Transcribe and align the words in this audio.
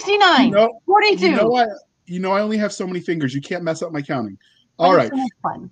69, 0.00 0.46
You 0.46 0.50
know, 0.50 0.80
42. 0.86 1.24
you 1.26 1.36
know 1.36 1.56
I, 1.56 1.66
you 2.06 2.18
know 2.20 2.32
I 2.32 2.40
only 2.40 2.58
have 2.58 2.72
so 2.72 2.86
many 2.86 3.00
fingers. 3.00 3.34
You 3.34 3.40
can't 3.40 3.62
mess 3.62 3.80
up 3.82 3.92
my 3.92 4.02
counting. 4.02 4.36
All 4.78 4.94
right. 4.94 5.10
so 5.10 5.26
fun. 5.42 5.70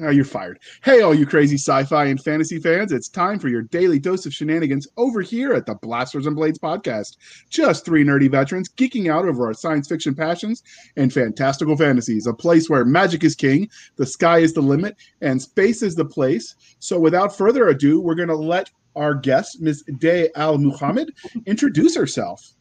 Oh, 0.00 0.10
you're 0.10 0.24
fired. 0.24 0.60
Hey, 0.84 1.02
all 1.02 1.12
you 1.14 1.26
crazy 1.26 1.56
sci-fi 1.56 2.04
and 2.06 2.22
fantasy 2.22 2.58
fans! 2.60 2.92
It's 2.92 3.08
time 3.08 3.38
for 3.38 3.48
your 3.48 3.62
daily 3.62 3.98
dose 3.98 4.26
of 4.26 4.34
shenanigans 4.34 4.86
over 4.96 5.22
here 5.22 5.52
at 5.52 5.66
the 5.66 5.74
Blasters 5.74 6.26
and 6.26 6.36
Blades 6.36 6.58
podcast. 6.58 7.16
Just 7.50 7.84
three 7.84 8.04
nerdy 8.04 8.30
veterans 8.30 8.68
geeking 8.68 9.10
out 9.10 9.24
over 9.24 9.46
our 9.46 9.54
science 9.54 9.88
fiction 9.88 10.14
passions 10.14 10.62
and 10.96 11.12
fantastical 11.12 11.76
fantasies. 11.76 12.28
A 12.28 12.34
place 12.34 12.70
where 12.70 12.84
magic 12.84 13.24
is 13.24 13.34
king, 13.34 13.68
the 13.96 14.06
sky 14.06 14.38
is 14.38 14.52
the 14.52 14.60
limit, 14.60 14.96
and 15.20 15.40
space 15.42 15.82
is 15.82 15.96
the 15.96 16.04
place. 16.04 16.54
So, 16.78 16.98
without 17.00 17.36
further 17.36 17.68
ado, 17.68 18.00
we're 18.00 18.14
going 18.14 18.28
to 18.28 18.36
let 18.36 18.70
our 18.94 19.14
guest, 19.14 19.60
Miss 19.60 19.82
Day 19.98 20.28
Al 20.36 20.58
Mohamed, 20.58 21.12
introduce 21.46 21.96
herself. 21.96 22.52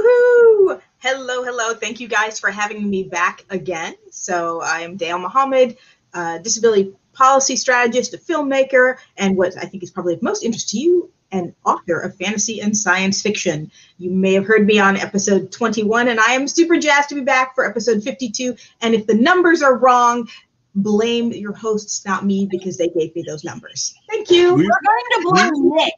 Woohoo! 0.00 0.80
Hello, 0.98 1.42
hello. 1.44 1.74
Thank 1.74 2.00
you 2.00 2.08
guys 2.08 2.38
for 2.38 2.50
having 2.50 2.88
me 2.88 3.04
back 3.04 3.44
again. 3.50 3.94
So, 4.10 4.60
I 4.60 4.80
am 4.80 4.96
Day 4.96 5.10
Al 5.10 5.18
Mohamed, 5.18 5.76
uh, 6.12 6.38
disability 6.38 6.92
policy 7.12 7.56
strategist, 7.56 8.12
a 8.12 8.18
filmmaker, 8.18 8.96
and 9.16 9.36
what 9.36 9.56
I 9.56 9.64
think 9.64 9.82
is 9.82 9.90
probably 9.90 10.14
of 10.14 10.22
most 10.22 10.44
interest 10.44 10.68
to 10.70 10.78
you, 10.78 11.10
an 11.32 11.54
author 11.64 11.98
of 12.00 12.14
fantasy 12.16 12.60
and 12.60 12.76
science 12.76 13.22
fiction. 13.22 13.70
You 13.98 14.10
may 14.10 14.34
have 14.34 14.44
heard 14.44 14.66
me 14.66 14.78
on 14.78 14.96
episode 14.96 15.50
21, 15.50 16.08
and 16.08 16.20
I 16.20 16.32
am 16.32 16.46
super 16.46 16.78
jazzed 16.78 17.08
to 17.10 17.14
be 17.14 17.22
back 17.22 17.54
for 17.54 17.64
episode 17.68 18.02
52. 18.02 18.54
And 18.82 18.94
if 18.94 19.06
the 19.06 19.14
numbers 19.14 19.62
are 19.62 19.76
wrong, 19.78 20.28
blame 20.74 21.32
your 21.32 21.54
hosts, 21.54 22.04
not 22.04 22.26
me, 22.26 22.46
because 22.50 22.76
they 22.76 22.88
gave 22.88 23.14
me 23.16 23.24
those 23.26 23.44
numbers. 23.44 23.94
Thank 24.10 24.30
you. 24.30 24.54
We- 24.54 24.64
We're 24.64 24.80
going 24.84 25.22
to 25.22 25.30
blame 25.30 25.74
Nick. 25.76 25.94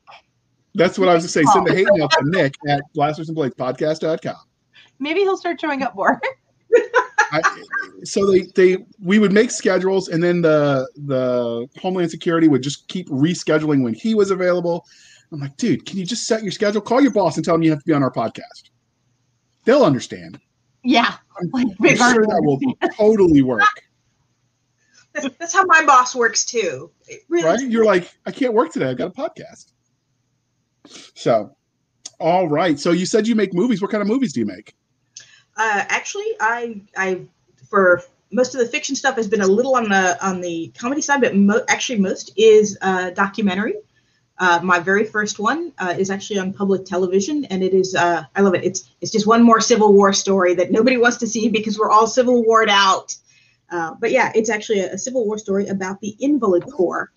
That's 0.75 0.99
what 0.99 1.09
I 1.09 1.15
was 1.15 1.23
going 1.23 1.45
to 1.45 1.51
say. 1.51 1.53
Send 1.53 1.67
the 1.67 1.75
hate 1.75 1.89
mail 1.93 2.09
to 2.09 2.25
Nick 2.25 2.55
at 2.69 2.83
Blasters 2.95 3.29
and 3.29 3.37
Blades 3.37 3.55
podcast.com. 3.55 4.37
Maybe 4.99 5.21
he'll 5.21 5.37
start 5.37 5.61
showing 5.61 5.83
up 5.83 5.95
more. 5.95 6.21
I, 7.31 7.43
so 8.05 8.31
they 8.31 8.43
they 8.55 8.79
we 9.03 9.19
would 9.19 9.33
make 9.33 9.51
schedules 9.51 10.09
and 10.09 10.23
then 10.23 10.41
the 10.41 10.89
the 10.97 11.69
homeland 11.79 12.11
security 12.11 12.49
would 12.49 12.63
just 12.63 12.89
keep 12.89 13.09
rescheduling 13.09 13.83
when 13.83 13.95
he 13.95 14.15
was 14.15 14.31
available 14.31 14.87
i'm 15.33 15.41
like 15.41 15.57
dude 15.57 15.85
can 15.85 15.99
you 15.99 16.07
just 16.07 16.27
set 16.27 16.43
your 16.43 16.53
schedule 16.53 16.81
call 16.81 17.01
your 17.01 17.13
boss 17.13 17.37
and 17.37 17.45
tell 17.45 17.55
him 17.55 17.63
you 17.63 17.71
have 17.71 17.81
to 17.81 17.85
be 17.85 17.93
on 17.93 18.03
our 18.03 18.11
podcast 18.11 18.71
they'll 19.65 19.85
understand 19.85 20.41
yeah. 20.85 21.17
i'm, 21.39 21.51
Like 21.53 21.67
I'm 22.01 22.15
sure 22.15 22.27
that 22.27 22.43
will 22.43 22.59
totally 22.97 23.43
work 23.43 23.63
That's, 25.15 25.29
that's 25.39 25.53
how 25.53 25.65
my 25.65 25.85
boss 25.85 26.15
works 26.15 26.45
too. 26.45 26.93
Really 27.29 27.45
right 27.45 27.61
you're 27.61 27.85
like 27.85 28.15
i 28.27 28.31
can't 28.31 28.55
work 28.55 28.73
today 28.73 28.91
i've 28.91 28.99
got 28.99 29.09
a 29.09 29.11
podcast 29.11 29.73
so 31.15 31.55
all 32.21 32.49
right 32.49 32.79
so 32.81 32.91
you 32.91 33.07
said 33.07 33.27
you 33.27 33.35
make 33.35 33.53
movies 33.55 33.81
what 33.83 33.91
kind 33.91 34.03
of 34.03 34.09
movies 34.09 34.33
do 34.33 34.41
you 34.41 34.47
make 34.47 34.75
Uh, 35.59 35.85
actually, 35.89 36.37
I 36.41 36.81
I 36.97 37.23
for 37.69 38.03
most 38.31 38.55
of 38.55 38.61
the 38.61 38.67
fiction 38.69 38.95
stuff 38.95 39.17
has 39.17 39.27
been 39.27 39.41
a 39.41 39.47
little 39.47 39.75
on 39.75 39.89
the 39.89 40.17
on 40.25 40.41
the 40.41 40.73
comedy 40.79 41.03
side, 41.03 41.21
but 41.21 41.35
mo- 41.35 41.65
actually 41.69 41.99
most 41.99 42.31
is 42.37 42.79
uh, 42.81 43.11
documentary. 43.11 43.75
Uh, 44.39 44.61
my 44.63 44.79
very 44.79 45.05
first 45.05 45.41
one 45.41 45.73
uh, 45.79 45.95
is 45.99 46.11
actually 46.11 46.39
on 46.39 46.53
public 46.53 46.85
television, 46.85 47.45
and 47.47 47.65
it 47.65 47.75
is 47.75 47.97
uh, 47.97 48.23
I 48.37 48.41
love 48.41 48.55
it. 48.55 48.63
It's 48.63 48.89
it's 49.01 49.11
just 49.11 49.27
one 49.27 49.43
more 49.43 49.61
Civil 49.61 49.93
War 49.93 50.13
story 50.13 50.55
that 50.55 50.71
nobody 50.71 50.97
wants 50.97 51.17
to 51.19 51.27
see 51.27 51.49
because 51.49 51.77
we're 51.77 51.91
all 51.91 52.07
Civil 52.07 52.45
Warred 52.45 52.71
out. 52.71 53.17
Uh, 53.69 53.95
but 53.99 54.13
yeah, 54.13 54.31
it's 54.37 54.51
actually 54.51 54.81
a, 54.81 54.93
a 54.93 54.99
Civil 54.99 55.27
War 55.27 55.39
story 55.39 55.67
about 55.67 56.01
the 56.01 56.15
Invalid 56.21 56.65
Corps. 56.71 57.11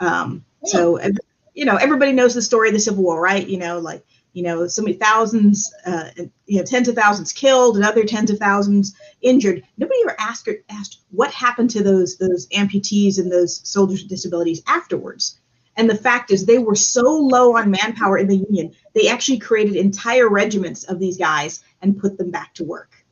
Um, 0.00 0.44
so 0.64 0.96
ev- 0.96 1.18
you 1.54 1.64
know 1.64 1.76
everybody 1.76 2.12
knows 2.12 2.34
the 2.34 2.42
story 2.42 2.68
of 2.68 2.74
the 2.74 2.80
Civil 2.80 3.02
War, 3.02 3.20
right? 3.20 3.46
You 3.46 3.58
know, 3.58 3.78
like 3.78 4.04
you 4.32 4.42
know 4.42 4.66
so 4.66 4.82
many 4.82 4.94
thousands 4.94 5.72
uh, 5.86 6.10
you 6.46 6.58
know 6.58 6.64
tens 6.64 6.88
of 6.88 6.94
thousands 6.94 7.32
killed 7.32 7.76
and 7.76 7.84
other 7.84 8.04
tens 8.04 8.30
of 8.30 8.38
thousands 8.38 8.94
injured. 9.20 9.62
Nobody 9.76 9.98
ever 10.04 10.16
asked 10.18 10.48
asked 10.68 11.00
what 11.10 11.32
happened 11.32 11.70
to 11.70 11.82
those 11.82 12.16
those 12.16 12.46
amputees 12.48 13.18
and 13.18 13.30
those 13.30 13.66
soldiers 13.68 14.02
with 14.02 14.10
disabilities 14.10 14.62
afterwards. 14.66 15.40
And 15.76 15.88
the 15.88 15.96
fact 15.96 16.30
is 16.30 16.44
they 16.44 16.58
were 16.58 16.74
so 16.74 17.02
low 17.02 17.56
on 17.56 17.70
manpower 17.70 18.18
in 18.18 18.28
the 18.28 18.36
union 18.36 18.74
they 18.92 19.08
actually 19.08 19.38
created 19.38 19.76
entire 19.76 20.28
regiments 20.28 20.84
of 20.84 20.98
these 20.98 21.16
guys 21.16 21.62
and 21.80 21.98
put 21.98 22.18
them 22.18 22.30
back 22.30 22.54
to 22.54 22.64
work. 22.64 23.04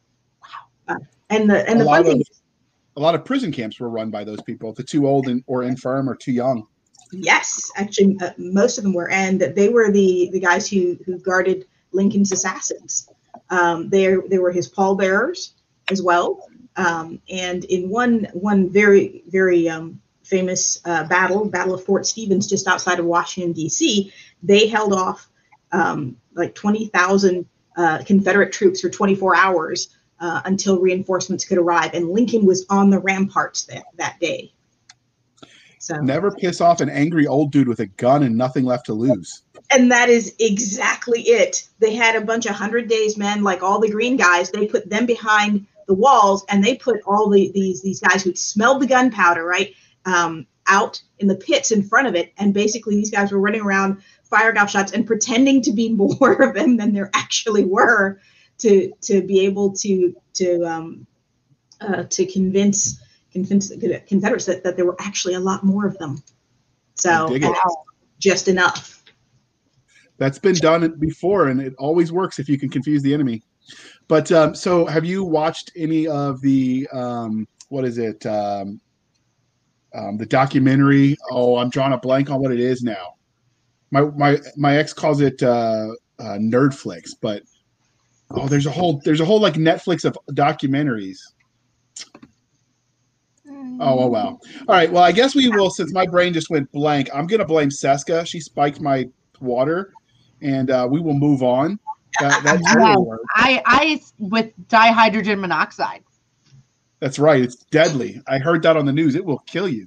Wow. 0.42 0.94
Uh, 0.96 0.98
and 1.30 1.48
the 1.48 1.68
and 1.68 1.80
A 1.80 1.84
the 1.84 1.84
fun 1.84 2.04
thing 2.04 2.20
of- 2.20 2.28
a 2.96 3.00
lot 3.00 3.14
of 3.14 3.24
prison 3.24 3.52
camps 3.52 3.78
were 3.78 3.88
run 3.88 4.10
by 4.10 4.24
those 4.24 4.42
people 4.42 4.72
the 4.72 4.82
too 4.82 5.06
old 5.06 5.28
and, 5.28 5.42
or 5.46 5.62
infirm 5.62 6.08
or 6.08 6.16
too 6.16 6.32
young 6.32 6.66
Yes, 7.10 7.70
actually, 7.76 8.18
uh, 8.20 8.30
most 8.36 8.76
of 8.78 8.84
them 8.84 8.92
were, 8.92 9.08
and 9.10 9.40
they 9.40 9.68
were 9.70 9.90
the 9.90 10.28
the 10.32 10.40
guys 10.40 10.68
who 10.68 10.98
who 11.06 11.18
guarded 11.18 11.66
Lincoln's 11.92 12.32
assassins. 12.32 13.08
Um, 13.50 13.88
they 13.88 14.14
they 14.28 14.38
were 14.38 14.52
his 14.52 14.68
pallbearers 14.68 15.54
as 15.90 16.02
well. 16.02 16.48
Um, 16.76 17.20
and 17.30 17.64
in 17.64 17.88
one 17.88 18.28
one 18.34 18.68
very 18.70 19.22
very 19.28 19.68
um, 19.68 20.00
famous 20.22 20.80
uh, 20.84 21.04
battle, 21.04 21.46
Battle 21.46 21.74
of 21.74 21.84
Fort 21.84 22.06
Stevens, 22.06 22.46
just 22.46 22.66
outside 22.68 22.98
of 22.98 23.06
Washington 23.06 23.52
D.C., 23.52 24.12
they 24.42 24.68
held 24.68 24.92
off 24.92 25.30
um, 25.72 26.16
like 26.34 26.54
twenty 26.54 26.88
thousand 26.88 27.46
uh, 27.76 28.02
Confederate 28.04 28.52
troops 28.52 28.82
for 28.82 28.90
twenty 28.90 29.14
four 29.14 29.34
hours 29.34 29.96
uh, 30.20 30.42
until 30.44 30.78
reinforcements 30.78 31.46
could 31.46 31.58
arrive, 31.58 31.94
and 31.94 32.10
Lincoln 32.10 32.44
was 32.44 32.66
on 32.68 32.90
the 32.90 32.98
ramparts 32.98 33.64
that 33.64 33.84
that 33.96 34.20
day. 34.20 34.52
So 35.78 35.96
never 35.96 36.30
piss 36.30 36.60
off 36.60 36.80
an 36.80 36.88
angry 36.88 37.26
old 37.26 37.52
dude 37.52 37.68
with 37.68 37.80
a 37.80 37.86
gun 37.86 38.22
and 38.22 38.36
nothing 38.36 38.64
left 38.64 38.86
to 38.86 38.94
lose 38.94 39.42
And 39.70 39.90
that 39.92 40.08
is 40.08 40.34
exactly 40.38 41.22
it. 41.22 41.68
They 41.78 41.94
had 41.94 42.16
a 42.16 42.24
bunch 42.24 42.46
of 42.46 42.54
hundred 42.54 42.88
days 42.88 43.16
men, 43.16 43.42
like 43.42 43.62
all 43.62 43.80
the 43.80 43.90
green 43.90 44.16
guys. 44.16 44.50
They 44.50 44.66
put 44.66 44.88
them 44.88 45.06
behind 45.06 45.66
the 45.86 45.94
walls, 45.94 46.44
and 46.48 46.62
they 46.62 46.76
put 46.76 47.00
all 47.06 47.30
the 47.30 47.50
these 47.54 47.82
these 47.82 48.00
guys 48.00 48.22
who 48.22 48.34
smelled 48.34 48.82
the 48.82 48.86
gunpowder 48.86 49.44
right 49.44 49.74
um, 50.04 50.46
out 50.66 51.02
in 51.18 51.28
the 51.28 51.34
pits 51.34 51.70
in 51.70 51.82
front 51.82 52.06
of 52.06 52.14
it. 52.14 52.32
And 52.38 52.54
basically, 52.54 52.94
these 52.94 53.10
guys 53.10 53.32
were 53.32 53.40
running 53.40 53.62
around 53.62 54.02
firing 54.24 54.58
off 54.58 54.70
shots 54.70 54.92
and 54.92 55.06
pretending 55.06 55.62
to 55.62 55.72
be 55.72 55.88
more 55.94 56.42
of 56.42 56.54
them 56.54 56.76
than 56.76 56.92
there 56.92 57.10
actually 57.14 57.64
were, 57.64 58.20
to 58.58 58.92
to 59.02 59.22
be 59.22 59.40
able 59.40 59.72
to 59.74 60.14
to 60.34 60.64
um, 60.64 61.06
uh, 61.80 62.04
to 62.04 62.26
convince 62.26 63.00
Confederates 63.32 64.46
that, 64.46 64.62
that 64.64 64.76
there 64.76 64.84
were 64.84 64.96
actually 65.00 65.34
a 65.34 65.40
lot 65.40 65.64
more 65.64 65.86
of 65.86 65.96
them. 65.98 66.22
So 66.94 67.32
it. 67.34 67.44
just 68.18 68.48
enough. 68.48 69.02
That's 70.16 70.38
been 70.38 70.56
done 70.56 70.98
before, 70.98 71.48
and 71.48 71.60
it 71.60 71.74
always 71.78 72.10
works 72.10 72.38
if 72.38 72.48
you 72.48 72.58
can 72.58 72.68
confuse 72.68 73.02
the 73.02 73.14
enemy. 73.14 73.42
But 74.08 74.32
um, 74.32 74.54
so, 74.54 74.86
have 74.86 75.04
you 75.04 75.22
watched 75.22 75.70
any 75.76 76.08
of 76.08 76.40
the 76.40 76.88
um, 76.92 77.46
what 77.68 77.84
is 77.84 77.98
it? 77.98 78.24
Um, 78.26 78.80
um, 79.94 80.16
the 80.16 80.26
documentary. 80.26 81.16
Oh, 81.30 81.56
I'm 81.56 81.70
drawing 81.70 81.92
a 81.92 81.98
blank 81.98 82.30
on 82.30 82.40
what 82.40 82.52
it 82.52 82.60
is 82.60 82.82
now. 82.82 83.14
My 83.90 84.02
my 84.02 84.38
my 84.56 84.76
ex 84.76 84.92
calls 84.92 85.20
it 85.20 85.42
uh, 85.42 85.88
uh, 86.18 86.38
Nerdflix, 86.38 87.10
but 87.20 87.42
oh, 88.32 88.48
there's 88.48 88.66
a 88.66 88.70
whole 88.70 89.00
there's 89.04 89.20
a 89.20 89.24
whole 89.24 89.40
like 89.40 89.54
Netflix 89.54 90.04
of 90.04 90.18
documentaries. 90.32 91.18
Oh, 93.80 94.00
oh 94.00 94.06
wow. 94.06 94.38
All 94.68 94.74
right. 94.74 94.90
Well, 94.90 95.02
I 95.02 95.12
guess 95.12 95.34
we 95.34 95.48
will 95.48 95.70
since 95.70 95.92
my 95.92 96.06
brain 96.06 96.32
just 96.32 96.50
went 96.50 96.70
blank. 96.72 97.08
I'm 97.14 97.26
gonna 97.26 97.44
blame 97.44 97.70
Cisca. 97.70 98.26
She 98.26 98.40
spiked 98.40 98.80
my 98.80 99.06
water, 99.40 99.94
and 100.42 100.70
uh, 100.70 100.88
we 100.90 101.00
will 101.00 101.14
move 101.14 101.42
on. 101.42 101.78
That, 102.20 102.42
that 102.42 102.60
Yeah. 102.60 102.96
will. 102.96 103.18
I 103.34 103.62
I 103.64 104.00
with 104.18 104.52
dihydrogen 104.68 105.40
monoxide. 105.40 106.02
That's 107.00 107.18
right. 107.18 107.40
It's 107.40 107.56
deadly. 107.70 108.20
I 108.26 108.38
heard 108.38 108.62
that 108.62 108.76
on 108.76 108.84
the 108.84 108.92
news. 108.92 109.14
It 109.14 109.24
will 109.24 109.38
kill 109.46 109.68
you. 109.68 109.86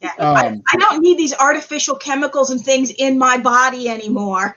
Yeah. 0.00 0.12
I, 0.18 0.46
Um, 0.46 0.62
I 0.72 0.76
don't 0.76 1.02
need 1.02 1.18
these 1.18 1.34
artificial 1.34 1.96
chemicals 1.96 2.50
and 2.50 2.64
things 2.64 2.92
in 2.98 3.18
my 3.18 3.38
body 3.38 3.88
anymore. 3.88 4.56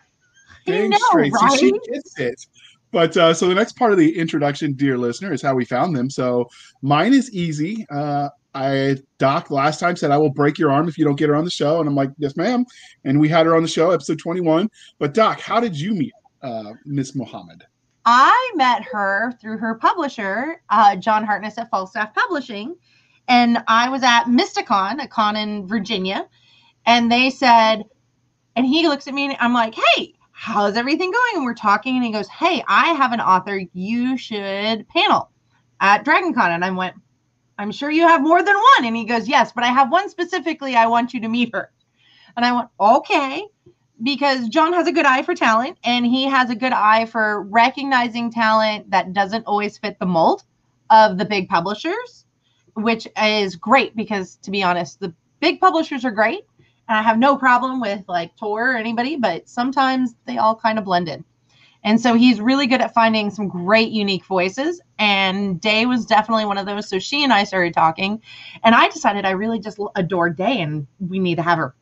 I 0.68 0.72
Dang 0.72 0.90
know, 0.90 0.98
straight. 0.98 1.34
See, 1.34 1.58
she 1.58 1.72
gets 1.92 2.20
it. 2.20 2.36
But 2.96 3.18
uh, 3.18 3.34
so 3.34 3.50
the 3.50 3.56
next 3.56 3.74
part 3.74 3.92
of 3.92 3.98
the 3.98 4.18
introduction, 4.18 4.72
dear 4.72 4.98
listener, 4.98 5.34
is 5.34 5.42
how 5.42 5.54
we 5.54 5.66
found 5.66 5.94
them. 5.94 6.10
So 6.10 6.48
mine 6.82 7.14
is 7.14 7.30
easy. 7.34 7.86
Uh, 7.90 8.30
I 8.54 8.96
Doc 9.18 9.52
last 9.52 9.82
time 9.82 9.98
said 9.98 10.12
I 10.12 10.18
will 10.18 10.30
break 10.30 10.58
your 10.58 10.72
arm 10.72 10.88
if 10.88 10.98
you 10.98 11.04
don't 11.04 11.18
get 11.18 11.28
her 11.28 11.36
on 11.36 11.44
the 11.44 11.52
show, 11.52 11.82
and 11.82 11.90
I'm 11.90 11.96
like, 11.96 12.12
yes, 12.18 12.38
ma'am. 12.38 12.66
And 13.04 13.20
we 13.20 13.28
had 13.28 13.48
her 13.48 13.54
on 13.54 13.64
the 13.64 13.68
show, 13.68 13.92
episode 13.92 14.18
21. 14.20 14.70
But 14.98 15.14
Doc, 15.14 15.42
how 15.42 15.60
did 15.60 15.78
you 15.78 15.94
meet 15.94 16.14
uh, 16.42 16.72
Miss 16.86 17.16
Mohamed? 17.16 17.66
I 18.06 18.52
met 18.56 18.82
her 18.84 19.34
through 19.42 19.58
her 19.58 19.76
publisher, 19.76 20.62
uh, 20.70 20.96
John 20.96 21.26
Hartness 21.26 21.58
at 21.58 21.70
Falstaff 21.70 22.14
Publishing. 22.14 22.78
And 23.28 23.62
I 23.68 23.90
was 23.90 24.04
at 24.04 24.28
Mysticon, 24.28 25.04
a 25.04 25.08
con 25.10 25.36
in 25.36 25.68
Virginia. 25.68 26.30
And 26.86 27.12
they 27.12 27.30
said, 27.30 27.84
and 28.56 28.66
he 28.66 28.88
looks 28.88 29.06
at 29.10 29.14
me 29.14 29.26
and 29.26 29.36
I'm 29.42 29.54
like, 29.54 29.76
hey, 29.76 30.14
how's 30.38 30.76
everything 30.76 31.12
going? 31.12 31.36
And 31.38 31.46
we're 31.46 31.54
talking. 31.54 31.96
And 31.96 32.04
he 32.04 32.12
goes, 32.12 32.28
hey, 32.28 32.62
I 32.68 32.88
have 32.94 33.14
an 33.14 33.22
author 33.22 33.62
you 33.74 34.18
should 34.18 34.88
panel 34.90 35.32
at 35.80 36.04
DragonCon. 36.04 36.50
And 36.50 36.64
I 36.66 36.72
went, 36.72 36.96
I'm 37.58 37.72
sure 37.72 37.90
you 37.90 38.06
have 38.06 38.22
more 38.22 38.44
than 38.44 38.56
one. 38.56 38.86
And 38.86 38.98
he 38.98 39.06
goes, 39.06 39.30
yes, 39.30 39.54
but 39.54 39.64
I 39.64 39.68
have 39.68 39.90
one 39.92 40.10
specifically. 40.10 40.76
I 40.76 40.88
want 40.88 41.14
you 41.14 41.22
to 41.22 41.30
meet 41.30 41.56
her. 41.56 41.72
And 42.36 42.46
I 42.46 42.52
went, 42.52 42.68
okay. 42.80 43.48
because 44.04 44.50
John 44.50 44.74
has 44.74 44.88
a 44.88 44.92
good 44.92 45.06
eye 45.06 45.24
for 45.24 45.34
talent 45.36 45.78
and 45.84 46.06
he 46.06 46.26
has 46.26 46.50
a 46.50 46.56
good 46.56 46.74
eye 46.74 47.06
for 47.06 47.44
recognizing 47.44 48.32
talent 48.32 48.90
that 48.92 49.14
doesn't 49.14 49.46
always 49.46 49.78
fit 49.78 49.98
the 50.00 50.06
mold 50.06 50.44
of 50.90 51.18
the 51.18 51.26
big 51.26 51.48
publishers, 51.50 52.26
which 52.74 53.08
is 53.22 53.56
great 53.56 53.96
because 53.96 54.36
to 54.38 54.52
be 54.52 54.64
honest, 54.64 55.00
the 55.00 55.14
big 55.40 55.60
publishers 55.60 56.04
are 56.04 56.12
great. 56.12 56.46
And 56.88 56.98
I 56.98 57.02
have 57.02 57.18
no 57.18 57.36
problem 57.36 57.82
with 57.82 58.04
like 58.08 58.36
Tor 58.36 58.74
or 58.74 58.76
anybody, 58.76 59.16
but 59.16 59.50
sometimes 59.50 60.16
they 60.26 60.38
all 60.38 60.56
kind 60.56 60.78
of 60.78 60.86
blend 60.86 61.10
in. 61.10 61.26
And 61.84 62.02
so 62.02 62.16
he's 62.16 62.42
really 62.42 62.66
good 62.66 62.82
at 62.82 62.96
finding 62.96 63.30
some 63.30 63.48
great 63.48 63.92
unique 63.92 64.26
voices. 64.26 64.82
And 64.98 65.62
Day 65.62 65.86
was 65.86 66.06
definitely 66.06 66.46
one 66.46 66.58
of 66.58 66.66
those. 66.66 66.90
So 66.90 66.98
she 66.98 67.24
and 67.24 67.32
I 67.32 67.44
started 67.44 67.76
talking, 67.76 68.22
and 68.64 68.74
I 68.74 68.90
decided 68.90 69.24
I 69.24 69.32
really 69.32 69.60
just 69.60 69.80
adore 69.96 70.32
Day 70.32 70.62
and 70.62 70.88
we 71.00 71.20
need 71.20 71.36
to 71.36 71.44
have 71.44 71.60
her. 71.60 71.76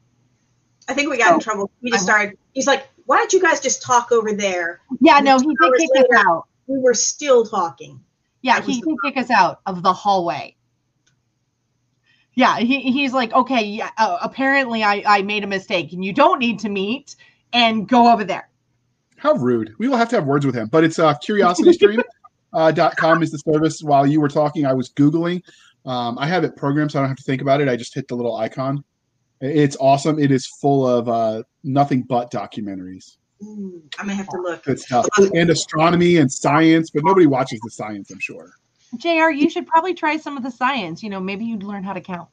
I 0.90 0.94
think 0.94 1.10
we 1.10 1.18
got 1.18 1.34
in 1.34 1.40
trouble. 1.40 1.72
We 1.82 1.92
just 1.92 2.04
started. 2.04 2.38
He's 2.52 2.68
like, 2.68 2.90
"Why 3.06 3.18
don't 3.18 3.32
you 3.32 3.42
guys 3.42 3.62
just 3.62 3.82
talk 3.82 4.12
over 4.12 4.34
there?" 4.34 4.82
Yeah, 5.00 5.20
no, 5.20 5.40
he 5.40 5.46
did 5.46 5.74
kick 5.78 5.90
us 6.02 6.18
out. 6.28 6.48
We 6.68 6.80
were 6.80 6.94
still 6.94 7.46
talking. 7.46 8.02
Yeah, 8.42 8.60
That 8.60 8.70
he 8.70 8.82
did 8.82 8.96
kick 9.06 9.16
us 9.16 9.30
out 9.30 9.62
of 9.66 9.84
the 9.84 9.94
hallway. 9.94 10.58
Yeah, 12.36 12.58
he, 12.58 12.92
he's 12.92 13.14
like, 13.14 13.32
okay, 13.34 13.64
yeah, 13.64 13.92
uh, 13.98 14.18
apparently 14.22 14.84
I, 14.84 15.04
I 15.06 15.22
made 15.22 15.44
a 15.44 15.48
mistake 15.48 15.94
and 15.94 16.04
you 16.04 16.14
don't 16.14 16.40
need 16.40 16.60
to 16.60 16.70
meet 16.70 17.16
and 17.54 17.88
go 17.88 18.12
over 18.12 18.24
there. 18.24 18.50
How 19.18 19.34
rude. 19.34 19.74
We 19.78 19.88
will 19.88 19.98
have 19.98 20.10
to 20.10 20.16
have 20.16 20.26
words 20.26 20.46
with 20.46 20.56
him. 20.56 20.68
But 20.68 20.84
it's 20.84 21.00
uh, 21.00 21.14
curiositystream. 21.16 22.02
Uh, 22.56 22.72
dot 22.72 22.96
com 22.98 23.24
is 23.24 23.32
the 23.32 23.40
service. 23.40 23.82
While 23.82 24.06
you 24.06 24.22
were 24.22 24.30
talking, 24.30 24.64
I 24.64 24.74
was 24.74 24.92
Googling. 24.92 25.42
Um, 25.88 26.20
I 26.20 26.28
have 26.28 26.44
it 26.44 26.56
programmed 26.56 26.92
so 26.92 27.00
I 27.00 27.02
don't 27.02 27.10
have 27.10 27.18
to 27.18 27.24
think 27.24 27.42
about 27.42 27.62
it. 27.62 27.68
I 27.68 27.76
just 27.76 27.96
hit 27.96 28.08
the 28.08 28.16
little 28.16 28.36
icon. 28.36 28.84
It's 29.42 29.76
awesome. 29.80 30.20
It 30.20 30.32
is 30.32 30.46
full 30.62 30.88
of 30.88 31.10
uh, 31.10 31.42
nothing 31.64 32.04
but 32.04 32.32
documentaries. 32.32 33.18
Ooh, 33.42 33.82
I 33.98 34.04
may 34.04 34.14
have 34.14 34.28
to 34.30 34.38
look. 34.38 34.64
Good 34.64 34.80
stuff. 34.80 35.08
And 35.34 35.50
astronomy 35.50 36.18
and 36.18 36.32
science, 36.32 36.92
but 36.92 37.04
nobody 37.04 37.26
watches 37.26 37.60
the 37.64 37.72
science, 37.72 38.12
I'm 38.12 38.20
sure. 38.20 38.52
JR, 38.98 39.30
you 39.30 39.50
should 39.50 39.68
probably 39.68 39.94
try 39.94 40.18
some 40.18 40.38
of 40.38 40.44
the 40.44 40.52
science. 40.52 41.02
You 41.04 41.10
know, 41.10 41.20
maybe 41.20 41.46
you'd 41.46 41.64
learn 41.64 41.84
how 41.84 41.94
to 41.94 42.02
count. 42.02 42.30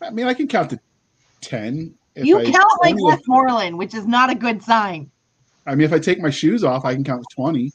I 0.00 0.10
mean, 0.10 0.26
I 0.26 0.34
can 0.34 0.48
count 0.48 0.70
to 0.70 0.80
10. 1.40 1.94
if 2.14 2.24
you 2.24 2.38
I- 2.38 2.44
count 2.44 2.72
like 2.82 2.92
20 2.94 3.02
Westmoreland, 3.02 3.78
which 3.78 3.94
is 3.94 4.06
not 4.06 4.30
a 4.30 4.34
good 4.34 4.62
sign. 4.62 5.10
I 5.66 5.74
mean, 5.74 5.84
if 5.84 5.92
I 5.92 5.98
take 5.98 6.20
my 6.20 6.30
shoes 6.30 6.62
off, 6.64 6.84
I 6.84 6.94
can 6.94 7.02
count 7.02 7.22
to 7.28 7.34
20. 7.34 7.72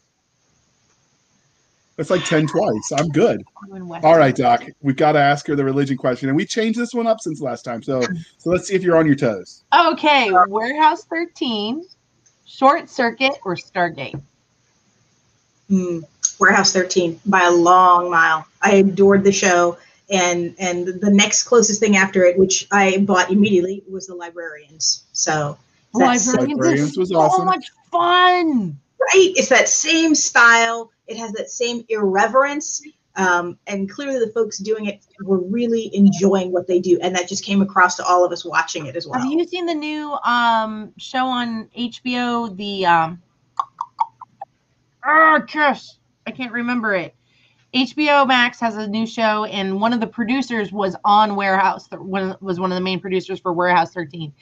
That's 1.98 2.09
like 2.09 2.24
10 2.25 2.48
twice. 2.48 2.92
I'm 2.98 3.09
good. 3.09 3.44
You 3.68 3.75
and 3.75 4.06
All 4.06 4.18
right, 4.18 4.36
Doc. 4.36 4.63
We've 4.81 4.95
got 4.95 5.12
to 5.12 5.19
ask 5.19 5.45
her 5.48 5.56
the 5.56 5.63
religion 5.63 5.98
question. 5.98 6.30
And 6.30 6.36
we 6.36 6.45
changed 6.45 6.80
this 6.80 6.94
one 6.94 7.06
up 7.06 7.19
since 7.19 7.42
last 7.42 7.63
time. 7.63 7.83
So 7.83 8.01
so 8.38 8.50
let's 8.50 8.68
see 8.68 8.75
if 8.75 8.81
you're 8.81 8.98
on 8.98 9.06
your 9.06 9.15
toes. 9.15 9.63
Okay, 9.77 10.31
Warehouse 10.48 11.03
13, 11.03 11.86
Short 12.45 12.89
Circuit, 12.89 13.33
or 13.45 13.56
Stargate? 13.56 14.19
Hmm. 15.68 16.00
Warehouse 16.41 16.73
13 16.73 17.21
by 17.27 17.43
a 17.43 17.51
long 17.51 18.09
mile. 18.09 18.45
I 18.63 18.73
adored 18.73 19.23
the 19.23 19.31
show, 19.31 19.77
and 20.09 20.55
and 20.57 20.88
the 20.88 21.11
next 21.11 21.43
closest 21.43 21.79
thing 21.79 21.95
after 21.95 22.23
it, 22.23 22.38
which 22.38 22.67
I 22.71 22.97
bought 22.97 23.31
immediately, 23.31 23.83
was 23.89 24.07
the 24.07 24.15
Librarians. 24.15 25.03
So 25.13 25.57
that's 25.93 26.27
Librarians, 26.27 26.57
Librarians 26.57 26.97
was 26.97 27.09
so 27.09 27.19
awesome. 27.19 27.45
much 27.45 27.71
fun. 27.91 28.79
right. 28.99 29.33
It's 29.35 29.49
that 29.49 29.69
same 29.69 30.15
style. 30.15 30.91
It 31.05 31.17
has 31.17 31.31
that 31.33 31.51
same 31.51 31.85
irreverence. 31.89 32.81
Um, 33.17 33.59
and 33.67 33.89
clearly, 33.89 34.25
the 34.25 34.31
folks 34.31 34.57
doing 34.57 34.85
it 34.88 35.01
were 35.21 35.41
really 35.41 35.91
enjoying 35.93 36.51
what 36.51 36.65
they 36.65 36.79
do, 36.79 36.97
and 37.01 37.15
that 37.15 37.27
just 37.27 37.45
came 37.45 37.61
across 37.61 37.97
to 37.97 38.05
all 38.05 38.25
of 38.25 38.31
us 38.31 38.43
watching 38.43 38.88
it 38.88 38.95
as 38.95 39.05
well. 39.05 39.19
Have 39.19 39.31
you 39.31 39.45
seen 39.45 39.67
the 39.67 39.75
new 39.75 40.13
um 40.23 40.91
show 40.97 41.25
on 41.25 41.69
HBO? 41.77 42.55
The 42.55 42.85
um 42.88 43.21
oh 45.05 45.39
gosh, 45.53 45.88
I 46.31 46.33
can't 46.33 46.54
remember 46.54 46.95
it. 46.95 47.13
HBO 47.74 48.25
Max 48.25 48.57
has 48.62 48.78
a 48.78 48.88
new 48.88 49.06
show, 49.06 49.44
and 49.45 49.81
one 49.81 49.92
of 49.92 50.00
the 50.00 50.07
producers 50.07 50.72
was 50.72 50.95
on 51.04 51.36
Warehouse. 51.36 51.89
One 51.92 52.38
was 52.39 52.57
one 52.57 52.72
of 52.72 52.75
the 52.75 52.81
main 52.81 53.01
producers 53.01 53.39
for 53.42 53.51
Warehouse 53.51 53.94
13. 53.94 54.33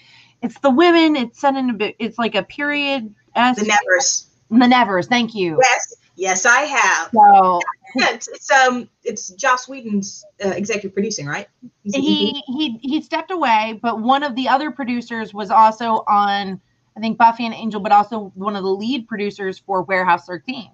It's 0.44 0.60
the 0.60 0.70
women. 0.70 1.16
It's 1.16 1.40
set 1.40 1.56
in 1.56 1.70
a 1.72 1.74
bit. 1.74 1.96
It's 1.98 2.20
like 2.20 2.36
a 2.36 2.44
period. 2.44 3.14
As 3.36 3.58
the 3.58 3.66
Nevers. 3.66 4.28
the 4.52 4.68
Nevers. 4.68 5.08
Thank 5.08 5.34
you. 5.34 5.60
Yes, 5.62 5.96
yes, 6.16 6.46
I 6.46 6.62
have. 6.62 7.10
So 7.12 7.60
Yeah, 7.96 8.14
it's, 8.14 8.28
it's 8.28 8.52
um, 8.52 8.88
it's 9.04 9.30
Joss 9.30 9.68
Whedon's 9.68 10.24
uh, 10.46 10.50
executive 10.50 10.94
producing, 10.94 11.26
right? 11.26 11.48
He's 11.84 11.96
he 11.96 12.44
he 12.48 12.80
he 12.84 13.02
stepped 13.02 13.32
away, 13.32 13.80
but 13.82 14.00
one 14.00 14.22
of 14.22 14.36
the 14.36 14.48
other 14.48 14.70
producers 14.70 15.34
was 15.34 15.50
also 15.50 16.04
on. 16.08 16.62
I 16.96 17.00
think 17.00 17.18
Buffy 17.18 17.46
and 17.46 17.54
Angel, 17.56 17.80
but 17.80 17.92
also 17.92 18.32
one 18.36 18.56
of 18.56 18.64
the 18.64 18.70
lead 18.70 19.08
producers 19.08 19.58
for 19.58 19.84
Warehouse 19.84 20.26
13. 20.26 20.72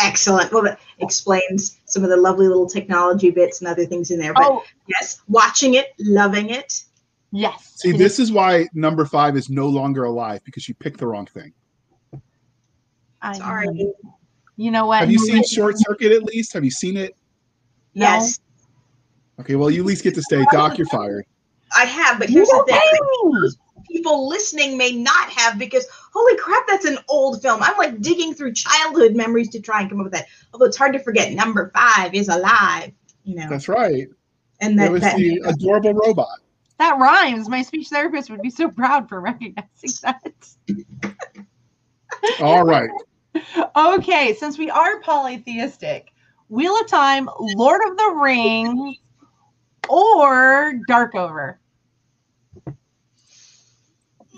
Excellent. 0.00 0.52
Well, 0.52 0.62
that 0.64 0.78
explains 0.98 1.80
some 1.86 2.04
of 2.04 2.10
the 2.10 2.16
lovely 2.16 2.46
little 2.46 2.68
technology 2.68 3.30
bits 3.30 3.60
and 3.60 3.68
other 3.68 3.84
things 3.86 4.10
in 4.10 4.18
there. 4.18 4.32
But 4.34 4.44
Oh 4.46 4.62
yes, 4.86 5.20
watching 5.28 5.74
it, 5.74 5.88
loving 5.98 6.50
it. 6.50 6.84
yes. 7.32 7.74
See, 7.76 7.92
this 7.92 8.18
is 8.18 8.30
why 8.32 8.68
number 8.74 9.04
five 9.04 9.36
is 9.36 9.48
no 9.50 9.68
longer 9.68 10.04
alive 10.04 10.40
because 10.44 10.68
you 10.68 10.74
picked 10.74 10.98
the 11.00 11.06
wrong 11.06 11.26
thing. 11.26 11.52
I 13.22 13.32
know. 13.32 13.38
Sorry. 13.38 13.92
You 14.56 14.70
know 14.70 14.86
what? 14.86 15.00
Have 15.00 15.10
you 15.10 15.18
seen 15.18 15.42
Short 15.44 15.76
Circuit 15.78 16.12
at 16.12 16.24
least? 16.24 16.52
Have 16.52 16.64
you 16.64 16.70
seen 16.70 16.96
it? 16.96 17.16
No. 17.94 18.06
Yes, 18.06 18.40
Okay, 19.40 19.54
well, 19.54 19.70
you 19.70 19.80
at 19.80 19.86
least 19.86 20.02
get 20.02 20.14
to 20.16 20.22
stay. 20.22 20.44
Doc, 20.50 20.78
you're 20.78 20.86
fired. 20.88 21.24
I 21.76 21.84
have. 21.84 22.18
But 22.18 22.28
You 22.28 22.36
here's 22.36 22.48
the 22.48 22.64
thing: 22.66 22.80
pay 22.80 22.98
me. 23.30 23.50
People 23.98 24.28
listening 24.28 24.78
may 24.78 24.92
not 24.92 25.28
have 25.30 25.58
because 25.58 25.86
holy 26.12 26.36
crap, 26.36 26.66
that's 26.68 26.84
an 26.84 26.98
old 27.08 27.42
film. 27.42 27.62
I'm 27.62 27.76
like 27.76 28.00
digging 28.00 28.32
through 28.32 28.52
childhood 28.54 29.16
memories 29.16 29.48
to 29.50 29.60
try 29.60 29.80
and 29.80 29.90
come 29.90 29.98
up 30.00 30.04
with 30.04 30.12
that. 30.12 30.26
Although 30.52 30.66
it's 30.66 30.76
hard 30.76 30.92
to 30.92 31.00
forget, 31.00 31.32
number 31.32 31.70
five 31.74 32.14
is 32.14 32.28
alive. 32.28 32.92
You 33.24 33.36
know, 33.36 33.48
That's 33.48 33.68
right. 33.68 34.08
and 34.60 34.74
It 34.74 34.76
that, 34.76 34.92
was 34.92 35.02
that 35.02 35.16
the 35.16 35.42
adorable 35.44 35.94
robot. 35.94 36.38
That 36.78 36.98
rhymes. 36.98 37.48
My 37.48 37.62
speech 37.62 37.88
therapist 37.88 38.30
would 38.30 38.40
be 38.40 38.50
so 38.50 38.70
proud 38.70 39.08
for 39.08 39.20
recognizing 39.20 39.90
that. 40.02 40.48
All 42.40 42.64
right. 42.64 42.88
Okay, 43.76 44.34
since 44.34 44.58
we 44.58 44.70
are 44.70 45.00
polytheistic, 45.00 46.12
Wheel 46.48 46.78
of 46.80 46.86
Time, 46.86 47.28
Lord 47.40 47.80
of 47.88 47.96
the 47.96 48.18
Rings, 48.22 48.96
or 49.88 50.74
Darkover. 50.88 51.58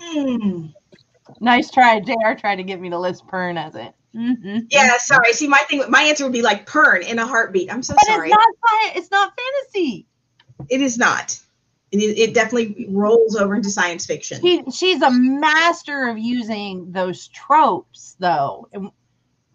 Hmm. 0.01 0.67
Nice 1.39 1.71
try. 1.71 1.99
JR 1.99 2.33
tried 2.37 2.57
to 2.57 2.63
get 2.63 2.79
me 2.79 2.89
to 2.89 2.99
list 2.99 3.25
Pern 3.27 3.57
as 3.57 3.75
it. 3.75 3.93
Mhm. 4.15 4.67
Yeah, 4.69 4.97
sorry. 4.97 5.31
See, 5.33 5.47
my 5.47 5.59
thing, 5.69 5.83
my 5.89 6.01
answer 6.03 6.23
would 6.25 6.33
be 6.33 6.41
like 6.41 6.65
Pern 6.67 7.01
in 7.07 7.19
a 7.19 7.25
heartbeat. 7.25 7.71
I'm 7.71 7.81
so 7.83 7.93
But 7.95 8.05
sorry. 8.05 8.29
it's 8.29 8.35
not 8.37 8.49
sci- 8.93 8.99
it's 8.99 9.11
not 9.11 9.33
fantasy. 9.37 10.07
It 10.69 10.81
is 10.81 10.97
not. 10.97 11.39
It, 11.91 12.01
is, 12.01 12.17
it 12.19 12.33
definitely 12.33 12.87
rolls 12.89 13.35
over 13.35 13.55
into 13.55 13.69
science 13.69 14.05
fiction. 14.05 14.41
She, 14.41 14.63
she's 14.71 15.01
a 15.01 15.09
master 15.11 16.07
of 16.07 16.17
using 16.17 16.91
those 16.91 17.27
tropes 17.29 18.15
though 18.19 18.67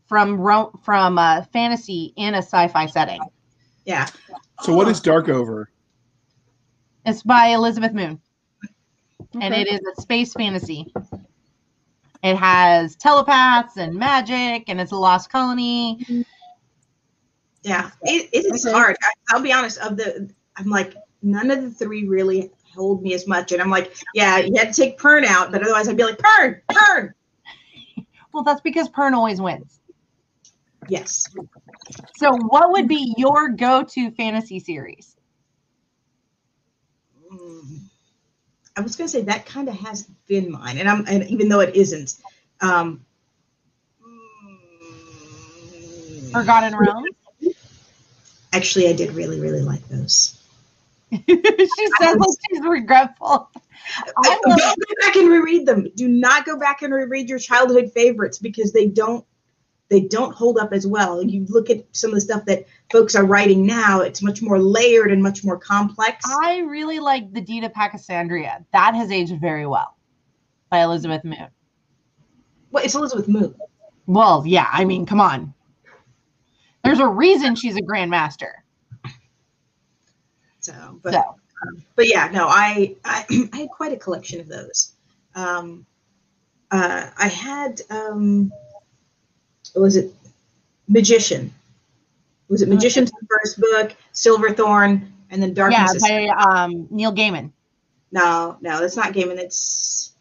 from 0.06 0.38
ro- 0.40 0.72
from 0.84 1.18
uh, 1.18 1.42
fantasy 1.52 2.12
in 2.16 2.34
a 2.34 2.38
sci-fi 2.38 2.86
setting. 2.86 3.20
yeah. 3.84 4.06
So, 4.62 4.72
what 4.74 4.88
is 4.88 5.00
Darkover? 5.00 5.66
It's 7.04 7.22
by 7.22 7.48
Elizabeth 7.48 7.92
Moon. 7.92 8.20
And 9.40 9.54
it 9.54 9.68
is 9.68 9.80
a 9.80 10.00
space 10.00 10.32
fantasy. 10.34 10.92
It 12.22 12.36
has 12.36 12.96
telepaths 12.96 13.76
and 13.76 13.94
magic, 13.94 14.64
and 14.68 14.80
it's 14.80 14.92
a 14.92 14.96
lost 14.96 15.30
colony. 15.30 16.24
Yeah, 17.62 17.90
it, 18.02 18.28
it 18.32 18.54
is 18.54 18.66
Okay. 18.66 18.72
hard. 18.72 18.96
I, 19.02 19.12
I'll 19.34 19.42
be 19.42 19.52
honest. 19.52 19.78
Of 19.78 19.96
the, 19.96 20.30
I'm 20.56 20.68
like 20.68 20.94
none 21.22 21.50
of 21.50 21.62
the 21.62 21.70
three 21.70 22.06
really 22.06 22.50
hold 22.74 23.02
me 23.02 23.14
as 23.14 23.26
much, 23.26 23.52
and 23.52 23.60
I'm 23.60 23.70
like, 23.70 23.96
yeah, 24.14 24.38
you 24.38 24.54
had 24.56 24.72
to 24.72 24.82
take 24.82 24.98
Pern 24.98 25.24
out, 25.24 25.52
but 25.52 25.62
otherwise 25.62 25.88
I'd 25.88 25.96
be 25.96 26.04
like 26.04 26.18
Pern, 26.18 26.60
Pern. 26.70 27.12
Well, 28.32 28.44
that's 28.44 28.60
because 28.60 28.90
Pern 28.90 29.14
always 29.14 29.40
wins. 29.40 29.80
Yes. 30.88 31.24
So, 32.16 32.36
what 32.36 32.70
would 32.72 32.86
be 32.86 33.14
your 33.16 33.48
go-to 33.48 34.10
fantasy 34.10 34.58
series? 34.60 35.16
Mm. 37.32 37.78
I 38.76 38.82
was 38.82 38.94
gonna 38.94 39.08
say 39.08 39.22
that 39.22 39.46
kind 39.46 39.68
of 39.68 39.74
has 39.76 40.02
been 40.26 40.50
mine, 40.50 40.78
and 40.78 40.88
I'm, 40.88 41.06
and 41.08 41.24
even 41.30 41.48
though 41.48 41.60
it 41.60 41.74
isn't, 41.74 42.16
um, 42.60 43.04
mm, 44.02 46.32
Forgotten 46.32 46.76
Realms. 46.76 47.16
actually, 48.52 48.88
I 48.88 48.92
did 48.92 49.12
really, 49.12 49.40
really 49.40 49.62
like 49.62 49.86
those. 49.88 50.42
she 51.10 51.86
says 52.00 52.16
like 52.16 52.28
she's 52.50 52.62
regretful. 52.62 53.50
I 54.18 54.38
Don't 54.42 54.58
go 54.58 54.74
back 55.00 55.16
and 55.16 55.28
reread 55.28 55.64
them. 55.64 55.86
Do 55.94 56.08
not 56.08 56.44
go 56.44 56.58
back 56.58 56.82
and 56.82 56.92
reread 56.92 57.28
your 57.28 57.38
childhood 57.38 57.92
favorites 57.92 58.38
because 58.38 58.72
they 58.72 58.86
don't 58.86 59.24
they 59.88 60.00
don't 60.00 60.34
hold 60.34 60.58
up 60.58 60.72
as 60.72 60.86
well. 60.86 61.22
You 61.22 61.46
look 61.48 61.70
at 61.70 61.84
some 61.92 62.10
of 62.10 62.14
the 62.16 62.20
stuff 62.20 62.44
that 62.46 62.66
folks 62.90 63.14
are 63.14 63.24
writing 63.24 63.64
now, 63.64 64.00
it's 64.00 64.22
much 64.22 64.42
more 64.42 64.58
layered 64.58 65.12
and 65.12 65.22
much 65.22 65.44
more 65.44 65.58
complex. 65.58 66.24
I 66.42 66.58
really 66.58 66.98
like 66.98 67.32
the 67.32 67.40
Deed 67.40 67.62
of 67.64 67.72
Paksenarrion. 67.72 68.64
That 68.72 68.94
has 68.94 69.10
aged 69.12 69.40
very 69.40 69.66
well. 69.66 69.96
by 70.70 70.82
Elizabeth 70.82 71.22
Moon. 71.24 71.48
Well, 72.70 72.84
it's 72.84 72.94
Elizabeth 72.94 73.28
Moon. 73.28 73.54
Well, 74.06 74.42
yeah, 74.46 74.68
I 74.72 74.84
mean, 74.84 75.06
come 75.06 75.20
on. 75.20 75.54
There's 76.84 77.00
a 77.00 77.06
reason 77.06 77.54
she's 77.54 77.76
a 77.76 77.82
grandmaster. 77.82 78.52
So, 80.60 80.98
but 81.02 81.12
So, 81.12 81.36
but 81.94 82.08
yeah, 82.08 82.28
no, 82.32 82.46
I 82.48 82.96
I, 83.04 83.24
I 83.52 83.56
had 83.56 83.68
quite 83.70 83.92
a 83.92 83.96
collection 83.96 84.40
of 84.40 84.48
those. 84.48 84.92
Um, 85.34 85.86
uh, 86.70 87.10
I 87.16 87.28
had 87.28 87.80
um, 87.90 88.52
was 89.82 89.96
it 89.96 90.12
Magician? 90.88 91.52
Was 92.48 92.62
it 92.62 92.68
Magician's 92.68 93.10
the 93.10 93.26
first 93.28 93.60
book? 93.60 93.96
Silverthorn, 94.12 95.12
and 95.30 95.42
then 95.42 95.50
yeah, 95.50 95.54
Darkness. 95.54 95.94
is- 95.96 96.02
by 96.02 96.26
um, 96.28 96.86
Neil 96.90 97.12
Gaiman. 97.12 97.50
no, 98.12 98.56
no, 98.60 98.80
that's 98.80 98.96
not 98.96 99.12
Gaiman. 99.12 99.38
It's 99.38 100.12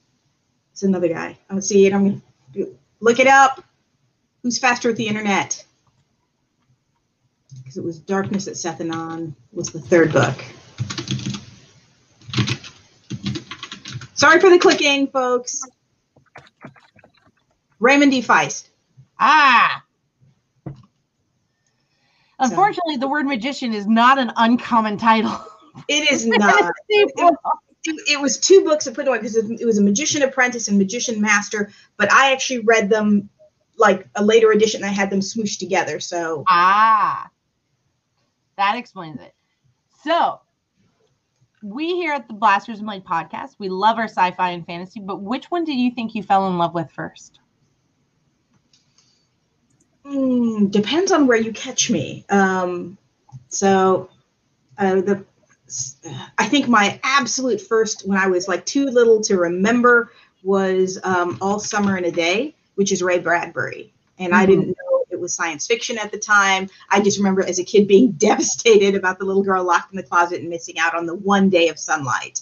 it's 0.71 0.83
another 0.83 1.07
guy. 1.07 1.27
I'm 1.49 1.55
gonna 1.55 1.61
see 1.61 1.85
it. 1.85 1.93
I'm 1.93 2.21
gonna 2.53 2.67
look 2.99 3.19
it 3.19 3.27
up. 3.27 3.63
Who's 4.43 4.59
faster 4.59 4.89
with 4.89 4.97
the 4.97 5.07
internet? 5.07 5.63
Because 7.57 7.77
it 7.77 7.83
was 7.83 7.97
Darkness 7.99 8.47
at 8.47 8.55
Sethanon 8.55 9.33
was 9.53 9.69
the 9.71 9.79
third 9.79 10.11
book. 10.11 10.35
Sorry 14.13 14.39
for 14.39 14.49
the 14.49 14.59
clicking, 14.59 15.07
folks. 15.07 15.61
Raymond 17.79 18.11
D. 18.11 18.21
Feist. 18.21 18.69
Ah. 19.19 19.83
Unfortunately, 22.39 22.97
the 22.97 23.07
word 23.07 23.25
magician 23.25 23.73
is 23.73 23.87
not 23.87 24.17
an 24.19 24.31
uncommon 24.35 24.97
title. 24.97 25.39
It 25.87 26.11
is 26.11 26.25
not. 26.27 26.71
it, 26.89 27.11
it 27.85 28.19
was 28.19 28.37
two 28.37 28.63
books 28.63 28.87
I 28.87 28.93
put 28.93 29.07
away 29.07 29.19
because 29.19 29.35
it, 29.35 29.61
it 29.61 29.65
was 29.65 29.77
a 29.77 29.83
magician 29.83 30.21
apprentice 30.21 30.67
and 30.67 30.77
magician 30.77 31.21
master, 31.21 31.71
but 31.97 32.11
I 32.11 32.31
actually 32.33 32.59
read 32.59 32.89
them 32.89 33.29
like 33.77 34.07
a 34.15 34.23
later 34.23 34.51
edition. 34.51 34.83
I 34.83 34.89
had 34.89 35.09
them 35.09 35.19
smooshed 35.19 35.59
together. 35.59 35.99
So 35.99 36.43
ah. 36.49 37.29
That 38.57 38.77
explains 38.77 39.19
it. 39.21 39.33
So, 40.03 40.39
we 41.61 41.95
here 41.95 42.13
at 42.13 42.27
the 42.27 42.33
Blasters 42.33 42.77
and 42.77 42.87
Blade 42.87 43.03
podcast, 43.03 43.55
we 43.59 43.69
love 43.69 43.97
our 43.97 44.07
sci-fi 44.07 44.51
and 44.51 44.65
fantasy, 44.65 44.99
but 44.99 45.21
which 45.21 45.45
one 45.51 45.65
did 45.65 45.75
you 45.75 45.91
think 45.91 46.15
you 46.15 46.23
fell 46.23 46.47
in 46.47 46.57
love 46.57 46.73
with 46.73 46.91
first? 46.91 47.39
Mm, 50.05 50.71
depends 50.71 51.11
on 51.11 51.27
where 51.27 51.37
you 51.37 51.51
catch 51.53 51.89
me. 51.89 52.25
Um, 52.29 52.97
so 53.49 54.09
uh, 54.77 54.95
the 55.01 55.25
I 56.37 56.45
think 56.45 56.67
my 56.67 56.99
absolute 57.03 57.61
first 57.61 58.07
when 58.07 58.17
I 58.17 58.27
was 58.27 58.47
like 58.47 58.65
too 58.65 58.85
little 58.85 59.21
to 59.21 59.37
remember 59.37 60.11
was 60.43 60.99
um, 61.03 61.37
All 61.41 61.59
Summer 61.59 61.97
in 61.97 62.05
a 62.05 62.11
Day, 62.11 62.55
which 62.75 62.91
is 62.91 63.01
Ray 63.01 63.19
Bradbury, 63.19 63.93
and 64.19 64.33
I 64.33 64.45
Mhm. 64.45 64.47
didn't 64.47 64.67
know 64.67 65.05
it 65.09 65.19
was 65.19 65.33
science 65.35 65.65
fiction 65.67 65.97
at 65.97 66.11
the 66.11 66.17
time. 66.19 66.69
I 66.89 67.01
just 67.01 67.17
remember 67.17 67.43
as 67.43 67.59
a 67.59 67.63
kid 67.63 67.87
being 67.87 68.11
devastated 68.17 68.95
about 68.95 69.19
the 69.19 69.25
little 69.25 69.43
girl 69.43 69.63
locked 69.63 69.91
in 69.91 69.97
the 69.97 70.03
closet 70.03 70.41
and 70.41 70.49
missing 70.49 70.77
out 70.79 70.95
on 70.95 71.05
the 71.05 71.15
one 71.15 71.49
day 71.49 71.69
of 71.69 71.79
sunlight. 71.79 72.41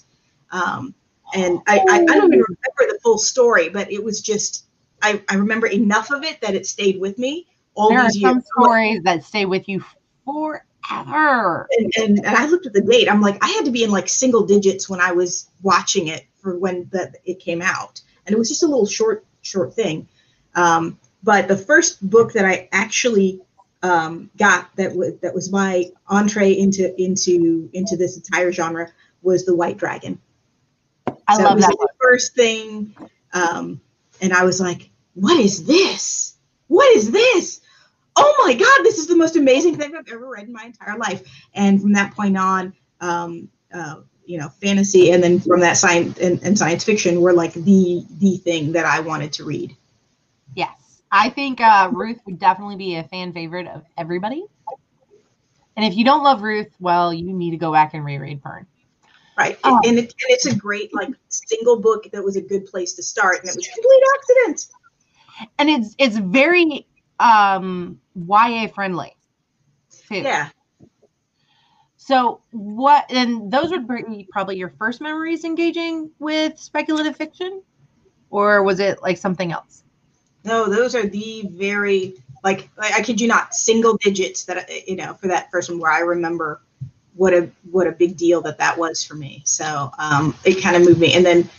Um, 0.52 0.94
and 1.34 1.60
I, 1.68 1.80
I, 1.90 1.96
I 2.10 2.16
don't 2.16 2.34
even 2.34 2.46
remember 2.48 2.94
the 2.94 3.00
full 3.04 3.18
story, 3.18 3.70
but 3.70 3.92
it 3.92 4.04
was 4.04 4.22
just 4.22 4.66
I, 5.02 5.22
I 5.30 5.36
remember 5.36 5.68
enough 5.68 6.12
of 6.12 6.24
it 6.24 6.42
that 6.42 6.56
it 6.56 6.66
stayed 6.66 7.00
with 7.00 7.18
me 7.20 7.48
all 7.76 7.90
there 7.90 8.00
are 8.00 8.10
some 8.10 8.36
years. 8.36 8.44
stories 8.58 9.04
that 9.04 9.24
stay 9.24 9.46
with 9.46 9.68
you 9.68 9.84
forever. 10.26 11.68
and, 11.78 11.92
and 11.98 12.18
and 12.26 12.36
I 12.36 12.46
looked 12.48 12.66
at 12.66 12.74
the 12.74 12.82
date. 12.82 13.10
I'm 13.10 13.22
like, 13.22 13.44
I 13.44 13.48
had 13.50 13.66
to 13.66 13.72
be 13.72 13.84
in 13.84 13.92
like 13.92 14.10
single 14.10 14.46
digits 14.46 14.90
when 14.90 15.02
I 15.02 15.12
was 15.12 15.50
watching 15.62 16.08
it 16.08 16.26
for 16.42 16.58
when 16.58 16.88
the, 16.92 17.12
it 17.26 17.40
came 17.40 17.62
out, 17.62 18.02
and 18.26 18.34
it 18.36 18.38
was 18.38 18.50
just 18.50 18.64
a 18.64 18.68
little 18.68 18.86
short 18.86 19.26
short 19.42 19.74
thing. 19.74 20.08
Um, 20.56 21.00
but 21.24 21.48
the 21.48 21.58
first 21.58 22.08
book 22.10 22.34
that 22.34 22.46
I 22.46 22.70
actually 22.72 23.42
um, 23.82 24.30
got 24.38 24.76
that 24.76 24.96
was 24.96 25.18
that 25.22 25.34
was 25.34 25.52
my 25.52 25.86
entree 26.08 26.52
into 26.52 26.94
into 27.02 27.70
into 27.74 27.96
this 27.98 28.18
entire 28.18 28.52
genre 28.52 28.90
was 29.22 29.46
the 29.46 29.56
White 29.56 29.78
Dragon. 29.78 30.20
I 31.28 31.36
So 31.36 31.42
it 31.42 31.46
love 31.46 31.56
was 31.56 31.66
that. 31.66 31.78
the 31.80 31.90
first 32.02 32.36
thing, 32.36 32.96
um, 33.34 33.80
and 34.22 34.34
I 34.34 34.44
was 34.44 34.60
like, 34.60 34.90
"What 35.16 35.40
is 35.40 35.66
this? 35.66 36.36
What 36.68 36.94
is 36.96 37.12
this? 37.12 37.62
Oh 38.16 38.44
my 38.46 38.54
God! 38.54 38.84
This 38.84 38.98
is 38.98 39.08
the 39.08 39.16
most 39.16 39.36
amazing 39.36 39.78
thing 39.78 39.96
I've 39.96 40.08
ever 40.08 40.30
read 40.30 40.48
in 40.48 40.54
my 40.54 40.66
entire 40.66 40.98
life." 40.98 41.24
And 41.54 41.82
from 41.82 41.94
that 41.94 42.14
point 42.14 42.38
on, 42.38 42.74
um, 43.02 43.50
uh, 43.74 44.02
you 44.26 44.38
know, 44.38 44.50
fantasy, 44.50 45.12
and 45.12 45.24
then 45.24 45.40
from 45.40 45.60
that 45.62 45.78
science 45.78 46.20
and, 46.20 46.42
and 46.44 46.58
science 46.58 46.84
fiction 46.84 47.22
were 47.22 47.34
like 47.34 47.54
the 47.54 48.06
the 48.20 48.38
thing 48.38 48.72
that 48.74 48.86
I 48.86 49.00
wanted 49.00 49.34
to 49.34 49.46
read. 49.46 49.76
Yes. 50.56 51.02
I 51.12 51.30
think 51.30 51.62
uh, 51.62 51.90
Ruth 51.94 52.20
would 52.26 52.40
definitely 52.40 52.76
be 52.76 52.96
a 52.96 53.04
fan 53.04 53.34
favorite 53.34 53.68
of 53.68 53.84
everybody. 53.98 54.46
And 55.76 55.86
if 55.86 55.96
you 55.96 56.04
don't 56.04 56.24
love 56.24 56.42
Ruth, 56.42 56.72
well, 56.80 57.14
you 57.14 57.32
need 57.34 57.52
to 57.52 57.58
go 57.58 57.72
back 57.72 57.94
and 57.94 58.04
reread 58.04 58.42
Pern. 58.42 58.66
Right, 59.38 59.58
Oh. 59.64 59.80
and, 59.84 59.98
it, 59.98 60.06
and 60.06 60.30
it's 60.30 60.46
a 60.46 60.56
great 60.56 60.94
like 60.94 61.10
single 61.30 61.80
book 61.80 62.10
that 62.12 62.24
was 62.24 62.36
a 62.36 62.42
good 62.42 62.66
place 62.68 62.94
to 62.94 63.04
start, 63.04 63.40
and 63.40 63.50
it 63.50 63.56
was 63.56 63.68
a 63.68 63.72
complete 63.72 64.04
accident. 64.16 64.68
And 65.58 65.70
it's 65.70 65.96
it's 65.98 66.18
very 66.18 66.86
um 67.20 68.00
YA 68.16 68.68
friendly. 68.68 69.16
Too. 70.10 70.16
Yeah, 70.24 70.50
So 71.98 72.42
what 72.52 73.06
and 73.10 73.52
those 73.52 73.70
would 73.72 73.88
be 73.88 74.28
probably 74.32 74.58
your 74.58 74.70
first 74.78 75.00
memories 75.02 75.46
engaging 75.46 76.12
with 76.20 76.58
speculative 76.60 77.16
fiction? 77.16 77.62
Or 78.30 78.64
was 78.64 78.80
it 78.80 79.02
like 79.02 79.18
something 79.18 79.52
else? 79.52 79.84
No, 80.44 80.68
those 80.70 80.96
are 80.96 81.06
the 81.08 81.46
very 81.52 82.16
like 82.44 82.70
I, 82.78 82.96
I 82.98 83.02
kid 83.02 83.22
you 83.22 83.28
not, 83.28 83.54
single 83.56 83.98
digits 83.98 84.44
that 84.46 84.70
you 84.88 84.96
know 84.98 85.14
for 85.14 85.28
that 85.28 85.50
first 85.52 85.70
one 85.70 85.80
where 85.80 85.92
I 85.92 86.00
remember 86.00 86.62
what 87.16 87.34
a 87.34 87.50
what 87.72 87.88
a 87.88 87.92
big 87.92 88.18
deal 88.18 88.42
that 88.42 88.58
that 88.58 88.78
was 88.78 89.04
for 89.04 89.16
me. 89.16 89.42
So 89.46 89.92
um, 89.98 90.36
it 90.44 90.62
kind 90.62 90.76
of 90.76 90.84
moved 90.84 91.00
me, 91.00 91.14
and 91.14 91.26
then 91.26 91.50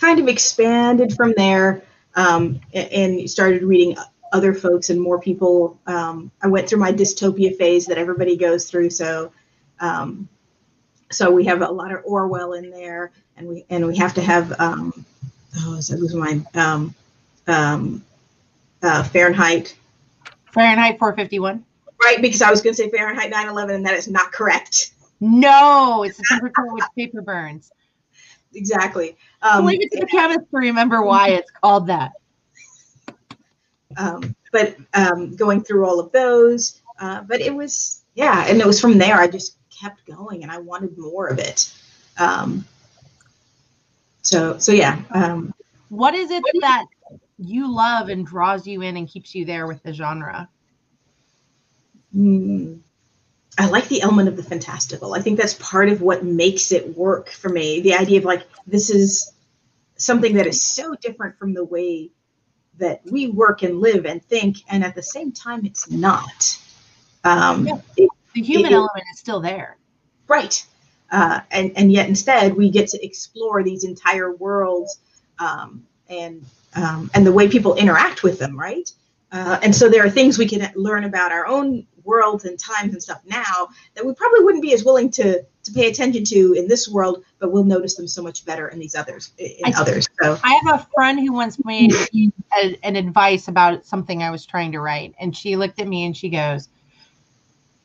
kind 0.00 0.20
of 0.20 0.28
expanded 0.28 1.14
from 1.14 1.34
there, 1.36 1.82
um, 2.14 2.60
a- 2.74 2.92
and 2.94 3.28
started 3.28 3.62
reading 3.62 3.96
other 4.34 4.52
folks 4.52 4.90
and 4.90 5.00
more 5.00 5.18
people. 5.20 5.78
Um, 5.86 6.30
I 6.42 6.48
went 6.48 6.68
through 6.68 6.80
my 6.80 6.92
dystopia 6.92 7.56
phase 7.56 7.86
that 7.86 7.96
everybody 7.96 8.36
goes 8.36 8.68
through. 8.68 8.90
So 8.90 9.32
um, 9.80 10.28
so 11.10 11.30
we 11.30 11.44
have 11.44 11.62
a 11.62 11.70
lot 11.70 11.92
of 11.92 12.02
Orwell 12.04 12.54
in 12.54 12.70
there, 12.70 13.12
and 13.36 13.48
we 13.48 13.64
and 13.70 13.86
we 13.86 13.96
have 13.96 14.12
to 14.14 14.20
have 14.20 14.58
um, 14.60 15.06
oh, 15.60 15.76
is 15.76 15.88
that 15.88 15.98
losing 15.98 16.20
my 16.20 16.40
um, 16.54 16.94
um, 17.46 18.04
uh, 18.82 19.04
Fahrenheit, 19.04 19.76
Fahrenheit 20.52 20.98
451? 20.98 21.64
right? 22.04 22.20
Because 22.20 22.42
I 22.42 22.50
was 22.50 22.60
going 22.60 22.74
to 22.74 22.82
say 22.82 22.90
Fahrenheit 22.90 23.32
9/11, 23.32 23.76
and 23.76 23.86
that 23.86 23.94
is 23.94 24.08
not 24.08 24.32
correct. 24.32 24.92
No, 25.20 26.02
it's 26.02 26.18
the 26.18 26.24
temperature 26.28 26.66
at 26.66 26.72
which 26.72 26.84
paper 26.96 27.22
burns. 27.22 27.70
Exactly. 28.54 29.16
Um, 29.42 29.64
Leave 29.66 29.80
it 29.82 29.90
to 29.92 30.00
the 30.00 30.06
chemist 30.06 30.50
to 30.50 30.56
remember 30.56 31.02
why 31.02 31.30
it's 31.30 31.50
called 31.50 31.86
that. 31.88 32.12
Um, 33.96 34.34
but 34.52 34.76
um, 34.94 35.34
going 35.36 35.62
through 35.62 35.86
all 35.86 36.00
of 36.00 36.12
those, 36.12 36.82
uh, 36.98 37.22
but 37.22 37.40
it 37.40 37.54
was 37.54 38.02
yeah, 38.14 38.46
and 38.48 38.60
it 38.60 38.66
was 38.66 38.80
from 38.80 38.98
there 38.98 39.16
I 39.16 39.26
just 39.26 39.58
kept 39.70 40.06
going, 40.06 40.42
and 40.42 40.52
I 40.52 40.58
wanted 40.58 40.96
more 40.96 41.26
of 41.26 41.38
it. 41.38 41.72
Um, 42.18 42.64
so 44.22 44.58
so 44.58 44.72
yeah, 44.72 45.02
um, 45.10 45.52
What 45.88 46.14
is 46.14 46.30
it 46.30 46.42
that 46.60 46.86
you 47.38 47.72
love 47.72 48.08
and 48.08 48.26
draws 48.26 48.66
you 48.66 48.82
in 48.82 48.96
and 48.96 49.08
keeps 49.08 49.34
you 49.34 49.44
there 49.44 49.66
with 49.66 49.82
the 49.82 49.92
genre? 49.92 50.48
Mm. 52.16 52.80
I 53.58 53.68
like 53.68 53.88
the 53.88 54.02
element 54.02 54.28
of 54.28 54.36
the 54.36 54.42
fantastical. 54.42 55.14
I 55.14 55.20
think 55.20 55.38
that's 55.38 55.54
part 55.54 55.88
of 55.88 56.02
what 56.02 56.24
makes 56.24 56.72
it 56.72 56.96
work 56.96 57.28
for 57.28 57.48
me. 57.48 57.80
The 57.80 57.94
idea 57.94 58.18
of 58.18 58.24
like 58.24 58.42
this 58.66 58.90
is 58.90 59.32
something 59.96 60.34
that 60.34 60.46
is 60.46 60.62
so 60.62 60.94
different 60.96 61.38
from 61.38 61.54
the 61.54 61.64
way 61.64 62.10
that 62.78 63.00
we 63.10 63.28
work 63.28 63.62
and 63.62 63.80
live 63.80 64.04
and 64.06 64.22
think, 64.24 64.58
and 64.68 64.84
at 64.84 64.94
the 64.94 65.02
same 65.02 65.32
time, 65.32 65.64
it's 65.64 65.90
not. 65.90 66.58
Um, 67.24 67.66
Yeah. 67.66 67.78
it- 67.96 68.10
The 68.34 68.42
human 68.42 68.72
It- 68.72 68.74
element 68.74 69.04
is 69.12 69.18
still 69.20 69.40
there. 69.40 69.76
right, 70.26 70.64
uh, 71.12 71.40
and 71.52 71.70
and 71.76 71.92
yet 71.92 72.08
instead 72.08 72.56
we 72.56 72.68
get 72.70 72.88
to 72.88 73.04
explore 73.04 73.62
these 73.62 73.84
entire 73.84 74.34
worlds 74.34 74.98
um, 75.38 75.84
and 76.08 76.44
um, 76.74 77.10
and 77.14 77.24
the 77.26 77.32
way 77.32 77.46
people 77.48 77.74
interact 77.76 78.22
with 78.24 78.38
them, 78.40 78.58
right? 78.58 78.90
Uh, 79.30 79.58
and 79.62 79.74
so 79.74 79.88
there 79.88 80.04
are 80.04 80.10
things 80.10 80.38
we 80.38 80.46
can 80.48 80.68
learn 80.74 81.04
about 81.04 81.30
our 81.32 81.46
own 81.46 81.86
worlds 82.04 82.44
and 82.44 82.58
times 82.58 82.92
and 82.92 83.02
stuff 83.02 83.20
now 83.26 83.68
that 83.94 84.04
we 84.04 84.14
probably 84.14 84.44
wouldn't 84.44 84.62
be 84.62 84.72
as 84.72 84.84
willing 84.84 85.10
to 85.10 85.42
to 85.64 85.72
pay 85.72 85.88
attention 85.88 86.24
to 86.24 86.52
in 86.52 86.68
this 86.68 86.88
world, 86.88 87.24
but 87.38 87.50
we'll 87.50 87.64
notice 87.64 87.94
them 87.94 88.06
so 88.06 88.22
much 88.22 88.44
better 88.44 88.68
in 88.68 88.78
these 88.78 88.94
others 88.94 89.32
in 89.38 89.54
I 89.64 89.72
others. 89.78 90.08
So 90.22 90.38
I 90.44 90.60
have 90.64 90.80
a 90.80 90.86
friend 90.94 91.18
who 91.18 91.32
once 91.32 91.62
made 91.64 91.92
a, 91.92 92.78
an 92.82 92.96
advice 92.96 93.48
about 93.48 93.84
something 93.86 94.22
I 94.22 94.30
was 94.30 94.44
trying 94.44 94.72
to 94.72 94.80
write, 94.80 95.14
and 95.18 95.34
she 95.36 95.56
looked 95.56 95.80
at 95.80 95.88
me 95.88 96.04
and 96.04 96.16
she 96.16 96.28
goes, 96.28 96.68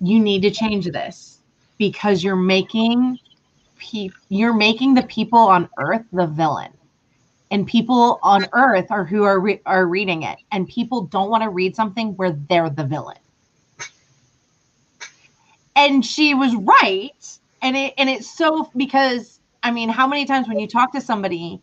"You 0.02 0.20
need 0.20 0.42
to 0.42 0.52
change 0.52 0.86
this 0.86 1.40
because 1.78 2.24
you're 2.24 2.36
making 2.36 3.18
pe- 3.78 4.10
you're 4.28 4.54
making 4.54 4.94
the 4.94 5.04
people 5.04 5.40
on 5.40 5.70
Earth 5.78 6.04
the 6.12 6.28
villain." 6.28 6.74
and 7.52 7.66
people 7.66 8.20
on 8.22 8.46
earth 8.54 8.92
are 8.92 9.04
who 9.04 9.24
are 9.24 9.40
re- 9.40 9.62
are 9.66 9.88
reading 9.88 10.24
it 10.24 10.38
and 10.52 10.68
people 10.68 11.02
don't 11.02 11.30
want 11.30 11.44
to 11.44 11.50
read 11.50 11.76
something 11.76 12.16
where 12.16 12.32
they're 12.50 12.70
the 12.70 12.84
villain 12.84 13.18
and 15.80 16.06
she 16.06 16.34
was 16.34 16.54
right 16.56 17.40
and 17.62 17.76
it 17.78 17.94
and 17.98 18.10
it's 18.10 18.30
so 18.30 18.70
because 18.76 19.40
i 19.64 19.72
mean 19.72 19.90
how 19.90 20.06
many 20.06 20.26
times 20.26 20.48
when 20.48 20.60
you 20.60 20.68
talk 20.68 20.92
to 20.92 21.02
somebody 21.02 21.62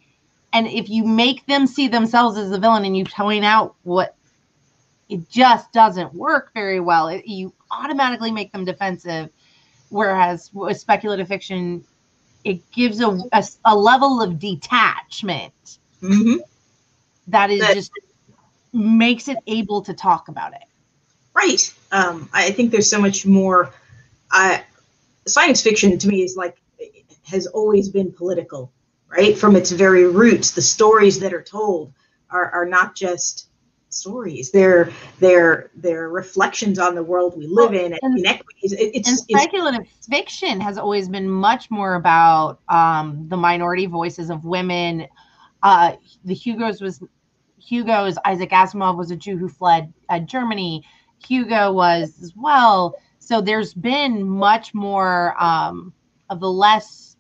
and 0.53 0.67
if 0.67 0.89
you 0.89 1.05
make 1.05 1.45
them 1.47 1.67
see 1.67 1.87
themselves 1.89 2.39
as 2.39 2.51
the 2.51 2.59
villain 2.59 2.85
and 2.85 2.97
you 2.97 3.05
point 3.05 3.45
out 3.45 3.75
what 3.83 4.15
it 5.09 5.29
just 5.29 5.71
doesn't 5.73 6.13
work 6.15 6.51
very 6.55 6.81
well 6.81 7.09
it, 7.09 7.27
you 7.27 7.53
automatically 7.71 8.31
make 8.31 8.51
them 8.53 8.65
defensive 8.65 9.29
whereas 9.91 10.51
with 10.55 10.79
speculative 10.81 11.29
fiction 11.29 11.85
it 12.45 12.59
gives 12.71 13.01
a, 13.01 13.09
a, 13.33 13.45
a 13.67 13.77
level 13.77 14.23
of 14.23 14.39
detachment 14.39 15.79
Mhm. 16.03 16.39
that 17.29 17.51
is 17.51 17.61
That- 17.61 17.75
just 17.75 17.93
makes 18.73 19.29
it 19.29 19.39
able 19.47 19.83
to 19.83 19.93
talk 19.95 20.29
about 20.29 20.53
it 20.55 20.63
Right. 21.35 21.71
Um, 21.93 22.31
I 22.33 22.51
think 22.51 22.71
there's 22.71 22.89
so 22.89 22.99
much 22.99 23.27
more. 23.27 23.71
I 24.31 24.65
science 25.27 25.63
fiction 25.63 25.99
to 25.99 26.09
me 26.09 26.23
is 26.23 26.37
like 26.37 26.57
has 27.25 27.47
always 27.47 27.89
been 27.89 28.13
political, 28.13 28.73
right? 29.09 29.37
From 29.37 29.57
its 29.57 29.71
very 29.73 30.07
roots, 30.07 30.53
the 30.53 30.63
stories 30.63 31.19
that 31.21 31.33
are 31.35 31.43
told 31.43 31.93
are, 32.31 32.51
are 32.51 32.67
not 32.67 32.95
just 32.95 33.49
stories. 33.89 34.51
They're 34.51 34.91
they're 35.19 35.71
they're 35.77 36.09
reflections 36.09 36.79
on 36.79 36.95
the 36.95 37.03
world 37.03 37.37
we 37.37 37.47
live 37.47 37.73
in 37.73 37.93
and, 37.93 37.99
and- 38.03 38.19
inequities. 38.19 38.73
It, 38.73 38.91
it's, 38.95 39.09
and 39.09 39.19
it's 39.29 39.43
speculative 39.43 39.87
fiction 40.09 40.61
has 40.61 40.79
always 40.79 41.09
been 41.09 41.29
much 41.29 41.71
more 41.71 41.95
about 41.95 42.61
um, 42.69 43.27
the 43.29 43.37
minority 43.37 43.87
voices 43.87 44.31
of 44.31 44.45
women. 44.45 45.07
Uh, 45.63 45.95
the 46.25 46.35
Hugo's 46.35 46.81
was 46.81 47.03
Hugo's 47.59 48.19
Isaac 48.25 48.51
Asimov 48.51 48.97
was 48.97 49.11
a 49.11 49.17
Jew 49.17 49.37
who 49.37 49.49
fled 49.49 49.93
uh, 50.09 50.21
Germany. 50.21 50.85
Hugo 51.27 51.73
was 51.73 52.15
as 52.23 52.35
well. 52.37 52.95
So 53.27 53.41
there's 53.41 53.75
been 53.75 54.23
much 54.23 54.73
more 54.73 55.35
um, 55.43 55.93
of 56.31 56.39
the 56.39 56.49
less 56.49 57.17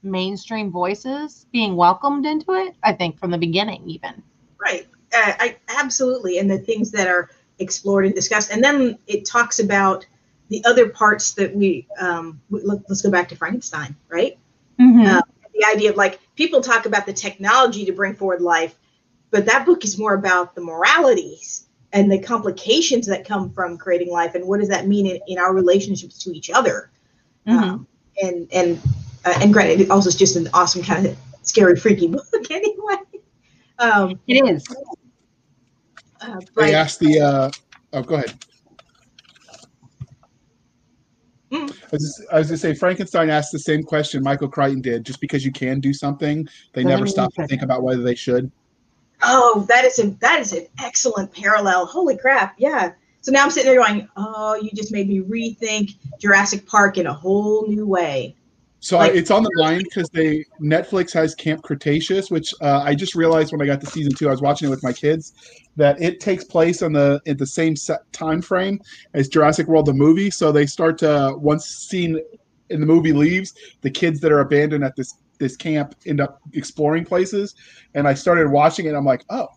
mainstream 0.00 0.70
voices 0.70 1.44
being 1.50 1.74
welcomed 1.74 2.24
into 2.24 2.52
it. 2.52 2.76
I 2.84 2.92
think 2.92 3.18
from 3.18 3.32
the 3.32 3.38
beginning, 3.38 3.82
even. 3.90 4.22
Right. 4.62 4.86
Uh, 5.12 5.32
I 5.40 5.56
absolutely, 5.68 6.38
and 6.38 6.48
the 6.48 6.58
things 6.58 6.92
that 6.92 7.08
are 7.08 7.30
explored 7.58 8.06
and 8.06 8.14
discussed, 8.14 8.52
and 8.52 8.62
then 8.62 8.96
it 9.08 9.24
talks 9.24 9.58
about 9.58 10.06
the 10.50 10.64
other 10.64 10.88
parts 10.88 11.32
that 11.32 11.52
we. 11.52 11.88
Um, 11.98 12.40
we- 12.48 12.62
let, 12.62 12.88
let's 12.88 13.02
go 13.02 13.10
back 13.10 13.28
to 13.30 13.36
Frankenstein, 13.36 13.96
right? 14.08 14.38
Uh, 15.04 15.22
the 15.52 15.66
idea 15.74 15.90
of 15.90 15.96
like 15.96 16.20
people 16.36 16.60
talk 16.60 16.86
about 16.86 17.06
the 17.06 17.12
technology 17.12 17.84
to 17.86 17.92
bring 17.92 18.14
forward 18.14 18.40
life, 18.40 18.78
but 19.32 19.46
that 19.46 19.66
book 19.66 19.82
is 19.82 19.98
more 19.98 20.14
about 20.14 20.54
the 20.54 20.60
moralities 20.60 21.66
and 21.92 22.10
the 22.10 22.18
complications 22.18 23.06
that 23.06 23.26
come 23.26 23.50
from 23.50 23.76
creating 23.76 24.10
life, 24.10 24.34
and 24.34 24.46
what 24.46 24.60
does 24.60 24.68
that 24.68 24.86
mean 24.86 25.06
in, 25.06 25.20
in 25.26 25.38
our 25.38 25.54
relationships 25.54 26.18
to 26.24 26.30
each 26.30 26.50
other. 26.50 26.90
Mhm. 27.46 27.62
Um, 27.62 27.86
and 28.22 28.48
and 28.52 28.80
uh, 29.24 29.38
and 29.40 29.52
granted, 29.52 29.80
it 29.80 29.90
also 29.90 30.08
is 30.08 30.16
just 30.16 30.36
an 30.36 30.48
awesome 30.54 30.82
kind 30.82 31.06
of 31.06 31.16
scary, 31.42 31.76
freaky 31.76 32.06
book 32.08 32.50
anyway. 32.50 32.96
Um, 33.78 34.20
It 34.26 34.48
is. 34.48 34.64
uh, 36.20 36.38
They 36.38 36.46
but- 36.54 36.70
asked 36.74 37.00
the. 37.00 37.20
Uh, 37.20 37.50
oh, 37.92 38.02
go 38.02 38.16
ahead. 38.16 38.34
Mm. 41.52 41.68
I 41.68 41.88
was, 41.90 42.02
just, 42.02 42.32
I 42.32 42.38
was 42.38 42.46
going 42.46 42.54
to 42.54 42.58
say 42.58 42.74
Frankenstein 42.74 43.28
asked 43.28 43.50
the 43.50 43.58
same 43.58 43.82
question 43.82 44.22
Michael 44.22 44.48
Crichton 44.48 44.80
did. 44.80 45.04
Just 45.04 45.20
because 45.20 45.44
you 45.44 45.50
can 45.50 45.80
do 45.80 45.92
something, 45.92 46.46
they 46.74 46.84
never 46.84 47.06
stop 47.08 47.34
to 47.34 47.46
think 47.48 47.62
about 47.62 47.82
whether 47.82 48.02
they 48.02 48.14
should. 48.14 48.52
Oh, 49.22 49.64
that 49.68 49.84
is 49.84 49.98
a 49.98 50.10
that 50.20 50.40
is 50.40 50.52
an 50.52 50.66
excellent 50.82 51.32
parallel. 51.32 51.86
Holy 51.86 52.16
crap! 52.16 52.54
Yeah. 52.58 52.92
So 53.22 53.32
now 53.32 53.44
I'm 53.44 53.50
sitting 53.50 53.70
there 53.72 53.82
going, 53.82 54.08
"Oh, 54.16 54.54
you 54.54 54.70
just 54.74 54.92
made 54.92 55.08
me 55.08 55.20
rethink 55.20 55.96
Jurassic 56.18 56.66
Park 56.66 56.96
in 56.98 57.06
a 57.06 57.12
whole 57.12 57.66
new 57.66 57.86
way." 57.86 58.34
So 58.82 58.96
Like- 58.96 59.14
it's 59.14 59.30
on 59.30 59.42
the 59.42 59.52
line 59.56 59.82
because 59.82 60.08
they 60.08 60.44
Netflix 60.60 61.12
has 61.12 61.34
Camp 61.34 61.62
Cretaceous, 61.62 62.30
which 62.30 62.54
uh, 62.62 62.82
I 62.82 62.94
just 62.94 63.14
realized 63.14 63.52
when 63.52 63.60
I 63.60 63.66
got 63.66 63.80
to 63.82 63.86
season 63.86 64.14
two. 64.14 64.28
I 64.28 64.30
was 64.30 64.40
watching 64.40 64.68
it 64.68 64.70
with 64.70 64.82
my 64.82 64.92
kids 64.92 65.34
that 65.76 66.00
it 66.00 66.18
takes 66.20 66.44
place 66.44 66.80
on 66.80 66.94
the 66.94 67.20
in 67.26 67.36
the 67.36 67.46
same 67.46 67.76
set 67.76 68.10
time 68.12 68.40
frame 68.40 68.80
as 69.12 69.28
Jurassic 69.28 69.66
World 69.66 69.84
the 69.84 69.92
movie. 69.92 70.30
So 70.30 70.50
they 70.50 70.64
start 70.64 70.96
to 70.98 71.34
once 71.36 71.66
scene 71.66 72.20
in 72.70 72.80
the 72.80 72.86
movie 72.86 73.12
leaves, 73.12 73.52
the 73.82 73.90
kids 73.90 74.20
that 74.20 74.32
are 74.32 74.40
abandoned 74.40 74.84
at 74.84 74.96
this 74.96 75.14
this 75.40 75.56
camp 75.56 75.96
end 76.06 76.20
up 76.20 76.40
exploring 76.52 77.04
places. 77.04 77.56
And 77.94 78.06
I 78.06 78.14
started 78.14 78.50
watching 78.50 78.86
it. 78.86 78.94
I'm 78.94 79.04
like, 79.04 79.24
oh. 79.30 79.48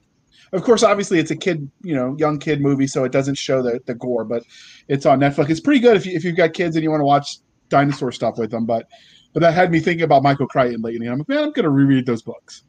Of 0.52 0.64
course, 0.64 0.84
obviously, 0.84 1.18
it's 1.18 1.32
a 1.32 1.36
kid, 1.36 1.68
you 1.82 1.96
know, 1.96 2.16
young 2.20 2.38
kid 2.38 2.62
movie, 2.62 2.86
so 2.86 3.04
it 3.06 3.12
doesn't 3.12 3.40
show 3.40 3.64
the, 3.64 3.80
the 3.88 3.96
gore, 3.96 4.24
but 4.24 4.44
it's 4.88 5.04
on 5.08 5.20
Netflix. 5.20 5.50
It's 5.50 5.60
pretty 5.60 5.80
good 5.80 5.98
if, 5.98 6.06
you, 6.06 6.16
if 6.16 6.24
you've 6.24 6.36
got 6.36 6.54
kids 6.54 6.76
and 6.76 6.84
you 6.84 6.92
want 6.92 7.02
to 7.02 7.06
watch 7.06 7.40
dinosaur 7.70 8.12
stuff 8.12 8.38
with 8.38 8.52
them. 8.52 8.66
But 8.66 8.88
but 9.34 9.40
that 9.40 9.54
had 9.54 9.72
me 9.72 9.80
thinking 9.80 10.04
about 10.04 10.22
Michael 10.22 10.48
Crichton 10.48 10.82
lately. 10.82 11.08
and 11.08 11.14
I'm 11.14 11.20
like, 11.20 11.30
man, 11.30 11.40
I'm 11.40 11.52
going 11.52 11.64
to 11.64 11.72
reread 11.72 12.06
those 12.06 12.22
books. 12.22 12.64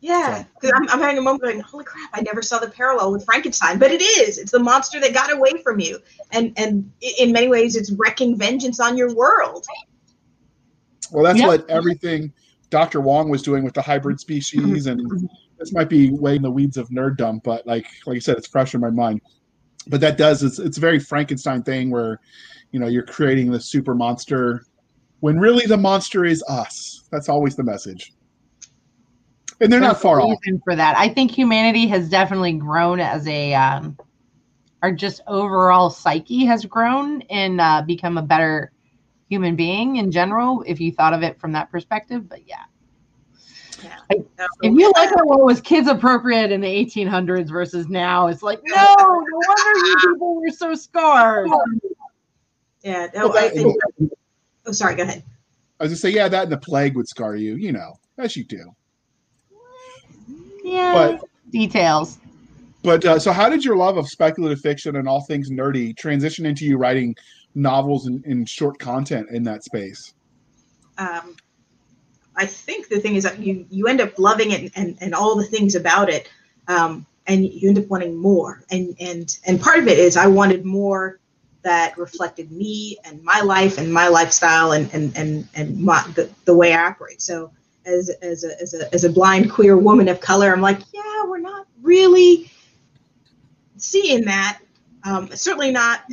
Yeah, 0.00 0.44
because 0.54 0.72
I'm, 0.74 0.88
I'm 0.88 0.98
having 0.98 1.18
a 1.18 1.22
moment 1.22 1.42
going, 1.42 1.60
"Holy 1.60 1.84
crap! 1.84 2.10
I 2.12 2.22
never 2.22 2.42
saw 2.42 2.58
the 2.58 2.68
parallel 2.68 3.12
with 3.12 3.24
Frankenstein." 3.24 3.78
But 3.78 3.92
it 3.92 4.02
is. 4.02 4.36
It's 4.36 4.50
the 4.50 4.58
monster 4.58 4.98
that 4.98 5.14
got 5.14 5.32
away 5.32 5.62
from 5.62 5.78
you, 5.78 6.00
and 6.32 6.52
and 6.56 6.90
in 7.20 7.30
many 7.30 7.46
ways, 7.46 7.76
it's 7.76 7.92
wrecking 7.92 8.36
vengeance 8.36 8.80
on 8.80 8.96
your 8.96 9.14
world. 9.14 9.64
Well, 11.12 11.24
that's 11.24 11.38
Yep. 11.38 11.46
what 11.46 11.70
everything 11.70 12.32
Dr. 12.70 13.00
Wong 13.00 13.28
was 13.28 13.42
doing 13.42 13.64
with 13.64 13.74
the 13.74 13.82
hybrid 13.82 14.18
species, 14.18 14.86
and 14.86 15.00
this 15.58 15.72
might 15.72 15.88
be 15.88 16.10
way 16.10 16.36
in 16.36 16.42
the 16.42 16.50
weeds 16.50 16.76
of 16.76 16.88
nerddom, 16.88 17.42
but 17.42 17.66
like 17.66 17.86
like 18.06 18.16
I 18.16 18.18
said, 18.18 18.36
it's 18.38 18.48
fresh 18.48 18.74
in 18.74 18.80
my 18.80 18.90
mind. 18.90 19.20
But 19.88 20.00
that 20.00 20.16
does 20.16 20.42
it's 20.42 20.58
it's 20.58 20.78
a 20.78 20.80
very 20.80 20.98
Frankenstein 20.98 21.62
thing 21.62 21.90
where 21.90 22.18
you 22.70 22.80
know 22.80 22.86
you're 22.86 23.04
creating 23.04 23.50
the 23.50 23.60
super 23.60 23.94
monster 23.94 24.64
when 25.20 25.38
really 25.38 25.66
the 25.66 25.76
monster 25.76 26.24
is 26.24 26.42
us. 26.48 27.06
That's 27.12 27.28
always 27.28 27.54
the 27.56 27.62
message. 27.62 28.12
And 29.60 29.72
they're 29.72 29.78
not 29.78 29.92
There's 29.92 29.98
a 29.98 30.02
far 30.02 30.20
off. 30.20 30.38
for 30.64 30.74
that. 30.74 30.96
I 30.96 31.08
think 31.08 31.30
humanity 31.30 31.86
has 31.86 32.08
definitely 32.08 32.54
grown 32.54 32.98
as 32.98 33.28
a, 33.28 33.54
um, 33.54 33.96
our 34.82 34.90
just 34.90 35.20
overall 35.28 35.90
psyche 35.90 36.44
has 36.46 36.64
grown 36.64 37.22
and 37.30 37.60
uh, 37.60 37.82
become 37.86 38.18
a 38.18 38.22
better 38.22 38.71
human 39.32 39.56
being 39.56 39.96
in 39.96 40.10
general. 40.12 40.62
If 40.66 40.78
you 40.78 40.92
thought 40.92 41.14
of 41.14 41.22
it 41.22 41.40
from 41.40 41.52
that 41.52 41.70
perspective, 41.70 42.28
but 42.28 42.40
yeah, 42.46 42.64
Yeah. 43.82 43.96
if 44.10 44.26
you 44.62 44.86
look 44.88 44.96
at 44.96 45.24
what 45.24 45.42
was 45.42 45.58
kids 45.62 45.88
appropriate 45.88 46.52
in 46.52 46.60
the 46.60 46.68
1800s 46.68 47.48
versus 47.48 47.88
now, 47.88 48.26
it's 48.26 48.42
like 48.42 48.60
no, 48.66 48.76
no 48.98 49.06
wonder 49.48 49.86
you 49.86 49.96
people 50.12 50.34
were 50.36 50.50
so 50.50 50.74
scarred. 50.74 51.48
yeah, 52.82 53.08
no, 53.14 53.28
Well, 53.28 53.38
I 53.38 53.48
that- 53.48 53.54
think. 53.54 53.80
Oh, 54.66 54.72
sorry. 54.72 54.94
Go 54.96 55.04
ahead. 55.04 55.24
I 55.80 55.84
was 55.84 55.90
gonna 55.92 55.96
say, 55.98 56.10
yeah, 56.10 56.28
that 56.28 56.44
and 56.44 56.52
the 56.52 56.58
plague 56.58 56.94
would 56.94 57.08
scar 57.08 57.34
you, 57.34 57.54
you 57.56 57.72
know, 57.72 57.94
as 58.18 58.36
you 58.36 58.44
do. 58.44 58.70
Yeah, 60.62 60.92
But 60.92 61.24
details. 61.50 62.18
But 62.84 63.04
uh, 63.04 63.18
so, 63.18 63.32
how 63.32 63.48
did 63.48 63.64
your 63.64 63.76
love 63.76 63.96
of 63.96 64.08
speculative 64.08 64.60
fiction 64.60 64.96
and 64.96 65.08
all 65.08 65.22
things 65.22 65.50
nerdy 65.50 65.96
transition 65.96 66.44
into 66.46 66.64
you 66.64 66.76
writing 66.76 67.14
novels 67.54 68.06
and, 68.06 68.24
and 68.24 68.48
short 68.48 68.78
content 68.78 69.28
in 69.30 69.42
that 69.44 69.64
space? 69.64 70.14
um, 70.98 71.36
I 72.36 72.46
think 72.46 72.88
the 72.88 72.98
thing 72.98 73.16
is 73.16 73.24
that 73.24 73.38
you 73.38 73.66
you 73.70 73.88
end 73.88 74.00
up 74.00 74.18
loving 74.18 74.52
it 74.52 74.72
and, 74.74 74.96
and 75.00 75.14
all 75.14 75.36
the 75.36 75.44
things 75.44 75.74
about 75.74 76.08
it, 76.08 76.30
um, 76.68 77.06
and 77.26 77.44
you 77.44 77.68
end 77.68 77.78
up 77.78 77.88
wanting 77.88 78.16
more. 78.16 78.62
And 78.70 78.96
and 79.00 79.36
and 79.46 79.60
part 79.60 79.78
of 79.78 79.88
it 79.88 79.98
is 79.98 80.16
I 80.16 80.26
wanted 80.26 80.64
more 80.64 81.18
that 81.62 81.96
reflected 81.96 82.50
me 82.50 82.98
and 83.04 83.22
my 83.22 83.40
life 83.40 83.78
and 83.78 83.92
my 83.92 84.08
lifestyle 84.08 84.72
and 84.72 84.92
and 84.94 85.16
and 85.16 85.48
and 85.54 85.78
my, 85.80 86.02
the 86.14 86.30
the 86.44 86.54
way 86.54 86.72
I 86.72 86.86
operate. 86.86 87.20
So 87.20 87.52
as 87.84 88.08
as 88.22 88.44
a 88.44 88.60
as 88.60 88.74
a 88.74 88.92
as 88.94 89.04
a 89.04 89.10
blind 89.10 89.50
queer 89.50 89.76
woman 89.76 90.08
of 90.08 90.20
color, 90.20 90.52
I'm 90.52 90.62
like, 90.62 90.80
yeah, 90.92 91.24
we're 91.26 91.38
not 91.38 91.66
really 91.82 92.50
seeing 93.76 94.24
that. 94.24 94.58
Um, 95.04 95.28
certainly 95.34 95.72
not 95.72 96.04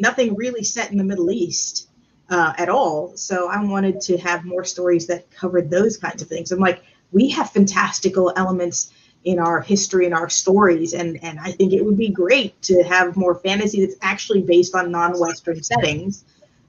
nothing 0.00 0.34
really 0.34 0.64
set 0.64 0.90
in 0.90 0.98
the 0.98 1.04
Middle 1.04 1.30
East 1.30 1.88
uh, 2.30 2.52
at 2.58 2.68
all. 2.68 3.16
So 3.16 3.48
I 3.48 3.62
wanted 3.62 4.00
to 4.02 4.16
have 4.18 4.44
more 4.44 4.64
stories 4.64 5.06
that 5.06 5.30
covered 5.30 5.70
those 5.70 5.96
kinds 5.96 6.22
of 6.22 6.28
things. 6.28 6.52
I'm 6.52 6.58
like, 6.60 6.82
we 7.12 7.28
have 7.30 7.50
fantastical 7.50 8.32
elements 8.36 8.92
in 9.24 9.38
our 9.38 9.60
history 9.60 10.06
and 10.06 10.14
our 10.14 10.28
stories, 10.28 10.94
and 10.94 11.22
and 11.22 11.38
I 11.38 11.52
think 11.52 11.72
it 11.72 11.84
would 11.84 11.96
be 11.96 12.08
great 12.08 12.60
to 12.62 12.82
have 12.82 13.16
more 13.16 13.36
fantasy 13.36 13.84
that's 13.84 13.96
actually 14.02 14.42
based 14.42 14.74
on 14.74 14.90
non-Western 14.90 15.62
settings. 15.62 16.24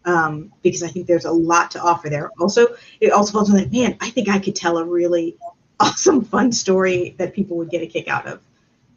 Um, 0.05 0.51
because 0.63 0.83
I 0.83 0.89
think 0.89 1.07
there's 1.07 1.23
a 1.23 1.31
lot 1.31 1.71
to 1.71 1.81
offer 1.81 2.09
there. 2.09 2.29
Also, 2.37 2.75
it 2.99 3.13
also 3.13 3.31
felt 3.31 3.49
like, 3.49 3.71
man, 3.71 3.95
I 4.01 4.09
think 4.09 4.27
I 4.27 4.37
could 4.37 4.53
tell 4.53 4.77
a 4.77 4.83
really 4.83 5.37
awesome, 5.79 6.25
fun 6.25 6.51
story 6.51 7.15
that 7.17 7.33
people 7.33 7.55
would 7.57 7.69
get 7.69 7.81
a 7.81 7.87
kick 7.87 8.09
out 8.09 8.27
of. 8.27 8.41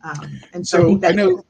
Um, 0.02 0.40
and 0.52 0.66
so, 0.66 0.78
I 0.78 0.80
So 0.82 0.88
think 0.88 1.04
I 1.04 1.10
know 1.12 1.38
I- 1.38 1.42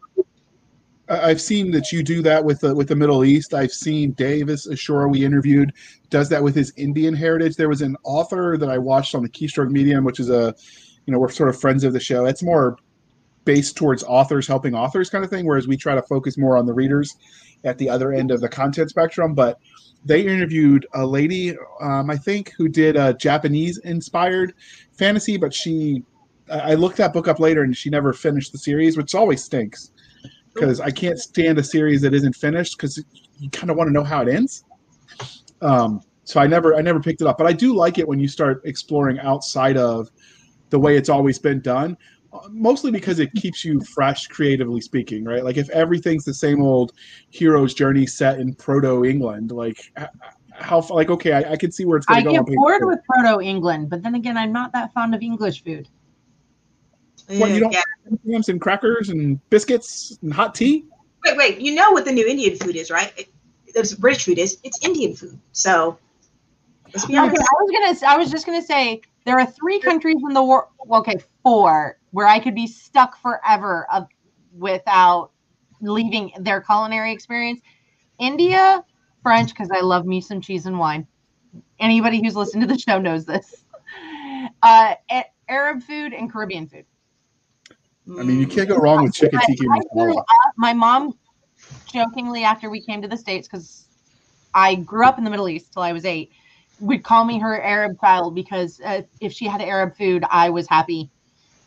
I've 1.09 1.41
seen 1.41 1.71
that 1.71 1.93
you 1.93 2.03
do 2.03 2.21
that 2.23 2.45
with 2.45 2.61
the 2.61 2.75
with 2.75 2.89
the 2.89 2.97
Middle 2.97 3.25
East. 3.25 3.55
I've 3.55 3.73
seen 3.73 4.13
Davis 4.13 4.67
Ashura 4.67 5.11
we 5.11 5.25
interviewed 5.25 5.73
does 6.11 6.29
that 6.31 6.43
with 6.43 6.55
his 6.55 6.73
Indian 6.77 7.15
heritage. 7.15 7.57
There 7.57 7.69
was 7.69 7.83
an 7.83 7.97
author 8.03 8.57
that 8.59 8.69
I 8.69 8.79
watched 8.79 9.15
on 9.15 9.23
the 9.23 9.29
Keystroke 9.29 9.71
Medium, 9.71 10.05
which 10.05 10.19
is 10.19 10.31
a 10.31 10.55
you 11.07 11.13
know 11.13 11.19
we're 11.19 11.31
sort 11.31 11.49
of 11.49 11.61
friends 11.61 11.85
of 11.85 11.93
the 11.93 12.01
show. 12.01 12.27
It's 12.27 12.43
more 12.43 12.77
based 13.45 13.77
towards 13.77 14.03
authors 14.03 14.49
helping 14.49 14.75
authors 14.75 15.09
kind 15.09 15.23
of 15.23 15.31
thing, 15.31 15.47
whereas 15.47 15.69
we 15.69 15.77
try 15.77 15.95
to 15.95 16.03
focus 16.03 16.37
more 16.37 16.57
on 16.57 16.67
the 16.67 16.75
readers 16.75 17.17
at 17.63 17.79
the 17.79 17.89
other 17.89 18.13
end 18.13 18.33
of 18.33 18.41
the 18.41 18.49
content 18.49 18.91
spectrum. 18.91 19.35
But 19.35 19.61
they 20.05 20.23
interviewed 20.23 20.87
a 20.95 21.07
lady, 21.07 21.57
um, 21.81 22.11
I 22.11 22.17
think, 22.17 22.53
who 22.59 22.69
did 22.69 22.97
a 22.97 23.15
Japanese 23.15 23.79
inspired 23.79 24.55
fantasy, 24.99 25.37
but 25.37 25.55
she, 25.55 26.03
I 26.51 26.75
looked 26.75 26.97
that 26.97 27.13
book 27.13 27.29
up 27.29 27.39
later 27.39 27.63
and 27.63 27.77
she 27.77 27.91
never 27.91 28.13
finished 28.13 28.51
the 28.51 28.59
series, 28.59 28.97
which 28.97 29.15
always 29.15 29.45
stinks 29.45 29.93
because 30.59 30.81
I 30.81 30.91
can't 30.91 31.19
stand 31.19 31.59
a 31.59 31.65
series 31.65 32.03
that 32.03 32.15
isn't 32.15 32.35
finished 32.35 32.77
because 32.77 33.03
you 33.39 33.51
kind 33.51 33.71
of 33.71 33.77
want 33.77 33.89
to 33.89 33.93
know 33.93 34.05
how 34.05 34.23
it 34.23 34.29
ends. 34.29 34.65
Um, 35.61 36.01
so 36.25 36.41
I 36.41 36.47
never, 36.47 36.75
I 36.75 36.81
never 36.81 37.01
picked 37.01 37.21
it 37.21 37.27
up, 37.27 37.39
but 37.39 37.47
I 37.47 37.53
do 37.53 37.75
like 37.75 37.99
it 37.99 38.09
when 38.09 38.19
you 38.19 38.29
start 38.29 38.63
exploring 38.65 39.19
outside 39.21 39.77
of 39.77 40.11
the 40.71 40.79
way 40.79 40.97
it's 40.97 41.09
always 41.09 41.39
been 41.39 41.61
done 41.61 41.97
mostly 42.51 42.91
because 42.91 43.19
it 43.19 43.33
keeps 43.35 43.65
you 43.65 43.81
fresh 43.81 44.27
creatively 44.27 44.81
speaking 44.81 45.25
right? 45.25 45.45
Like 45.45 45.57
if 45.57 45.69
everything's 45.71 46.25
the 46.25 46.35
same 46.35 46.63
old 46.63 46.93
hero's 47.31 47.75
journey 47.75 48.07
set 48.07 48.41
in 48.41 48.55
proto 48.55 49.05
england 49.05 49.53
like 49.53 49.93
how 50.53 50.81
like 50.91 51.11
okay 51.11 51.33
i, 51.33 51.53
I 51.53 51.57
can 51.57 51.71
see 51.71 51.85
where 51.85 51.99
it's 51.99 52.07
going 52.07 52.25
to 52.25 52.31
go 52.31 52.31
i 52.31 52.39
get 52.39 52.47
bored 52.47 52.85
with 52.85 52.99
proto 53.05 53.41
england 53.41 53.91
but 53.91 54.03
then 54.03 54.15
again 54.15 54.37
i'm 54.37 54.53
not 54.53 54.73
that 54.73 54.93
fond 54.95 55.15
of 55.15 55.23
english 55.23 55.63
food 55.63 55.89
what 57.29 57.51
you 57.51 57.61
don't 57.61 57.73
yeah. 57.73 58.41
and 58.49 58.61
crackers 58.61 59.09
and 59.09 59.39
biscuits 59.51 60.19
and 60.23 60.33
hot 60.33 60.55
tea 60.55 60.85
wait 61.25 61.37
wait 61.37 61.61
you 61.61 61.75
know 61.75 61.91
what 61.91 62.05
the 62.05 62.13
new 62.13 62.27
indian 62.27 62.57
food 62.57 62.77
is 62.77 62.91
right 62.91 63.13
it, 63.17 63.29
it's 63.67 63.95
british 63.95 64.25
food 64.25 64.39
is 64.39 64.59
it's 64.63 64.85
indian 64.85 65.15
food 65.15 65.39
so 65.53 65.99
let's 66.93 67.07
be 67.07 67.17
honest. 67.17 67.37
Okay, 67.37 67.43
i 67.43 67.63
was 67.63 68.01
gonna 68.01 68.13
i 68.13 68.17
was 68.17 68.31
just 68.31 68.47
gonna 68.47 68.63
say 68.63 69.01
there 69.25 69.39
are 69.39 69.47
three 69.47 69.81
countries 69.81 70.19
in 70.27 70.35
the 70.35 70.43
world 70.43 70.69
okay 70.91 71.17
four 71.43 71.99
where 72.17 72.27
I 72.27 72.39
could 72.39 72.55
be 72.55 72.67
stuck 72.67 73.21
forever 73.21 73.87
of, 73.93 74.07
without 74.57 75.33
leaving 75.83 76.33
their 76.41 76.63
culinary 76.63 77.13
experience. 77.13 77.61
India, 78.19 78.83
French, 79.23 79.51
because 79.51 79.71
I 79.71 79.81
love 79.81 80.07
me 80.07 80.23
some 80.23 80.41
cheese 80.41 80.65
and 80.65 80.79
wine. 80.79 81.07
Anybody 81.79 82.23
who's 82.25 82.35
listened 82.35 82.63
to 82.63 82.67
the 82.67 82.79
show 82.79 82.99
knows 82.99 83.27
this. 83.27 83.65
Uh, 84.63 84.95
Arab 85.47 85.83
food 85.83 86.15
and 86.15 86.33
Caribbean 86.33 86.67
food. 86.67 86.87
I 88.19 88.23
mean, 88.23 88.39
you 88.39 88.47
can't 88.47 88.69
go 88.69 88.77
wrong 88.77 89.05
with 89.05 89.15
chicken 89.15 89.41
tikka 89.47 89.65
masala. 89.65 90.25
My 90.57 90.73
mom, 90.73 91.19
jokingly, 91.93 92.45
after 92.45 92.71
we 92.71 92.81
came 92.81 93.03
to 93.03 93.09
the 93.09 93.17
states, 93.17 93.49
because 93.49 93.89
I 94.55 94.77
grew 94.77 95.05
up 95.05 95.19
in 95.19 95.25
the 95.25 95.31
Middle 95.31 95.49
East 95.49 95.73
till 95.73 95.83
I 95.83 95.93
was 95.93 96.05
eight, 96.05 96.31
would 96.79 97.03
call 97.03 97.25
me 97.25 97.39
her 97.39 97.61
Arab 97.63 98.01
child 98.01 98.35
because 98.35 98.81
uh, 98.85 99.03
if 99.21 99.33
she 99.33 99.47
had 99.47 99.61
Arab 99.61 99.97
food, 99.97 100.25
I 100.31 100.51
was 100.51 100.69
happy 100.69 101.11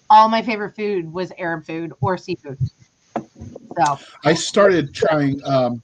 all 0.10 0.28
my 0.28 0.42
favorite 0.42 0.76
food 0.76 1.12
was 1.12 1.32
Arab 1.38 1.66
food 1.66 1.94
or 2.02 2.18
seafood. 2.18 2.58
So 3.78 4.00
I 4.26 4.34
started 4.34 4.94
trying 4.94 5.40
um, 5.46 5.82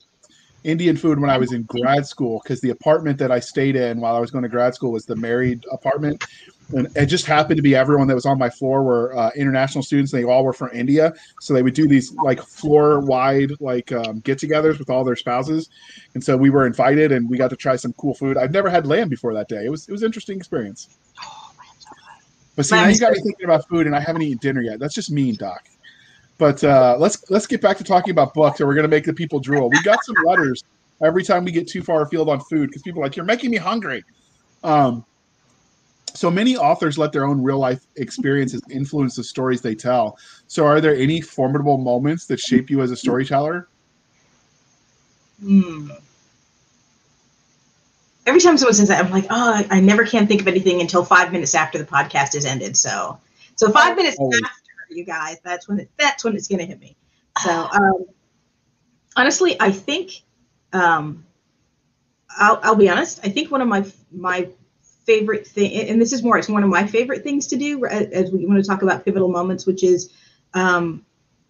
Indian 0.63 0.97
food 0.97 1.19
when 1.19 1.29
I 1.29 1.37
was 1.37 1.53
in 1.53 1.63
grad 1.63 2.05
school 2.05 2.41
because 2.43 2.59
the 2.61 2.71
apartment 2.71 3.19
that 3.19 3.31
I 3.31 3.39
stayed 3.39 3.75
in 3.75 3.99
while 3.99 4.15
I 4.15 4.19
was 4.19 4.31
going 4.31 4.43
to 4.43 4.49
grad 4.49 4.73
school 4.73 4.91
was 4.91 5.05
the 5.05 5.15
married 5.15 5.63
apartment. 5.71 6.23
And 6.73 6.87
it 6.95 7.05
just 7.05 7.25
happened 7.25 7.57
to 7.57 7.61
be 7.61 7.75
everyone 7.75 8.07
that 8.07 8.15
was 8.15 8.25
on 8.25 8.39
my 8.39 8.49
floor 8.49 8.83
were 8.83 9.15
uh, 9.15 9.29
international 9.35 9.83
students. 9.83 10.13
and 10.13 10.23
They 10.23 10.27
all 10.27 10.43
were 10.43 10.53
from 10.53 10.71
India, 10.73 11.13
so 11.39 11.53
they 11.53 11.61
would 11.61 11.75
do 11.75 11.87
these 11.87 12.11
like 12.13 12.41
floor 12.41 13.01
wide 13.01 13.51
like 13.59 13.91
um, 13.91 14.19
get-togethers 14.21 14.79
with 14.79 14.89
all 14.89 15.03
their 15.03 15.15
spouses, 15.15 15.69
and 16.15 16.23
so 16.23 16.35
we 16.35 16.49
were 16.49 16.65
invited 16.65 17.11
and 17.11 17.29
we 17.29 17.37
got 17.37 17.49
to 17.51 17.55
try 17.55 17.75
some 17.75 17.93
cool 17.93 18.15
food. 18.15 18.37
I've 18.37 18.51
never 18.51 18.69
had 18.69 18.87
lamb 18.87 19.09
before 19.09 19.33
that 19.35 19.47
day. 19.47 19.65
It 19.65 19.69
was 19.69 19.87
it 19.87 19.91
was 19.91 20.01
an 20.01 20.07
interesting 20.07 20.37
experience. 20.37 20.97
But 22.55 22.65
see, 22.65 22.75
now 22.75 22.87
you 22.87 22.99
got 22.99 23.11
me 23.11 23.19
thinking 23.19 23.45
about 23.45 23.67
food, 23.67 23.85
and 23.85 23.95
I 23.95 23.99
haven't 23.99 24.23
eaten 24.23 24.39
dinner 24.39 24.61
yet. 24.61 24.79
That's 24.79 24.95
just 24.95 25.11
mean, 25.11 25.35
Doc. 25.35 25.67
But 26.37 26.63
uh, 26.63 26.95
let's 26.99 27.29
let's 27.29 27.47
get 27.47 27.61
back 27.61 27.77
to 27.77 27.83
talking 27.83 28.11
about 28.11 28.33
books, 28.33 28.59
or 28.59 28.65
we're 28.65 28.75
gonna 28.75 28.87
make 28.87 29.05
the 29.05 29.13
people 29.13 29.39
drool. 29.39 29.69
We 29.69 29.81
got 29.83 30.03
some 30.03 30.15
letters 30.25 30.63
every 31.03 31.23
time 31.23 31.45
we 31.45 31.51
get 31.51 31.67
too 31.67 31.83
far 31.83 32.01
afield 32.01 32.29
on 32.29 32.39
food 32.39 32.69
because 32.69 32.81
people 32.81 33.01
are 33.01 33.05
like, 33.05 33.15
"You're 33.15 33.25
making 33.25 33.51
me 33.51 33.57
hungry." 33.57 34.03
Um, 34.63 35.05
so 36.15 36.31
many 36.31 36.57
authors 36.57 36.97
let 36.97 37.11
their 37.11 37.25
own 37.25 37.41
real 37.41 37.59
life 37.59 37.85
experiences 37.97 38.61
influence 38.69 39.15
the 39.15 39.23
stories 39.23 39.61
they 39.61 39.75
tell. 39.75 40.17
So, 40.47 40.65
are 40.65 40.81
there 40.81 40.95
any 40.95 41.21
formidable 41.21 41.77
moments 41.77 42.25
that 42.27 42.39
shape 42.39 42.69
you 42.69 42.81
as 42.81 42.91
a 42.91 42.97
storyteller? 42.97 43.67
Hmm 45.41 45.89
every 48.25 48.41
time 48.41 48.57
someone 48.57 48.73
says 48.73 48.87
that, 48.87 49.03
I'm 49.03 49.11
like, 49.11 49.25
oh, 49.29 49.65
I 49.69 49.79
never 49.79 50.05
can 50.05 50.27
think 50.27 50.41
of 50.41 50.47
anything 50.47 50.81
until 50.81 51.05
five 51.05 51.31
minutes 51.31 51.55
after 51.55 51.77
the 51.77 51.85
podcast 51.85 52.35
is 52.35 52.45
ended. 52.45 52.75
So, 52.77 53.19
so 53.55 53.71
five 53.71 53.95
minutes 53.95 54.17
oh. 54.19 54.31
after 54.33 54.93
you 54.93 55.05
guys, 55.05 55.37
that's 55.43 55.67
when 55.67 55.79
it, 55.79 55.89
that's 55.97 56.23
when 56.23 56.35
it's 56.35 56.47
gonna 56.47 56.65
hit 56.65 56.79
me. 56.79 56.95
So, 57.43 57.51
um, 57.51 58.05
honestly, 59.15 59.57
I 59.59 59.71
think, 59.71 60.23
um, 60.73 61.25
I'll, 62.37 62.59
I'll 62.63 62.75
be 62.75 62.89
honest. 62.89 63.19
I 63.23 63.29
think 63.29 63.51
one 63.51 63.61
of 63.61 63.67
my 63.67 63.85
my 64.11 64.49
favorite 65.05 65.45
thing, 65.47 65.89
and 65.89 66.01
this 66.01 66.13
is 66.13 66.23
more, 66.23 66.37
it's 66.37 66.49
one 66.49 66.63
of 66.63 66.69
my 66.69 66.85
favorite 66.87 67.23
things 67.23 67.47
to 67.47 67.55
do 67.57 67.85
as 67.85 68.31
we 68.31 68.45
want 68.45 68.63
to 68.63 68.67
talk 68.67 68.81
about 68.81 69.05
pivotal 69.05 69.29
moments, 69.29 69.65
which 69.65 69.83
is, 69.83 70.11
um, 70.53 71.05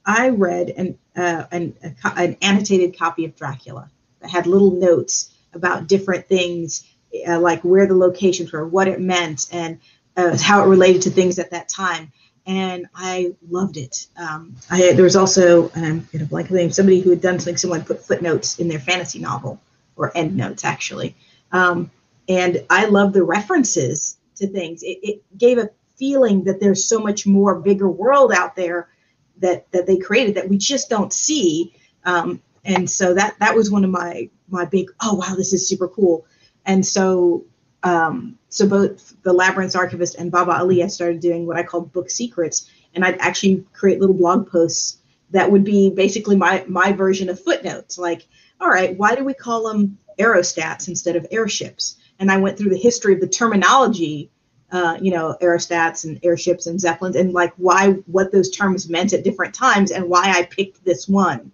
I 0.05 0.29
read 0.29 0.69
an 0.69 0.97
uh, 1.15 1.45
an, 1.51 1.73
a, 1.83 2.11
an 2.17 2.37
annotated 2.41 2.97
copy 2.97 3.25
of 3.25 3.35
Dracula 3.35 3.89
that 4.19 4.29
had 4.29 4.45
little 4.45 4.71
notes 4.71 5.33
about 5.53 5.87
different 5.87 6.27
things, 6.27 6.85
uh, 7.27 7.39
like 7.39 7.61
where 7.63 7.87
the 7.87 7.95
locations 7.95 8.51
were, 8.51 8.67
what 8.67 8.87
it 8.87 8.99
meant, 8.99 9.47
and 9.51 9.79
uh, 10.17 10.37
how 10.39 10.63
it 10.63 10.67
related 10.67 11.01
to 11.03 11.09
things 11.09 11.39
at 11.39 11.51
that 11.51 11.69
time. 11.69 12.11
And 12.45 12.85
I 12.93 13.33
loved 13.49 13.77
it. 13.77 14.07
Um, 14.17 14.55
I, 14.69 14.93
there 14.93 15.03
was 15.03 15.15
also, 15.15 15.71
I'm 15.75 16.07
going 16.11 16.19
to 16.19 16.25
blank 16.25 16.51
name, 16.51 16.71
somebody 16.71 16.99
who 17.01 17.09
had 17.09 17.21
done 17.21 17.39
something 17.39 17.57
similar, 17.57 17.79
put 17.79 18.05
footnotes 18.05 18.59
in 18.59 18.67
their 18.67 18.79
fantasy 18.79 19.19
novel, 19.19 19.59
or 19.95 20.11
end 20.15 20.35
notes 20.35 20.63
actually. 20.63 21.15
Um, 21.51 21.89
and 22.27 22.65
I 22.69 22.85
love 22.85 23.13
the 23.13 23.23
references 23.23 24.17
to 24.35 24.47
things. 24.47 24.83
It, 24.83 24.99
it 25.01 25.37
gave 25.37 25.57
a 25.57 25.69
feeling 25.97 26.43
that 26.43 26.59
there's 26.59 26.87
so 26.87 26.99
much 26.99 27.25
more 27.25 27.59
bigger 27.59 27.89
world 27.89 28.33
out 28.33 28.55
there 28.55 28.89
that 29.37 29.71
that 29.71 29.85
they 29.85 29.97
created 29.97 30.35
that 30.35 30.49
we 30.49 30.57
just 30.57 30.89
don't 30.89 31.13
see. 31.13 31.75
Um, 32.03 32.41
and 32.65 32.89
so 32.89 33.13
that 33.13 33.35
that 33.39 33.55
was 33.55 33.71
one 33.71 33.83
of 33.83 33.89
my 33.89 34.29
my 34.49 34.65
big 34.65 34.89
oh 35.01 35.15
wow 35.15 35.35
this 35.35 35.53
is 35.53 35.67
super 35.67 35.87
cool 35.87 36.25
and 36.65 36.85
so 36.85 37.45
um, 37.83 38.39
so 38.49 38.67
both 38.67 39.21
the 39.21 39.31
labyrinth 39.31 39.75
archivist 39.75 40.15
and 40.15 40.31
baba 40.31 40.57
ali 40.57 40.83
i 40.83 40.87
started 40.87 41.19
doing 41.19 41.45
what 41.45 41.57
i 41.57 41.63
called 41.63 41.93
book 41.93 42.09
secrets 42.09 42.69
and 42.93 43.05
i'd 43.05 43.17
actually 43.19 43.63
create 43.73 43.99
little 43.99 44.15
blog 44.15 44.49
posts 44.49 44.97
that 45.29 45.51
would 45.51 45.63
be 45.63 45.89
basically 45.91 46.35
my 46.35 46.65
my 46.67 46.91
version 46.91 47.29
of 47.29 47.39
footnotes 47.39 47.97
like 47.97 48.27
all 48.59 48.69
right 48.69 48.97
why 48.97 49.15
do 49.15 49.23
we 49.23 49.33
call 49.33 49.67
them 49.67 49.97
aerostats 50.19 50.87
instead 50.87 51.15
of 51.15 51.27
airships 51.31 51.97
and 52.19 52.31
i 52.31 52.37
went 52.37 52.57
through 52.57 52.69
the 52.69 52.77
history 52.77 53.13
of 53.13 53.19
the 53.19 53.27
terminology 53.27 54.29
uh, 54.71 54.97
you 54.99 55.11
know 55.11 55.37
aerostats 55.41 56.05
and 56.05 56.19
airships 56.23 56.67
and 56.67 56.79
zeppelins 56.79 57.15
and 57.15 57.33
like 57.33 57.53
why 57.57 57.91
what 58.07 58.31
those 58.31 58.49
terms 58.49 58.89
meant 58.89 59.13
at 59.13 59.23
different 59.23 59.53
times 59.53 59.91
and 59.91 60.07
why 60.07 60.31
i 60.31 60.43
picked 60.43 60.83
this 60.83 61.07
one 61.07 61.51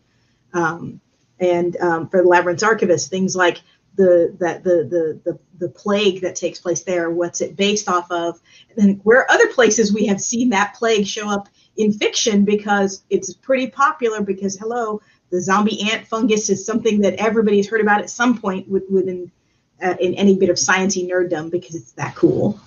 um, 0.54 1.00
and 1.40 1.76
um, 1.78 2.08
for 2.08 2.22
the 2.22 2.28
Labyrinth 2.28 2.64
Archivist, 2.64 3.10
things 3.10 3.36
like 3.36 3.62
the 3.96 4.36
that 4.40 4.64
the, 4.64 4.88
the 4.90 5.32
the 5.32 5.40
the 5.58 5.70
plague 5.70 6.22
that 6.22 6.36
takes 6.36 6.60
place 6.60 6.84
there, 6.84 7.10
what's 7.10 7.42
it 7.42 7.56
based 7.56 7.90
off 7.90 8.10
of, 8.12 8.40
and 8.70 8.78
then 8.78 9.02
where 9.04 9.30
other 9.30 9.48
places 9.48 9.94
we 9.94 10.06
have 10.06 10.22
seen 10.22 10.50
that 10.50 10.76
plague 10.76 11.06
show 11.06 11.30
up 11.30 11.50
in 11.78 11.92
fiction 11.92 12.46
because 12.46 13.04
it's 13.10 13.34
pretty 13.34 13.68
popular. 13.68 14.22
Because 14.22 14.58
hello, 14.58 15.02
the 15.30 15.42
zombie 15.42 15.92
ant 15.92 16.08
fungus 16.08 16.50
is 16.50 16.66
something 16.66 17.02
that 17.02 17.16
everybody's 17.16 17.68
heard 17.68 17.82
about 17.82 18.02
at 18.02 18.10
some 18.10 18.38
point 18.38 18.70
within 18.70 19.32
uh, 19.82 19.96
in 20.00 20.14
any 20.16 20.36
bit 20.36 20.50
of 20.50 20.58
sciencey 20.58 21.10
nerddom 21.10 21.52
because 21.52 21.76
it's 21.76 21.92
that 21.94 22.16
cool. 22.16 22.60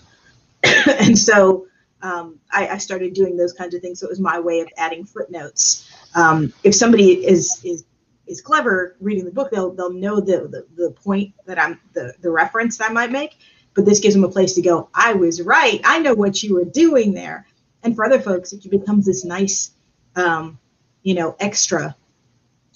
and 0.87 1.19
so 1.19 1.67
um, 2.03 2.39
I, 2.53 2.69
I, 2.69 2.79
started 2.79 3.15
doing 3.15 3.37
those 3.37 3.53
kinds 3.53 3.75
of 3.75 3.81
things. 3.81 4.01
So 4.01 4.07
it 4.07 4.11
was 4.11 4.21
my 4.21 4.39
way 4.39 4.61
of 4.61 4.69
adding 4.77 5.05
footnotes. 5.05 5.91
Um, 6.15 6.53
if 6.63 6.75
somebody 6.75 7.27
is 7.27 7.61
is 7.65 7.85
is 8.27 8.41
clever 8.41 8.97
reading 9.01 9.25
the 9.25 9.31
book, 9.31 9.51
they'll 9.51 9.73
they'll 9.73 9.93
know 9.93 10.21
the, 10.21 10.49
the 10.49 10.67
the 10.77 10.91
point 10.91 11.33
that 11.47 11.59
I'm 11.59 11.81
the 11.95 12.15
the 12.21 12.31
reference 12.31 12.77
that 12.79 12.91
I 12.91 12.93
might 12.93 13.11
make. 13.11 13.39
But 13.75 13.87
this 13.87 14.01
gives 14.01 14.15
them 14.15 14.25
a 14.25 14.29
place 14.29 14.55
to 14.55 14.63
go. 14.63 14.89
I 14.95 15.15
was 15.15 15.43
right. 15.43 15.81
I 15.83 15.99
know 15.99 16.15
what 16.15 16.43
you 16.43 16.55
were 16.55 16.65
doing 16.65 17.13
there. 17.13 17.47
And 17.83 17.97
for 17.97 18.05
other 18.05 18.21
folks, 18.21 18.53
it 18.53 18.71
becomes 18.71 19.05
this 19.05 19.25
nice, 19.25 19.73
um, 20.15 20.59
you 21.03 21.15
know, 21.15 21.37
extra 21.41 21.97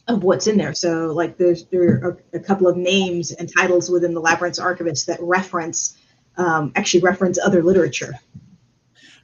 of 0.08 0.24
what's 0.24 0.46
in 0.46 0.56
there. 0.56 0.74
So 0.74 1.12
like 1.12 1.36
there's 1.38 1.66
there 1.66 2.00
are 2.02 2.22
a 2.32 2.40
couple 2.40 2.66
of 2.66 2.76
names 2.76 3.30
and 3.32 3.50
titles 3.56 3.90
within 3.90 4.14
the 4.14 4.20
Labyrinth 4.20 4.58
Archivist 4.58 5.06
that 5.06 5.18
reference 5.20 5.96
um, 6.36 6.72
actually 6.76 7.00
reference 7.00 7.38
other 7.38 7.62
literature. 7.62 8.14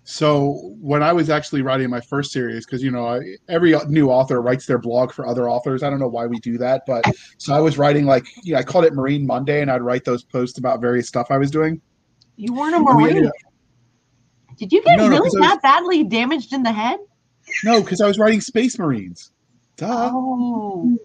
So 0.07 0.75
when 0.81 1.03
I 1.03 1.15
was 1.15 1.31
actually 1.31 1.63
writing 1.63 1.89
my 1.89 2.01
first 2.01 2.31
series, 2.31 2.67
because 2.67 2.83
you 2.83 2.91
know 2.91 3.07
I, 3.09 3.21
every 3.49 3.75
new 3.89 4.11
author 4.11 4.43
writes 4.43 4.67
their 4.67 4.77
blog 4.79 5.13
for 5.13 5.27
other 5.27 5.49
authors. 5.49 5.83
I 5.83 5.89
don't 5.89 5.99
know 5.99 6.09
why 6.09 6.27
we 6.27 6.39
do 6.41 6.59
that, 6.59 6.83
but 6.87 7.05
so 7.39 7.55
I 7.55 7.61
was 7.61 7.79
writing 7.79 8.05
like 8.05 8.27
you 8.43 8.53
know, 8.53 8.59
I 8.59 8.63
called 8.63 8.85
it 8.85 8.93
Marine 8.93 9.27
Monday, 9.27 9.63
and 9.63 9.71
I'd 9.71 9.81
write 9.83 10.05
those 10.05 10.23
posts 10.23 10.59
about 10.59 10.83
various 10.83 11.09
stuff 11.09 11.29
I 11.31 11.39
was 11.39 11.51
doing. 11.51 11.81
You 12.37 12.53
weren't 12.53 12.75
a 12.75 12.81
Marine. 12.81 13.31
Did 14.59 14.73
you 14.73 14.83
get 14.83 14.99
No, 14.99 15.09
no, 15.09 15.17
really 15.17 15.31
'cause 15.31 15.37
I 15.43 15.55
was- 15.55 15.59
badly 15.63 16.05
damaged 16.05 16.53
in 16.53 16.63
the 16.63 16.73
head? 16.73 16.99
No, 17.65 17.81
because 17.83 18.01
I 18.01 18.07
was 18.07 18.19
writing 18.19 18.41
Space 18.41 18.79
Marines. 18.79 19.31
Duh. 19.77 20.11
Oh, 20.13 20.85
mm. 20.87 20.97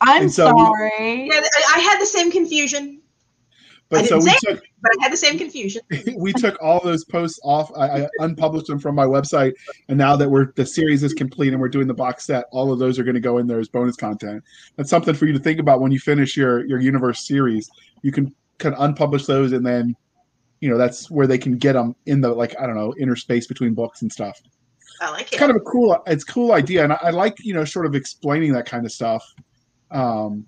I'm 0.00 0.22
And 0.22 0.32
so 0.32 0.52
we- 0.54 0.60
sorry. 0.60 1.28
Yeah, 1.32 1.40
I, 1.40 1.76
I 1.76 1.78
had 1.80 2.00
the 2.00 2.06
same 2.06 2.30
confusion, 2.30 3.00
I 3.00 3.84
but 3.88 4.06
so 4.06 4.18
didn't 4.18 4.24
we 4.24 4.30
say 4.30 4.38
took 4.54 4.62
but 4.82 4.90
I 4.98 5.02
had 5.04 5.12
the 5.12 5.16
same 5.16 5.38
confusion. 5.38 5.82
we 6.16 6.32
took 6.32 6.60
all 6.60 6.80
those 6.80 7.04
posts 7.04 7.38
off. 7.44 7.70
I, 7.76 8.02
I 8.02 8.08
unpublished 8.18 8.66
them 8.66 8.80
from 8.80 8.94
my 8.94 9.04
website, 9.04 9.52
and 9.88 9.96
now 9.96 10.16
that 10.16 10.28
we're 10.28 10.52
the 10.56 10.66
series 10.66 11.02
is 11.02 11.14
complete 11.14 11.52
and 11.52 11.60
we're 11.60 11.68
doing 11.68 11.86
the 11.86 11.94
box 11.94 12.24
set, 12.24 12.46
all 12.50 12.72
of 12.72 12.78
those 12.78 12.98
are 12.98 13.04
going 13.04 13.14
to 13.14 13.20
go 13.20 13.38
in 13.38 13.46
there 13.46 13.60
as 13.60 13.68
bonus 13.68 13.96
content. 13.96 14.42
That's 14.76 14.90
something 14.90 15.14
for 15.14 15.26
you 15.26 15.32
to 15.32 15.38
think 15.38 15.60
about 15.60 15.80
when 15.80 15.92
you 15.92 16.00
finish 16.00 16.36
your 16.36 16.66
your 16.66 16.80
universe 16.80 17.26
series. 17.26 17.70
You 18.02 18.10
can 18.12 18.34
kind 18.58 18.74
of 18.74 18.80
unpublish 18.80 19.26
those, 19.26 19.52
and 19.52 19.64
then 19.64 19.94
you 20.60 20.68
know 20.68 20.78
that's 20.78 21.10
where 21.10 21.26
they 21.28 21.38
can 21.38 21.58
get 21.58 21.74
them 21.74 21.94
in 22.06 22.20
the 22.20 22.30
like 22.30 22.56
I 22.60 22.66
don't 22.66 22.76
know 22.76 22.94
inner 22.98 23.16
space 23.16 23.46
between 23.46 23.72
books 23.74 24.02
and 24.02 24.10
stuff. 24.12 24.40
I 25.02 25.10
like 25.10 25.22
It's 25.26 25.32
it. 25.32 25.38
kind 25.38 25.50
of 25.50 25.56
a 25.56 25.60
cool. 25.60 26.02
It's 26.06 26.22
a 26.22 26.26
cool 26.26 26.52
idea, 26.52 26.84
and 26.84 26.92
I, 26.92 26.98
I 27.02 27.10
like 27.10 27.36
you 27.44 27.54
know 27.54 27.64
sort 27.64 27.86
of 27.86 27.94
explaining 27.94 28.52
that 28.54 28.66
kind 28.66 28.86
of 28.86 28.92
stuff. 28.92 29.24
Um, 29.90 30.46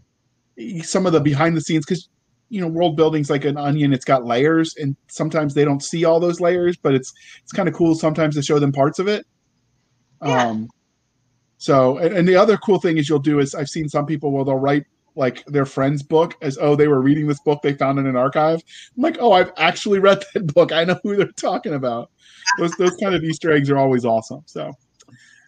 some 0.83 1.07
of 1.07 1.13
the 1.13 1.21
behind 1.21 1.57
the 1.57 1.61
scenes 1.61 1.85
because 1.85 2.09
you 2.49 2.61
know 2.61 2.69
world 2.69 2.97
building's 2.97 3.31
like 3.31 3.45
an 3.45 3.57
onion 3.57 3.93
it's 3.93 4.05
got 4.05 4.25
layers 4.25 4.77
and 4.77 4.97
sometimes 5.09 5.55
they 5.55 5.65
don't 5.65 5.83
see 5.83 6.05
all 6.05 6.21
those 6.21 6.41
layers 6.41 6.77
but 6.77 6.95
it's 6.95 7.13
it's 7.43 7.53
kind 7.53 7.69
of 7.69 7.75
cool 7.75 7.95
sometimes 7.95 8.37
to 8.37 8.43
show 8.43 8.59
them 8.61 8.71
parts 8.71 8.99
of 9.01 9.09
it 9.09 9.27
Yeah. 10.23 10.47
um 10.49 10.69
so 11.59 11.99
and, 11.99 12.17
and 12.17 12.29
the 12.29 12.37
other 12.37 12.57
cool 12.59 12.79
thing 12.79 12.99
is 12.99 13.09
you'll 13.09 13.19
do 13.19 13.41
is 13.41 13.55
i've 13.55 13.69
seen 13.69 13.89
some 13.89 14.07
people 14.07 14.31
where 14.31 14.45
they'll 14.45 14.57
write 14.57 14.85
like 15.17 15.45
their 15.47 15.67
friend's 15.67 16.03
book 16.03 16.35
as 16.43 16.59
oh 16.61 16.75
they 16.75 16.89
were 16.89 17.01
reading 17.01 17.27
this 17.27 17.41
book 17.41 17.61
they 17.63 17.73
found 17.73 17.99
in 17.99 18.07
an 18.07 18.17
archive 18.17 18.61
i'm 18.97 19.03
like 19.03 19.17
oh 19.21 19.33
i've 19.33 19.53
actually 19.57 19.99
read 19.99 20.23
that 20.35 20.47
book 20.55 20.73
i 20.73 20.85
know 20.85 20.99
who 21.03 21.17
they're 21.17 21.27
talking 21.33 21.75
about 21.75 22.11
those 22.59 22.73
those 22.73 22.97
kind 22.97 23.15
of 23.15 23.23
easter 23.25 23.51
eggs 23.51 23.71
are 23.71 23.79
always 23.79 24.05
awesome 24.05 24.43
so 24.47 24.73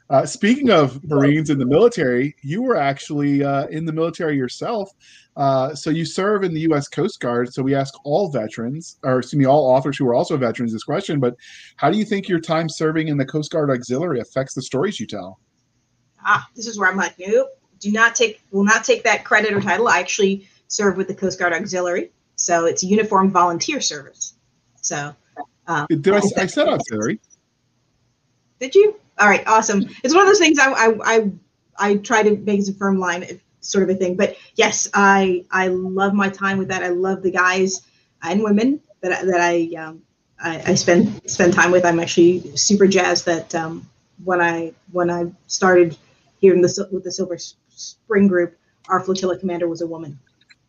uh, 0.09 0.25
speaking 0.25 0.71
of 0.71 1.03
Marines 1.03 1.51
in 1.51 1.59
the 1.59 1.67
military, 1.67 2.37
you 2.41 2.63
were 2.63 2.77
actually 2.77 3.43
uh, 3.43 3.67
in 3.67 3.85
the 3.85 3.93
military 3.93 4.37
yourself. 4.37 4.89
Uh, 5.37 5.75
so 5.75 5.91
you 5.91 6.05
serve 6.05 6.45
in 6.45 6.55
the 6.55 6.61
U.S. 6.61 6.87
Coast 6.87 7.19
Guard. 7.19 7.53
So 7.53 7.61
we 7.61 7.75
ask 7.75 7.93
all 8.05 8.31
veterans, 8.31 8.99
or 9.03 9.19
excuse 9.19 9.37
me, 9.37 9.47
all 9.47 9.67
authors 9.67 9.99
who 9.99 10.07
are 10.07 10.15
also 10.15 10.37
veterans, 10.37 10.73
this 10.73 10.85
question. 10.85 11.19
But 11.19 11.35
how 11.75 11.91
do 11.91 11.99
you 11.99 12.05
think 12.05 12.29
your 12.29 12.39
time 12.39 12.69
serving 12.69 13.09
in 13.09 13.17
the 13.17 13.27
Coast 13.27 13.51
Guard 13.51 13.69
Auxiliary 13.69 14.21
affects 14.21 14.55
the 14.55 14.63
stories 14.63 15.01
you 15.01 15.09
tell? 15.09 15.41
ah, 16.27 16.47
this 16.55 16.67
is 16.67 16.79
where 16.79 16.91
I'm 16.91 16.97
like, 16.97 17.15
nope, 17.19 17.49
do 17.81 17.93
not 17.93 18.15
take, 18.15 18.43
will 18.51 18.65
not 18.65 18.85
take 18.85 19.05
that 19.05 19.25
credit 19.25 19.53
or 19.53 19.61
title. 19.61 19.89
I 19.89 19.99
actually 20.01 20.49
serve 20.69 20.97
with 20.97 21.09
the 21.09 21.15
Coast 21.15 21.39
Guard 21.39 21.53
Auxiliary, 21.53 22.11
so 22.37 22.67
it's 22.67 22.83
a 22.83 22.87
uniformed 22.87 23.33
volunteer 23.33 23.81
service. 23.81 24.35
So, 24.81 25.15
um, 25.67 25.87
Did 25.89 26.09
I, 26.09 26.19
I 26.37 26.47
said 26.47 26.69
auxiliary? 26.69 27.21
did 28.61 28.75
you? 28.75 28.99
All 29.19 29.29
right, 29.29 29.47
awesome. 29.47 29.89
It's 30.05 30.15
one 30.15 30.23
of 30.23 30.29
those 30.29 30.39
things 30.39 30.59
I 30.59 30.71
I 30.71 30.95
I, 31.05 31.31
I 31.79 31.97
try 31.97 32.23
to 32.23 32.37
make 32.37 32.61
as 32.61 32.69
a 32.69 32.75
firm 32.75 32.99
line, 32.99 33.41
sort 33.61 33.85
of 33.85 33.91
a 33.91 33.99
thing. 33.99 34.17
But 34.17 34.37
yes, 34.55 34.89
I 34.95 35.45
I 35.51 35.69
love 35.69 36.15
my 36.15 36.29
time 36.29 36.59
with 36.59 36.69
that. 36.69 36.83
I 36.83 36.89
love 36.89 37.23
the 37.23 37.31
guys 37.31 37.83
and 38.23 38.43
women 38.43 38.81
that 39.01 39.13
I- 39.13 39.25
that 39.25 39.41
I 39.41 39.75
um, 39.77 40.03
I, 40.39 40.63
I 40.73 40.75
spend 40.75 41.21
spend 41.31 41.55
time 41.55 41.71
with. 41.71 41.85
I'm 41.85 42.01
actually 42.01 42.57
super 42.57 42.87
jazzed 42.87 43.25
that 43.27 43.55
um, 43.55 43.89
when 44.25 44.41
I 44.41 44.73
when 44.93 45.11
I 45.11 45.27
started 45.47 45.97
here 46.41 46.55
in 46.55 46.61
the 46.61 46.89
with 46.93 47.05
the 47.05 47.13
Silver 47.13 47.39
Spring 47.77 48.27
Group, 48.27 48.57
our 48.89 49.01
flotilla 49.01 49.39
commander 49.39 49.69
was 49.69 49.83
a 49.83 49.87
woman. 49.87 50.19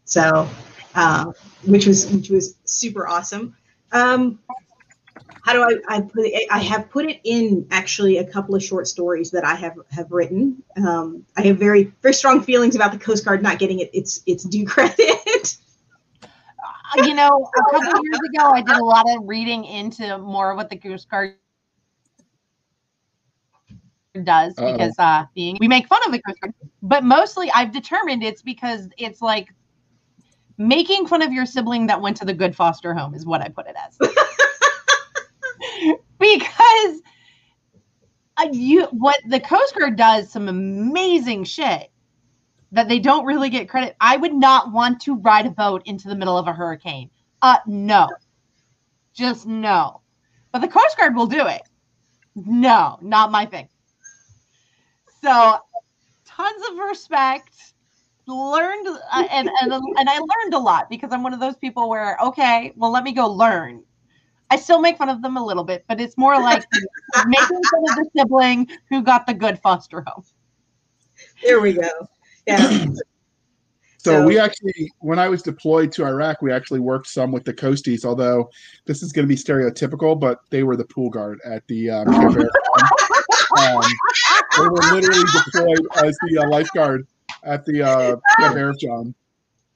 So, 0.05 0.47
uh, 0.95 1.31
which 1.65 1.87
was 1.87 2.11
which 2.11 2.29
was 2.29 2.55
super 2.65 3.07
awesome. 3.07 3.55
Um, 3.91 4.39
how 5.43 5.53
do 5.53 5.63
I, 5.63 5.95
I 5.95 6.01
put 6.01 6.25
it? 6.25 6.47
I 6.51 6.59
have 6.59 6.89
put 6.89 7.05
it 7.05 7.21
in 7.23 7.65
actually 7.71 8.17
a 8.17 8.25
couple 8.25 8.53
of 8.53 8.63
short 8.63 8.87
stories 8.87 9.31
that 9.31 9.45
I 9.45 9.55
have 9.55 9.75
have 9.91 10.11
written. 10.11 10.61
Um, 10.75 11.25
I 11.37 11.41
have 11.43 11.57
very 11.57 11.93
very 12.01 12.13
strong 12.13 12.41
feelings 12.41 12.75
about 12.75 12.91
the 12.91 12.99
Coast 12.99 13.25
Guard 13.25 13.41
not 13.41 13.57
getting 13.57 13.79
it 13.79 13.89
its 13.93 14.21
its 14.25 14.43
due 14.43 14.65
credit. 14.65 15.57
Uh, 16.97 17.03
you 17.03 17.13
know, 17.13 17.27
a 17.57 17.71
couple 17.71 18.01
years 18.01 18.19
ago, 18.33 18.49
I 18.49 18.61
did 18.61 18.77
a 18.77 18.83
lot 18.83 19.05
of 19.09 19.27
reading 19.27 19.65
into 19.65 20.17
more 20.19 20.51
of 20.51 20.57
what 20.57 20.69
the 20.69 20.77
Coast 20.77 21.09
Guard 21.09 21.35
does 24.25 24.57
Uh-oh. 24.57 24.71
because 24.71 24.95
uh, 24.99 25.25
being 25.35 25.57
we 25.59 25.67
make 25.67 25.87
fun 25.87 26.01
of 26.05 26.11
the 26.11 26.21
Coast 26.21 26.39
Guard, 26.41 26.53
but 26.81 27.03
mostly 27.03 27.51
I've 27.51 27.71
determined 27.71 28.23
it's 28.23 28.41
because 28.41 28.87
it's 28.97 29.21
like 29.21 29.49
making 30.57 31.07
fun 31.07 31.21
of 31.21 31.31
your 31.31 31.45
sibling 31.45 31.87
that 31.87 32.01
went 32.01 32.17
to 32.17 32.25
the 32.25 32.33
good 32.33 32.55
foster 32.55 32.93
home 32.93 33.13
is 33.13 33.25
what 33.25 33.41
I 33.41 33.49
put 33.49 33.67
it 33.67 33.75
as. 33.87 33.97
because 36.19 37.01
uh, 38.37 38.47
you 38.51 38.85
what 38.85 39.19
the 39.27 39.39
Coast 39.39 39.75
Guard 39.77 39.95
does 39.95 40.31
some 40.31 40.47
amazing 40.47 41.43
shit 41.43 41.89
that 42.71 42.87
they 42.87 42.99
don't 42.99 43.25
really 43.25 43.49
get 43.49 43.69
credit. 43.69 43.95
I 43.99 44.17
would 44.17 44.33
not 44.33 44.71
want 44.71 45.01
to 45.01 45.15
ride 45.15 45.45
a 45.45 45.51
boat 45.51 45.83
into 45.85 46.07
the 46.07 46.15
middle 46.15 46.37
of 46.37 46.47
a 46.47 46.53
hurricane. 46.53 47.09
Uh 47.41 47.57
no. 47.65 48.07
Just 49.13 49.45
no. 49.47 50.01
But 50.51 50.59
the 50.59 50.67
Coast 50.67 50.97
Guard 50.97 51.15
will 51.15 51.27
do 51.27 51.45
it. 51.47 51.61
No, 52.35 52.99
not 53.01 53.31
my 53.31 53.45
thing. 53.45 53.67
So 55.27 55.59
tons 56.25 56.63
of 56.69 56.77
respect. 56.77 57.73
Learned 58.27 58.87
uh, 58.87 59.23
and 59.31 59.49
and 59.61 59.71
and 59.71 60.09
I 60.09 60.17
learned 60.19 60.53
a 60.53 60.59
lot 60.59 60.89
because 60.89 61.11
I'm 61.13 61.23
one 61.23 61.33
of 61.33 61.39
those 61.39 61.55
people 61.57 61.89
where 61.89 62.17
okay, 62.21 62.73
well 62.75 62.91
let 62.91 63.03
me 63.03 63.13
go 63.13 63.27
learn. 63.27 63.83
I 64.49 64.55
still 64.57 64.79
make 64.79 64.97
fun 64.97 65.09
of 65.09 65.21
them 65.21 65.35
a 65.37 65.45
little 65.45 65.63
bit, 65.63 65.85
but 65.87 65.99
it's 66.01 66.17
more 66.17 66.35
like 66.35 66.65
making 67.27 67.45
fun 67.47 67.89
of 67.89 67.95
the 67.95 68.09
sibling 68.17 68.67
who 68.89 69.01
got 69.01 69.27
the 69.27 69.33
good 69.33 69.59
foster 69.59 70.03
home. 70.05 70.23
there 71.43 71.59
we 71.61 71.73
go. 71.73 71.89
Yeah. 72.45 72.85
So, 73.99 74.21
So- 74.21 74.25
we 74.27 74.39
actually, 74.39 74.89
when 74.99 75.19
I 75.19 75.27
was 75.27 75.41
deployed 75.41 75.91
to 75.93 76.05
Iraq, 76.05 76.41
we 76.41 76.49
actually 76.51 76.79
worked 76.79 77.07
some 77.07 77.31
with 77.31 77.43
the 77.43 77.53
Coasties. 77.53 78.05
Although 78.05 78.49
this 78.85 79.03
is 79.03 79.11
going 79.11 79.27
to 79.27 79.27
be 79.27 79.35
stereotypical, 79.35 80.17
but 80.17 80.39
they 80.49 80.63
were 80.63 80.77
the 80.77 80.85
pool 80.85 81.09
guard 81.09 81.41
at 81.43 81.67
the 81.67 81.89
um, 81.89 82.05
Camp 82.05 82.37
Air 82.37 82.49
Farm. 83.57 83.83
um, 83.83 83.91
they 84.57 84.67
were 84.67 84.95
literally 84.95 85.23
deployed 85.45 85.87
as 86.03 86.17
the 86.27 86.39
uh, 86.39 86.49
lifeguard 86.49 87.07
at 87.43 87.65
the 87.65 87.83
uh, 87.83 88.15
Camp 88.39 88.79
John. 88.79 89.13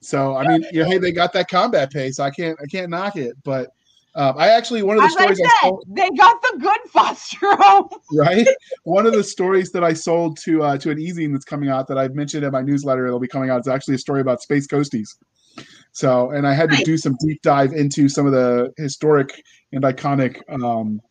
So 0.02 0.36
I 0.36 0.48
mean, 0.48 0.66
you 0.72 0.84
know, 0.84 0.90
hey, 0.90 0.98
they 0.98 1.12
got 1.12 1.32
that 1.34 1.48
combat 1.50 1.92
pay, 1.92 2.12
so 2.12 2.24
I 2.24 2.32
can't, 2.32 2.58
I 2.62 2.66
can't 2.66 2.90
knock 2.90 3.16
it. 3.16 3.36
But 3.44 3.72
um, 4.16 4.36
I 4.38 4.50
actually 4.50 4.84
one 4.84 4.98
of 4.98 5.04
the 5.04 5.06
As 5.06 5.14
stories 5.14 5.40
I, 5.40 5.44
said, 5.44 5.52
sold, 5.62 5.86
they 5.88 6.10
got 6.10 6.42
the 6.42 6.58
good 6.60 6.80
foster 6.90 7.56
home. 7.56 7.90
right? 8.14 8.48
One 8.84 9.06
of 9.06 9.14
the 9.14 9.24
stories 9.24 9.72
that 9.72 9.84
I 9.84 9.94
sold 9.94 10.38
to 10.40 10.64
uh, 10.64 10.78
to 10.80 10.92
an 10.92 11.00
easing 11.00 11.32
that's 11.32 11.46
coming 11.46 11.70
out 11.70 11.88
that 11.88 11.98
I've 11.98 12.16
mentioned 12.16 12.44
in 12.44 12.52
my 12.52 12.62
newsletter 12.62 13.04
that'll 13.04 13.20
be 13.20 13.28
coming 13.28 13.50
out. 13.50 13.60
It's 13.60 13.68
actually 13.68 13.96
a 13.96 14.00
story 14.00 14.22
about 14.22 14.42
space 14.42 14.68
coasties. 14.68 15.16
So, 15.94 16.32
and 16.32 16.48
I 16.48 16.54
had 16.54 16.70
to 16.72 16.84
do 16.84 16.98
some 16.98 17.16
deep 17.20 17.42
dive 17.42 17.74
into 17.74 18.08
some 18.10 18.26
of 18.26 18.32
the 18.32 18.74
historic 18.78 19.44
and 19.74 19.84
iconic 19.84 20.42
um, 20.50 21.02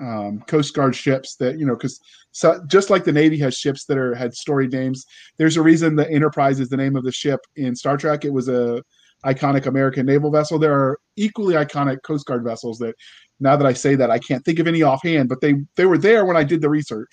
um, 0.00 0.40
Coast 0.46 0.74
Guard 0.74 0.94
ships 0.94 1.36
that 1.36 1.58
you 1.58 1.66
know, 1.66 1.74
because 1.74 2.00
so, 2.32 2.62
just 2.66 2.90
like 2.90 3.04
the 3.04 3.12
Navy 3.12 3.38
has 3.38 3.56
ships 3.56 3.84
that 3.86 3.96
are 3.96 4.14
had 4.14 4.34
storied 4.34 4.72
names, 4.72 5.04
there's 5.38 5.56
a 5.56 5.62
reason 5.62 5.96
the 5.96 6.10
Enterprise 6.10 6.60
is 6.60 6.68
the 6.68 6.76
name 6.76 6.96
of 6.96 7.04
the 7.04 7.12
ship 7.12 7.40
in 7.56 7.74
Star 7.74 7.96
Trek. 7.96 8.24
It 8.24 8.32
was 8.32 8.48
a 8.48 8.82
iconic 9.24 9.66
American 9.66 10.06
naval 10.06 10.30
vessel. 10.30 10.58
There 10.58 10.74
are 10.74 10.98
equally 11.16 11.54
iconic 11.54 12.02
Coast 12.02 12.26
Guard 12.26 12.44
vessels 12.44 12.78
that 12.78 12.94
now 13.40 13.56
that 13.56 13.66
I 13.66 13.72
say 13.72 13.94
that 13.96 14.10
I 14.10 14.18
can't 14.18 14.44
think 14.44 14.58
of 14.58 14.66
any 14.66 14.82
offhand, 14.82 15.28
but 15.28 15.40
they 15.40 15.54
they 15.76 15.86
were 15.86 15.98
there 15.98 16.24
when 16.24 16.36
I 16.36 16.44
did 16.44 16.60
the 16.60 16.70
research. 16.70 17.10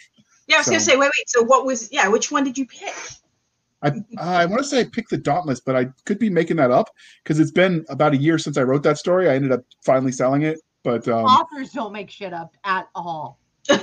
Yeah, 0.48 0.58
I 0.58 0.60
was 0.60 0.68
gonna 0.68 0.80
say, 0.80 0.98
wait, 0.98 1.12
wait. 1.18 1.30
So 1.30 1.44
what 1.44 1.66
was? 1.66 1.92
Yeah, 1.92 2.08
which 2.10 2.32
one 2.32 2.44
did 2.44 2.58
you 2.58 2.66
pick? 2.66 2.94
I 3.82 3.92
I 4.18 4.46
want 4.46 4.62
to 4.62 4.68
say 4.68 4.82
I 4.82 4.86
picked 4.86 5.10
the 5.10 5.18
Dauntless, 5.18 5.60
but 5.60 5.76
I 5.76 5.88
could 6.06 6.20
be 6.20 6.30
making 6.30 6.58
that 6.58 6.72
up 6.72 6.90
because 7.24 7.40
it's 7.40 7.52
been 7.52 7.86
about 7.90 8.14
a 8.14 8.18
year 8.18 8.38
since 8.38 8.58
I 8.58 8.64
wrote 8.64 8.84
that 8.84 8.98
story. 8.98 9.30
I 9.30 9.36
ended 9.36 9.52
up 9.52 9.62
finally 9.86 10.12
selling 10.12 10.44
it, 10.44 10.60
but 10.84 11.08
um, 11.08 11.26
Authors 11.26 11.72
don't 11.72 11.94
make 11.94 12.10
shit 12.10 12.34
up 12.34 12.56
at 12.64 12.88
all. 12.94 13.40
um 13.70 13.80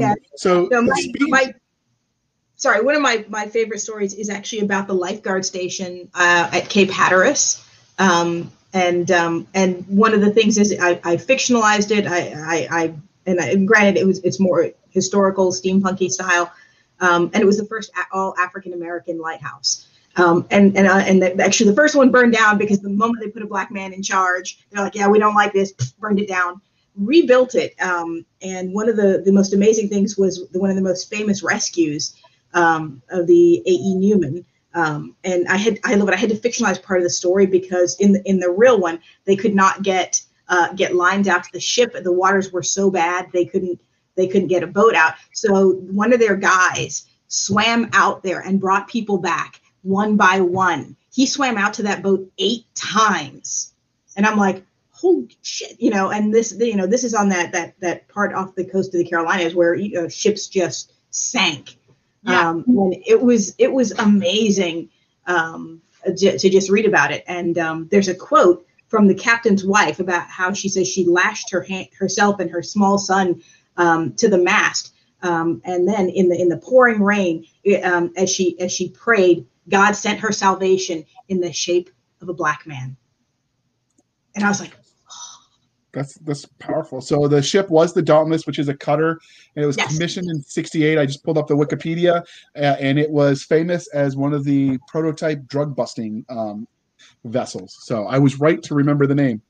Yeah. 0.00 0.14
so 0.36 0.68
No, 0.70 0.82
my, 0.82 0.94
speaking- 0.94 1.30
my 1.30 1.54
sorry, 2.56 2.84
one 2.84 2.94
of 2.94 3.02
my 3.02 3.24
my 3.28 3.46
favorite 3.46 3.80
stories 3.80 4.14
is 4.14 4.30
actually 4.30 4.60
about 4.60 4.86
the 4.86 4.94
lifeguard 4.94 5.44
station 5.44 6.08
uh, 6.14 6.50
at 6.52 6.68
Cape 6.68 6.90
Hatteras. 6.90 7.66
Um, 7.98 8.50
and 8.72 9.10
um, 9.10 9.46
and 9.54 9.84
one 9.88 10.14
of 10.14 10.20
the 10.20 10.30
things 10.30 10.56
is 10.56 10.74
I, 10.80 10.90
I 11.04 11.16
fictionalized 11.16 11.90
it. 11.96 12.06
I 12.06 12.32
I, 12.36 12.68
I 12.70 12.94
and 13.26 13.40
I, 13.40 13.56
granted 13.56 14.00
it 14.00 14.06
was 14.06 14.20
it's 14.20 14.38
more 14.38 14.70
historical 14.90 15.52
steampunky 15.52 16.08
style, 16.08 16.52
um, 17.00 17.30
and 17.34 17.42
it 17.42 17.46
was 17.46 17.58
the 17.58 17.66
first 17.66 17.90
all 18.12 18.34
African 18.38 18.72
American 18.72 19.18
lighthouse. 19.18 19.86
Um, 20.16 20.46
and 20.50 20.76
and 20.76 20.86
uh, 20.86 21.02
and 21.06 21.22
the, 21.22 21.42
actually 21.42 21.70
the 21.70 21.76
first 21.76 21.94
one 21.94 22.10
burned 22.10 22.32
down 22.32 22.58
because 22.58 22.80
the 22.80 22.90
moment 22.90 23.24
they 23.24 23.30
put 23.30 23.42
a 23.42 23.46
black 23.46 23.70
man 23.70 23.92
in 23.92 24.02
charge, 24.02 24.66
they're 24.70 24.82
like, 24.82 24.94
yeah, 24.94 25.08
we 25.08 25.18
don't 25.18 25.34
like 25.34 25.52
this, 25.52 25.72
burned 26.00 26.18
it 26.18 26.28
down 26.28 26.60
rebuilt 26.96 27.54
it. 27.54 27.74
Um, 27.80 28.24
and 28.42 28.72
one 28.72 28.88
of 28.88 28.96
the, 28.96 29.22
the 29.24 29.32
most 29.32 29.54
amazing 29.54 29.88
things 29.88 30.16
was 30.16 30.48
the, 30.50 30.58
one 30.58 30.70
of 30.70 30.76
the 30.76 30.82
most 30.82 31.10
famous 31.10 31.42
rescues 31.42 32.14
um, 32.54 33.02
of 33.10 33.26
the 33.26 33.58
A.E. 33.66 33.94
Newman. 33.94 34.44
Um, 34.74 35.16
and 35.24 35.48
I 35.48 35.56
had 35.56 35.80
I 35.84 35.96
love 35.96 36.08
it. 36.08 36.14
I 36.14 36.18
had 36.18 36.30
to 36.30 36.36
fictionalize 36.36 36.80
part 36.80 37.00
of 37.00 37.04
the 37.04 37.10
story 37.10 37.44
because 37.44 37.96
in 37.98 38.12
the 38.12 38.22
in 38.28 38.38
the 38.38 38.50
real 38.50 38.78
one 38.78 39.00
they 39.24 39.34
could 39.34 39.54
not 39.54 39.82
get 39.82 40.22
uh, 40.48 40.72
get 40.74 40.94
lined 40.94 41.26
out 41.26 41.42
to 41.42 41.52
the 41.52 41.58
ship. 41.58 41.92
The 41.92 42.12
waters 42.12 42.52
were 42.52 42.62
so 42.62 42.88
bad 42.88 43.30
they 43.32 43.44
couldn't 43.44 43.80
they 44.14 44.28
couldn't 44.28 44.46
get 44.46 44.62
a 44.62 44.68
boat 44.68 44.94
out. 44.94 45.14
So 45.32 45.72
one 45.72 46.12
of 46.12 46.20
their 46.20 46.36
guys 46.36 47.06
swam 47.26 47.90
out 47.94 48.22
there 48.22 48.40
and 48.40 48.60
brought 48.60 48.86
people 48.86 49.18
back 49.18 49.60
one 49.82 50.16
by 50.16 50.40
one. 50.40 50.96
He 51.12 51.26
swam 51.26 51.58
out 51.58 51.74
to 51.74 51.82
that 51.84 52.02
boat 52.02 52.30
eight 52.38 52.66
times, 52.74 53.72
and 54.16 54.26
I'm 54.26 54.38
like, 54.38 54.64
holy 54.92 55.36
shit, 55.42 55.80
you 55.80 55.90
know. 55.90 56.10
And 56.10 56.32
this, 56.32 56.54
you 56.58 56.76
know, 56.76 56.86
this 56.86 57.04
is 57.04 57.14
on 57.14 57.30
that 57.30 57.52
that 57.52 57.78
that 57.80 58.08
part 58.08 58.34
off 58.34 58.54
the 58.54 58.64
coast 58.64 58.94
of 58.94 58.98
the 58.98 59.08
Carolinas 59.08 59.54
where 59.54 59.74
uh, 59.74 60.08
ships 60.08 60.46
just 60.48 60.92
sank. 61.10 61.76
Yeah. 62.22 62.50
Um, 62.50 62.64
and 62.66 62.96
it 63.06 63.20
was 63.20 63.54
it 63.58 63.72
was 63.72 63.92
amazing 63.92 64.90
um, 65.26 65.80
to, 66.04 66.38
to 66.38 66.50
just 66.50 66.70
read 66.70 66.86
about 66.86 67.12
it. 67.12 67.24
And 67.26 67.58
um, 67.58 67.88
there's 67.90 68.08
a 68.08 68.14
quote 68.14 68.66
from 68.88 69.06
the 69.06 69.14
captain's 69.14 69.64
wife 69.64 70.00
about 70.00 70.28
how 70.28 70.52
she 70.52 70.68
says 70.68 70.88
she 70.88 71.06
lashed 71.06 71.50
her 71.52 71.62
hand, 71.62 71.88
herself 71.98 72.40
and 72.40 72.50
her 72.50 72.62
small 72.62 72.98
son 72.98 73.42
um, 73.76 74.12
to 74.14 74.28
the 74.28 74.38
mast. 74.38 74.92
Um, 75.22 75.60
and 75.64 75.86
then 75.86 76.08
in 76.08 76.28
the 76.28 76.40
in 76.40 76.48
the 76.48 76.56
pouring 76.56 77.02
rain, 77.02 77.46
it, 77.62 77.84
um, 77.84 78.12
as 78.16 78.30
she 78.30 78.58
as 78.60 78.72
she 78.72 78.88
prayed, 78.88 79.46
God 79.70 79.92
sent 79.92 80.18
her 80.20 80.32
salvation 80.32 81.04
in 81.28 81.40
the 81.40 81.52
shape 81.52 81.90
of 82.20 82.28
a 82.28 82.34
black 82.34 82.66
man. 82.66 82.96
And 84.34 84.44
I 84.44 84.48
was 84.48 84.60
like, 84.60 84.76
That's 85.92 86.14
that's 86.20 86.44
powerful. 86.58 87.00
So 87.00 87.26
the 87.26 87.42
ship 87.42 87.68
was 87.68 87.92
the 87.92 88.02
Dauntless, 88.02 88.46
which 88.46 88.58
is 88.58 88.68
a 88.68 88.74
cutter, 88.74 89.18
and 89.56 89.62
it 89.62 89.66
was 89.66 89.76
Yes. 89.76 89.92
commissioned 89.92 90.28
in 90.30 90.40
'68. 90.42 90.98
I 90.98 91.06
just 91.06 91.24
pulled 91.24 91.36
up 91.38 91.48
the 91.48 91.56
Wikipedia, 91.56 92.22
uh, 92.56 92.76
and 92.78 92.98
it 92.98 93.10
was 93.10 93.42
famous 93.42 93.88
as 93.88 94.16
one 94.16 94.32
of 94.32 94.44
the 94.44 94.78
prototype 94.88 95.46
drug 95.48 95.74
busting 95.74 96.24
um, 96.28 96.68
vessels. 97.24 97.76
So 97.82 98.06
I 98.06 98.18
was 98.18 98.38
right 98.38 98.62
to 98.62 98.74
remember 98.74 99.06
the 99.06 99.16
name. 99.16 99.42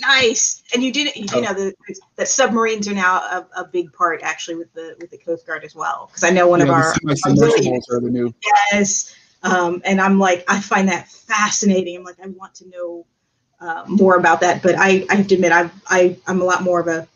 nice. 0.00 0.62
And 0.74 0.82
you 0.82 0.92
did 0.92 1.14
you 1.14 1.26
do 1.26 1.36
Oh. 1.36 1.40
know 1.42 1.54
the, 1.54 1.72
that 2.16 2.28
submarines 2.28 2.88
are 2.88 2.94
now 2.94 3.18
a, 3.18 3.46
a 3.56 3.64
big 3.64 3.92
part 3.92 4.22
actually 4.22 4.56
with 4.56 4.72
the 4.74 4.96
with 5.00 5.10
the 5.12 5.18
Coast 5.18 5.46
Guard 5.46 5.62
as 5.64 5.74
well. 5.76 6.06
Because 6.08 6.24
I 6.24 6.30
know 6.30 6.48
one 6.48 6.58
Yeah, 6.60 6.66
of 6.66 6.70
our 6.70 6.92
the 6.94 7.16
semi-submersibles 7.16 7.84
are 7.92 8.00
the 8.00 8.10
new. 8.10 8.34
Yes. 8.72 9.14
Um, 9.42 9.82
and 9.84 10.00
I'm 10.00 10.18
like, 10.18 10.44
I 10.48 10.60
find 10.60 10.88
that 10.88 11.08
fascinating. 11.08 11.96
I'm 11.96 12.04
like, 12.04 12.20
I 12.22 12.26
want 12.28 12.54
to 12.56 12.68
know 12.68 13.06
uh, 13.60 13.84
more 13.86 14.16
about 14.16 14.40
that. 14.40 14.62
But 14.62 14.74
I, 14.76 15.06
I 15.08 15.14
have 15.16 15.28
to 15.28 15.34
admit, 15.34 15.52
I, 15.52 15.70
I, 15.88 16.16
I'm 16.26 16.40
a 16.40 16.44
lot 16.44 16.62
more 16.62 16.80
of 16.80 16.88
a, 16.88 17.06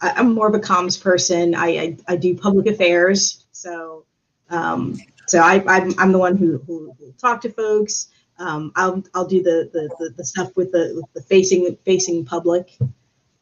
I, 0.00 0.10
I'm 0.10 0.34
more 0.34 0.48
of 0.48 0.54
a 0.54 0.60
comms 0.60 1.00
person. 1.00 1.54
I, 1.54 1.68
I, 1.68 1.96
I 2.08 2.16
do 2.16 2.36
public 2.36 2.66
affairs. 2.66 3.44
So, 3.52 4.04
um, 4.50 4.98
so 5.26 5.40
I, 5.40 5.64
I'm, 5.66 5.94
I'm 5.98 6.12
the 6.12 6.18
one 6.18 6.36
who, 6.36 6.58
who 6.66 6.94
will 6.98 7.14
talk 7.20 7.40
to 7.42 7.50
folks. 7.50 8.08
Um, 8.38 8.72
I'll, 8.76 9.02
I'll 9.14 9.26
do 9.26 9.42
the, 9.42 9.70
the, 9.72 9.88
the, 9.98 10.10
the 10.18 10.24
stuff 10.24 10.56
with 10.56 10.72
the, 10.72 10.92
with 10.94 11.12
the 11.14 11.22
facing, 11.22 11.76
facing 11.84 12.24
public, 12.24 12.76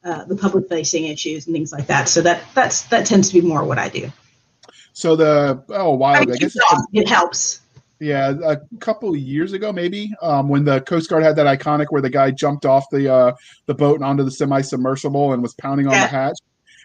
uh, 0.05 0.25
the 0.25 0.37
public 0.37 0.69
facing 0.69 1.07
issues 1.07 1.47
and 1.47 1.55
things 1.55 1.73
like 1.73 1.89
that. 1.89 2.09
So 2.09 2.23
that, 2.23 2.43
that's, 2.55 2.83
that 2.85 3.07
tends 3.07 3.29
to 3.29 3.41
be 3.41 3.47
more 3.47 3.65
what 3.65 3.79
I 3.79 3.89
do. 3.89 4.13
So 4.93 5.15
the 5.15 5.63
oh, 5.69 5.95
while 5.95 6.15
I 6.15 6.21
I 6.21 6.25
guess 6.25 6.57
it 6.95 7.09
helps. 7.09 7.61
Yeah, 7.99 8.35
a 8.45 8.59
couple 8.79 9.11
of 9.11 9.17
years 9.17 9.55
ago, 9.55 9.73
maybe 9.73 10.13
um, 10.21 10.49
when 10.51 10.65
the 10.65 10.83
Coast 10.83 11.09
Guard 11.09 11.23
had 11.23 11.37
that 11.37 11.47
iconic 11.47 11.87
where 11.91 12.03
the 12.03 12.11
guy 12.11 12.31
jumped 12.31 12.67
off 12.67 12.85
the 12.91 13.11
uh, 13.13 13.33
the 13.65 13.75
boat 13.75 13.95
and 13.97 14.05
onto 14.05 14.23
the 14.23 14.31
semi-submersible 14.31 15.33
and 15.33 15.43
was 15.43 15.55
pounding 15.55 15.87
on 15.87 15.95
Yeah. 15.95 16.03
the 16.03 16.09
hatch. 16.09 16.39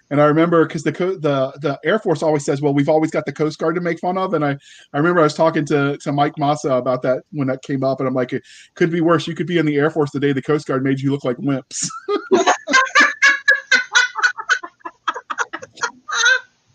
And 0.09 0.21
I 0.21 0.25
remember 0.25 0.65
because 0.65 0.83
the 0.83 0.91
the 0.91 1.57
the 1.61 1.79
Air 1.85 1.99
Force 1.99 2.21
always 2.23 2.43
says, 2.45 2.61
"Well, 2.61 2.73
we've 2.73 2.89
always 2.89 3.11
got 3.11 3.25
the 3.25 3.31
Coast 3.33 3.59
Guard 3.59 3.75
to 3.75 3.81
make 3.81 3.99
fun 3.99 4.17
of." 4.17 4.33
And 4.33 4.43
I 4.43 4.57
I 4.93 4.97
remember 4.97 5.21
I 5.21 5.23
was 5.23 5.33
talking 5.33 5.65
to 5.67 5.97
to 5.97 6.11
Mike 6.11 6.37
Massa 6.37 6.73
about 6.73 7.01
that 7.03 7.23
when 7.31 7.47
that 7.47 7.61
came 7.61 7.83
up, 7.83 7.99
and 7.99 8.07
I'm 8.07 8.13
like, 8.13 8.31
it 8.33 8.43
could 8.75 8.91
be 8.91 8.99
worse. 9.01 9.25
You 9.27 9.35
could 9.35 9.47
be 9.47 9.57
in 9.57 9.65
the 9.65 9.77
Air 9.77 9.89
Force 9.89 10.11
the 10.11 10.19
day 10.19 10.33
the 10.33 10.41
Coast 10.41 10.65
Guard 10.67 10.83
made 10.83 10.99
you 10.99 11.11
look 11.11 11.23
like 11.23 11.37
wimps. 11.37 11.87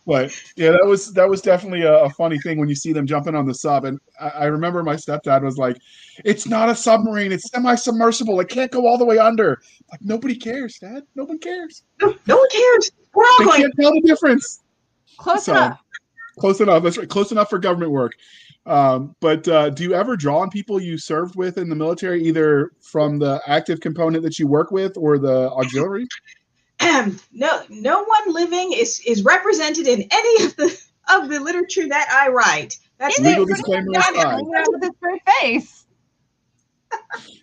But 0.06 0.32
yeah, 0.56 0.70
that 0.70 0.86
was 0.86 1.12
that 1.14 1.28
was 1.28 1.42
definitely 1.42 1.82
a, 1.82 2.04
a 2.04 2.10
funny 2.10 2.38
thing 2.38 2.58
when 2.58 2.68
you 2.68 2.76
see 2.76 2.92
them 2.92 3.06
jumping 3.06 3.34
on 3.34 3.44
the 3.44 3.54
sub. 3.54 3.84
And 3.84 3.98
I, 4.20 4.28
I 4.28 4.44
remember 4.44 4.82
my 4.84 4.94
stepdad 4.94 5.42
was 5.42 5.58
like, 5.58 5.76
"It's 6.24 6.46
not 6.46 6.68
a 6.68 6.76
submarine; 6.76 7.32
it's 7.32 7.50
semi-submersible. 7.50 8.38
It 8.40 8.48
can't 8.48 8.70
go 8.70 8.86
all 8.86 8.98
the 8.98 9.04
way 9.04 9.18
under." 9.18 9.60
Like 9.90 10.00
nobody 10.02 10.36
cares, 10.36 10.78
Dad. 10.78 11.02
Nobody 11.16 11.38
cares. 11.40 11.82
No, 12.00 12.14
no 12.26 12.36
one 12.36 12.48
cares. 12.50 12.92
We're 13.14 13.24
all 13.24 13.36
They 13.40 13.44
going. 13.46 13.60
can't 13.62 13.74
tell 13.80 13.92
the 13.92 14.00
difference. 14.02 14.62
Close 15.18 15.44
So- 15.44 15.52
enough. 15.52 15.80
Close 16.38 16.60
enough. 16.60 16.82
That's 16.82 16.98
right. 16.98 17.08
Close 17.08 17.32
enough 17.32 17.48
for 17.48 17.58
government 17.58 17.90
work. 17.90 18.12
Um, 18.66 19.16
but 19.20 19.48
uh, 19.48 19.70
do 19.70 19.82
you 19.84 19.94
ever 19.94 20.16
draw 20.16 20.40
on 20.40 20.50
people 20.50 20.78
you 20.78 20.98
served 20.98 21.34
with 21.34 21.56
in 21.56 21.68
the 21.70 21.74
military, 21.74 22.22
either 22.24 22.72
from 22.82 23.18
the 23.18 23.40
active 23.46 23.80
component 23.80 24.22
that 24.22 24.38
you 24.38 24.46
work 24.46 24.70
with 24.70 24.96
or 24.98 25.18
the 25.18 25.50
auxiliary? 25.52 26.06
no, 27.32 27.62
no 27.68 28.04
one 28.04 28.32
living 28.34 28.72
is 28.72 29.00
is 29.06 29.24
represented 29.24 29.86
in 29.86 30.06
any 30.10 30.44
of 30.44 30.56
the 30.56 30.78
of 31.14 31.28
the 31.28 31.40
literature 31.40 31.88
that 31.88 32.08
I 32.10 32.30
write. 32.30 32.78
That's 32.98 33.18
Is 33.18 33.26
it. 33.26 33.30
Legal 33.30 33.46
disclaimer 33.46 33.86
Yeah, 33.92 34.00
aside. 34.00 34.42
with 34.42 34.82
a 34.84 34.92
straight 34.96 35.22
face. 35.40 35.86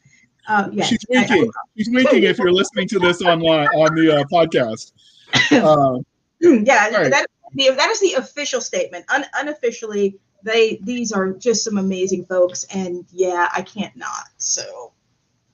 Uh, 0.45 0.67
yes. 0.73 0.87
She's 0.89 0.99
winking. 1.09 1.49
She's 1.77 1.89
winking 1.89 2.23
if 2.23 2.37
you're 2.37 2.51
listening 2.51 2.85
to 2.89 2.99
this 2.99 3.21
online 3.21 3.65
on 3.69 3.95
the 3.95 4.17
uh, 4.19 4.23
podcast. 4.25 4.91
Uh, 5.53 5.99
yeah, 6.41 6.89
Right. 6.89 7.09
that 7.09 7.25
the, 7.53 7.69
that 7.71 7.89
is 7.89 8.01
the 8.01 8.13
official 8.15 8.59
statement. 8.59 9.05
Un, 9.07 9.23
unofficially, 9.35 10.19
they 10.43 10.77
these 10.83 11.13
are 11.13 11.31
just 11.31 11.63
some 11.63 11.77
amazing 11.77 12.25
folks, 12.25 12.65
and 12.75 13.05
yeah, 13.11 13.47
I 13.55 13.61
can't 13.61 13.95
not. 13.95 14.25
So, 14.37 14.91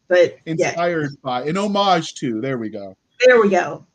but 0.08 0.38
yeah, 0.46 0.70
inspired 0.70 1.12
by, 1.22 1.44
an 1.44 1.58
homage 1.58 2.16
to. 2.16 2.42
There 2.42 2.58
we 2.58 2.70
go. 2.70 2.98
There 3.26 3.42
we 3.42 3.50
go. 3.50 3.86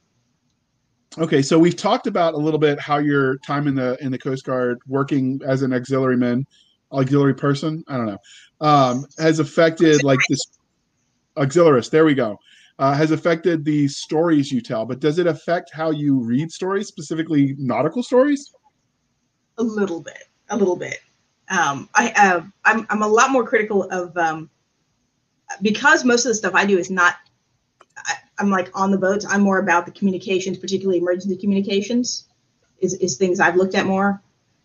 Okay, 1.17 1.43
so 1.43 1.59
we've 1.59 1.77
talked 1.77 2.07
about 2.07 2.35
a 2.35 2.39
little 2.39 2.59
bit 2.59 2.81
how 2.81 2.99
your 2.99 3.39
time 3.39 3.69
in 3.69 3.75
the 3.75 3.97
in 4.01 4.11
the 4.11 4.19
Coast 4.19 4.45
Guard, 4.45 4.79
working 4.87 5.41
as 5.47 5.63
an 5.63 5.73
auxiliary 5.73 6.17
man, 6.17 6.45
auxiliary 6.91 7.35
person, 7.35 7.85
I 7.87 7.97
don't 7.97 8.07
know, 8.07 8.19
um, 8.61 9.07
has 9.19 9.39
affected 9.39 10.03
like 10.03 10.19
this 10.29 10.45
auxiliarist. 11.37 11.91
There 11.91 12.05
we 12.05 12.15
go. 12.15 12.39
Uh, 12.81 12.93
has 12.95 13.13
affected 13.13 13.65
the 13.65 13.87
stories 13.87 14.51
you 14.51 14.61
tell, 14.61 14.85
but 14.85 14.99
does 14.99 15.21
it 15.21 15.29
affect 15.29 15.73
how 15.73 15.93
you 15.93 16.19
read 16.19 16.51
stories, 16.51 16.89
specifically 16.89 17.55
nautical 17.59 18.03
stories? 18.03 18.53
a 19.59 19.63
little 19.63 20.01
bit 20.01 20.25
a 20.51 20.57
little 20.57 20.77
bit 20.77 21.01
um 21.49 21.89
i 21.95 22.11
uh, 22.17 22.43
i'm 22.65 22.87
i'm 22.91 23.03
a 23.03 23.09
lot 23.09 23.31
more 23.31 23.47
critical 23.47 23.85
of 23.91 24.17
um 24.17 24.51
because 25.63 26.05
most 26.05 26.25
of 26.25 26.31
the 26.31 26.35
stuff 26.35 26.55
i 26.55 26.65
do 26.65 26.79
is 26.79 26.91
not 26.91 27.17
i'm 28.39 28.51
like 28.51 28.71
on 28.79 28.91
the 28.91 28.99
boats 28.99 29.27
i'm 29.29 29.41
more 29.41 29.59
about 29.59 29.87
the 29.87 29.93
communications 29.93 30.59
particularly 30.59 30.99
emergency 30.99 31.37
communications 31.37 32.29
is, 32.81 32.95
is 32.95 33.17
things 33.17 33.41
i've 33.41 33.57
looked 33.57 33.75
at 33.75 33.87
more 33.87 34.23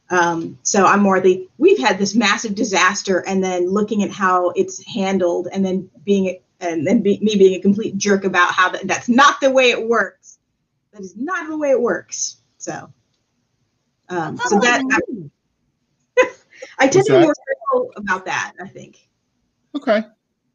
um 0.10 0.58
so 0.64 0.86
i'm 0.86 1.02
more 1.02 1.20
the 1.20 1.48
we've 1.58 1.80
had 1.80 1.98
this 1.98 2.16
massive 2.16 2.56
disaster 2.56 3.24
and 3.28 3.44
then 3.44 3.68
looking 3.68 4.04
at 4.04 4.12
how 4.12 4.50
it's 4.52 4.86
handled 4.86 5.48
and 5.52 5.66
then 5.66 5.90
being 6.04 6.40
and 6.62 6.86
then 6.86 7.02
be, 7.02 7.18
me 7.22 7.38
being 7.38 7.58
a 7.58 7.62
complete 7.62 7.98
jerk 7.98 8.26
about 8.26 8.54
how 8.54 8.70
that, 8.70 8.86
that's 8.86 9.08
not 9.08 9.40
the 9.40 9.50
way 9.50 9.70
it 9.70 9.88
works 9.88 10.40
that 10.92 11.02
is 11.02 11.16
not 11.16 11.48
the 11.48 11.58
way 11.58 11.70
it 11.70 11.80
works 11.80 12.38
so 12.58 12.92
um, 14.10 14.38
so 14.38 14.60
that 14.60 14.84
I 16.80 16.88
tend 16.88 17.06
to 17.06 17.14
be 17.14 17.20
more 17.20 17.36
critical 17.36 17.94
about 17.96 18.26
that. 18.26 18.54
I 18.62 18.68
think. 18.68 19.08
Okay. 19.76 20.04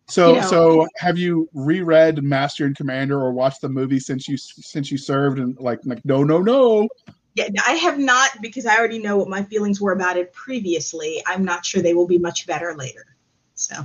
So 0.09 0.35
You 0.35 0.41
know- 0.41 0.49
so 0.49 0.87
have 0.97 1.19
you 1.19 1.49
reread 1.55 2.23
Master 2.23 2.67
and 2.67 2.77
Commander 2.77 3.19
or 3.19 3.33
watched 3.33 3.63
the 3.63 3.69
movie 3.69 4.01
since 4.01 4.29
you 4.29 4.37
since 4.37 4.91
you 4.91 4.99
served 4.99 5.39
and 5.39 5.59
like 5.59 5.81
like 5.85 6.05
no 6.05 6.23
no 6.23 6.41
no 6.41 6.89
Yeah, 7.35 7.49
I 7.67 7.73
have 7.73 7.99
not 7.99 8.31
because 8.43 8.67
I 8.67 8.77
already 8.77 8.99
know 8.99 9.17
what 9.17 9.29
my 9.29 9.43
feelings 9.43 9.81
were 9.81 9.93
about 9.93 10.17
it 10.17 10.33
previously. 10.33 11.23
I'm 11.27 11.45
not 11.45 11.65
sure 11.65 11.83
they 11.83 11.95
will 11.95 12.07
be 12.07 12.19
much 12.19 12.47
better 12.47 12.75
later. 12.75 13.17
So 13.55 13.77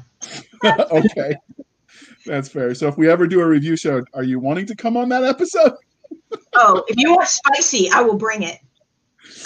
okay. 0.65 1.35
That's 2.25 2.49
fair. 2.49 2.75
So 2.75 2.87
if 2.87 2.97
we 2.97 3.09
ever 3.09 3.25
do 3.27 3.39
a 3.39 3.47
review 3.47 3.75
show, 3.75 4.03
are 4.13 4.23
you 4.23 4.39
wanting 4.39 4.65
to 4.67 4.75
come 4.75 4.97
on 4.97 5.09
that 5.09 5.23
episode? 5.23 5.73
oh, 6.55 6.83
if 6.87 6.97
you 6.97 7.11
want 7.13 7.27
spicy, 7.27 7.89
I 7.91 8.01
will 8.01 8.17
bring 8.17 8.43
it. 8.43 8.59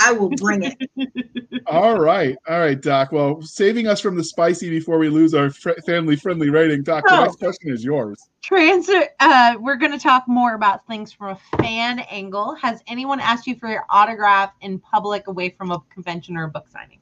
I 0.01 0.11
will 0.11 0.29
bring 0.29 0.63
it. 0.63 1.63
All 1.67 1.99
right. 1.99 2.35
All 2.47 2.59
right, 2.59 2.79
Doc. 2.79 3.11
Well, 3.11 3.41
saving 3.41 3.87
us 3.87 3.99
from 3.99 4.15
the 4.17 4.23
spicy 4.23 4.69
before 4.69 4.97
we 4.97 5.09
lose 5.09 5.33
our 5.33 5.49
fr- 5.49 5.71
family 5.85 6.15
friendly 6.15 6.49
rating, 6.49 6.83
Doc, 6.83 7.05
the 7.07 7.15
Oh. 7.15 7.23
next 7.23 7.37
question 7.39 7.71
is 7.71 7.83
yours. 7.83 8.17
Transit, 8.41 9.15
Uh, 9.19 9.55
we're 9.59 9.77
going 9.77 9.91
to 9.93 9.99
talk 9.99 10.27
more 10.27 10.53
about 10.55 10.85
things 10.87 11.11
from 11.13 11.29
a 11.29 11.57
fan 11.61 11.99
angle. 11.99 12.55
Has 12.55 12.81
anyone 12.87 13.19
asked 13.19 13.47
you 13.47 13.55
for 13.55 13.69
your 13.69 13.85
autograph 13.89 14.51
in 14.61 14.79
public, 14.79 15.27
away 15.27 15.49
from 15.49 15.71
a 15.71 15.79
convention 15.93 16.35
or 16.35 16.43
a 16.45 16.49
book 16.49 16.67
signing? 16.67 16.99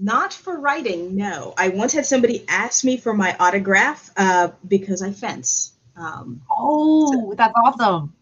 Not 0.00 0.32
for 0.32 0.58
writing, 0.60 1.14
no. 1.16 1.54
I 1.56 1.68
once 1.68 1.92
had 1.92 2.04
somebody 2.04 2.44
ask 2.48 2.84
me 2.84 2.96
for 2.96 3.14
my 3.14 3.36
autograph 3.38 4.10
uh, 4.16 4.48
because 4.68 5.02
I 5.02 5.12
fence. 5.12 5.72
Um, 5.96 6.40
Oh, 6.50 7.34
that's 7.34 7.54
awesome. 7.64 8.12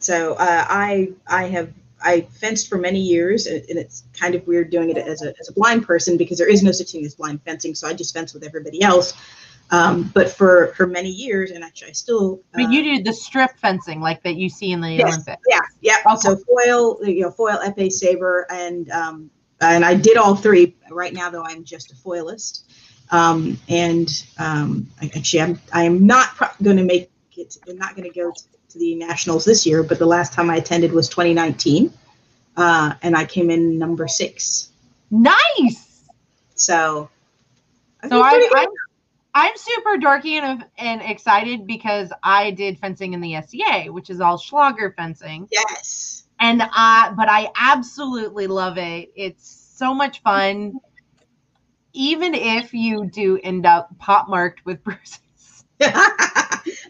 So 0.00 0.34
uh, 0.34 0.66
I 0.68 1.12
I 1.26 1.44
have 1.44 1.72
I 2.02 2.22
fenced 2.22 2.68
for 2.68 2.78
many 2.78 2.98
years, 2.98 3.46
and 3.46 3.62
it's 3.68 4.04
kind 4.18 4.34
of 4.34 4.46
weird 4.46 4.70
doing 4.70 4.90
it 4.90 4.96
as 4.96 5.22
a, 5.22 5.34
as 5.38 5.48
a 5.48 5.52
blind 5.52 5.86
person 5.86 6.16
because 6.16 6.38
there 6.38 6.48
is 6.48 6.62
no 6.62 6.72
such 6.72 6.92
thing 6.92 7.04
as 7.04 7.14
blind 7.14 7.42
fencing. 7.42 7.74
So 7.74 7.86
I 7.86 7.92
just 7.92 8.14
fence 8.14 8.34
with 8.34 8.42
everybody 8.42 8.82
else. 8.82 9.14
Um, 9.72 10.10
but 10.14 10.30
for 10.30 10.68
for 10.76 10.86
many 10.86 11.10
years, 11.10 11.52
and 11.52 11.62
actually 11.62 11.90
I 11.90 11.92
still. 11.92 12.40
But 12.52 12.64
uh, 12.64 12.70
you 12.70 12.82
do 12.82 13.02
the 13.04 13.12
strip 13.12 13.56
fencing 13.58 14.00
like 14.00 14.22
that 14.24 14.34
you 14.34 14.48
see 14.48 14.72
in 14.72 14.80
the 14.80 14.90
Yes. 14.90 15.08
Olympics. 15.08 15.42
Yeah, 15.48 15.60
yeah. 15.80 15.96
Okay. 16.06 16.16
So 16.16 16.36
foil, 16.36 16.98
you 17.06 17.22
know, 17.22 17.30
foil, 17.30 17.58
epee, 17.58 17.92
saber, 17.92 18.46
and 18.50 18.90
um, 18.90 19.30
and 19.60 19.84
I 19.84 19.94
did 19.94 20.16
all 20.16 20.34
three. 20.34 20.74
Right 20.90 21.12
now, 21.12 21.30
though, 21.30 21.44
I'm 21.44 21.62
just 21.62 21.92
a 21.92 21.94
foilist. 21.94 22.64
Um, 23.12 23.58
and 23.68 24.08
um, 24.38 24.88
actually, 25.02 25.42
I'm 25.42 25.60
I 25.72 25.84
am 25.84 26.06
not 26.06 26.34
pro- 26.34 26.48
going 26.62 26.78
to 26.78 26.84
make 26.84 27.10
it. 27.40 27.56
I'm 27.68 27.76
not 27.76 27.96
going 27.96 28.10
to 28.10 28.14
go 28.18 28.30
to, 28.30 28.42
to 28.70 28.78
the 28.78 28.94
nationals 28.94 29.44
this 29.44 29.66
year. 29.66 29.82
But 29.82 29.98
the 29.98 30.06
last 30.06 30.32
time 30.32 30.50
I 30.50 30.56
attended 30.56 30.92
was 30.92 31.08
2019, 31.08 31.92
uh, 32.56 32.94
and 33.02 33.16
I 33.16 33.24
came 33.24 33.50
in 33.50 33.78
number 33.78 34.06
six. 34.08 34.70
Nice. 35.10 36.08
So. 36.54 37.10
I 38.02 38.08
so 38.08 38.22
I, 38.22 38.48
I'm, 38.56 38.68
I'm 39.34 39.52
super 39.56 39.96
dorky 39.96 40.40
and 40.40 40.64
and 40.78 41.02
excited 41.02 41.66
because 41.66 42.12
I 42.22 42.50
did 42.50 42.78
fencing 42.78 43.12
in 43.12 43.20
the 43.20 43.40
SCA, 43.40 43.92
which 43.92 44.10
is 44.10 44.20
all 44.20 44.38
Schlager 44.38 44.92
fencing. 44.96 45.48
yes. 45.50 46.24
and 46.40 46.62
I 46.62 47.12
but 47.16 47.28
I 47.28 47.50
absolutely 47.56 48.46
love 48.46 48.78
it. 48.78 49.12
It's 49.14 49.48
so 49.48 49.94
much 49.94 50.22
fun. 50.22 50.80
Even 51.92 52.34
if 52.34 52.72
you 52.72 53.06
do 53.06 53.38
end 53.42 53.66
up 53.66 53.96
pot 53.98 54.28
marked 54.28 54.64
with 54.64 54.82
bruises. 54.84 55.64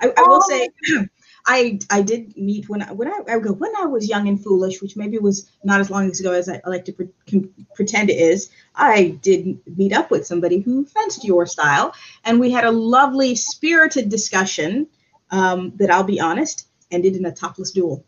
I, 0.01 0.13
I 0.17 0.23
will 0.25 0.41
Oh. 0.41 0.49
say, 0.49 0.69
I 1.47 1.79
I 1.91 2.03
did 2.03 2.37
meet 2.37 2.69
when 2.69 2.83
I 2.83 2.93
when 2.93 3.09
I, 3.09 3.21
I 3.29 3.39
go 3.39 3.53
when 3.53 3.73
I 3.77 3.87
was 3.87 4.09
young 4.09 4.29
and 4.29 4.43
foolish, 4.43 4.81
which 4.83 4.97
maybe 4.97 5.19
was 5.19 5.51
not 5.65 5.81
as 5.81 5.91
long 5.91 6.07
ago 6.11 6.33
as 6.33 6.49
I, 6.49 6.61
I 6.65 6.69
like 6.71 6.85
to 6.87 6.93
pre- 6.93 7.09
com- 7.31 7.51
pretend 7.75 8.11
it 8.11 8.19
is. 8.19 8.51
I 8.75 9.19
did 9.23 9.59
meet 9.77 9.93
up 9.93 10.11
with 10.11 10.27
somebody 10.27 10.61
who 10.61 10.85
fenced 10.87 11.25
your 11.25 11.47
style, 11.47 11.95
and 12.25 12.41
we 12.41 12.51
had 12.51 12.65
a 12.65 12.71
lovely 12.71 13.35
spirited 13.35 14.09
discussion. 14.09 14.87
Um, 15.33 15.73
that 15.77 15.91
I'll 15.91 16.03
be 16.03 16.21
honest, 16.21 16.67
ended 16.91 17.15
in 17.17 17.25
a 17.25 17.33
topless 17.33 17.71
duel. 17.71 18.05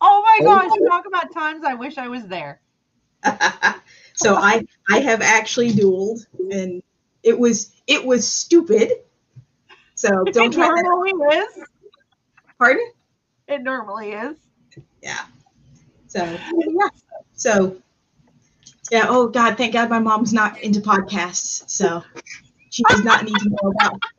Oh 0.00 0.22
my 0.22 0.40
Oh. 0.40 0.44
gosh, 0.44 0.78
talk 0.88 1.06
about 1.06 1.32
times 1.32 1.64
I 1.64 1.74
wish 1.74 1.98
I 1.98 2.08
was 2.08 2.26
there. 2.28 2.60
so 4.14 4.36
I 4.36 4.64
I 4.90 5.00
have 5.00 5.20
actually 5.22 5.72
dueled, 5.72 6.26
and 6.50 6.82
it 7.22 7.38
was 7.38 7.72
it 7.86 8.04
was 8.04 8.30
stupid. 8.30 8.90
So 9.98 10.10
don't 10.32 10.52
it 10.54 10.56
try 10.56 10.68
that. 10.68 10.82
normally 10.84 11.10
is. 11.38 11.64
Pardon? 12.56 12.88
It 13.48 13.62
normally 13.62 14.12
is. 14.12 14.36
yeah. 15.02 15.24
So 16.06 16.22
yeah. 16.24 16.88
So 17.34 17.76
yeah. 18.92 19.06
Oh 19.08 19.26
God, 19.26 19.56
thank 19.56 19.72
God 19.72 19.90
my 19.90 19.98
mom's 19.98 20.32
not 20.32 20.60
into 20.60 20.80
podcasts, 20.80 21.68
so 21.68 22.04
she 22.70 22.84
does 22.88 23.02
not 23.02 23.24
need 23.24 23.34
to 23.34 23.48
know 23.50 23.72
about. 23.72 24.00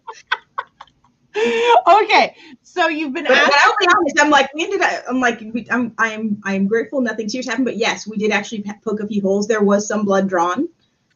Okay, 1.87 2.35
so 2.63 2.87
you've 2.87 3.13
been 3.13 3.23
But, 3.23 3.35
but. 3.35 3.53
I'll 3.63 3.75
be 3.79 3.87
honest. 3.95 4.19
I'm 4.19 4.29
like 4.29 4.53
we 4.53 4.65
ended 4.65 4.81
up. 4.81 5.03
I'm 5.07 5.21
like 5.21 5.39
we, 5.39 5.65
I'm 5.71 5.93
I 5.97 6.09
am 6.09 6.41
I 6.43 6.55
am 6.55 6.67
grateful 6.67 6.99
nothing 6.99 7.29
serious 7.29 7.47
happened. 7.47 7.65
But 7.65 7.77
yes, 7.77 8.05
we 8.05 8.17
did 8.17 8.31
actually 8.31 8.65
poke 8.83 8.99
a 8.99 9.07
few 9.07 9.21
holes. 9.21 9.47
There 9.47 9.61
was 9.63 9.87
some 9.87 10.03
blood 10.03 10.27
drawn, 10.27 10.67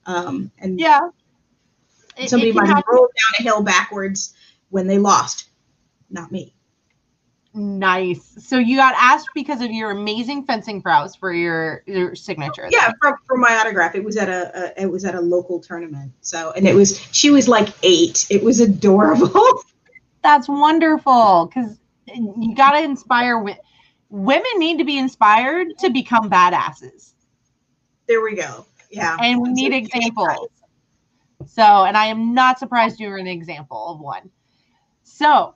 um, 0.05 0.49
and 0.59 0.79
Yeah. 0.79 1.09
Somebody 2.27 2.53
might 2.53 2.67
have 2.67 2.83
rolled 2.87 3.09
down 3.09 3.33
a 3.39 3.43
hill 3.43 3.63
backwards 3.63 4.35
when 4.73 4.87
they 4.87 4.97
lost. 4.97 5.49
Not 6.09 6.31
me. 6.31 6.53
Nice. 7.53 8.35
So 8.39 8.57
you 8.57 8.77
got 8.77 8.95
asked 8.97 9.29
because 9.35 9.61
of 9.61 9.71
your 9.71 9.91
amazing 9.91 10.45
fencing 10.45 10.81
prowess 10.81 11.15
for 11.15 11.31
your 11.31 11.83
your 11.85 12.15
signature. 12.15 12.67
Yeah, 12.71 12.91
for, 12.99 13.19
for 13.27 13.37
my 13.37 13.55
autograph, 13.57 13.93
it 13.93 14.03
was 14.03 14.17
at 14.17 14.27
a, 14.27 14.73
a 14.79 14.83
it 14.83 14.87
was 14.87 15.05
at 15.05 15.13
a 15.13 15.21
local 15.21 15.59
tournament. 15.59 16.11
So 16.21 16.51
and 16.51 16.67
it 16.67 16.73
was 16.73 16.99
she 17.11 17.29
was 17.29 17.47
like 17.47 17.69
eight. 17.83 18.25
It 18.31 18.43
was 18.43 18.59
adorable. 18.59 19.63
That's 20.23 20.47
wonderful 20.47 21.45
because 21.53 21.77
you 22.07 22.55
got 22.55 22.71
to 22.71 22.83
inspire 22.83 23.35
wi- 23.35 23.59
women 24.09 24.51
need 24.57 24.79
to 24.79 24.85
be 24.85 24.97
inspired 24.97 25.77
to 25.79 25.89
become 25.91 26.29
badasses 26.29 27.13
there 28.07 28.21
we 28.21 28.35
go. 28.35 28.65
Yeah. 28.89 29.17
and 29.19 29.41
we 29.41 29.49
need 29.49 29.73
examples 29.73 30.49
so 31.47 31.63
and 31.63 31.97
i 31.97 32.05
am 32.05 32.35
not 32.35 32.59
surprised 32.59 32.99
you're 32.99 33.17
an 33.17 33.25
example 33.25 33.87
of 33.87 33.99
one 33.99 34.29
so 35.13 35.53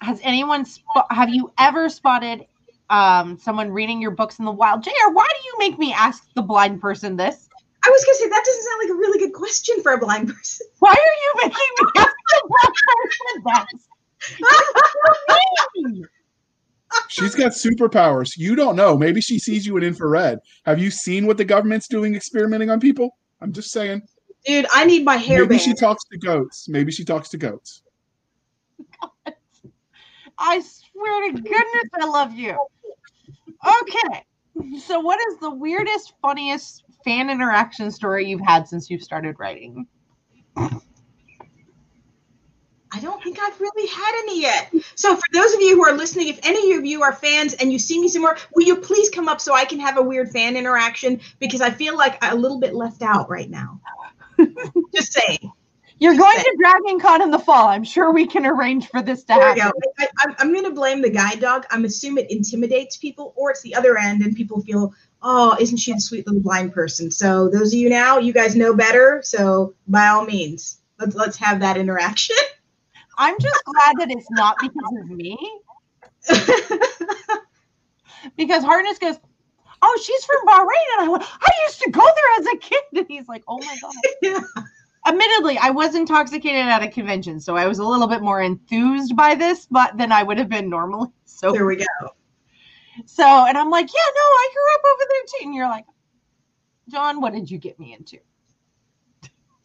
has 0.00 0.18
anyone 0.22 0.64
sp- 0.64 1.10
have 1.10 1.28
you 1.28 1.52
ever 1.58 1.88
spotted 1.88 2.46
um, 2.90 3.38
someone 3.38 3.70
reading 3.70 4.00
your 4.00 4.10
books 4.10 4.38
in 4.38 4.44
the 4.44 4.50
wild 4.52 4.82
jr 4.82 4.90
why 5.12 5.26
do 5.28 5.46
you 5.46 5.54
make 5.58 5.78
me 5.78 5.92
ask 5.92 6.28
the 6.34 6.42
blind 6.42 6.80
person 6.80 7.16
this 7.16 7.48
I 7.86 7.90
was 7.90 8.02
gonna 8.04 8.16
say 8.16 8.28
that 8.30 8.44
doesn't 8.46 8.62
sound 8.62 8.80
like 8.82 8.90
a 8.90 8.94
really 8.94 9.18
good 9.18 9.34
question 9.34 9.82
for 9.82 9.92
a 9.92 9.98
blind 9.98 10.28
person. 10.34 10.66
why 10.78 10.90
are 10.90 10.94
you 10.96 11.32
making 11.42 11.68
me 11.80 11.86
ask 11.96 12.14
the 12.30 12.42
blind 12.48 12.76
person 12.86 13.76
this 13.76 13.88
She's 17.08 17.34
got 17.34 17.52
superpowers. 17.52 18.36
You 18.36 18.54
don't 18.54 18.76
know. 18.76 18.96
Maybe 18.96 19.20
she 19.20 19.38
sees 19.38 19.66
you 19.66 19.76
in 19.76 19.82
infrared. 19.82 20.38
Have 20.64 20.78
you 20.78 20.90
seen 20.90 21.26
what 21.26 21.36
the 21.36 21.44
government's 21.44 21.88
doing 21.88 22.14
experimenting 22.14 22.70
on 22.70 22.78
people? 22.78 23.18
I'm 23.40 23.52
just 23.52 23.72
saying. 23.72 24.02
Dude, 24.46 24.66
I 24.72 24.84
need 24.84 25.04
my 25.04 25.16
hair 25.16 25.40
Maybe 25.40 25.56
band. 25.56 25.62
she 25.62 25.74
talks 25.74 26.04
to 26.12 26.18
goats. 26.18 26.68
Maybe 26.68 26.92
she 26.92 27.04
talks 27.04 27.28
to 27.30 27.36
goats. 27.36 27.82
I 30.38 30.60
swear 30.60 31.30
to 31.30 31.32
goodness, 31.32 31.90
I 31.94 32.06
love 32.06 32.32
you. 32.34 32.58
Okay. 33.66 34.24
So, 34.78 35.00
what 35.00 35.18
is 35.28 35.38
the 35.38 35.50
weirdest, 35.50 36.14
funniest 36.22 36.84
fan 37.04 37.30
interaction 37.30 37.90
story 37.90 38.26
you've 38.28 38.40
had 38.40 38.68
since 38.68 38.90
you've 38.90 39.02
started 39.02 39.36
writing? 39.38 39.86
I 42.94 43.00
don't 43.00 43.20
think 43.24 43.38
I've 43.42 43.60
really 43.60 43.88
had 43.88 44.22
any 44.22 44.40
yet. 44.42 44.72
So 44.94 45.16
for 45.16 45.22
those 45.32 45.52
of 45.52 45.60
you 45.60 45.74
who 45.74 45.84
are 45.84 45.96
listening, 45.96 46.28
if 46.28 46.38
any 46.44 46.74
of 46.74 46.84
you 46.84 47.02
are 47.02 47.12
fans 47.12 47.54
and 47.54 47.72
you 47.72 47.78
see 47.80 48.00
me 48.00 48.06
somewhere, 48.06 48.36
will 48.54 48.64
you 48.64 48.76
please 48.76 49.10
come 49.10 49.26
up 49.26 49.40
so 49.40 49.52
I 49.52 49.64
can 49.64 49.80
have 49.80 49.96
a 49.96 50.02
weird 50.02 50.30
fan 50.30 50.56
interaction? 50.56 51.20
Because 51.40 51.60
I 51.60 51.70
feel 51.70 51.96
like 51.96 52.16
I'm 52.22 52.34
a 52.34 52.40
little 52.40 52.60
bit 52.60 52.72
left 52.72 53.02
out 53.02 53.28
right 53.28 53.50
now. 53.50 53.80
Just 54.94 55.12
saying. 55.12 55.50
You're 56.04 56.16
going 56.16 56.36
to 56.38 56.56
Dragon 56.58 57.00
Con 57.00 57.22
in 57.22 57.30
the 57.30 57.38
fall. 57.38 57.68
I'm 57.68 57.82
sure 57.82 58.12
we 58.12 58.26
can 58.26 58.44
arrange 58.44 58.88
for 58.88 59.00
this 59.00 59.22
to 59.22 59.28
There 59.28 59.54
we 59.54 59.60
happen. 59.60 59.80
go. 59.98 60.06
I, 60.18 60.34
I'm 60.38 60.52
going 60.52 60.64
to 60.64 60.70
blame 60.72 61.00
the 61.00 61.08
guide 61.08 61.40
dog. 61.40 61.64
I'm 61.70 61.86
assuming 61.86 62.26
it 62.26 62.30
intimidates 62.30 62.98
people, 62.98 63.32
or 63.36 63.52
it's 63.52 63.62
the 63.62 63.74
other 63.74 63.96
end, 63.96 64.20
and 64.22 64.36
people 64.36 64.60
feel, 64.60 64.92
oh, 65.22 65.56
isn't 65.58 65.78
she 65.78 65.94
the 65.94 66.00
sweet 66.00 66.26
little 66.26 66.42
blind 66.42 66.74
person? 66.74 67.10
So 67.10 67.48
those 67.48 67.72
of 67.72 67.78
you 67.78 67.88
now, 67.88 68.18
you 68.18 68.34
guys 68.34 68.54
know 68.54 68.74
better. 68.74 69.22
So 69.24 69.74
by 69.88 70.08
all 70.08 70.26
means, 70.26 70.78
let's 70.98 71.14
let's 71.14 71.38
have 71.38 71.60
that 71.60 71.78
interaction. 71.78 72.36
I'm 73.18 73.36
just 73.40 73.64
glad 73.64 73.94
that 74.00 74.10
it's 74.10 74.30
not 74.30 74.56
because 74.60 74.92
of 75.00 75.08
me. 75.10 75.38
Because 78.36 78.62
Hartness 78.64 78.98
goes, 78.98 79.16
Oh, 79.82 80.00
she's 80.02 80.24
from 80.24 80.46
Bahrain. 80.46 80.98
And 80.98 81.06
I 81.06 81.08
went, 81.10 81.22
I 81.24 81.50
used 81.66 81.80
to 81.82 81.90
go 81.90 82.00
there 82.02 82.40
as 82.40 82.46
a 82.46 82.56
kid. 82.58 82.82
And 82.96 83.06
he's 83.08 83.28
like, 83.28 83.44
Oh 83.46 83.58
my 83.58 83.76
God. 83.80 83.92
Yeah. 84.22 84.40
Admittedly, 85.06 85.58
I 85.58 85.70
was 85.70 85.94
intoxicated 85.94 86.66
at 86.66 86.82
a 86.82 86.88
convention, 86.88 87.40
so 87.40 87.56
I 87.56 87.66
was 87.66 87.78
a 87.78 87.84
little 87.84 88.06
bit 88.06 88.22
more 88.22 88.42
enthused 88.42 89.16
by 89.16 89.34
this, 89.34 89.66
but 89.70 89.96
than 89.96 90.12
I 90.12 90.22
would 90.22 90.38
have 90.38 90.48
been 90.48 90.68
normally. 90.68 91.08
So, 91.36 91.52
there 91.52 91.66
we 91.66 91.76
go. 91.76 91.84
so, 93.06 93.24
and 93.24 93.58
I'm 93.58 93.68
like, 93.68 93.86
yeah, 93.86 94.10
no, 94.14 94.20
I 94.20 94.48
grew 94.54 94.74
up 94.74 94.80
over 94.94 95.02
there 95.10 95.22
too. 95.26 95.46
And 95.46 95.54
you're 95.54 95.68
like, 95.68 95.84
John, 96.88 97.20
what 97.20 97.32
did 97.32 97.50
you 97.50 97.58
get 97.58 97.78
me 97.78 97.92
into? 97.92 98.18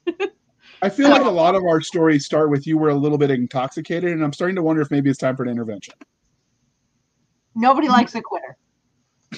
I 0.82 0.90
feel 0.90 1.10
like 1.10 1.22
a 1.22 1.30
lot 1.30 1.54
of 1.54 1.64
our 1.64 1.80
stories 1.80 2.26
start 2.26 2.50
with 2.50 2.66
you 2.66 2.78
were 2.78 2.90
a 2.90 2.96
little 2.96 3.20
bit 3.20 3.30
intoxicated, 3.30 4.12
and 4.12 4.24
I'm 4.24 4.34
starting 4.34 4.56
to 4.56 4.64
wonder 4.64 4.82
if 4.82 4.90
maybe 4.90 5.12
it's 5.12 5.20
time 5.20 5.38
for 5.38 5.44
an 5.44 5.50
intervention. 5.50 5.94
Nobody 7.56 7.88
likes 7.88 8.16
a 8.16 8.22
quitter. 8.22 8.58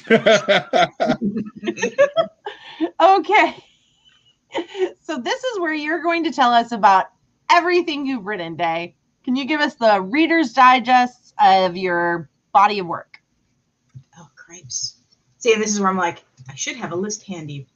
Okay. 3.00 3.56
So 5.02 5.18
this 5.18 5.44
is 5.44 5.60
where 5.60 5.74
you're 5.74 6.02
going 6.02 6.24
to 6.26 6.32
tell 6.32 6.52
us 6.54 6.72
about 6.72 7.08
everything 7.50 8.06
you've 8.06 8.26
written, 8.26 8.56
Day. 8.56 8.96
Can 9.24 9.36
you 9.36 9.46
give 9.46 9.60
us 9.60 9.76
the 9.76 10.02
Reader's 10.02 10.54
Digest 10.54 11.34
of 11.40 11.76
your 11.76 12.30
body 12.54 12.80
of 12.80 12.88
work? 12.88 13.20
Oh, 14.18 14.28
cripes. 14.36 14.98
See, 15.38 15.56
this 15.56 15.72
is 15.74 15.80
where 15.80 15.90
I'm 15.90 15.98
like, 15.98 16.24
I 16.50 16.56
should 16.56 16.76
have 16.78 16.92
a 16.92 16.96
list 16.96 17.24
handy. 17.24 17.68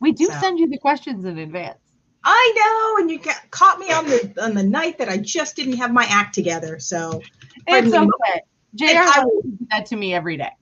We 0.00 0.12
do 0.12 0.26
So- 0.26 0.34
send 0.40 0.58
you 0.58 0.68
the 0.68 0.78
questions 0.78 1.24
in 1.24 1.38
advance. 1.38 1.78
I 2.24 2.52
know, 2.56 3.02
and 3.02 3.10
you 3.10 3.18
got, 3.18 3.50
caught 3.50 3.80
me 3.80 3.90
on 3.90 4.06
the 4.06 4.32
on 4.40 4.54
the 4.54 4.62
night 4.62 4.98
that 4.98 5.08
I 5.08 5.16
just 5.16 5.56
didn't 5.56 5.78
have 5.78 5.92
my 5.92 6.04
act 6.04 6.34
together. 6.34 6.78
So, 6.78 7.20
It's 7.66 7.92
okay. 7.92 8.40
JR 8.76 8.84
And 8.84 8.98
I 8.98 9.24
will 9.24 9.42
do 9.42 9.66
that 9.70 9.86
to 9.86 9.96
me 9.96 10.14
every 10.14 10.36
day. 10.36 10.52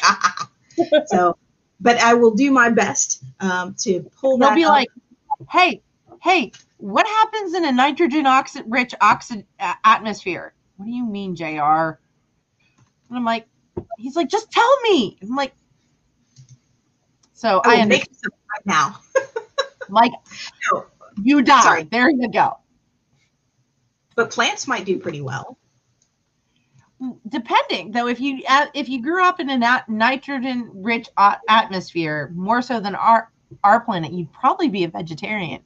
so, 1.06 1.36
but 1.80 1.98
I 1.98 2.14
will 2.14 2.34
do 2.34 2.50
my 2.50 2.70
best 2.70 3.22
um, 3.40 3.74
to 3.80 4.00
pull 4.18 4.38
that. 4.38 4.46
They'll 4.48 4.54
be 4.54 4.64
up. 4.64 4.70
like, 4.70 4.88
hey, 5.50 5.82
hey, 6.22 6.52
what 6.78 7.06
happens 7.06 7.54
in 7.54 7.64
a 7.64 7.72
nitrogen 7.72 8.24
oxi- 8.24 8.64
rich 8.66 8.94
oxi- 9.00 9.44
uh, 9.60 9.74
atmosphere? 9.84 10.54
What 10.76 10.86
do 10.86 10.92
you 10.92 11.04
mean, 11.04 11.34
JR? 11.36 11.98
And 13.08 13.16
I'm 13.16 13.24
like, 13.24 13.46
he's 13.98 14.16
like, 14.16 14.28
just 14.28 14.50
tell 14.50 14.80
me. 14.82 15.16
I'm 15.22 15.36
like, 15.36 15.54
so 17.32 17.60
I 17.64 17.72
I 17.72 17.74
am 17.76 17.88
right 17.88 18.02
now. 18.64 18.98
like, 19.88 20.12
No. 20.72 20.86
you 21.22 21.42
die. 21.42 21.62
Sorry. 21.62 21.82
There 21.84 22.10
you 22.10 22.28
go. 22.30 22.58
but 24.14 24.30
plants 24.30 24.66
might 24.66 24.84
do 24.84 24.98
pretty 24.98 25.20
well. 25.20 25.58
Depending 27.28 27.92
though, 27.92 28.06
if 28.06 28.20
you 28.20 28.42
uh, 28.48 28.66
if 28.72 28.88
you 28.88 29.02
grew 29.02 29.22
up 29.22 29.38
in 29.38 29.50
a 29.50 29.58
nat- 29.58 29.88
nitrogen 29.88 30.70
rich 30.72 31.08
atmosphere 31.48 32.32
more 32.34 32.62
so 32.62 32.80
than 32.80 32.94
our 32.94 33.30
our 33.62 33.80
planet, 33.80 34.12
you'd 34.12 34.32
probably 34.32 34.68
be 34.68 34.84
a 34.84 34.88
vegetarian 34.88 35.60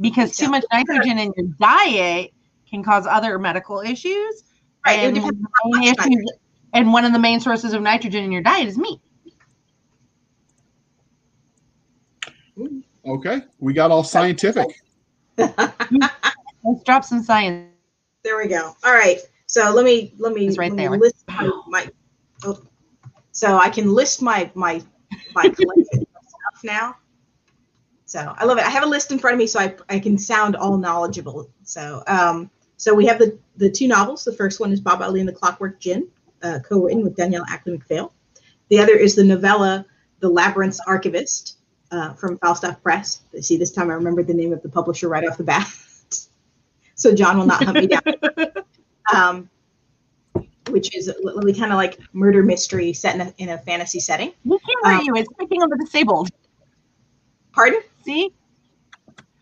because 0.00 0.36
too 0.36 0.48
much 0.48 0.64
nitrogen 0.72 1.18
in 1.18 1.32
your 1.36 1.46
diet 1.58 2.32
can 2.68 2.82
cause 2.82 3.06
other 3.06 3.38
medical 3.38 3.80
issues. 3.80 4.44
Right. 4.86 4.98
And, 4.98 5.16
issues, 5.16 6.32
and 6.74 6.92
one 6.92 7.04
of 7.04 7.12
the 7.12 7.18
main 7.18 7.40
sources 7.40 7.72
of 7.72 7.82
nitrogen 7.82 8.24
in 8.24 8.32
your 8.32 8.42
diet 8.42 8.68
is 8.68 8.78
meat. 8.78 9.00
Okay, 13.06 13.40
we 13.58 13.72
got 13.72 13.90
all 13.90 14.04
scientific. 14.04 14.66
Let's 15.38 16.84
drop 16.84 17.04
some 17.04 17.22
science. 17.22 17.70
There 18.22 18.36
we 18.36 18.48
go. 18.48 18.76
All 18.84 18.92
right. 18.92 19.18
So 19.48 19.70
let 19.70 19.86
me 19.86 20.12
let 20.18 20.34
me, 20.34 20.50
right 20.56 20.70
let 20.70 20.90
me 20.92 20.98
list 20.98 21.24
my, 21.26 21.50
my 21.68 21.90
oh, 22.44 22.62
so 23.32 23.56
I 23.56 23.70
can 23.70 23.94
list 23.94 24.20
my 24.20 24.50
my 24.54 24.82
my 25.34 25.42
collection 25.48 26.02
of 26.02 26.22
stuff 26.22 26.64
now. 26.64 26.96
So 28.04 28.34
I 28.36 28.44
love 28.44 28.58
it. 28.58 28.64
I 28.64 28.68
have 28.68 28.82
a 28.82 28.86
list 28.86 29.10
in 29.10 29.18
front 29.18 29.34
of 29.34 29.38
me 29.38 29.46
so 29.46 29.58
I, 29.58 29.74
I 29.88 29.98
can 30.00 30.18
sound 30.18 30.54
all 30.54 30.76
knowledgeable. 30.76 31.50
So 31.62 32.02
um 32.06 32.50
so 32.76 32.94
we 32.94 33.06
have 33.06 33.18
the 33.18 33.38
the 33.56 33.70
two 33.70 33.88
novels. 33.88 34.22
The 34.22 34.34
first 34.34 34.60
one 34.60 34.70
is 34.70 34.82
Baba 34.82 35.04
Ali 35.06 35.20
and 35.20 35.28
the 35.28 35.32
Clockwork 35.32 35.80
Djinn, 35.80 36.08
uh, 36.42 36.58
co-written 36.58 37.02
with 37.02 37.16
Danielle 37.16 37.46
Ackley 37.48 37.78
McPhail. 37.78 38.12
The 38.68 38.80
other 38.80 38.96
is 38.96 39.14
the 39.14 39.24
novella 39.24 39.86
The 40.20 40.28
Labyrinth's 40.28 40.80
Archivist 40.86 41.56
uh, 41.90 42.12
from 42.12 42.36
Falstaff 42.36 42.82
Press. 42.82 43.22
See, 43.40 43.56
this 43.56 43.72
time 43.72 43.90
I 43.90 43.94
remembered 43.94 44.26
the 44.26 44.34
name 44.34 44.52
of 44.52 44.60
the 44.60 44.68
publisher 44.68 45.08
right 45.08 45.26
off 45.26 45.38
the 45.38 45.44
bat. 45.44 45.66
so 46.96 47.14
John 47.14 47.38
will 47.38 47.46
not 47.46 47.64
hunt 47.64 47.78
me 47.78 47.86
down. 47.86 48.02
Um, 49.14 49.48
which 50.70 50.94
is 50.94 51.10
really 51.22 51.54
kind 51.54 51.72
of 51.72 51.76
like 51.76 51.98
murder 52.12 52.42
mystery 52.42 52.92
set 52.92 53.14
in 53.14 53.20
a, 53.22 53.34
in 53.38 53.48
a 53.48 53.58
fantasy 53.58 54.00
setting. 54.00 54.32
We 54.44 54.58
can't 54.58 54.86
hurt 54.86 55.00
um, 55.00 55.04
you. 55.06 55.16
It's 55.16 55.32
picking 55.38 55.62
on 55.62 55.70
the 55.70 55.78
disabled. 55.78 56.30
Pardon? 57.52 57.80
See? 58.04 58.32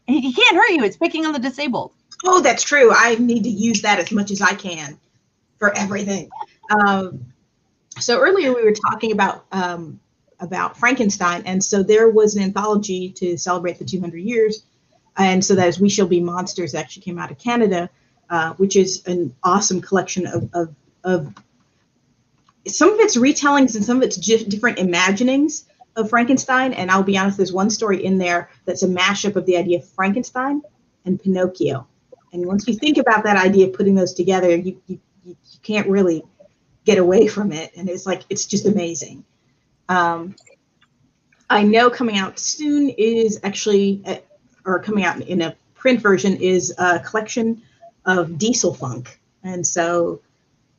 He 0.07 0.33
can't 0.33 0.57
hurt 0.57 0.71
you. 0.71 0.85
It's 0.85 0.97
picking 0.97 1.27
on 1.27 1.33
the 1.33 1.39
disabled. 1.39 1.93
Oh, 2.25 2.41
that's 2.41 2.63
true. 2.63 2.93
I 2.95 3.17
need 3.17 3.43
to 3.43 3.51
use 3.51 3.83
that 3.83 3.99
as 3.99 4.13
much 4.13 4.31
as 4.31 4.41
I 4.41 4.55
can 4.55 4.99
for 5.59 5.77
everything. 5.77 6.31
Um, 6.71 7.33
so 7.99 8.21
earlier 8.21 8.55
we 8.55 8.63
were 8.63 8.73
talking 8.73 9.13
about 9.13 9.47
um, 9.53 10.01
about 10.41 10.77
Frankenstein, 10.77 11.43
and 11.47 11.63
so 11.63 11.83
there 11.83 12.11
was 12.11 12.37
an 12.37 12.43
anthology 12.43 13.11
to 13.11 13.37
celebrate 13.39 13.79
the 13.79 13.85
200 13.85 14.19
years, 14.19 14.65
and 15.17 15.45
so 15.45 15.55
that 15.55 15.69
is 15.69 15.81
We 15.81 15.89
Shall 15.89 16.07
Be 16.07 16.21
Monsters 16.21 16.73
that 16.73 16.81
actually 16.81 17.03
came 17.03 17.19
out 17.19 17.31
of 17.31 17.39
Canada, 17.39 17.89
uh, 18.31 18.55
which 18.55 18.77
is 18.77 19.03
an 19.07 19.35
awesome 19.43 19.81
collection 19.81 20.27
of, 20.27 20.49
of, 20.55 20.75
of 21.05 21.35
some 22.67 22.93
of 22.93 23.01
its 23.01 23.17
retellings 23.17 23.77
and 23.77 23.85
some 23.85 23.99
of 23.99 24.03
its 24.03 24.17
different 24.17 24.79
imaginings 24.79 25.67
of 25.97 26.11
Frankenstein. 26.11 26.73
And 26.73 26.91
I'll 26.91 27.03
be 27.03 27.17
honest, 27.17 27.37
there's 27.37 27.53
one 27.53 27.71
story 27.71 28.05
in 28.05 28.19
there 28.19 28.51
that's 28.65 28.83
a 28.83 28.89
mashup 28.89 29.37
of 29.37 29.47
the 29.47 29.57
idea 29.57 29.79
of 29.79 29.89
Frankenstein 29.89 30.63
and 31.05 31.23
Pinocchio. 31.23 31.87
And 32.33 32.45
once 32.45 32.67
you 32.67 32.75
think 32.75 32.99
about 32.99 33.25
that 33.25 33.37
idea 33.37 33.69
of 33.69 33.73
putting 33.73 33.95
those 33.95 34.13
together, 34.13 34.55
you, 34.55 34.81
you, 34.87 34.99
you 35.25 35.37
can't 35.63 35.89
really 35.89 36.23
get 36.85 36.99
away 36.99 37.27
from 37.29 37.53
it. 37.53 37.73
And 37.77 37.89
it's 37.89 38.07
like, 38.07 38.23
it's 38.29 38.45
just 38.45 38.67
amazing. 38.67 39.25
Um, 39.89 40.35
I 41.49 41.63
know 41.63 41.89
coming 41.89 42.17
out 42.19 42.39
soon 42.39 42.91
is 42.91 43.41
actually, 43.45 44.03
uh, 44.05 44.17
or 44.65 44.81
coming 44.81 45.05
out 45.05 45.21
in 45.21 45.43
a 45.43 45.57
print 45.75 46.01
version, 46.01 46.37
is 46.37 46.75
a 46.77 46.99
collection 46.99 47.63
of 48.07 48.39
Diesel 48.39 48.75
Funk. 48.75 49.21
And 49.43 49.67
so 49.67 50.21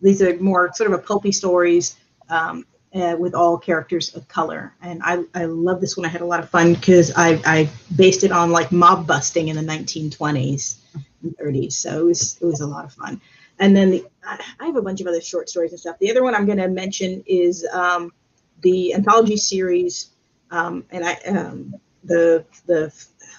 these 0.02 0.22
are 0.22 0.38
more 0.40 0.72
sort 0.74 0.92
of 0.92 1.00
a 1.00 1.02
pulpy 1.02 1.32
stories 1.32 1.98
um, 2.30 2.66
uh, 2.94 3.16
with 3.20 3.34
all 3.34 3.58
characters 3.58 4.16
of 4.16 4.28
color. 4.28 4.74
And 4.82 5.02
I, 5.04 5.24
I 5.36 5.46
love 5.46 5.82
this 5.82 5.98
one. 5.98 6.06
I 6.06 6.10
had 6.10 6.22
a 6.22 6.26
lot 6.26 6.40
of 6.40 6.50
fun 6.50 6.74
because 6.74 7.12
I, 7.16 7.40
I 7.46 7.70
based 7.96 8.24
it 8.24 8.32
on 8.32 8.52
like 8.52 8.72
mob 8.72 9.06
busting 9.06 9.50
in 9.50 9.56
the 9.56 9.62
1920s 9.62 10.78
and 11.24 11.38
30s. 11.38 11.74
So 11.74 12.00
it 12.00 12.06
was, 12.06 12.38
it 12.42 12.46
was 12.46 12.62
a 12.62 12.68
lot 12.68 12.86
of 12.86 12.94
fun. 12.94 13.22
And 13.60 13.76
then 13.76 13.92
the, 13.92 14.06
I 14.24 14.66
have 14.66 14.76
a 14.76 14.82
bunch 14.82 15.02
of 15.02 15.08
other 15.08 15.22
short 15.22 15.50
stories 15.50 15.72
and 15.72 15.80
stuff. 15.80 15.98
The 16.00 16.12
other 16.12 16.24
one 16.24 16.36
I'm 16.36 16.46
going 16.46 16.60
to 16.60 16.68
mention 16.68 17.24
is 17.26 17.68
um, 17.74 18.14
the 18.62 18.94
anthology 18.94 19.38
series, 19.38 20.12
um, 20.52 20.86
and 20.92 21.06
I 21.06 21.14
um, 21.28 21.76
the 22.04 22.46
the 22.66 22.94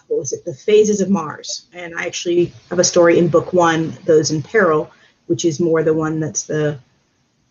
what 0.08 0.18
was 0.18 0.32
it? 0.32 0.44
The 0.44 0.54
Phases 0.54 1.00
of 1.00 1.10
Mars, 1.10 1.66
and 1.72 1.94
I 1.98 2.06
actually 2.06 2.52
have 2.70 2.78
a 2.78 2.84
story 2.84 3.18
in 3.18 3.28
book 3.28 3.52
one, 3.52 3.96
Those 4.04 4.30
in 4.30 4.42
Peril, 4.42 4.90
which 5.26 5.44
is 5.44 5.60
more 5.60 5.82
the 5.82 5.94
one 5.94 6.20
that's 6.20 6.44
the 6.44 6.78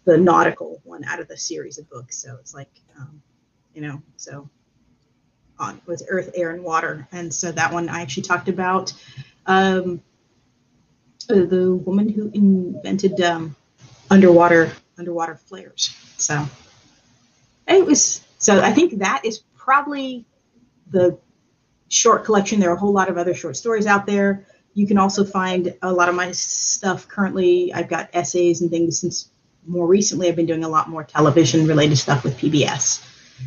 the 0.06 0.18
nautical 0.18 0.80
one 0.86 1.04
out 1.04 1.20
of 1.20 1.28
the 1.28 1.38
series 1.38 1.78
of 1.78 1.90
books. 1.90 2.18
So 2.18 2.38
it's 2.40 2.54
like, 2.54 2.72
um, 2.98 3.22
you 3.74 3.82
know, 3.82 4.02
so 4.16 4.50
on 5.60 5.82
with 5.86 6.02
Earth, 6.10 6.32
Air, 6.34 6.52
and 6.52 6.64
Water, 6.64 7.08
and 7.12 7.34
so 7.34 7.52
that 7.52 7.74
one 7.74 7.90
I 7.90 8.02
actually 8.02 8.24
talked 8.24 8.50
about. 8.50 8.94
Um, 9.46 10.02
uh, 11.30 11.46
the 11.46 11.76
woman 11.76 12.08
who 12.08 12.32
invented 12.34 13.20
um, 13.22 13.56
underwater 14.10 14.72
underwater 14.98 15.36
flares. 15.36 15.96
So 16.18 16.46
it 17.68 17.86
was 17.86 18.22
so 18.38 18.62
I 18.62 18.72
think 18.72 19.00
that 19.00 19.26
is 19.26 19.40
probably 19.56 20.26
the 20.92 21.18
short 21.90 22.26
collection. 22.26 22.60
There 22.60 22.70
are 22.70 22.76
a 22.76 22.80
whole 22.80 22.94
lot 22.94 23.10
of 23.10 23.18
other 23.18 23.34
short 23.34 23.58
stories 23.58 23.86
out 23.86 24.06
there. 24.06 24.46
You 24.74 24.86
can 24.88 24.98
also 24.98 25.24
find 25.26 25.74
a 25.82 25.92
lot 25.92 26.10
of 26.10 26.16
my 26.16 26.32
stuff 26.32 27.08
currently. 27.08 27.74
I've 27.74 27.90
got 27.90 28.10
essays 28.14 28.62
and 28.62 28.70
things 28.70 29.00
since 29.00 29.30
more 29.66 29.88
recently 29.88 30.30
I've 30.30 30.36
been 30.36 30.46
doing 30.46 30.64
a 30.64 30.70
lot 30.70 30.90
more 30.90 31.04
television 31.04 31.68
related 31.68 31.98
stuff 31.98 32.24
with 32.24 32.38
PBS. 32.38 33.04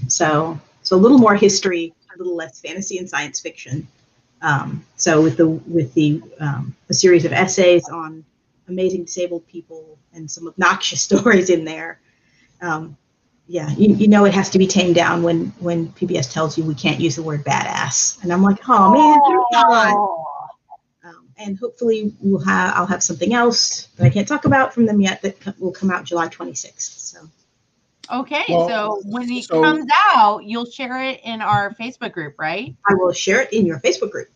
So 0.09 0.59
so 0.83 0.97
a 0.97 0.99
little 0.99 1.19
more 1.19 1.35
history, 1.35 1.95
a 2.15 2.19
little 2.19 2.37
less 2.37 2.61
fantasy 2.61 2.99
and 2.99 3.09
science 3.09 3.41
fiction. 3.41 3.87
Um, 4.43 4.85
so 4.97 5.23
with 5.23 5.37
the 5.37 5.49
with 5.49 5.93
the 5.95 6.23
um, 6.41 6.75
a 6.89 6.95
series 6.95 7.25
of 7.25 7.33
essays 7.33 7.89
on 7.89 8.25
amazing 8.69 9.05
disabled 9.05 9.47
people 9.47 9.99
and 10.15 10.31
some 10.31 10.49
obnoxious 10.49 11.03
stories 11.09 11.51
in 11.51 11.65
there. 11.65 12.01
Um, 12.63 12.97
yeah, 13.51 13.69
you, 13.71 13.93
you 13.97 14.07
know 14.07 14.27
it 14.27 14.33
has 14.33 14.49
to 14.51 14.61
be 14.61 14.67
tamed 14.69 14.95
down 14.95 15.25
when 15.25 15.47
when 15.59 15.89
PBS 15.89 16.33
tells 16.33 16.57
you 16.57 16.63
we 16.63 16.75
can't 16.77 17.01
use 17.01 17.17
the 17.17 17.23
word 17.23 17.45
badass, 17.45 18.23
and 18.23 18.33
I'm 18.33 18.45
like, 18.45 18.59
oh 18.69 18.93
man, 18.93 19.19
oh. 19.55 20.25
Um, 21.03 21.27
and 21.37 21.59
hopefully 21.59 22.15
we'll 22.21 22.45
have 22.45 22.77
I'll 22.77 22.87
have 22.87 23.03
something 23.03 23.35
else 23.35 23.89
that 23.97 24.05
I 24.05 24.11
can't 24.11 24.29
talk 24.29 24.45
about 24.45 24.73
from 24.73 24.87
them 24.87 25.01
yet 25.01 25.21
that 25.23 25.59
will 25.59 25.73
come 25.73 25.91
out 25.91 26.05
July 26.05 26.29
26th. 26.29 26.79
So. 26.79 27.19
Okay, 28.13 28.45
well, 28.49 28.69
so 28.69 29.03
when 29.07 29.29
it 29.29 29.45
so, 29.45 29.61
comes 29.61 29.87
out, 30.15 30.45
you'll 30.45 30.71
share 30.71 31.03
it 31.03 31.21
in 31.25 31.43
our 31.43 31.75
Facebook 31.75 32.13
group, 32.13 32.37
right? 32.39 32.77
I 32.89 32.95
will 32.95 33.13
share 33.13 33.41
it 33.41 33.53
in 33.53 33.67
your 33.67 33.81
Facebook 33.81 34.13
group 34.13 34.29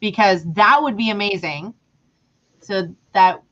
because 0.00 0.50
that 0.54 0.82
would 0.82 0.96
be 0.96 1.10
amazing. 1.10 1.74
So 2.62 2.94
that 3.12 3.42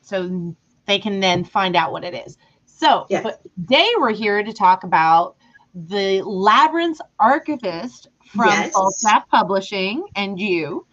so 0.00 0.56
they 0.86 0.98
can 0.98 1.20
then 1.20 1.44
find 1.44 1.76
out 1.76 1.92
what 1.92 2.04
it 2.04 2.14
is. 2.26 2.38
So 2.76 3.06
yeah. 3.08 3.22
but 3.22 3.40
today 3.54 3.88
we're 3.98 4.12
here 4.12 4.42
to 4.42 4.52
talk 4.52 4.84
about 4.84 5.36
the 5.74 6.20
Labyrinth 6.22 7.00
Archivist 7.18 8.08
from 8.26 8.48
yes. 8.48 8.72
Falstaff 8.72 9.26
Publishing 9.30 10.04
and 10.14 10.38
you. 10.38 10.86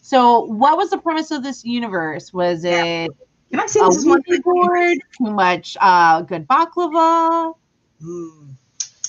So 0.00 0.44
what 0.44 0.78
was 0.78 0.88
the 0.88 0.96
premise 0.96 1.30
of 1.30 1.42
this 1.42 1.62
universe? 1.62 2.32
Was 2.32 2.64
yeah. 2.64 2.84
it 2.84 3.10
Can 3.50 3.60
I 3.60 3.66
say 3.66 3.80
this 3.80 4.04
board? 4.40 4.98
Too 5.18 5.30
much 5.30 5.76
uh, 5.78 6.22
good 6.22 6.48
baklava? 6.48 7.54
Mm. 8.02 8.54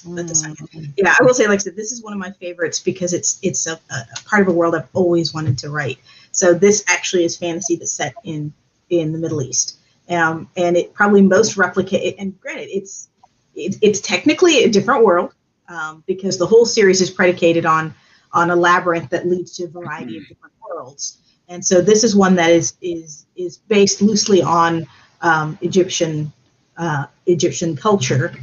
Mm. 0.03 0.93
Yeah, 0.97 1.15
I 1.19 1.23
will 1.23 1.33
say, 1.33 1.47
like 1.47 1.59
I 1.59 1.63
said, 1.63 1.75
this 1.75 1.91
is 1.91 2.03
one 2.03 2.13
of 2.13 2.19
my 2.19 2.31
favorites 2.31 2.79
because 2.79 3.13
it's 3.13 3.39
it's 3.41 3.67
a, 3.67 3.79
a, 3.89 4.05
part 4.25 4.41
of 4.41 4.49
a 4.49 4.51
world 4.51 4.75
I've 4.75 4.87
always 4.93 5.33
wanted 5.33 5.57
to 5.59 5.69
write. 5.69 5.97
So 6.31 6.53
this 6.53 6.83
actually 6.87 7.23
is 7.23 7.37
fantasy 7.37 7.77
that's 7.77 7.91
set 7.93 8.15
in 8.25 8.53
in 8.89 9.13
the 9.13 9.17
Middle 9.17 9.41
East 9.41 9.76
um, 10.09 10.49
and 10.57 10.77
it 10.77 10.93
probably 10.93 11.21
most 11.21 11.57
replicate. 11.57 12.15
And 12.19 12.39
granted, 12.39 12.69
it's 12.69 13.09
it, 13.55 13.77
it's 13.81 13.99
technically 14.01 14.63
a 14.63 14.69
different 14.69 15.03
world 15.03 15.33
um, 15.67 16.03
because 16.07 16.37
the 16.37 16.45
whole 16.45 16.65
series 16.65 17.01
is 17.01 17.09
predicated 17.09 17.65
on 17.65 17.93
on 18.33 18.51
a 18.51 18.55
labyrinth 18.55 19.09
that 19.09 19.27
leads 19.27 19.55
to 19.57 19.63
a 19.63 19.67
variety 19.67 20.17
of 20.17 20.27
different 20.27 20.53
worlds. 20.67 21.19
And 21.49 21.65
so 21.65 21.81
this 21.81 22.03
is 22.03 22.15
one 22.15 22.35
that 22.35 22.51
is 22.51 22.73
is 22.81 23.25
is 23.35 23.57
based 23.57 24.01
loosely 24.01 24.41
on 24.41 24.85
um, 25.21 25.57
Egyptian 25.61 26.31
uh, 26.77 27.05
Egyptian 27.25 27.75
culture, 27.75 28.35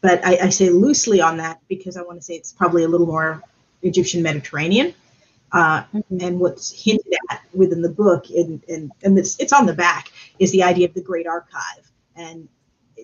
but 0.00 0.24
I, 0.24 0.36
I, 0.42 0.48
say 0.50 0.68
loosely 0.68 1.22
on 1.22 1.38
that 1.38 1.60
because 1.66 1.96
I 1.96 2.02
want 2.02 2.18
to 2.18 2.22
say 2.22 2.34
it's 2.34 2.52
probably 2.52 2.84
a 2.84 2.88
little 2.88 3.06
more 3.06 3.42
Egyptian 3.82 4.22
Mediterranean. 4.22 4.94
Uh, 5.52 5.82
mm-hmm. 5.84 6.18
And 6.20 6.40
what's 6.40 6.70
hinted 6.70 7.12
at 7.30 7.42
within 7.52 7.82
the 7.82 7.88
book, 7.88 8.26
and, 8.30 8.62
and, 8.68 8.92
and 9.02 9.18
it's, 9.18 9.38
it's 9.40 9.52
on 9.52 9.66
the 9.66 9.74
back, 9.74 10.12
is 10.38 10.52
the 10.52 10.62
idea 10.62 10.86
of 10.86 10.94
the 10.94 11.02
Great 11.02 11.26
Archive. 11.26 11.90
And 12.16 12.48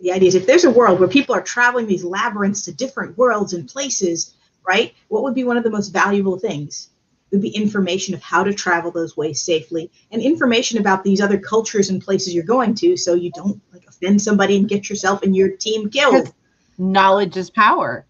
the 0.02 0.12
idea 0.12 0.28
is 0.28 0.34
if 0.34 0.46
there's 0.46 0.64
a 0.64 0.70
world 0.70 1.00
where 1.00 1.08
people 1.08 1.34
are 1.34 1.42
traveling 1.42 1.86
these 1.86 2.04
labyrinths 2.04 2.62
to 2.62 2.72
different 2.72 3.16
worlds 3.18 3.52
and 3.52 3.68
places, 3.68 4.34
right? 4.66 4.94
What 5.08 5.22
would 5.22 5.34
be 5.34 5.44
one 5.44 5.56
of 5.56 5.64
the 5.64 5.70
most 5.70 5.88
valuable 5.88 6.38
things? 6.38 6.90
would 7.30 7.42
be 7.42 7.48
information 7.50 8.14
of 8.14 8.22
how 8.22 8.44
to 8.44 8.54
travel 8.54 8.90
those 8.90 9.16
ways 9.16 9.42
safely 9.42 9.90
and 10.10 10.22
information 10.22 10.78
about 10.78 11.04
these 11.04 11.20
other 11.20 11.38
cultures 11.38 11.90
and 11.90 12.02
places 12.02 12.34
you're 12.34 12.44
going 12.44 12.74
to 12.74 12.96
so 12.96 13.14
you 13.14 13.30
don't 13.32 13.60
like 13.72 13.84
offend 13.88 14.20
somebody 14.20 14.56
and 14.56 14.68
get 14.68 14.88
yourself 14.88 15.22
and 15.22 15.34
your 15.34 15.50
team 15.50 15.90
killed 15.90 16.32
knowledge 16.78 17.36
is 17.36 17.50
power 17.50 18.06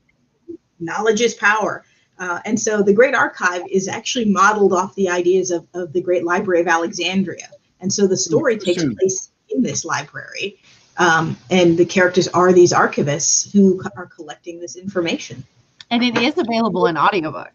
knowledge 0.79 1.21
is 1.21 1.35
power 1.35 1.85
uh, 2.19 2.41
and 2.45 2.59
so 2.59 2.83
the 2.83 2.93
great 2.93 3.15
archive 3.15 3.63
is 3.71 3.89
actually 3.89 4.25
modeled 4.25 4.73
off 4.73 4.95
the 4.95 5.09
ideas 5.09 5.51
of, 5.51 5.67
of 5.75 5.93
the 5.93 6.01
great 6.01 6.25
library 6.25 6.61
of 6.61 6.69
alexandria 6.69 7.49
and 7.81 7.93
so 7.93 8.07
the 8.07 8.17
story 8.17 8.59
takes 8.59 8.85
place 8.85 9.31
in 9.51 9.63
this 9.63 9.85
library 9.85 10.59
um, 10.99 11.37
and 11.51 11.77
the 11.77 11.85
characters 11.85 12.27
are 12.29 12.53
these 12.53 12.73
archivists 12.73 13.53
who 13.53 13.83
are 13.97 14.07
collecting 14.07 14.61
this 14.61 14.77
information 14.77 15.45
and 15.91 16.03
it 16.03 16.17
is 16.17 16.37
available 16.39 16.87
in 16.87 16.97
audiobook 16.97 17.53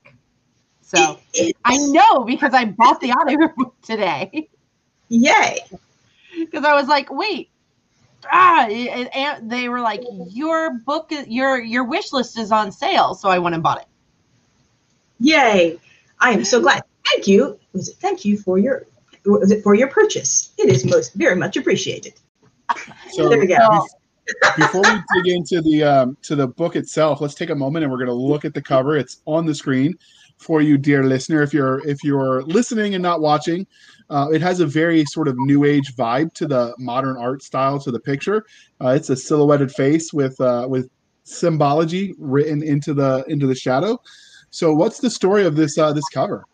so 0.91 1.19
I 1.63 1.77
know 1.77 2.25
because 2.25 2.53
I 2.53 2.65
bought 2.65 2.99
the 2.99 3.13
audiobook 3.13 3.79
today. 3.81 4.49
Yay. 5.07 5.59
Because 6.37 6.65
I 6.65 6.73
was 6.73 6.87
like, 6.87 7.09
wait, 7.09 7.49
ah, 8.29 8.65
and 8.67 9.49
they 9.49 9.69
were 9.69 9.79
like, 9.79 10.01
your 10.29 10.79
book, 10.79 11.11
your 11.27 11.61
your 11.61 11.85
wish 11.85 12.11
list 12.11 12.37
is 12.37 12.51
on 12.51 12.71
sale, 12.71 13.13
so 13.13 13.29
I 13.29 13.39
went 13.39 13.55
and 13.55 13.63
bought 13.63 13.81
it. 13.81 13.87
Yay! 15.21 15.79
I 16.19 16.31
am 16.31 16.43
so 16.43 16.59
glad. 16.59 16.81
Thank 17.05 17.27
you. 17.27 17.59
Was 17.73 17.89
it 17.89 17.95
thank 17.97 18.25
you 18.25 18.37
for 18.37 18.57
your 18.57 18.87
was 19.25 19.51
it 19.51 19.61
for 19.61 19.75
your 19.75 19.87
purchase? 19.87 20.51
It 20.57 20.69
is 20.69 20.83
most 20.83 21.13
very 21.13 21.35
much 21.35 21.57
appreciated. 21.57 22.13
So 23.11 23.29
there 23.29 23.39
we 23.39 23.47
go. 23.47 23.87
Before 24.57 24.81
we 24.81 25.21
dig 25.23 25.35
into 25.35 25.61
the 25.61 25.83
um, 25.83 26.17
to 26.23 26.35
the 26.35 26.47
book 26.47 26.75
itself, 26.75 27.21
let's 27.21 27.35
take 27.35 27.51
a 27.51 27.55
moment 27.55 27.83
and 27.83 27.91
we're 27.91 27.97
going 27.97 28.07
to 28.07 28.13
look 28.13 28.45
at 28.45 28.53
the 28.53 28.61
cover. 28.61 28.97
It's 28.97 29.21
on 29.25 29.45
the 29.45 29.53
screen 29.53 29.93
for 30.37 30.61
you, 30.61 30.77
dear 30.77 31.03
listener. 31.03 31.43
If 31.43 31.53
you're 31.53 31.87
if 31.87 32.03
you're 32.03 32.41
listening 32.43 32.95
and 32.95 33.03
not 33.03 33.21
watching, 33.21 33.67
uh, 34.09 34.29
it 34.33 34.41
has 34.41 34.59
a 34.59 34.65
very 34.65 35.05
sort 35.05 35.27
of 35.27 35.35
new 35.37 35.65
age 35.65 35.95
vibe 35.95 36.33
to 36.35 36.47
the 36.47 36.73
modern 36.79 37.17
art 37.17 37.43
style 37.43 37.79
to 37.79 37.91
the 37.91 37.99
picture. 37.99 38.45
Uh, 38.79 38.89
it's 38.89 39.09
a 39.11 39.15
silhouetted 39.15 39.71
face 39.71 40.13
with 40.13 40.39
uh, 40.41 40.65
with 40.67 40.89
symbology 41.23 42.15
written 42.17 42.63
into 42.63 42.93
the 42.93 43.23
into 43.27 43.45
the 43.45 43.55
shadow. 43.55 44.01
So, 44.51 44.73
what's 44.73 44.99
the 44.99 45.09
story 45.09 45.45
of 45.45 45.55
this 45.55 45.77
uh, 45.77 45.93
this 45.93 46.07
cover? 46.13 46.45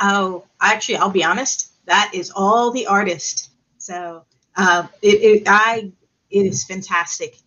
Oh, 0.00 0.44
actually, 0.60 0.96
I'll 0.96 1.10
be 1.10 1.24
honest. 1.24 1.72
That 1.86 2.10
is 2.14 2.30
all 2.34 2.70
the 2.70 2.86
artist. 2.86 3.50
So, 3.78 4.24
uh, 4.56 4.86
it, 5.02 5.22
it 5.22 5.42
I 5.46 5.92
it 6.30 6.46
is 6.46 6.64
fantastic. 6.64 7.38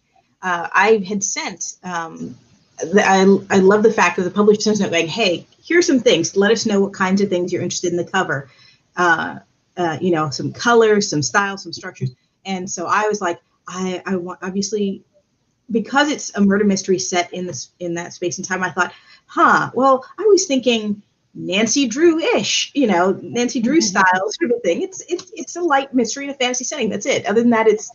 Uh, 0.41 0.67
I 0.73 1.03
had 1.07 1.23
sent 1.23 1.75
um, 1.83 2.35
I, 2.97 3.37
I 3.49 3.57
love 3.57 3.83
the 3.83 3.93
fact 3.93 4.17
that 4.17 4.23
the 4.23 4.31
publisher 4.31 4.61
sends 4.61 4.79
note 4.79 4.91
like, 4.91 5.07
hey, 5.07 5.45
here's 5.63 5.87
some 5.87 5.99
things. 5.99 6.35
Let 6.35 6.51
us 6.51 6.65
know 6.65 6.81
what 6.81 6.93
kinds 6.93 7.21
of 7.21 7.29
things 7.29 7.51
you're 7.51 7.61
interested 7.61 7.91
in 7.91 7.97
the 7.97 8.05
cover. 8.05 8.49
Uh, 8.95 9.39
uh, 9.77 9.97
you 10.01 10.11
know, 10.11 10.29
some 10.29 10.51
colors, 10.51 11.09
some 11.09 11.21
styles, 11.21 11.63
some 11.63 11.73
structures. 11.73 12.11
And 12.45 12.69
so 12.69 12.87
I 12.87 13.07
was 13.07 13.21
like, 13.21 13.39
I, 13.67 14.01
I 14.05 14.15
want 14.15 14.39
obviously 14.41 15.03
because 15.71 16.09
it's 16.09 16.35
a 16.35 16.41
murder 16.41 16.65
mystery 16.65 16.99
set 16.99 17.31
in 17.33 17.47
this 17.47 17.71
in 17.79 17.93
that 17.95 18.13
space 18.13 18.37
and 18.37 18.47
time. 18.47 18.63
I 18.63 18.71
thought, 18.71 18.93
huh, 19.25 19.71
well, 19.73 20.05
I 20.17 20.23
was 20.23 20.45
thinking 20.45 21.01
Nancy 21.33 21.87
Drew-ish, 21.87 22.71
you 22.73 22.87
know, 22.87 23.17
Nancy 23.21 23.61
Drew 23.61 23.77
mm-hmm. 23.77 23.81
style 23.81 24.31
sort 24.31 24.51
of 24.51 24.61
thing. 24.61 24.81
It's 24.81 25.01
it's 25.07 25.31
it's 25.33 25.55
a 25.55 25.61
light 25.61 25.93
mystery 25.93 26.25
in 26.25 26.29
a 26.31 26.35
fantasy 26.35 26.63
setting. 26.63 26.89
That's 26.89 27.05
it. 27.05 27.25
Other 27.25 27.41
than 27.41 27.51
that, 27.51 27.67
it's 27.67 27.91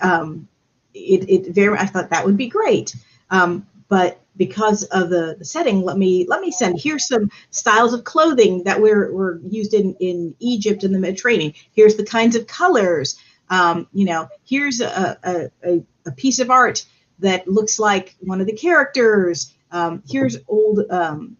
um, 0.00 0.48
it 0.94 1.28
it 1.28 1.54
very. 1.54 1.78
I 1.78 1.86
thought 1.86 2.10
that 2.10 2.24
would 2.24 2.36
be 2.36 2.48
great. 2.48 2.94
Um, 3.30 3.66
but 3.88 4.20
because 4.36 4.84
of 4.84 5.10
the, 5.10 5.36
the 5.38 5.44
setting, 5.44 5.82
let 5.82 5.96
me 5.96 6.26
let 6.28 6.40
me 6.40 6.50
send 6.50 6.80
here's 6.80 7.08
some 7.08 7.30
styles 7.50 7.94
of 7.94 8.04
clothing 8.04 8.64
that 8.64 8.80
were, 8.80 9.12
were 9.12 9.40
used 9.48 9.74
in, 9.74 9.94
in 10.00 10.34
Egypt 10.40 10.84
and 10.84 10.94
the 10.94 10.98
Mediterranean. 10.98 11.52
Here's 11.72 11.96
the 11.96 12.04
kinds 12.04 12.36
of 12.36 12.46
colors. 12.46 13.18
Um, 13.48 13.86
you 13.92 14.04
know, 14.04 14.28
here's 14.44 14.80
a, 14.80 15.50
a, 15.62 15.82
a, 16.04 16.12
piece 16.12 16.40
of 16.40 16.50
art 16.50 16.84
that 17.18 17.48
looks 17.48 17.78
like 17.78 18.14
one 18.20 18.40
of 18.40 18.46
the 18.46 18.52
characters. 18.52 19.54
Um, 19.70 20.02
here's 20.08 20.36
old 20.48 20.80
um, 20.90 21.36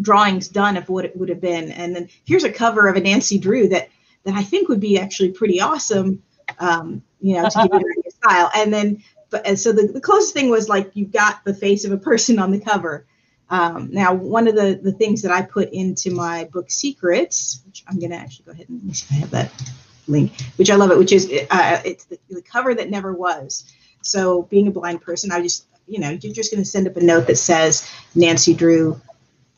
drawings 0.00 0.48
done 0.48 0.76
of 0.76 0.88
what 0.88 1.04
it 1.04 1.16
would 1.16 1.28
have 1.28 1.40
been. 1.40 1.72
And 1.72 1.94
then 1.94 2.08
here's 2.24 2.44
a 2.44 2.52
cover 2.52 2.88
of 2.88 2.96
a 2.96 3.00
Nancy 3.00 3.38
Drew 3.38 3.68
that 3.68 3.88
that 4.24 4.34
I 4.34 4.42
think 4.42 4.68
would 4.68 4.80
be 4.80 4.98
actually 4.98 5.30
pretty 5.30 5.60
awesome. 5.60 6.22
Um, 6.58 7.02
you 7.20 7.34
know, 7.34 7.48
to 7.48 7.68
give 7.70 7.80
it 7.80 8.06
a 8.06 8.10
style. 8.28 8.50
And 8.54 8.72
then 8.72 9.02
but 9.30 9.46
and 9.46 9.58
so 9.58 9.72
the, 9.72 9.86
the 9.86 10.00
closest 10.00 10.34
thing 10.34 10.50
was 10.50 10.68
like 10.68 10.90
you've 10.94 11.12
got 11.12 11.44
the 11.44 11.54
face 11.54 11.84
of 11.84 11.92
a 11.92 11.96
person 11.96 12.38
on 12.38 12.50
the 12.50 12.60
cover. 12.60 13.06
Um, 13.48 13.88
now, 13.90 14.14
one 14.14 14.46
of 14.46 14.54
the, 14.54 14.78
the 14.80 14.92
things 14.92 15.22
that 15.22 15.32
I 15.32 15.42
put 15.42 15.72
into 15.72 16.12
my 16.12 16.44
book 16.44 16.70
Secrets, 16.70 17.62
which 17.66 17.82
I'm 17.88 17.98
going 17.98 18.10
to 18.10 18.16
actually 18.16 18.44
go 18.44 18.52
ahead 18.52 18.68
and 18.68 18.96
see 18.96 19.06
if 19.06 19.12
I 19.12 19.14
have 19.16 19.30
that 19.30 19.72
link, 20.06 20.32
which 20.54 20.70
I 20.70 20.76
love 20.76 20.92
it, 20.92 20.98
which 20.98 21.12
is 21.12 21.26
uh, 21.50 21.82
it's 21.84 22.04
the, 22.04 22.18
the 22.28 22.42
cover 22.42 22.74
that 22.74 22.90
never 22.90 23.12
was. 23.12 23.72
So, 24.02 24.42
being 24.42 24.68
a 24.68 24.70
blind 24.70 25.02
person, 25.02 25.32
I 25.32 25.42
just, 25.42 25.66
you 25.86 26.00
know, 26.00 26.10
you're 26.10 26.34
just 26.34 26.52
going 26.52 26.62
to 26.62 26.68
send 26.68 26.86
up 26.86 26.96
a 26.96 27.00
note 27.00 27.26
that 27.26 27.36
says 27.36 27.88
Nancy 28.14 28.54
Drew 28.54 29.00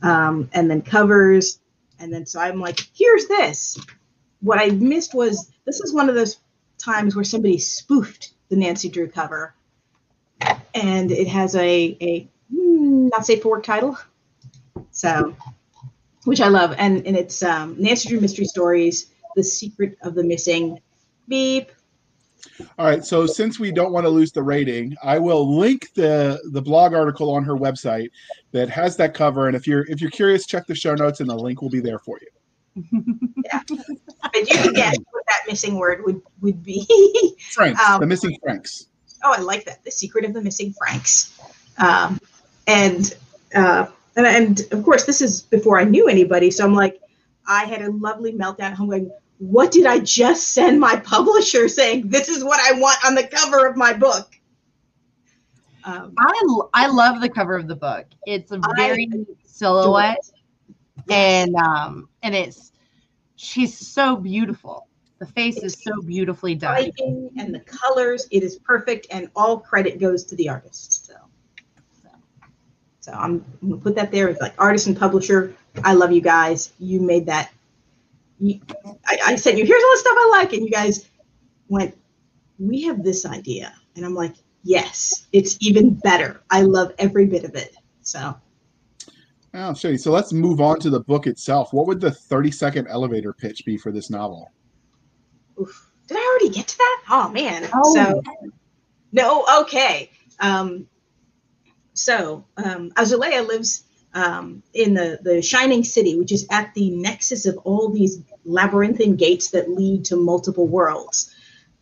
um, 0.02 0.48
and 0.52 0.70
then 0.70 0.82
covers. 0.82 1.60
And 1.98 2.12
then 2.12 2.26
so 2.26 2.40
I'm 2.40 2.60
like, 2.60 2.80
here's 2.94 3.26
this. 3.28 3.78
What 4.40 4.58
I 4.58 4.70
missed 4.70 5.14
was 5.14 5.52
this 5.64 5.80
is 5.80 5.94
one 5.94 6.08
of 6.08 6.14
those 6.14 6.38
times 6.78 7.14
where 7.14 7.24
somebody 7.24 7.58
spoofed 7.58 8.32
the 8.48 8.56
Nancy 8.56 8.88
Drew 8.88 9.08
cover 9.08 9.54
and 10.74 11.10
it 11.10 11.28
has 11.28 11.54
a 11.54 11.96
a 12.00 12.28
hmm, 12.52 13.08
not 13.08 13.26
safe 13.26 13.42
for 13.42 13.50
work 13.50 13.64
title. 13.64 13.98
So, 14.90 15.36
which 16.24 16.40
I 16.40 16.48
love, 16.48 16.74
and 16.78 17.06
and 17.06 17.16
it's 17.16 17.42
um, 17.42 17.76
Nancy 17.78 18.08
Drew 18.08 18.20
Mystery 18.20 18.44
Stories: 18.44 19.10
The 19.36 19.44
Secret 19.44 19.96
of 20.02 20.14
the 20.14 20.24
Missing 20.24 20.80
Beep. 21.28 21.70
All 22.78 22.86
right, 22.86 23.04
so 23.04 23.26
since 23.26 23.58
we 23.58 23.70
don't 23.70 23.92
want 23.92 24.04
to 24.04 24.10
lose 24.10 24.32
the 24.32 24.42
rating, 24.42 24.96
I 25.02 25.18
will 25.18 25.56
link 25.56 25.92
the 25.94 26.40
the 26.52 26.62
blog 26.62 26.94
article 26.94 27.30
on 27.30 27.44
her 27.44 27.54
website 27.54 28.10
that 28.52 28.68
has 28.70 28.96
that 28.96 29.14
cover. 29.14 29.46
And 29.46 29.56
if 29.56 29.66
you're 29.66 29.84
if 29.90 30.00
you're 30.00 30.10
curious, 30.10 30.46
check 30.46 30.66
the 30.66 30.74
show 30.74 30.94
notes, 30.94 31.20
and 31.20 31.28
the 31.28 31.36
link 31.36 31.62
will 31.62 31.70
be 31.70 31.80
there 31.80 31.98
for 31.98 32.18
you. 32.20 32.28
yeah, 33.44 33.60
but 33.68 34.34
you 34.34 34.56
can 34.56 34.72
guess 34.72 34.96
what 35.10 35.24
that 35.26 35.42
missing 35.46 35.76
word 35.76 36.02
would 36.04 36.20
would 36.40 36.62
be. 36.62 36.86
Franks, 37.52 37.80
um, 37.82 38.00
the 38.00 38.06
missing 38.06 38.36
Franks 38.42 38.86
oh, 39.24 39.34
I 39.36 39.40
like 39.40 39.64
that. 39.64 39.84
The 39.84 39.90
Secret 39.90 40.24
of 40.24 40.34
the 40.34 40.42
Missing 40.42 40.74
Franks. 40.74 41.38
Um, 41.78 42.20
and, 42.66 43.14
uh, 43.54 43.86
and, 44.16 44.26
and 44.26 44.60
of 44.72 44.84
course, 44.84 45.04
this 45.04 45.20
is 45.20 45.42
before 45.42 45.78
I 45.78 45.84
knew 45.84 46.08
anybody. 46.08 46.50
So 46.50 46.64
I'm 46.64 46.74
like, 46.74 47.00
I 47.46 47.64
had 47.64 47.82
a 47.82 47.90
lovely 47.90 48.32
meltdown 48.32 48.70
at 48.70 48.74
home 48.74 48.90
going, 48.90 49.10
what 49.42 49.72
did 49.72 49.86
I 49.86 49.98
just 49.98 50.50
send 50.52 50.78
my 50.78 50.94
publisher 50.94 51.68
saying 51.68 52.08
this 52.08 52.28
is 52.28 52.44
what 52.44 52.60
I 52.60 52.78
want 52.78 53.04
on 53.04 53.16
the 53.16 53.26
cover 53.26 53.66
of 53.66 53.76
my 53.76 53.92
book? 53.92 54.30
Um, 55.82 56.14
I, 56.16 56.60
I 56.74 56.86
love 56.86 57.20
the 57.20 57.28
cover 57.28 57.56
of 57.56 57.66
the 57.66 57.74
book. 57.74 58.06
It's 58.24 58.52
a 58.52 58.60
very 58.76 59.08
I, 59.12 59.24
silhouette, 59.44 60.30
yes. 61.08 61.08
and 61.08 61.56
um, 61.56 62.08
and 62.22 62.36
it's 62.36 62.70
she's 63.34 63.76
so 63.76 64.14
beautiful. 64.14 64.86
The 65.18 65.26
face 65.26 65.56
is 65.56 65.76
so 65.82 66.00
beautifully 66.02 66.54
done. 66.54 66.92
And 67.36 67.52
the 67.52 67.64
colors, 67.66 68.28
it 68.30 68.44
is 68.44 68.60
perfect, 68.60 69.08
and 69.10 69.28
all 69.34 69.58
credit 69.58 69.98
goes 69.98 70.22
to 70.26 70.36
the 70.36 70.48
artist. 70.48 71.06
So, 71.06 71.14
so, 72.00 72.10
so 73.00 73.12
I'm, 73.12 73.44
I'm 73.60 73.70
gonna 73.70 73.80
put 73.80 73.96
that 73.96 74.12
there. 74.12 74.28
It's 74.28 74.40
like 74.40 74.54
artist 74.56 74.86
and 74.86 74.96
publisher. 74.96 75.52
I 75.82 75.94
love 75.94 76.12
you 76.12 76.20
guys. 76.20 76.72
You 76.78 77.00
made 77.00 77.26
that. 77.26 77.50
You, 78.42 78.60
I, 79.06 79.18
I 79.24 79.36
sent 79.36 79.56
you. 79.56 79.64
Here's 79.64 79.82
all 79.82 79.90
the 79.92 79.98
stuff 79.98 80.16
I 80.18 80.28
like, 80.32 80.52
and 80.52 80.64
you 80.64 80.70
guys 80.70 81.08
went. 81.68 81.96
We 82.58 82.82
have 82.82 83.04
this 83.04 83.24
idea, 83.24 83.72
and 83.94 84.04
I'm 84.04 84.14
like, 84.14 84.34
yes, 84.64 85.28
it's 85.32 85.56
even 85.60 85.94
better. 85.94 86.42
I 86.50 86.62
love 86.62 86.92
every 86.98 87.26
bit 87.26 87.44
of 87.44 87.54
it. 87.54 87.76
So. 88.02 88.34
Oh, 89.54 89.74
shady. 89.74 89.96
So 89.96 90.10
let's 90.10 90.32
move 90.32 90.60
on 90.60 90.80
to 90.80 90.90
the 90.90 91.00
book 91.00 91.28
itself. 91.28 91.72
What 91.72 91.86
would 91.86 92.00
the 92.00 92.10
30 92.10 92.50
second 92.50 92.88
elevator 92.88 93.32
pitch 93.32 93.64
be 93.64 93.76
for 93.76 93.92
this 93.92 94.10
novel? 94.10 94.50
Oof. 95.60 95.92
Did 96.08 96.16
I 96.16 96.20
already 96.20 96.54
get 96.54 96.66
to 96.66 96.78
that? 96.78 97.02
Oh 97.10 97.28
man. 97.28 97.68
Oh. 97.72 97.94
So 97.94 98.22
no, 99.12 99.46
okay. 99.60 100.10
Um, 100.40 100.88
so 101.92 102.44
um, 102.56 102.90
Azulea 102.96 103.42
lives 103.42 103.84
um, 104.14 104.62
in 104.74 104.94
the 104.94 105.18
the 105.22 105.42
Shining 105.42 105.84
City, 105.84 106.18
which 106.18 106.32
is 106.32 106.46
at 106.50 106.72
the 106.74 106.90
nexus 106.90 107.46
of 107.46 107.56
all 107.58 107.88
these 107.88 108.22
labyrinthine 108.44 109.16
gates 109.16 109.50
that 109.50 109.70
lead 109.70 110.04
to 110.06 110.16
multiple 110.16 110.66
worlds. 110.66 111.34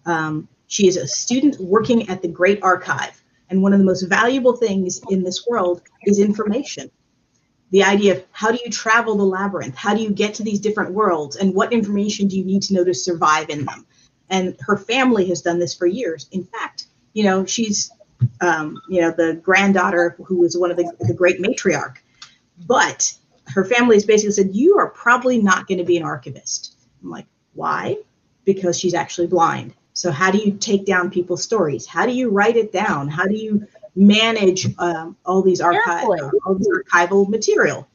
Um, 0.07 0.49
she 0.67 0.87
is 0.87 0.97
a 0.97 1.07
student 1.07 1.59
working 1.59 2.09
at 2.09 2.23
the 2.23 2.29
Great 2.29 2.63
Archive, 2.63 3.21
and 3.49 3.63
one 3.63 3.73
of 3.73 3.79
the 3.79 3.85
most 3.85 4.03
valuable 4.03 4.57
things 4.57 5.01
in 5.11 5.23
this 5.23 5.47
world 5.47 5.83
is 6.05 6.19
information 6.19 6.91
the 7.71 7.85
idea 7.85 8.17
of 8.17 8.25
how 8.33 8.51
do 8.51 8.59
you 8.65 8.71
travel 8.71 9.17
the 9.17 9.25
labyrinth? 9.25 9.77
How 9.77 9.95
do 9.95 10.03
you 10.03 10.11
get 10.11 10.35
to 10.35 10.43
these 10.43 10.61
different 10.61 10.93
worlds? 10.93 11.37
And 11.37 11.55
what 11.55 11.73
information 11.73 12.27
do 12.29 12.37
you 12.37 12.45
need 12.45 12.63
to 12.63 12.75
know 12.75 12.85
to 12.85 12.95
survive 12.95 13.49
in 13.49 13.65
them? 13.65 13.87
And 14.29 14.57
her 14.61 14.77
family 14.77 15.29
has 15.29 15.43
done 15.43 15.59
this 15.59 15.75
for 15.75 15.87
years. 15.87 16.29
In 16.33 16.45
fact, 16.45 16.87
you 17.13 17.25
know, 17.25 17.45
she's, 17.45 17.91
um, 18.41 18.81
you 18.89 19.01
know, 19.01 19.13
the 19.13 19.35
granddaughter 19.35 20.17
who 20.25 20.39
was 20.39 20.57
one 20.57 20.71
of 20.71 20.77
the, 20.77 20.93
the 21.01 21.15
great 21.15 21.41
matriarch. 21.41 21.97
But 22.67 23.13
her 23.49 23.65
family 23.65 23.97
has 23.97 24.05
basically 24.05 24.33
said, 24.33 24.51
You 24.53 24.79
are 24.79 24.89
probably 24.89 25.41
not 25.41 25.67
going 25.67 25.79
to 25.79 25.85
be 25.85 25.97
an 25.97 26.03
archivist. 26.03 26.77
I'm 27.03 27.11
like, 27.11 27.27
Why? 27.55 27.97
Because 28.45 28.79
she's 28.79 28.95
actually 28.95 29.27
blind. 29.27 29.75
So, 29.93 30.11
how 30.11 30.31
do 30.31 30.39
you 30.39 30.53
take 30.53 30.87
down 30.87 31.11
people's 31.11 31.43
stories? 31.43 31.87
How 31.87 32.07
do 32.07 32.13
you 32.13 32.31
write 32.31 32.57
it 32.57 32.73
down? 32.73 33.09
How 33.09 33.27
do 33.27 33.35
you 33.35 33.67
manage 33.97 34.67
um, 34.79 35.17
all 35.27 35.43
these 35.43 35.61
archive, 35.61 36.05
all 36.05 36.55
this 36.55 36.69
archival 36.69 37.29
material? 37.29 37.87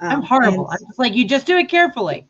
Um, 0.00 0.12
I'm 0.12 0.22
horrible. 0.22 0.68
I'm 0.68 0.78
just 0.78 0.98
like, 0.98 1.14
you 1.14 1.26
just 1.26 1.46
do 1.46 1.56
it 1.56 1.68
carefully. 1.68 2.26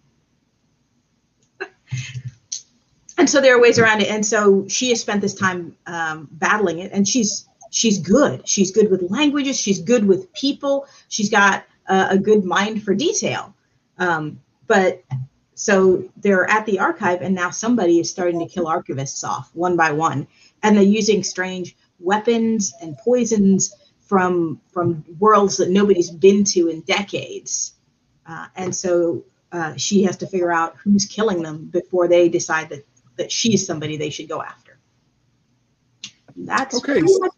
and 3.19 3.29
so 3.29 3.41
there 3.41 3.57
are 3.57 3.61
ways 3.61 3.79
around 3.79 4.03
it. 4.03 4.11
And 4.11 4.25
so 4.25 4.67
she 4.69 4.91
has 4.91 5.01
spent 5.01 5.21
this 5.21 5.35
time 5.35 5.77
um, 5.87 6.29
battling 6.33 6.79
it, 6.79 6.93
and 6.93 7.07
she's 7.07 7.47
she's 7.73 7.99
good. 7.99 8.47
She's 8.47 8.71
good 8.71 8.91
with 8.91 9.11
languages. 9.11 9.59
She's 9.59 9.81
good 9.81 10.07
with 10.07 10.33
people. 10.35 10.87
She's 11.09 11.29
got 11.31 11.65
uh, 11.89 12.07
a 12.11 12.19
good 12.19 12.45
mind 12.45 12.85
for 12.85 12.95
detail. 12.95 13.55
Um, 13.99 14.41
but 14.69 15.03
so 15.55 16.09
they're 16.19 16.49
at 16.49 16.65
the 16.67 16.79
archive, 16.79 17.23
and 17.23 17.35
now 17.35 17.51
somebody 17.51 17.99
is 17.99 18.09
starting 18.11 18.39
to 18.41 18.47
kill 18.47 18.67
archivists 18.67 19.25
off 19.25 19.51
one 19.55 19.77
by 19.77 19.91
one, 19.91 20.29
and 20.63 20.77
they're 20.77 20.85
using 20.85 21.23
strange 21.25 21.77
weapons 21.99 22.73
and 22.81 22.97
poisons 22.99 23.75
from 24.01 24.61
from 24.73 25.05
worlds 25.19 25.57
that 25.57 25.71
nobody's 25.71 26.11
been 26.11 26.45
to 26.45 26.69
in 26.69 26.83
decades. 26.83 27.75
Uh, 28.27 28.47
and 28.57 28.75
so 28.75 29.25
uh, 29.51 29.75
she 29.77 30.03
has 30.05 30.17
to 30.19 30.27
figure 30.27 30.53
out 30.53 30.77
who's 30.77 31.07
killing 31.07 31.43
them 31.43 31.67
before 31.67 32.07
they 32.07 32.29
decide 32.29 32.69
that 32.69 32.85
that 33.17 33.33
she's 33.33 33.67
somebody 33.67 33.97
they 33.97 34.11
should 34.11 34.29
go 34.29 34.43
after. 34.43 34.79
That's 36.37 36.77
Okay. 36.77 36.93
pretty 36.93 37.19
much. 37.19 37.32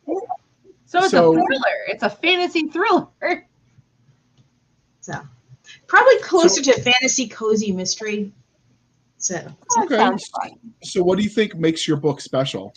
So 0.95 1.01
it's 1.03 1.11
So- 1.11 1.32
a 1.32 1.34
thriller. 1.34 1.76
It's 1.88 2.03
a 2.05 2.11
fantasy 2.11 2.68
thriller. 2.68 3.09
So 5.01 5.14
probably 5.88 6.18
closer 6.20 6.62
to 6.62 6.80
fantasy 6.80 7.26
cozy 7.26 7.72
mystery. 7.72 8.32
So 9.18 9.40
Okay. 9.82 10.16
So, 10.84 11.03
what 11.03 11.18
do 11.18 11.24
you 11.24 11.30
think 11.30 11.57
makes 11.57 11.88
your 11.88 11.97
book 11.97 12.20
special? 12.20 12.74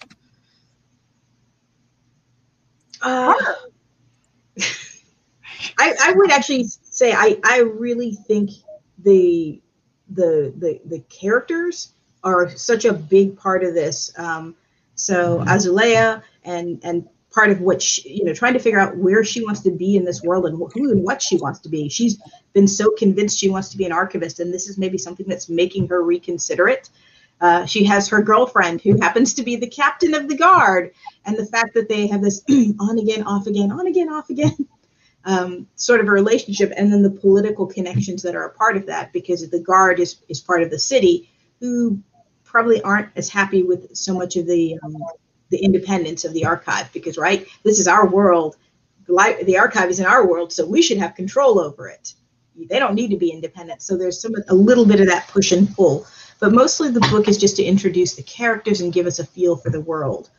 uh, 3.03 3.35
I, 5.77 5.93
I 6.01 6.13
would 6.15 6.31
actually 6.31 6.63
say 6.63 7.13
I, 7.13 7.37
I 7.43 7.59
really 7.59 8.13
think 8.27 8.49
the 8.97 9.61
the 10.09 10.51
the 10.57 10.81
the 10.85 10.99
characters 11.01 11.93
are 12.23 12.49
such 12.49 12.85
a 12.85 12.93
big 12.93 13.37
part 13.37 13.63
of 13.63 13.75
this. 13.75 14.11
Um, 14.17 14.55
so 14.95 15.43
Azulea 15.47 16.23
and 16.43 16.79
and 16.83 17.07
part 17.31 17.49
of 17.51 17.61
what 17.61 17.81
she, 17.81 18.09
you 18.09 18.23
know 18.23 18.33
trying 18.33 18.53
to 18.53 18.59
figure 18.59 18.79
out 18.79 18.97
where 18.97 19.23
she 19.23 19.43
wants 19.43 19.61
to 19.61 19.71
be 19.71 19.95
in 19.95 20.05
this 20.05 20.21
world 20.23 20.45
and 20.45 20.57
who 20.73 20.91
and 20.91 21.03
what 21.03 21.21
she 21.21 21.37
wants 21.37 21.59
to 21.59 21.69
be. 21.69 21.89
She's 21.89 22.21
been 22.53 22.67
so 22.67 22.91
convinced 22.91 23.37
she 23.37 23.49
wants 23.49 23.69
to 23.69 23.77
be 23.77 23.85
an 23.85 23.91
archivist, 23.91 24.39
and 24.39 24.53
this 24.53 24.67
is 24.67 24.77
maybe 24.77 24.97
something 24.97 25.27
that's 25.27 25.49
making 25.49 25.87
her 25.89 26.03
reconsider 26.03 26.67
it. 26.67 26.89
Uh, 27.39 27.65
she 27.65 27.83
has 27.83 28.07
her 28.07 28.21
girlfriend 28.21 28.81
who 28.81 28.99
happens 28.99 29.33
to 29.35 29.43
be 29.43 29.55
the 29.55 29.69
captain 29.69 30.15
of 30.15 30.27
the 30.27 30.35
guard, 30.35 30.91
and 31.25 31.37
the 31.37 31.45
fact 31.45 31.73
that 31.75 31.87
they 31.87 32.07
have 32.07 32.21
this 32.21 32.43
on 32.79 32.97
again, 32.97 33.23
off 33.23 33.45
again, 33.45 33.71
on 33.71 33.87
again, 33.87 34.09
off 34.09 34.29
again 34.29 34.67
um, 35.25 35.67
sort 35.75 35.99
of 35.99 36.07
a 36.07 36.11
relationship, 36.11 36.71
and 36.75 36.91
then 36.91 37.03
the 37.03 37.11
political 37.11 37.67
connections 37.67 38.23
that 38.23 38.35
are 38.35 38.45
a 38.45 38.53
part 38.53 38.77
of 38.77 38.85
that, 38.87 39.13
because 39.13 39.47
the 39.49 39.59
guard 39.59 39.99
is 39.99 40.17
is 40.29 40.39
part 40.39 40.63
of 40.63 40.71
the 40.71 40.79
city, 40.79 41.29
who 41.59 42.01
probably 42.43 42.81
aren't 42.81 43.09
as 43.15 43.29
happy 43.29 43.61
with 43.61 43.95
so 43.95 44.13
much 44.13 44.35
of 44.37 44.47
the 44.47 44.79
um, 44.83 44.95
the 45.49 45.57
independence 45.57 46.25
of 46.25 46.33
the 46.33 46.45
archive, 46.45 46.91
because 46.93 47.17
right, 47.17 47.47
this 47.63 47.79
is 47.79 47.87
our 47.87 48.07
world, 48.07 48.57
the, 49.07 49.57
archive 49.57 49.89
is 49.89 49.99
in 49.99 50.05
our 50.05 50.27
world, 50.27 50.51
so 50.51 50.65
we 50.65 50.81
should 50.81 50.97
have 50.97 51.15
control 51.15 51.59
over 51.59 51.87
it. 51.87 52.13
They 52.69 52.79
don't 52.79 52.95
need 52.95 53.09
to 53.09 53.17
be 53.17 53.29
independent, 53.29 53.81
so 53.81 53.97
there's 53.97 54.21
some 54.21 54.35
a 54.49 54.55
little 54.55 54.85
bit 54.85 54.99
of 54.99 55.07
that 55.07 55.27
push 55.27 55.51
and 55.51 55.73
pull. 55.75 56.05
But 56.39 56.53
mostly 56.53 56.89
the 56.89 56.99
book 57.11 57.27
is 57.27 57.37
just 57.37 57.55
to 57.57 57.63
introduce 57.63 58.15
the 58.15 58.23
characters 58.23 58.81
and 58.81 58.93
give 58.93 59.05
us 59.05 59.19
a 59.19 59.25
feel 59.25 59.55
for 59.55 59.69
the 59.69 59.81
world. 59.81 60.29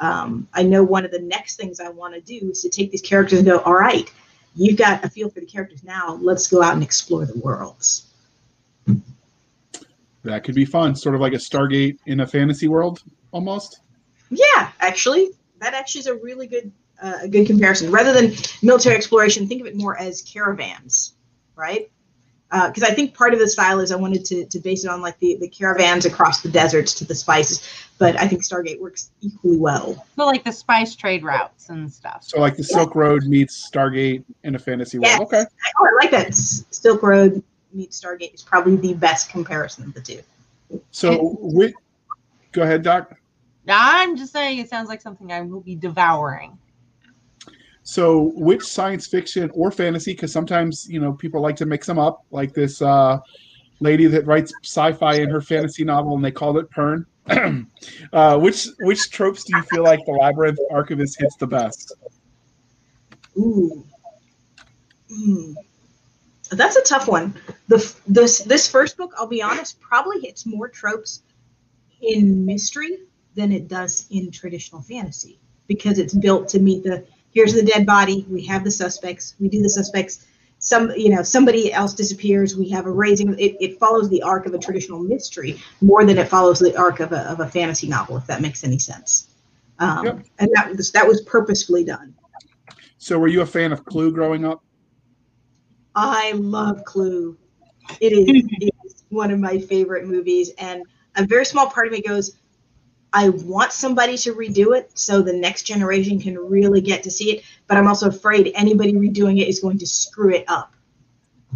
Um, 0.00 0.48
I 0.52 0.62
know 0.62 0.84
one 0.84 1.04
of 1.04 1.10
the 1.10 1.20
next 1.20 1.56
things 1.56 1.80
I 1.80 1.88
want 1.88 2.14
to 2.14 2.20
do 2.20 2.50
is 2.50 2.62
to 2.62 2.68
take 2.68 2.90
these 2.90 3.02
characters 3.02 3.40
and 3.40 3.48
go, 3.48 3.58
all 3.60 3.74
right, 3.74 4.10
you've 4.54 4.76
got 4.76 5.04
a 5.04 5.10
feel 5.10 5.30
for 5.30 5.40
the 5.40 5.46
characters 5.46 5.82
now. 5.82 6.18
Let's 6.20 6.46
go 6.46 6.62
out 6.62 6.74
and 6.74 6.82
explore 6.82 7.26
the 7.26 7.38
worlds. 7.38 8.12
That 10.24 10.44
could 10.44 10.54
be 10.54 10.64
fun, 10.64 10.94
sort 10.94 11.14
of 11.14 11.20
like 11.20 11.32
a 11.32 11.36
Stargate 11.36 11.98
in 12.06 12.20
a 12.20 12.26
fantasy 12.26 12.68
world, 12.68 13.02
almost. 13.32 13.80
Yeah, 14.30 14.70
actually, 14.80 15.30
that 15.60 15.74
actually 15.74 16.00
is 16.00 16.06
a 16.06 16.14
really 16.14 16.46
good 16.46 16.72
uh, 17.02 17.18
a 17.22 17.28
good 17.28 17.46
comparison. 17.46 17.90
Rather 17.90 18.12
than 18.12 18.32
military 18.62 18.96
exploration, 18.96 19.46
think 19.46 19.60
of 19.60 19.66
it 19.66 19.76
more 19.76 19.96
as 19.98 20.22
caravans, 20.22 21.14
right? 21.54 21.90
Because 22.50 22.82
I 22.82 22.94
think 22.94 23.14
part 23.14 23.34
of 23.34 23.40
the 23.40 23.48
style 23.48 23.78
is 23.80 23.92
I 23.92 23.96
wanted 23.96 24.24
to, 24.24 24.46
to 24.46 24.58
base 24.58 24.82
it 24.82 24.88
on 24.90 25.02
like 25.02 25.18
the, 25.18 25.36
the 25.38 25.48
caravans 25.48 26.06
across 26.06 26.40
the 26.40 26.48
deserts 26.48 26.94
to 26.94 27.04
the 27.04 27.14
spices, 27.14 27.68
but 27.98 28.18
I 28.18 28.26
think 28.26 28.42
Stargate 28.42 28.80
works 28.80 29.10
equally 29.20 29.58
well. 29.58 30.06
So 30.16 30.24
like 30.24 30.44
the 30.44 30.52
spice 30.52 30.96
trade 30.96 31.22
routes 31.22 31.68
and 31.68 31.92
stuff. 31.92 32.24
So, 32.24 32.40
like 32.40 32.56
the 32.56 32.64
Silk 32.64 32.94
Road 32.94 33.24
meets 33.24 33.70
Stargate 33.70 34.24
in 34.44 34.54
a 34.54 34.58
fantasy 34.58 34.98
Yes. 34.98 35.18
world. 35.18 35.28
Okay. 35.28 35.44
Oh, 35.78 35.86
I 35.86 36.04
like 36.04 36.10
that. 36.10 36.34
Silk 36.34 37.02
Road 37.02 37.42
meets 37.74 38.00
Stargate 38.00 38.32
is 38.32 38.42
probably 38.42 38.76
the 38.76 38.94
best 38.94 39.28
comparison 39.28 39.84
of 39.84 39.92
the 39.92 40.00
two. 40.00 40.22
So, 40.90 41.36
which, 41.40 41.74
go 42.52 42.62
ahead, 42.62 42.82
Doc. 42.82 43.14
I'm 43.66 44.16
just 44.16 44.32
saying 44.32 44.58
it 44.58 44.68
sounds 44.68 44.88
like 44.88 45.02
something 45.02 45.32
I 45.32 45.40
will 45.42 45.60
be 45.60 45.76
devouring. 45.76 46.58
So, 47.82 48.32
which 48.34 48.62
science 48.62 49.06
fiction 49.06 49.50
or 49.54 49.70
fantasy? 49.70 50.12
Because 50.12 50.30
sometimes 50.30 50.86
you 50.90 51.00
know 51.00 51.14
people 51.14 51.40
like 51.40 51.56
to 51.56 51.66
mix 51.66 51.86
them 51.86 51.98
up, 51.98 52.24
like 52.30 52.52
this 52.52 52.82
uh, 52.82 53.18
lady 53.80 54.06
that 54.06 54.26
writes 54.26 54.52
sci-fi 54.62 55.14
in 55.14 55.30
her 55.30 55.40
fantasy 55.40 55.84
novel, 55.84 56.14
and 56.14 56.24
they 56.24 56.30
called 56.30 56.58
it 56.58 56.70
Pern. 56.70 57.06
uh, 58.12 58.38
which 58.38 58.68
which 58.80 59.10
tropes 59.10 59.44
do 59.44 59.56
you 59.56 59.62
feel 59.64 59.82
like 59.82 60.00
the 60.06 60.12
Labyrinth 60.12 60.58
Archivist 60.70 61.18
hits 61.18 61.36
the 61.36 61.46
best? 61.46 61.94
Ooh. 63.38 63.84
Hmm. 65.10 65.52
That's 66.50 66.76
a 66.76 66.82
tough 66.82 67.08
one. 67.08 67.34
The 67.68 67.94
this 68.06 68.40
this 68.40 68.70
first 68.70 68.96
book, 68.96 69.14
I'll 69.16 69.26
be 69.26 69.42
honest, 69.42 69.80
probably 69.80 70.20
hits 70.20 70.44
more 70.44 70.68
tropes 70.68 71.22
in 72.00 72.44
mystery 72.44 72.98
than 73.38 73.52
it 73.52 73.68
does 73.68 74.06
in 74.10 74.30
traditional 74.30 74.82
fantasy 74.82 75.38
because 75.68 75.98
it's 75.98 76.12
built 76.12 76.48
to 76.48 76.58
meet 76.58 76.82
the 76.82 77.06
here's 77.30 77.54
the 77.54 77.62
dead 77.62 77.86
body, 77.86 78.26
we 78.28 78.44
have 78.44 78.64
the 78.64 78.70
suspects, 78.70 79.34
we 79.38 79.48
do 79.48 79.62
the 79.62 79.70
suspects, 79.70 80.26
some 80.58 80.90
you 80.96 81.08
know 81.08 81.22
somebody 81.22 81.72
else 81.72 81.94
disappears, 81.94 82.56
we 82.56 82.68
have 82.70 82.86
a 82.86 82.90
raising. 82.90 83.38
It, 83.38 83.56
it 83.60 83.78
follows 83.78 84.10
the 84.10 84.22
arc 84.22 84.46
of 84.46 84.54
a 84.54 84.58
traditional 84.58 84.98
mystery 84.98 85.62
more 85.80 86.04
than 86.04 86.18
it 86.18 86.28
follows 86.28 86.58
the 86.58 86.76
arc 86.76 86.98
of 86.98 87.12
a 87.12 87.20
of 87.30 87.38
a 87.38 87.46
fantasy 87.46 87.86
novel, 87.86 88.16
if 88.16 88.26
that 88.26 88.42
makes 88.42 88.64
any 88.64 88.78
sense. 88.78 89.28
Um, 89.78 90.04
Yep. 90.04 90.24
And 90.40 90.50
that 90.54 90.76
was 90.76 90.90
that 90.90 91.06
was 91.06 91.20
purposefully 91.20 91.84
done. 91.84 92.14
So, 92.98 93.20
were 93.20 93.28
you 93.28 93.42
a 93.42 93.46
fan 93.46 93.70
of 93.70 93.84
Clue 93.84 94.10
growing 94.10 94.44
up? 94.44 94.64
I 95.94 96.32
love 96.32 96.84
Clue. 96.84 97.38
It 98.00 98.12
is, 98.12 98.28
it 98.60 98.74
is 98.84 99.04
one 99.08 99.30
of 99.30 99.38
my 99.38 99.58
favorite 99.58 100.06
movies, 100.06 100.50
and 100.58 100.82
a 101.14 101.24
very 101.24 101.44
small 101.44 101.70
part 101.70 101.86
of 101.86 101.92
me 101.92 102.02
goes, 102.02 102.36
I 103.12 103.30
want 103.30 103.72
somebody 103.72 104.18
to 104.18 104.34
redo 104.34 104.76
it 104.76 104.90
so 104.98 105.22
the 105.22 105.32
next 105.32 105.62
generation 105.62 106.20
can 106.20 106.38
really 106.38 106.80
get 106.80 107.02
to 107.04 107.10
see 107.10 107.36
it. 107.36 107.44
But 107.66 107.76
I'm 107.78 107.88
also 107.88 108.08
afraid 108.08 108.52
anybody 108.54 108.92
redoing 108.92 109.40
it 109.40 109.48
is 109.48 109.60
going 109.60 109.78
to 109.78 109.86
screw 109.86 110.34
it 110.34 110.44
up. 110.48 110.74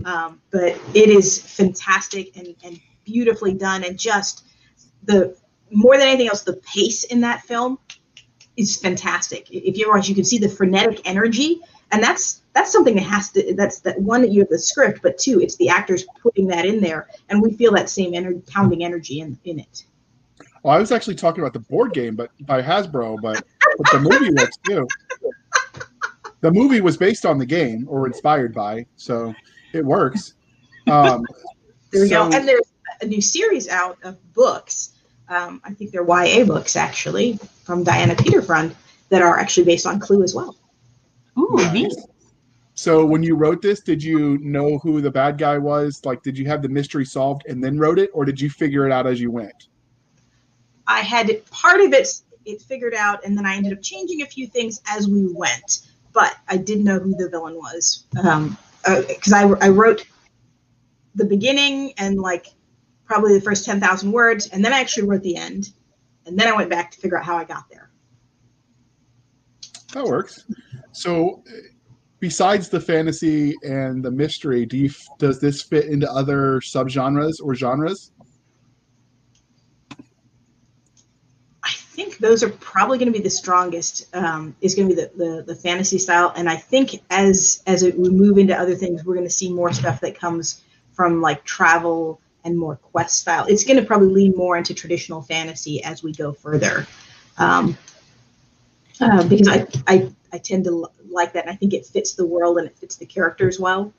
Um, 0.04 0.40
but 0.50 0.78
it 0.94 1.10
is 1.10 1.38
fantastic 1.38 2.36
and, 2.36 2.54
and 2.64 2.80
beautifully 3.04 3.52
done, 3.54 3.84
and 3.84 3.98
just 3.98 4.44
the 5.04 5.36
more 5.70 5.98
than 5.98 6.08
anything 6.08 6.28
else, 6.28 6.42
the 6.42 6.56
pace 6.56 7.04
in 7.04 7.20
that 7.20 7.42
film 7.42 7.78
is 8.56 8.76
fantastic. 8.76 9.50
If 9.50 9.76
you 9.76 9.90
watch, 9.90 10.08
you 10.08 10.14
can 10.14 10.24
see 10.24 10.38
the 10.38 10.48
frenetic 10.48 11.00
energy, 11.06 11.60
and 11.90 12.02
that's 12.02 12.42
that's 12.54 12.72
something 12.72 12.94
that 12.94 13.02
has 13.02 13.30
to. 13.32 13.54
That's 13.54 13.80
that 13.80 14.00
one 14.00 14.22
that 14.22 14.30
you 14.30 14.40
have 14.40 14.48
the 14.48 14.58
script, 14.58 15.00
but 15.02 15.18
two, 15.18 15.40
it's 15.40 15.56
the 15.56 15.68
actors 15.68 16.04
putting 16.22 16.46
that 16.48 16.64
in 16.64 16.80
there, 16.80 17.08
and 17.28 17.42
we 17.42 17.52
feel 17.54 17.72
that 17.72 17.90
same 17.90 18.12
ener- 18.12 18.46
pounding 18.50 18.84
energy 18.84 19.20
in 19.20 19.38
in 19.44 19.58
it. 19.58 19.84
Well, 20.62 20.74
I 20.74 20.78
was 20.78 20.92
actually 20.92 21.16
talking 21.16 21.42
about 21.42 21.52
the 21.52 21.60
board 21.60 21.92
game, 21.92 22.14
but 22.14 22.30
by 22.46 22.62
Hasbro, 22.62 23.20
but, 23.20 23.44
but 23.78 23.90
the 23.92 23.98
movie 24.00 24.30
works 24.32 24.56
too. 24.66 24.86
The 26.40 26.50
movie 26.50 26.80
was 26.80 26.96
based 26.96 27.24
on 27.26 27.38
the 27.38 27.46
game 27.46 27.86
or 27.88 28.06
inspired 28.06 28.54
by, 28.54 28.86
so 28.96 29.34
it 29.72 29.84
works. 29.84 30.34
Um, 30.88 31.24
There 31.90 32.02
we 32.02 32.08
so- 32.08 32.28
go. 32.30 32.36
And 32.36 32.46
there's 32.48 32.72
a 33.00 33.06
new 33.06 33.20
series 33.20 33.68
out 33.68 33.98
of 34.02 34.16
books. 34.34 34.90
Um, 35.28 35.60
I 35.64 35.72
think 35.72 35.92
they're 35.92 36.04
YA 36.06 36.44
books 36.44 36.76
actually 36.76 37.38
from 37.64 37.84
Diana 37.84 38.14
Peterfreund 38.14 38.74
that 39.08 39.22
are 39.22 39.38
actually 39.38 39.64
based 39.64 39.86
on 39.86 39.98
Clue 40.00 40.22
as 40.22 40.34
well. 40.34 40.56
Ooh, 41.38 41.48
Nice. 41.54 41.72
neat. 41.72 41.92
So 42.74 43.04
when 43.06 43.22
you 43.22 43.36
wrote 43.36 43.62
this, 43.62 43.80
did 43.80 44.02
you 44.02 44.38
know 44.38 44.78
who 44.78 45.00
the 45.00 45.10
bad 45.10 45.38
guy 45.38 45.58
was? 45.58 46.00
Like, 46.04 46.22
did 46.22 46.36
you 46.36 46.46
have 46.46 46.62
the 46.62 46.68
mystery 46.68 47.04
solved 47.04 47.42
and 47.46 47.62
then 47.62 47.78
wrote 47.78 47.98
it, 47.98 48.10
or 48.14 48.24
did 48.24 48.40
you 48.40 48.50
figure 48.50 48.86
it 48.86 48.92
out 48.92 49.06
as 49.06 49.20
you 49.20 49.30
went? 49.30 49.68
I 50.86 51.00
had 51.00 51.44
part 51.50 51.80
of 51.80 51.92
it 51.92 52.08
it 52.44 52.60
figured 52.62 52.94
out, 52.94 53.24
and 53.24 53.36
then 53.36 53.46
I 53.46 53.54
ended 53.54 53.72
up 53.72 53.82
changing 53.82 54.22
a 54.22 54.26
few 54.26 54.46
things 54.46 54.80
as 54.88 55.08
we 55.08 55.32
went. 55.32 55.86
But 56.12 56.36
I 56.48 56.56
did 56.56 56.80
know 56.80 56.98
who 56.98 57.14
the 57.16 57.28
villain 57.28 57.54
was 57.54 58.04
um, 58.22 58.58
because 58.84 59.32
I, 59.32 59.44
I 59.44 59.68
wrote 59.68 60.04
the 61.14 61.24
beginning 61.24 61.92
and 61.98 62.18
like 62.18 62.48
probably 63.04 63.34
the 63.34 63.40
first 63.40 63.64
10,000 63.64 64.10
words, 64.12 64.48
and 64.48 64.64
then 64.64 64.72
I 64.72 64.80
actually 64.80 65.08
wrote 65.08 65.22
the 65.22 65.36
end. 65.36 65.70
And 66.26 66.38
then 66.38 66.48
I 66.48 66.56
went 66.56 66.70
back 66.70 66.90
to 66.92 67.00
figure 67.00 67.18
out 67.18 67.24
how 67.24 67.36
I 67.36 67.44
got 67.44 67.68
there. 67.68 67.90
That 69.92 70.04
works. 70.04 70.44
So, 70.92 71.42
besides 72.20 72.68
the 72.68 72.80
fantasy 72.80 73.54
and 73.62 74.04
the 74.04 74.10
mystery, 74.10 74.64
do 74.64 74.76
you 74.78 74.90
does 75.18 75.40
this 75.40 75.62
fit 75.62 75.86
into 75.86 76.10
other 76.10 76.60
subgenres 76.60 77.34
or 77.42 77.54
genres? 77.54 78.12
Think 81.94 82.18
those 82.18 82.42
are 82.42 82.48
probably 82.48 82.98
going 82.98 83.12
to 83.12 83.16
be 83.16 83.22
the 83.22 83.30
strongest. 83.30 84.14
Um, 84.14 84.56
is 84.60 84.74
going 84.74 84.88
to 84.88 84.94
be 84.94 85.00
the, 85.02 85.10
the 85.16 85.42
the 85.42 85.54
fantasy 85.54 85.98
style, 85.98 86.32
and 86.34 86.48
I 86.48 86.56
think 86.56 87.02
as 87.10 87.62
as 87.66 87.82
we 87.82 88.08
move 88.08 88.38
into 88.38 88.56
other 88.58 88.74
things, 88.74 89.04
we're 89.04 89.14
going 89.14 89.26
to 89.26 89.32
see 89.32 89.52
more 89.52 89.72
stuff 89.72 90.00
that 90.00 90.18
comes 90.18 90.62
from 90.92 91.20
like 91.20 91.44
travel 91.44 92.20
and 92.44 92.58
more 92.58 92.76
quest 92.76 93.20
style. 93.20 93.44
It's 93.46 93.64
going 93.64 93.78
to 93.78 93.84
probably 93.84 94.08
lean 94.08 94.34
more 94.36 94.56
into 94.56 94.74
traditional 94.74 95.22
fantasy 95.22 95.82
as 95.84 96.02
we 96.02 96.12
go 96.12 96.32
further, 96.32 96.86
um, 97.38 97.76
uh, 99.00 99.26
because 99.28 99.48
I, 99.48 99.66
I 99.86 100.10
I 100.32 100.38
tend 100.38 100.64
to 100.64 100.88
like 101.10 101.34
that, 101.34 101.44
and 101.44 101.52
I 101.52 101.56
think 101.56 101.74
it 101.74 101.84
fits 101.84 102.14
the 102.14 102.26
world 102.26 102.58
and 102.58 102.66
it 102.66 102.76
fits 102.78 102.96
the 102.96 103.06
characters 103.06 103.60
well 103.60 103.92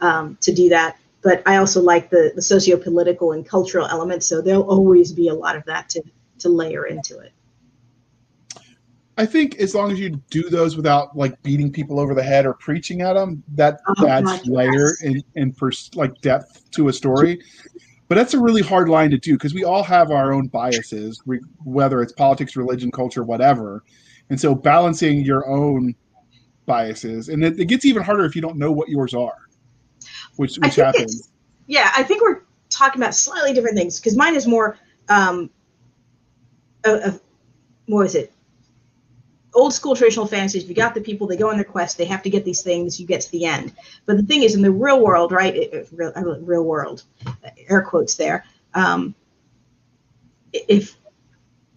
um, 0.00 0.38
to 0.40 0.52
do 0.52 0.70
that. 0.70 0.96
But 1.22 1.42
I 1.46 1.56
also 1.56 1.82
like 1.82 2.08
the 2.08 2.32
the 2.34 2.42
socio 2.42 2.78
political 2.78 3.32
and 3.32 3.46
cultural 3.46 3.86
elements, 3.86 4.26
so 4.26 4.40
there'll 4.40 4.70
always 4.70 5.12
be 5.12 5.28
a 5.28 5.34
lot 5.34 5.56
of 5.56 5.64
that 5.66 5.90
to 5.90 6.02
to 6.44 6.50
layer 6.50 6.86
into 6.86 7.18
it. 7.18 7.32
I 9.16 9.26
think 9.26 9.56
as 9.56 9.74
long 9.74 9.92
as 9.92 9.98
you 9.98 10.10
do 10.30 10.50
those 10.50 10.76
without 10.76 11.16
like 11.16 11.40
beating 11.42 11.70
people 11.70 12.00
over 12.00 12.14
the 12.14 12.22
head 12.22 12.46
or 12.46 12.54
preaching 12.54 13.00
at 13.00 13.14
them, 13.14 13.42
that 13.54 13.80
oh, 13.98 14.06
adds 14.06 14.46
layer 14.46 14.92
and, 15.02 15.22
and 15.36 15.56
pers- 15.56 15.90
like 15.94 16.20
depth 16.20 16.70
to 16.72 16.88
a 16.88 16.92
story. 16.92 17.40
But 18.08 18.16
that's 18.16 18.34
a 18.34 18.40
really 18.40 18.60
hard 18.60 18.88
line 18.88 19.10
to 19.10 19.18
do 19.18 19.34
because 19.34 19.54
we 19.54 19.64
all 19.64 19.82
have 19.82 20.10
our 20.10 20.32
own 20.32 20.48
biases, 20.48 21.22
re- 21.26 21.40
whether 21.64 22.02
it's 22.02 22.12
politics, 22.12 22.56
religion, 22.56 22.90
culture, 22.90 23.24
whatever. 23.24 23.82
And 24.30 24.40
so 24.40 24.54
balancing 24.54 25.20
your 25.20 25.48
own 25.48 25.94
biases, 26.66 27.28
and 27.28 27.44
it, 27.44 27.58
it 27.58 27.66
gets 27.66 27.84
even 27.84 28.02
harder 28.02 28.24
if 28.24 28.34
you 28.34 28.42
don't 28.42 28.56
know 28.56 28.72
what 28.72 28.88
yours 28.88 29.14
are, 29.14 29.48
which 30.36 30.56
which 30.56 30.76
happens. 30.76 31.30
Yeah, 31.66 31.92
I 31.96 32.02
think 32.02 32.22
we're 32.22 32.42
talking 32.68 33.00
about 33.00 33.14
slightly 33.14 33.52
different 33.52 33.76
things 33.76 34.00
because 34.00 34.16
mine 34.16 34.34
is 34.34 34.46
more 34.46 34.76
um, 35.08 35.50
of, 36.84 37.00
of 37.02 37.20
what 37.86 38.06
is 38.06 38.14
it? 38.14 38.32
Old 39.54 39.72
school 39.72 39.94
traditional 39.94 40.26
fantasies. 40.26 40.68
You 40.68 40.74
got 40.74 40.94
the 40.94 41.00
people, 41.00 41.26
they 41.26 41.36
go 41.36 41.48
on 41.48 41.56
their 41.56 41.64
quest, 41.64 41.96
they 41.96 42.06
have 42.06 42.22
to 42.22 42.30
get 42.30 42.44
these 42.44 42.62
things, 42.62 43.00
you 43.00 43.06
get 43.06 43.20
to 43.20 43.30
the 43.30 43.44
end. 43.44 43.72
But 44.04 44.16
the 44.16 44.24
thing 44.24 44.42
is, 44.42 44.54
in 44.54 44.62
the 44.62 44.70
real 44.70 45.00
world, 45.00 45.30
right? 45.30 45.54
It, 45.54 45.88
real, 45.92 46.12
uh, 46.16 46.40
real 46.40 46.64
world, 46.64 47.04
eh, 47.26 47.50
air 47.68 47.82
quotes 47.82 48.16
there. 48.16 48.44
Um, 48.74 49.14
if 50.52 50.96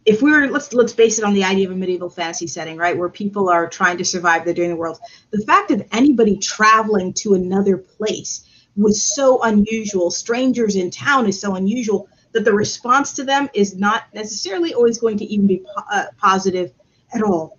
if 0.05 0.21
we 0.21 0.31
were 0.31 0.47
let's 0.47 0.73
let's 0.73 0.93
base 0.93 1.19
it 1.19 1.25
on 1.25 1.33
the 1.33 1.43
idea 1.43 1.67
of 1.67 1.73
a 1.73 1.75
medieval 1.75 2.09
fantasy 2.09 2.47
setting, 2.47 2.77
right, 2.77 2.97
where 2.97 3.09
people 3.09 3.49
are 3.49 3.69
trying 3.69 3.97
to 3.97 4.05
survive, 4.05 4.45
they're 4.45 4.53
doing 4.53 4.69
the 4.69 4.75
world. 4.75 4.99
The 5.31 5.43
fact 5.45 5.69
of 5.69 5.85
anybody 5.91 6.37
traveling 6.37 7.13
to 7.15 7.33
another 7.33 7.77
place 7.77 8.45
was 8.77 9.03
so 9.03 9.41
unusual. 9.43 10.09
Strangers 10.09 10.77
in 10.77 10.89
town 10.89 11.27
is 11.27 11.39
so 11.39 11.55
unusual 11.55 12.07
that 12.37 12.45
the 12.45 12.53
response 12.53 13.13
to 13.13 13.23
them 13.23 13.49
is 13.55 13.75
not 13.75 14.03
necessarily 14.13 14.71
always 14.71 14.99
going 14.99 15.17
to 15.17 15.25
even 15.25 15.47
be 15.47 15.57
po- 15.57 15.83
uh, 15.91 16.05
positive 16.19 16.71
at 17.11 17.23
all. 17.23 17.57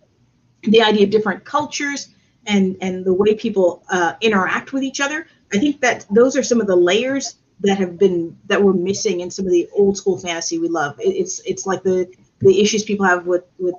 The 0.62 0.82
idea 0.82 1.02
of 1.02 1.10
different 1.10 1.44
cultures 1.44 2.14
and 2.46 2.76
and 2.80 3.04
the 3.04 3.12
way 3.12 3.34
people 3.34 3.82
uh, 3.90 4.12
interact 4.20 4.72
with 4.72 4.84
each 4.84 5.00
other, 5.00 5.26
I 5.52 5.58
think 5.58 5.80
that 5.80 6.06
those 6.12 6.36
are 6.36 6.44
some 6.44 6.60
of 6.60 6.68
the 6.68 6.76
layers 6.76 7.36
that 7.60 7.76
have 7.78 7.98
been 7.98 8.38
that 8.46 8.62
were 8.62 8.72
missing 8.72 9.18
in 9.18 9.32
some 9.32 9.46
of 9.46 9.50
the 9.50 9.68
old 9.72 9.96
school 9.96 10.16
fantasy 10.16 10.60
we 10.60 10.68
love. 10.68 10.98
It, 11.00 11.10
it's 11.10 11.40
it's 11.40 11.66
like 11.66 11.82
the 11.82 12.08
the 12.38 12.60
issues 12.60 12.84
people 12.84 13.04
have 13.04 13.26
with 13.26 13.44
with 13.58 13.74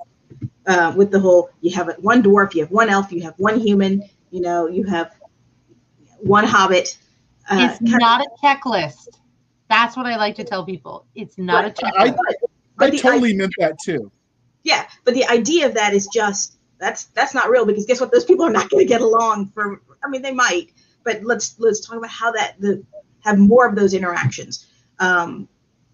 uh, 0.66 0.92
with 0.94 1.10
the 1.10 1.20
whole 1.20 1.48
you 1.62 1.74
have 1.74 1.90
one 2.00 2.22
dwarf, 2.22 2.54
you 2.54 2.60
have 2.60 2.70
one 2.70 2.90
elf, 2.90 3.10
you 3.10 3.22
have 3.22 3.34
one 3.38 3.58
human, 3.58 4.04
you 4.30 4.42
know, 4.42 4.68
you 4.68 4.84
have 4.84 5.14
one 6.18 6.44
hobbit. 6.44 6.98
Uh, 7.50 7.70
it's 7.70 7.80
not 7.80 8.20
of, 8.20 8.26
a 8.26 8.46
checklist. 8.46 9.19
That's 9.70 9.96
what 9.96 10.04
I 10.04 10.16
like 10.16 10.34
to 10.34 10.44
tell 10.44 10.66
people. 10.66 11.06
It's 11.14 11.38
not 11.38 11.64
a 11.64 11.70
checklist. 11.70 12.16
I, 12.80 12.86
I 12.86 12.90
totally 12.90 13.34
meant 13.34 13.54
that 13.58 13.78
too. 13.78 14.10
Yeah, 14.64 14.86
but 15.04 15.14
the 15.14 15.24
idea 15.26 15.64
of 15.64 15.74
that 15.74 15.94
is 15.94 16.08
just 16.08 16.58
that's 16.78 17.04
that's 17.04 17.34
not 17.34 17.48
real 17.48 17.64
because 17.64 17.86
guess 17.86 18.00
what? 18.00 18.10
Those 18.10 18.24
people 18.24 18.44
are 18.44 18.50
not 18.50 18.68
going 18.68 18.84
to 18.84 18.88
get 18.88 19.00
along 19.00 19.46
for. 19.54 19.80
I 20.02 20.08
mean, 20.08 20.22
they 20.22 20.34
might, 20.34 20.72
but 21.04 21.22
let's 21.22 21.54
let's 21.60 21.86
talk 21.86 21.96
about 21.96 22.10
how 22.10 22.32
that 22.32 22.60
the 22.60 22.84
have 23.20 23.38
more 23.38 23.66
of 23.68 23.76
those 23.76 23.94
interactions. 23.94 24.66
Um, 24.98 25.48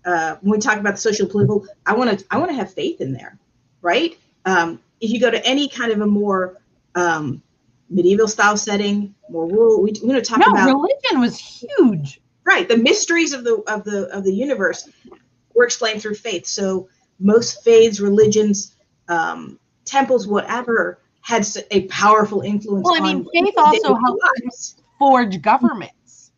uh, 0.06 0.36
when 0.40 0.52
we 0.52 0.58
talk 0.58 0.78
about 0.78 0.94
the 0.94 1.00
social 1.00 1.28
political, 1.28 1.66
I 1.84 1.94
want 1.94 2.18
to 2.18 2.26
I 2.30 2.38
want 2.38 2.50
to 2.50 2.56
have 2.56 2.72
faith 2.72 3.02
in 3.02 3.12
there, 3.12 3.38
right? 3.82 4.16
Um, 4.46 4.80
if 5.02 5.10
you 5.10 5.20
go 5.20 5.30
to 5.30 5.44
any 5.44 5.68
kind 5.68 5.92
of 5.92 6.00
a 6.00 6.06
more 6.06 6.62
um, 6.94 7.42
medieval 7.90 8.26
style 8.26 8.56
setting, 8.56 9.14
more 9.28 9.46
rural, 9.46 9.82
we, 9.82 9.90
are 9.90 9.94
going 9.94 10.14
to 10.14 10.22
talk 10.22 10.38
no, 10.38 10.46
about 10.46 10.66
religion 10.66 11.20
was 11.20 11.36
huge 11.38 12.22
right 12.46 12.68
the 12.68 12.76
mysteries 12.76 13.32
of 13.32 13.44
the 13.44 13.62
of 13.66 13.84
the 13.84 14.06
of 14.16 14.24
the 14.24 14.32
universe 14.32 14.88
were 15.54 15.64
explained 15.64 16.02
through 16.02 16.14
faith. 16.14 16.46
So 16.46 16.88
most 17.18 17.64
faiths 17.64 18.00
religions 18.00 18.76
um, 19.08 19.58
temples 19.84 20.26
whatever 20.26 21.00
had 21.22 21.46
a 21.70 21.86
powerful 21.88 22.42
influence 22.42 22.84
well 22.84 22.94
i 22.94 23.00
mean 23.00 23.26
faith 23.32 23.54
also 23.56 23.94
helped 23.94 24.20
forge 24.98 25.40
governments. 25.42 26.32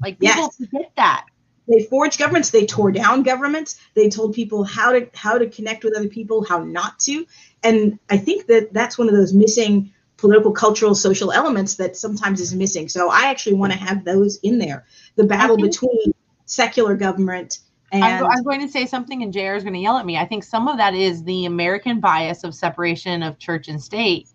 Like 0.00 0.18
people 0.18 0.42
yes. 0.42 0.56
forget 0.56 0.92
that. 0.96 1.26
They 1.68 1.82
forged 1.84 2.18
governments 2.18 2.50
they 2.50 2.64
tore 2.64 2.92
down 2.92 3.22
governments 3.22 3.78
they 3.94 4.08
told 4.08 4.34
people 4.34 4.64
how 4.64 4.92
to 4.92 5.08
how 5.14 5.36
to 5.36 5.48
connect 5.48 5.84
with 5.84 5.96
other 5.96 6.08
people 6.08 6.44
how 6.44 6.62
not 6.62 6.98
to. 7.00 7.26
And 7.62 7.98
i 8.08 8.16
think 8.16 8.46
that 8.46 8.72
that's 8.72 8.96
one 8.96 9.08
of 9.08 9.14
those 9.14 9.34
missing 9.34 9.92
political 10.18 10.52
cultural 10.52 10.94
social 10.94 11.32
elements 11.32 11.76
that 11.76 11.96
sometimes 11.96 12.40
is 12.40 12.54
missing 12.54 12.88
so 12.88 13.10
i 13.10 13.30
actually 13.30 13.54
want 13.54 13.72
to 13.72 13.78
have 13.78 14.04
those 14.04 14.38
in 14.42 14.58
there 14.58 14.84
the 15.16 15.24
battle 15.24 15.56
between 15.56 16.12
secular 16.44 16.94
government 16.94 17.60
and 17.90 18.04
I'm, 18.04 18.26
I'm, 18.26 18.42
going 18.42 18.60
to 18.60 18.68
say 18.68 18.84
something 18.84 19.22
and 19.22 19.32
JR 19.32 19.54
is 19.54 19.62
going 19.62 19.72
to 19.72 19.80
yell 19.80 19.96
at 19.96 20.04
me. 20.04 20.18
I 20.18 20.26
think 20.26 20.44
some 20.44 20.68
of 20.68 20.76
that 20.76 20.94
is 20.94 21.24
the 21.24 21.46
American 21.46 22.00
bias 22.00 22.44
of 22.44 22.54
separation 22.54 23.22
of 23.22 23.38
church 23.38 23.68
and 23.68 23.82
state 23.82 24.28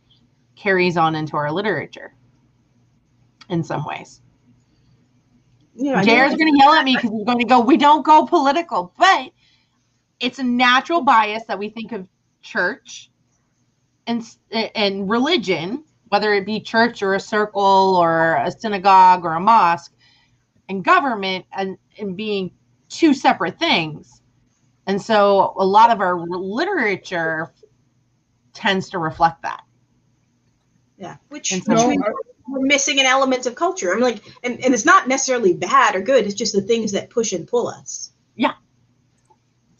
carries 0.56 0.98
on 0.98 1.14
into 1.14 1.38
our 1.38 1.52
literature 1.52 2.16
in 3.50 3.64
some 3.64 3.86
ways. 3.86 4.22
Yeah, 5.76 6.02
JR 6.04 6.32
is 6.32 6.36
going 6.36 6.52
to 6.52 6.60
yell 6.60 6.74
at 6.74 6.84
me 6.84 6.96
because 6.96 7.12
he's 7.12 7.26
going 7.26 7.40
to 7.40 7.46
go, 7.46 7.60
we 7.60 7.78
don't 7.78 8.04
go 8.04 8.26
political, 8.26 8.94
but 8.98 9.32
it's 10.20 10.40
a 10.40 10.44
natural 10.44 11.02
bias 11.02 11.44
that 11.46 11.60
we 11.60 11.70
think 11.70 11.92
of 11.92 12.08
church 12.42 13.12
and, 14.08 14.24
and 14.52 15.10
religion, 15.10 15.84
whether 16.10 16.34
it 16.34 16.46
be 16.46 16.60
church 16.60 17.02
or 17.02 17.16
a 17.16 17.20
circle 17.20 17.96
or 18.00 18.36
a 18.36 18.52
synagogue 18.52 19.26
or 19.26 19.34
a 19.34 19.40
mosque, 19.40 19.94
and 20.70 20.84
government 20.84 21.46
and, 21.52 21.78
and 22.00 22.16
being 22.16 22.52
two 22.90 23.14
separate 23.14 23.60
things. 23.60 24.22
And 24.86 25.02
so 25.02 25.54
a 25.58 25.66
lot 25.66 25.92
of 25.92 26.02
our 26.02 26.20
literature 26.20 27.54
tends 28.54 28.90
to 28.92 29.00
reflect 29.00 29.42
that. 29.44 29.64
Yeah, 30.98 31.18
which, 31.30 31.52
which 31.52 31.68
means 31.68 32.04
we're 32.48 32.60
missing 32.60 33.00
an 33.00 33.06
element 33.06 33.46
of 33.46 33.56
culture. 33.56 33.94
I'm 33.94 34.00
like, 34.00 34.22
and, 34.44 34.64
and 34.64 34.74
it's 34.74 34.86
not 34.86 35.08
necessarily 35.08 35.54
bad 35.54 35.96
or 35.96 36.02
good. 36.02 36.26
It's 36.26 36.36
just 36.36 36.54
the 36.54 36.62
things 36.62 36.92
that 36.92 37.10
push 37.10 37.34
and 37.34 37.48
pull 37.48 37.68
us. 37.68 38.12
Yeah. 38.36 38.54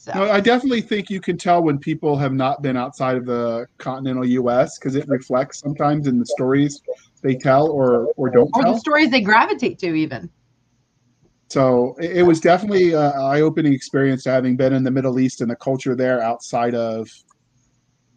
So. 0.04 0.12
No, 0.16 0.30
I 0.30 0.42
definitely 0.42 0.82
think 0.82 1.10
you 1.10 1.22
can 1.22 1.38
tell 1.38 1.64
when 1.64 1.80
people 1.80 2.18
have 2.18 2.34
not 2.34 2.62
been 2.62 2.76
outside 2.76 3.16
of 3.16 3.26
the 3.26 3.68
continental 3.78 4.26
U.S. 4.26 4.78
because 4.78 4.96
it 4.96 5.08
reflects 5.08 5.60
sometimes 5.60 6.08
in 6.08 6.20
the 6.20 6.26
stories 6.26 6.82
they 7.22 7.36
tell 7.36 7.72
or 7.72 8.08
or 8.18 8.30
don't 8.30 8.50
tell 8.50 8.60
or 8.60 8.64
tell. 8.64 8.74
the 8.74 8.80
stories 8.82 9.12
they 9.12 9.22
gravitate 9.22 9.80
to, 9.80 9.94
even. 9.94 10.30
So 11.48 11.96
it, 12.02 12.24
was 12.24 12.42
definitely 12.42 12.92
an 12.92 13.14
eye-opening 13.16 13.72
experience 13.72 14.26
having 14.26 14.58
been 14.58 14.74
in 14.74 14.84
the 14.84 14.92
Middle 14.92 15.22
East 15.22 15.40
and 15.40 15.50
the 15.50 15.56
culture 15.56 15.96
there 15.96 16.22
outside 16.22 16.76
of 16.76 17.10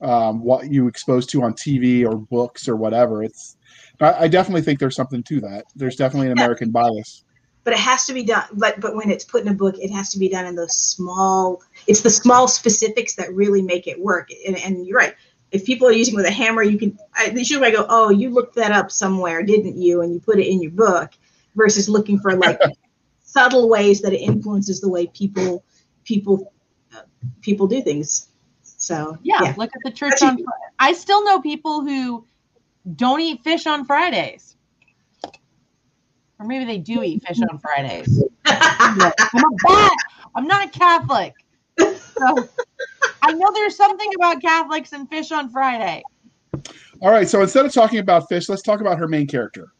um, 0.01 0.43
what 0.43 0.73
you 0.73 0.89
exposed 0.89 1.31
to 1.31 1.45
on 1.45 1.53
TV 1.53 2.05
or 2.05 2.17
books 2.17 2.67
or 2.67 2.75
whatever. 2.75 3.23
It's 3.23 3.59
I, 4.01 4.25
I 4.25 4.29
definitely 4.29 4.63
think 4.63 4.81
there's 4.81 4.97
something 4.97 5.23
to 5.23 5.41
that. 5.43 5.67
There's 5.77 5.95
definitely 5.95 6.31
an 6.31 6.37
yeah. 6.37 6.43
American 6.43 6.73
bias. 6.73 7.23
But 7.67 7.73
it 7.73 7.81
has 7.81 8.07
to 8.07 8.15
be 8.15 8.23
done. 8.23 8.45
But 8.53 8.81
but 8.81 8.95
when 8.95 9.11
it's 9.11 9.25
put 9.25 9.43
in 9.43 9.49
a 9.49 9.55
book, 9.55 9.77
it 9.79 9.91
has 9.91 10.11
to 10.11 10.19
be 10.21 10.29
done 10.29 10.47
in 10.47 10.55
those 10.55 10.77
small. 10.77 11.63
It's 11.89 12.01
the 12.01 12.11
small 12.11 12.47
specifics 12.47 13.17
that 13.17 13.35
really 13.35 13.61
make 13.61 13.89
it 13.89 14.01
work. 14.01 14.31
And, 14.47 14.57
and 14.57 14.87
you're 14.87 14.97
right. 14.97 15.17
If 15.51 15.65
people 15.65 15.89
are 15.89 15.93
using 15.93 16.15
with 16.15 16.27
a 16.27 16.31
hammer, 16.31 16.63
you 16.63 16.79
can. 16.79 16.97
I, 17.15 17.35
I 17.35 17.71
go, 17.73 17.85
oh, 17.89 18.11
you 18.11 18.31
looked 18.31 18.55
that 18.55 18.71
up 18.71 18.93
somewhere, 18.93 19.43
didn't 19.43 19.77
you? 19.77 20.01
And 20.03 20.15
you 20.15 20.21
put 20.21 20.39
it 20.39 20.47
in 20.47 20.63
your 20.63 20.71
book, 20.71 21.11
versus 21.57 21.89
looking 21.89 22.21
for 22.21 22.37
like 22.37 22.61
subtle 23.23 23.69
ways 23.69 24.01
that 24.03 24.13
it 24.13 24.21
influences 24.21 24.81
the 24.81 24.89
way 24.89 25.09
people 25.09 25.65
people 26.05 26.53
uh, 26.97 27.03
people 27.43 27.67
do 27.67 27.83
things. 27.83 28.29
So 28.63 29.19
yeah, 29.23 29.43
yeah. 29.43 29.55
look 29.57 29.71
at 29.75 29.83
the 29.85 29.91
church 29.91 30.23
on. 30.23 30.39
I 30.79 30.93
still 30.93 31.25
know 31.25 31.41
people 31.41 31.81
who 31.81 32.27
don't 32.95 33.21
eat 33.21 33.43
fish 33.43 33.67
on 33.67 33.85
Fridays. 33.85 34.56
Or 36.39 36.47
maybe 36.47 36.65
they 36.65 36.79
do 36.79 37.03
eat 37.03 37.23
fish 37.27 37.41
on 37.41 37.59
Fridays. 37.59 38.23
I'm 38.45 39.01
a 39.01 39.57
bat. 39.63 39.97
I'm 40.35 40.47
not 40.47 40.67
a 40.67 40.71
Catholic. 40.71 41.35
So 41.79 42.49
I 43.23 43.33
know 43.33 43.51
there's 43.53 43.77
something 43.77 44.11
about 44.17 44.43
Catholics 44.43 44.93
and 44.93 45.09
fish 45.09 45.33
on 45.33 45.51
Friday. 45.51 46.03
All 47.01 47.11
right, 47.11 47.29
so 47.29 47.43
instead 47.43 47.67
of 47.67 47.73
talking 47.73 47.99
about 47.99 48.29
fish, 48.29 48.49
let's 48.49 48.63
talk 48.63 48.81
about 48.81 48.99
her 48.99 49.09
main 49.09 49.27
character. 49.27 49.73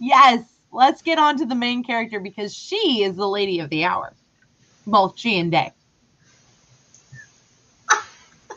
Yes, 0.00 0.44
let's 0.72 1.02
get 1.02 1.18
on 1.18 1.36
to 1.38 1.46
the 1.46 1.54
main 1.54 1.84
character 1.84 2.20
because 2.20 2.54
she 2.54 3.02
is 3.02 3.16
the 3.16 3.28
lady 3.28 3.60
of 3.60 3.70
the 3.70 3.84
hour. 3.84 4.12
Both 4.86 5.18
she 5.18 5.38
and 5.38 5.52
Day. 5.52 5.72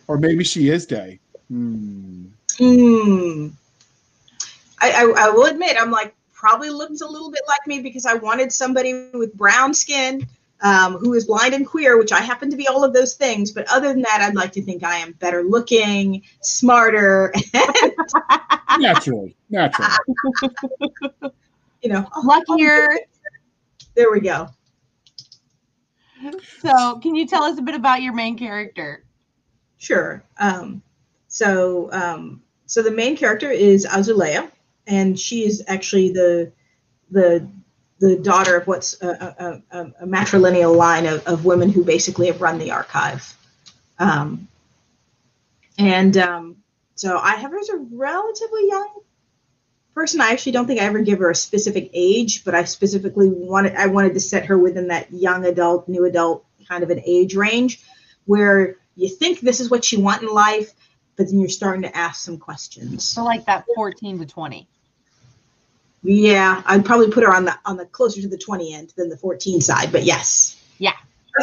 Or 0.08 0.18
maybe 0.18 0.44
she 0.44 0.70
is 0.70 0.86
Day. 0.86 1.20
Hmm. 1.50 2.26
Hmm. 2.58 3.48
I, 4.80 4.92
I, 4.92 5.14
I 5.18 5.30
will 5.30 5.46
admit, 5.46 5.78
I'm 5.80 5.92
like, 5.92 6.16
probably 6.42 6.72
looks 6.72 7.02
a 7.02 7.08
little 7.08 7.30
bit 7.30 7.44
like 7.48 7.68
me 7.68 7.82
because 7.82 8.08
I 8.08 8.16
wanted 8.16 8.52
somebody 8.52 9.12
with 9.14 9.36
brown 9.36 9.76
skin 9.76 10.28
um, 10.62 10.98
who 10.98 11.14
is 11.14 11.26
blind 11.26 11.54
and 11.54 11.68
queer, 11.68 12.00
which 12.00 12.12
I 12.12 12.20
happen 12.20 12.50
to 12.50 12.58
be 12.58 12.68
all 12.68 12.84
of 12.84 12.94
those 12.94 13.14
things. 13.14 13.52
But 13.52 13.72
other 13.72 13.90
than 13.90 14.02
that, 14.02 14.22
I'd 14.22 14.36
like 14.36 14.52
to 14.54 14.62
think 14.64 14.84
I 14.84 14.98
am 14.98 15.12
better 15.14 15.44
looking, 15.44 16.24
smarter, 16.42 17.32
Naturally, 18.80 19.36
naturally. 19.52 19.92
you 21.84 21.90
know, 21.90 22.08
Luckier. 22.24 22.88
There 23.94 24.12
we 24.12 24.22
go. 24.22 24.48
So, 26.60 27.00
can 27.00 27.14
you 27.14 27.28
tell 27.28 27.44
us 27.44 27.60
a 27.60 27.62
bit 27.62 27.76
about 27.76 28.02
your 28.02 28.14
main 28.14 28.36
character? 28.36 29.04
Sure. 29.78 30.24
Um, 30.40 30.82
so, 31.28 31.92
um, 31.92 32.42
so 32.66 32.82
the 32.82 32.92
main 32.92 33.16
character 33.16 33.52
is 33.52 33.86
Azulea, 33.86 34.52
and 34.88 35.20
she 35.20 35.46
is 35.46 35.64
actually 35.68 36.12
the 36.12 36.52
the 37.10 37.48
the 38.00 38.16
daughter 38.18 38.56
of 38.58 38.66
what's 38.66 39.00
a, 39.04 39.62
a, 39.72 39.80
a, 40.02 40.08
matrilineal 40.08 40.76
line 40.76 41.06
of, 41.06 41.26
of 41.28 41.46
women 41.46 41.70
who 41.70 41.84
basically 41.84 42.26
have 42.26 42.42
run 42.42 42.58
the 42.58 42.72
archive. 42.72 43.38
Um, 44.00 44.48
and 45.78 46.18
um, 46.18 46.58
so 46.96 47.20
I 47.20 47.36
have 47.36 47.52
her 47.52 47.60
as 47.60 47.70
a 47.70 47.78
relatively 47.78 48.68
young 48.68 48.90
person. 49.94 50.20
I 50.20 50.32
actually 50.32 50.54
don't 50.54 50.66
think 50.66 50.82
I 50.82 50.86
ever 50.86 51.02
give 51.02 51.20
her 51.20 51.30
a 51.30 51.36
specific 51.36 51.92
age, 51.94 52.44
but 52.44 52.56
I 52.56 52.64
specifically 52.64 53.30
wanted 53.30 53.76
I 53.76 53.86
wanted 53.86 54.16
to 54.16 54.20
set 54.20 54.46
her 54.46 54.58
within 54.58 54.88
that 54.88 55.14
young 55.14 55.46
adult, 55.46 55.88
new 55.88 56.06
adult 56.06 56.44
kind 56.68 56.84
of 56.84 56.90
an 56.90 57.02
age 57.06 57.36
range 57.36 57.84
where 58.26 58.78
you 58.96 59.10
think 59.10 59.42
this 59.42 59.60
is 59.60 59.70
what 59.70 59.92
you 59.92 60.00
want 60.00 60.24
in 60.24 60.30
life, 60.30 60.74
but 61.22 61.30
then 61.30 61.40
you're 61.40 61.50
starting 61.50 61.84
to 61.84 61.96
ask 61.96 62.24
some 62.24 62.40
questions. 62.40 63.04
So, 63.04 63.24
like 63.24 63.46
that 63.46 63.64
14 63.76 64.18
to 64.18 64.26
20. 64.26 64.68
Yeah, 66.02 66.64
I'd 66.66 66.84
probably 66.84 67.12
put 67.12 67.24
her 67.24 67.32
on 67.32 67.46
the 67.46 67.56
on 67.64 67.78
the 67.78 67.86
closer 67.86 68.24
to 68.24 68.28
the 68.28 68.40
20 68.40 68.74
end 68.74 68.94
than 68.98 69.08
the 69.08 69.18
14 69.18 69.62
side, 69.62 69.92
but 69.92 70.02
yes. 70.02 70.60
Yeah. 70.80 70.94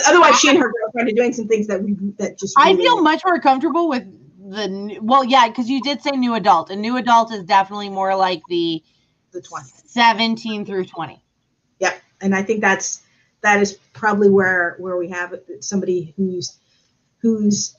Otherwise, 0.09 0.41
she 0.41 0.49
and 0.49 0.59
her 0.59 0.73
girlfriend 0.73 1.11
are 1.11 1.13
doing 1.13 1.33
some 1.33 1.47
things 1.47 1.69
that 1.69 1.81
we 1.81 1.95
that 2.19 2.41
just. 2.41 2.59
I 2.59 2.73
really- 2.73 2.83
feel 2.83 3.03
much 3.03 3.23
more 3.25 3.39
comfortable 3.39 3.89
with 3.89 4.03
the 4.51 4.99
well, 5.01 5.23
yeah, 5.23 5.47
because 5.47 5.71
you 5.71 5.81
did 5.81 6.03
say 6.03 6.11
new 6.11 6.35
adult, 6.35 6.71
and 6.71 6.83
new 6.83 6.97
adult 6.97 7.33
is 7.33 7.45
definitely 7.45 7.89
more 7.89 8.17
like 8.17 8.43
the 8.49 8.83
the 9.31 9.41
20. 9.41 9.65
17 9.87 10.67
through 10.67 10.87
20. 10.87 11.23
Yep, 11.79 12.03
and 12.21 12.35
I 12.35 12.43
think 12.43 12.63
that's 12.63 13.03
that 13.43 13.63
is 13.63 13.75
probably 13.93 14.29
where 14.29 14.75
where 14.81 14.97
we 14.97 15.09
have 15.11 15.39
somebody 15.61 16.15
who's 16.17 16.59
who's 17.19 17.77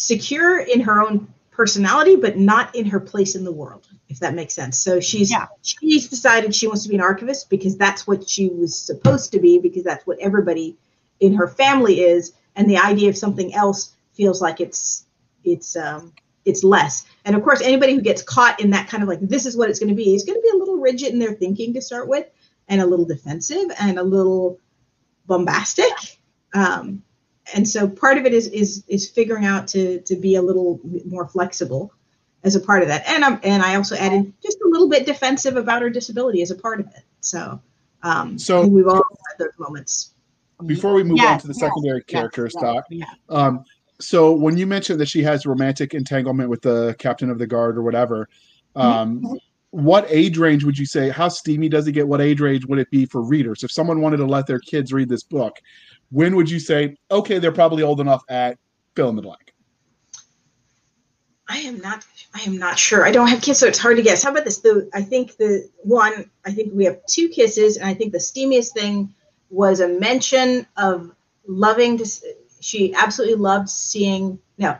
secure 0.00 0.60
in 0.60 0.80
her 0.80 1.02
own 1.02 1.28
personality, 1.50 2.16
but 2.16 2.38
not 2.38 2.74
in 2.74 2.86
her 2.86 2.98
place 2.98 3.34
in 3.36 3.44
the 3.44 3.52
world, 3.52 3.86
if 4.08 4.18
that 4.20 4.34
makes 4.34 4.54
sense. 4.54 4.78
So 4.78 4.98
she's 4.98 5.30
Yeah. 5.30 5.46
she's 5.62 6.08
decided 6.08 6.54
she 6.54 6.66
wants 6.66 6.84
to 6.84 6.88
be 6.88 6.94
an 6.94 7.02
archivist 7.02 7.50
because 7.50 7.76
that's 7.76 8.06
what 8.06 8.26
she 8.28 8.48
was 8.48 8.78
supposed 8.78 9.32
to 9.32 9.38
be, 9.38 9.58
because 9.58 9.84
that's 9.84 10.06
what 10.06 10.18
everybody 10.18 10.76
in 11.20 11.34
her 11.34 11.46
family 11.46 12.00
is, 12.00 12.32
and 12.56 12.68
the 12.68 12.78
idea 12.78 13.10
of 13.10 13.16
something 13.16 13.54
else 13.54 13.92
feels 14.14 14.40
like 14.40 14.60
it's 14.60 15.04
it's 15.44 15.76
um 15.76 16.12
it's 16.46 16.64
less. 16.64 17.04
And 17.26 17.36
of 17.36 17.42
course, 17.42 17.60
anybody 17.60 17.94
who 17.94 18.00
gets 18.00 18.22
caught 18.22 18.58
in 18.60 18.70
that 18.70 18.88
kind 18.88 19.02
of 19.02 19.08
like 19.10 19.20
this 19.20 19.44
is 19.44 19.54
what 19.54 19.68
it's 19.68 19.78
going 19.78 19.90
to 19.90 19.94
be 19.94 20.14
is 20.14 20.24
going 20.24 20.38
to 20.38 20.42
be 20.42 20.56
a 20.56 20.58
little 20.58 20.78
rigid 20.78 21.12
in 21.12 21.18
their 21.18 21.34
thinking 21.34 21.74
to 21.74 21.82
start 21.82 22.08
with, 22.08 22.26
and 22.68 22.80
a 22.80 22.86
little 22.86 23.04
defensive 23.04 23.70
and 23.78 23.98
a 23.98 24.02
little 24.02 24.58
bombastic. 25.26 25.92
Um, 26.54 27.02
and 27.54 27.68
so 27.68 27.88
part 27.88 28.18
of 28.18 28.26
it 28.26 28.32
is 28.32 28.48
is 28.48 28.84
is 28.88 29.08
figuring 29.08 29.44
out 29.44 29.68
to 29.68 30.00
to 30.00 30.16
be 30.16 30.34
a 30.36 30.42
little 30.42 30.80
more 31.06 31.26
flexible 31.26 31.92
as 32.44 32.56
a 32.56 32.60
part 32.60 32.82
of 32.82 32.88
that. 32.88 33.06
And 33.08 33.24
I'm 33.24 33.40
and 33.42 33.62
I 33.62 33.74
also 33.76 33.96
added 33.96 34.32
just 34.42 34.58
a 34.64 34.68
little 34.68 34.88
bit 34.88 35.06
defensive 35.06 35.56
about 35.56 35.82
her 35.82 35.90
disability 35.90 36.42
as 36.42 36.50
a 36.50 36.56
part 36.56 36.80
of 36.80 36.86
it. 36.86 37.04
So 37.20 37.60
um, 38.02 38.38
So- 38.38 38.66
we've 38.66 38.86
all 38.86 38.96
had 38.96 39.38
those 39.38 39.58
moments. 39.58 40.14
Before 40.66 40.92
we 40.92 41.02
move 41.02 41.20
on 41.20 41.38
to 41.38 41.46
the 41.46 41.54
yes, 41.54 41.60
secondary 41.60 41.98
yes, 42.00 42.04
characters, 42.06 42.52
yes, 42.54 42.62
Doc, 42.62 42.84
yeah. 42.90 43.06
Um, 43.30 43.64
so 43.98 44.32
when 44.32 44.58
you 44.58 44.66
mentioned 44.66 45.00
that 45.00 45.08
she 45.08 45.22
has 45.22 45.46
romantic 45.46 45.94
entanglement 45.94 46.50
with 46.50 46.60
the 46.60 46.94
captain 46.98 47.30
of 47.30 47.38
the 47.38 47.46
guard 47.46 47.78
or 47.78 47.82
whatever, 47.82 48.28
um, 48.76 49.38
what 49.70 50.04
age 50.10 50.36
range 50.36 50.64
would 50.64 50.76
you 50.76 50.84
say? 50.84 51.08
How 51.08 51.28
steamy 51.28 51.70
does 51.70 51.86
it 51.86 51.92
get? 51.92 52.06
What 52.06 52.20
age 52.20 52.40
range 52.40 52.66
would 52.66 52.78
it 52.78 52.90
be 52.90 53.06
for 53.06 53.22
readers? 53.22 53.62
If 53.62 53.70
someone 53.72 54.02
wanted 54.02 54.18
to 54.18 54.26
let 54.26 54.46
their 54.46 54.58
kids 54.58 54.92
read 54.92 55.08
this 55.08 55.22
book, 55.22 55.56
when 56.10 56.36
would 56.36 56.50
you 56.50 56.58
say, 56.58 56.96
okay, 57.10 57.38
they're 57.38 57.52
probably 57.52 57.82
old 57.82 58.00
enough 58.00 58.22
at 58.28 58.58
fill 58.94 59.08
in 59.08 59.16
the 59.16 59.22
blank? 59.22 59.54
I 61.48 61.58
am 61.58 61.80
not. 61.80 62.04
I 62.32 62.42
am 62.42 62.58
not 62.58 62.78
sure. 62.78 63.04
I 63.04 63.10
don't 63.10 63.26
have 63.26 63.42
kids, 63.42 63.58
so 63.58 63.66
it's 63.66 63.78
hard 63.78 63.96
to 63.96 64.02
guess. 64.02 64.22
How 64.22 64.30
about 64.30 64.44
this? 64.44 64.58
The 64.58 64.88
I 64.94 65.02
think 65.02 65.36
the 65.36 65.68
one. 65.82 66.30
I 66.46 66.52
think 66.52 66.72
we 66.72 66.84
have 66.84 67.04
two 67.06 67.28
kisses, 67.28 67.76
and 67.76 67.88
I 67.88 67.94
think 67.94 68.12
the 68.12 68.18
steamiest 68.18 68.72
thing 68.72 69.12
was 69.50 69.80
a 69.80 69.88
mention 69.88 70.64
of 70.76 71.10
loving 71.46 71.98
to. 71.98 72.08
She 72.60 72.94
absolutely 72.94 73.36
loved 73.36 73.68
seeing 73.68 74.38
no, 74.58 74.78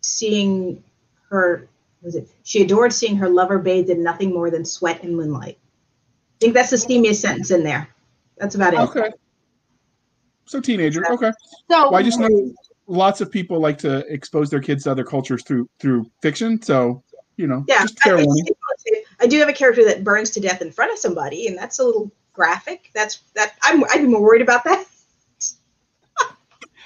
seeing 0.00 0.82
her. 1.28 1.68
Was 2.02 2.16
it? 2.16 2.28
She 2.42 2.62
adored 2.62 2.92
seeing 2.92 3.16
her 3.16 3.28
lover 3.28 3.60
bathed 3.60 3.90
in 3.90 4.02
nothing 4.02 4.32
more 4.32 4.50
than 4.50 4.64
sweat 4.64 5.04
and 5.04 5.16
moonlight. 5.16 5.58
I 5.60 6.38
think 6.40 6.54
that's 6.54 6.70
the 6.70 6.76
steamiest 6.76 7.20
sentence 7.20 7.52
in 7.52 7.62
there. 7.62 7.88
That's 8.36 8.56
about 8.56 8.74
it. 8.74 8.80
Okay. 8.80 9.10
So 10.46 10.60
teenager. 10.60 11.10
Okay. 11.10 11.32
So 11.70 11.90
Well, 11.90 11.96
I 11.96 12.02
just 12.02 12.18
know 12.18 12.52
lots 12.86 13.20
of 13.20 13.30
people 13.30 13.60
like 13.60 13.78
to 13.78 13.98
expose 14.12 14.50
their 14.50 14.60
kids 14.60 14.84
to 14.84 14.90
other 14.90 15.04
cultures 15.04 15.42
through 15.44 15.68
through 15.78 16.10
fiction. 16.22 16.60
So 16.60 17.02
you 17.36 17.46
know, 17.46 17.64
Yeah, 17.68 17.82
just 17.82 17.98
fair 18.00 18.18
I, 18.18 18.24
warning. 18.24 18.46
I 19.20 19.26
do 19.26 19.38
have 19.38 19.48
a 19.48 19.52
character 19.52 19.84
that 19.84 20.04
burns 20.04 20.30
to 20.30 20.40
death 20.40 20.60
in 20.60 20.70
front 20.70 20.92
of 20.92 20.98
somebody, 20.98 21.46
and 21.46 21.56
that's 21.56 21.78
a 21.78 21.84
little 21.84 22.12
graphic. 22.32 22.90
That's 22.94 23.20
that. 23.34 23.54
I'm 23.62 23.84
I'd 23.84 24.02
be 24.02 24.06
more 24.06 24.22
worried 24.22 24.42
about 24.42 24.64
that. 24.64 24.84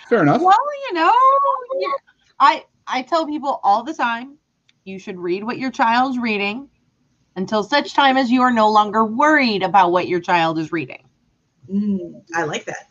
Fair 0.08 0.22
enough. 0.22 0.42
Well, 0.42 0.54
you 0.88 0.94
know, 0.94 1.14
yeah. 1.78 1.88
I 2.38 2.64
I 2.86 3.02
tell 3.02 3.26
people 3.26 3.60
all 3.62 3.82
the 3.82 3.94
time, 3.94 4.36
you 4.84 4.98
should 4.98 5.18
read 5.18 5.44
what 5.44 5.58
your 5.58 5.70
child's 5.70 6.18
reading 6.18 6.68
until 7.36 7.64
such 7.64 7.94
time 7.94 8.16
as 8.16 8.30
you 8.30 8.42
are 8.42 8.52
no 8.52 8.70
longer 8.70 9.04
worried 9.04 9.62
about 9.62 9.92
what 9.92 10.06
your 10.08 10.20
child 10.20 10.58
is 10.58 10.70
reading. 10.70 11.08
Mm, 11.72 12.22
I 12.34 12.44
like 12.44 12.64
that. 12.66 12.90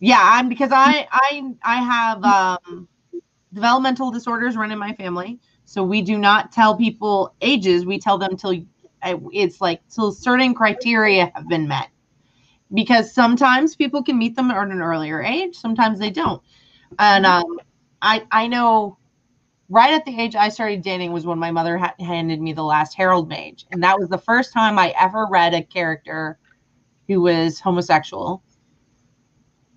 Yeah, 0.00 0.20
I'm 0.20 0.48
because 0.48 0.70
I 0.72 1.06
I 1.12 1.52
I 1.62 1.76
have 1.76 2.24
um 2.24 2.88
developmental 3.52 4.10
disorders 4.10 4.56
run 4.56 4.70
in 4.70 4.78
my 4.78 4.92
family. 4.94 5.40
So 5.64 5.82
we 5.82 6.02
do 6.02 6.18
not 6.18 6.52
tell 6.52 6.76
people 6.76 7.34
ages, 7.40 7.84
we 7.86 7.98
tell 7.98 8.18
them 8.18 8.36
till 8.36 8.54
it's 9.32 9.60
like 9.60 9.82
till 9.88 10.12
certain 10.12 10.54
criteria 10.54 11.32
have 11.34 11.48
been 11.48 11.68
met. 11.68 11.88
Because 12.72 13.12
sometimes 13.14 13.76
people 13.76 14.02
can 14.02 14.18
meet 14.18 14.36
them 14.36 14.50
at 14.50 14.56
an 14.68 14.80
earlier 14.82 15.22
age, 15.22 15.56
sometimes 15.56 15.98
they 15.98 16.10
don't. 16.10 16.42
And 16.98 17.26
um 17.26 17.58
I 18.02 18.26
I 18.30 18.46
know 18.48 18.98
right 19.68 19.94
at 19.94 20.04
the 20.04 20.18
age 20.20 20.36
I 20.36 20.48
started 20.50 20.82
dating 20.82 21.12
was 21.12 21.26
when 21.26 21.38
my 21.38 21.50
mother 21.50 21.78
ha- 21.78 21.94
handed 22.00 22.40
me 22.40 22.52
the 22.52 22.64
last 22.64 22.94
Herald 22.94 23.28
Mage, 23.28 23.66
and 23.72 23.82
that 23.82 23.98
was 23.98 24.08
the 24.08 24.18
first 24.18 24.52
time 24.52 24.78
I 24.78 24.94
ever 25.00 25.26
read 25.30 25.54
a 25.54 25.62
character 25.62 26.38
who 27.08 27.22
was 27.22 27.60
homosexual 27.60 28.42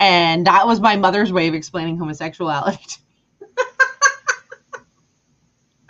and 0.01 0.47
that 0.47 0.65
was 0.65 0.81
my 0.81 0.95
mother's 0.95 1.31
way 1.31 1.47
of 1.47 1.53
explaining 1.53 1.95
homosexuality. 1.97 2.97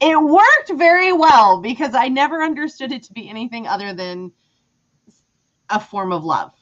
it 0.00 0.22
worked 0.22 0.72
very 0.74 1.12
well 1.12 1.60
because 1.60 1.94
I 1.94 2.08
never 2.08 2.42
understood 2.42 2.90
it 2.90 3.02
to 3.04 3.12
be 3.12 3.28
anything 3.28 3.66
other 3.66 3.92
than 3.92 4.32
a 5.68 5.78
form 5.78 6.10
of 6.10 6.24
love. 6.24 6.52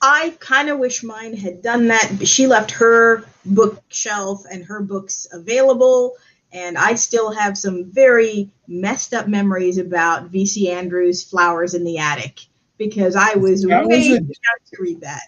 I 0.00 0.34
kind 0.40 0.70
of 0.70 0.78
wish 0.78 1.02
mine 1.02 1.36
had 1.36 1.60
done 1.62 1.88
that. 1.88 2.26
She 2.26 2.46
left 2.46 2.70
her 2.72 3.24
bookshelf 3.44 4.44
and 4.50 4.64
her 4.64 4.80
books 4.80 5.26
available, 5.32 6.14
and 6.52 6.78
I 6.78 6.94
still 6.94 7.32
have 7.32 7.58
some 7.58 7.84
very 7.92 8.48
messed 8.66 9.12
up 9.12 9.28
memories 9.28 9.76
about 9.76 10.32
VC 10.32 10.70
Andrews' 10.70 11.22
Flowers 11.22 11.74
in 11.74 11.84
the 11.84 11.98
Attic 11.98 12.46
because 12.78 13.14
I 13.14 13.34
was 13.34 13.62
That 13.62 13.80
was 13.86 13.88
way 13.88 14.12
a- 14.12 14.20
too 14.20 14.32
to 14.72 14.82
read 14.82 15.02
that. 15.02 15.22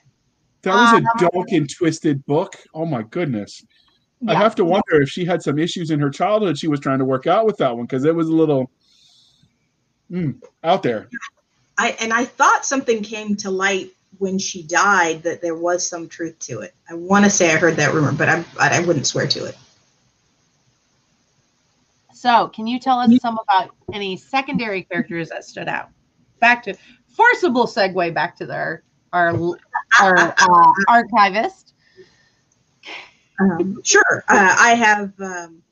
That 0.62 0.74
was 0.74 0.92
Um, 0.92 1.06
a 1.06 1.30
dark 1.30 1.52
and 1.52 1.70
twisted 1.70 2.24
book. 2.26 2.56
Oh 2.74 2.84
my 2.84 3.02
goodness. 3.02 3.62
I 4.26 4.34
have 4.34 4.56
to 4.56 4.64
wonder 4.64 5.00
if 5.00 5.08
she 5.08 5.24
had 5.24 5.42
some 5.42 5.58
issues 5.58 5.90
in 5.90 6.00
her 6.00 6.10
childhood 6.10 6.58
she 6.58 6.66
was 6.66 6.80
trying 6.80 6.98
to 6.98 7.04
work 7.04 7.28
out 7.28 7.46
with 7.46 7.56
that 7.58 7.76
one 7.76 7.86
because 7.86 8.04
it 8.04 8.14
was 8.14 8.28
a 8.28 8.32
little 8.32 8.70
mm, 10.10 10.34
out 10.64 10.82
there. 10.82 11.08
I 11.76 11.96
and 12.00 12.12
I 12.12 12.24
thought 12.24 12.64
something 12.64 13.02
came 13.02 13.36
to 13.36 13.50
light 13.50 13.92
when 14.18 14.38
she 14.38 14.64
died 14.64 15.22
that 15.22 15.40
there 15.40 15.54
was 15.54 15.88
some 15.88 16.08
truth 16.08 16.36
to 16.40 16.60
it. 16.60 16.74
I 16.90 16.94
want 16.94 17.24
to 17.24 17.30
say 17.30 17.52
I 17.52 17.56
heard 17.58 17.76
that 17.76 17.94
rumor, 17.94 18.10
but 18.10 18.28
I 18.28 18.44
but 18.56 18.72
I 18.72 18.80
wouldn't 18.80 19.06
swear 19.06 19.28
to 19.28 19.44
it. 19.44 19.56
So, 22.12 22.48
can 22.48 22.66
you 22.66 22.80
tell 22.80 22.98
us 22.98 23.12
some 23.22 23.38
about 23.38 23.70
any 23.92 24.16
secondary 24.16 24.82
characters 24.82 25.28
that 25.28 25.44
stood 25.44 25.68
out? 25.68 25.90
Back 26.40 26.64
to 26.64 26.74
forcible 27.06 27.66
segue 27.68 28.12
back 28.12 28.36
to 28.38 28.46
their 28.46 28.82
our 29.12 29.34
our 30.00 30.18
uh, 30.18 30.72
archivist. 30.88 31.74
Um, 33.40 33.80
sure, 33.84 34.24
uh, 34.28 34.56
I 34.58 34.74
have. 34.74 35.12
Um, 35.20 35.62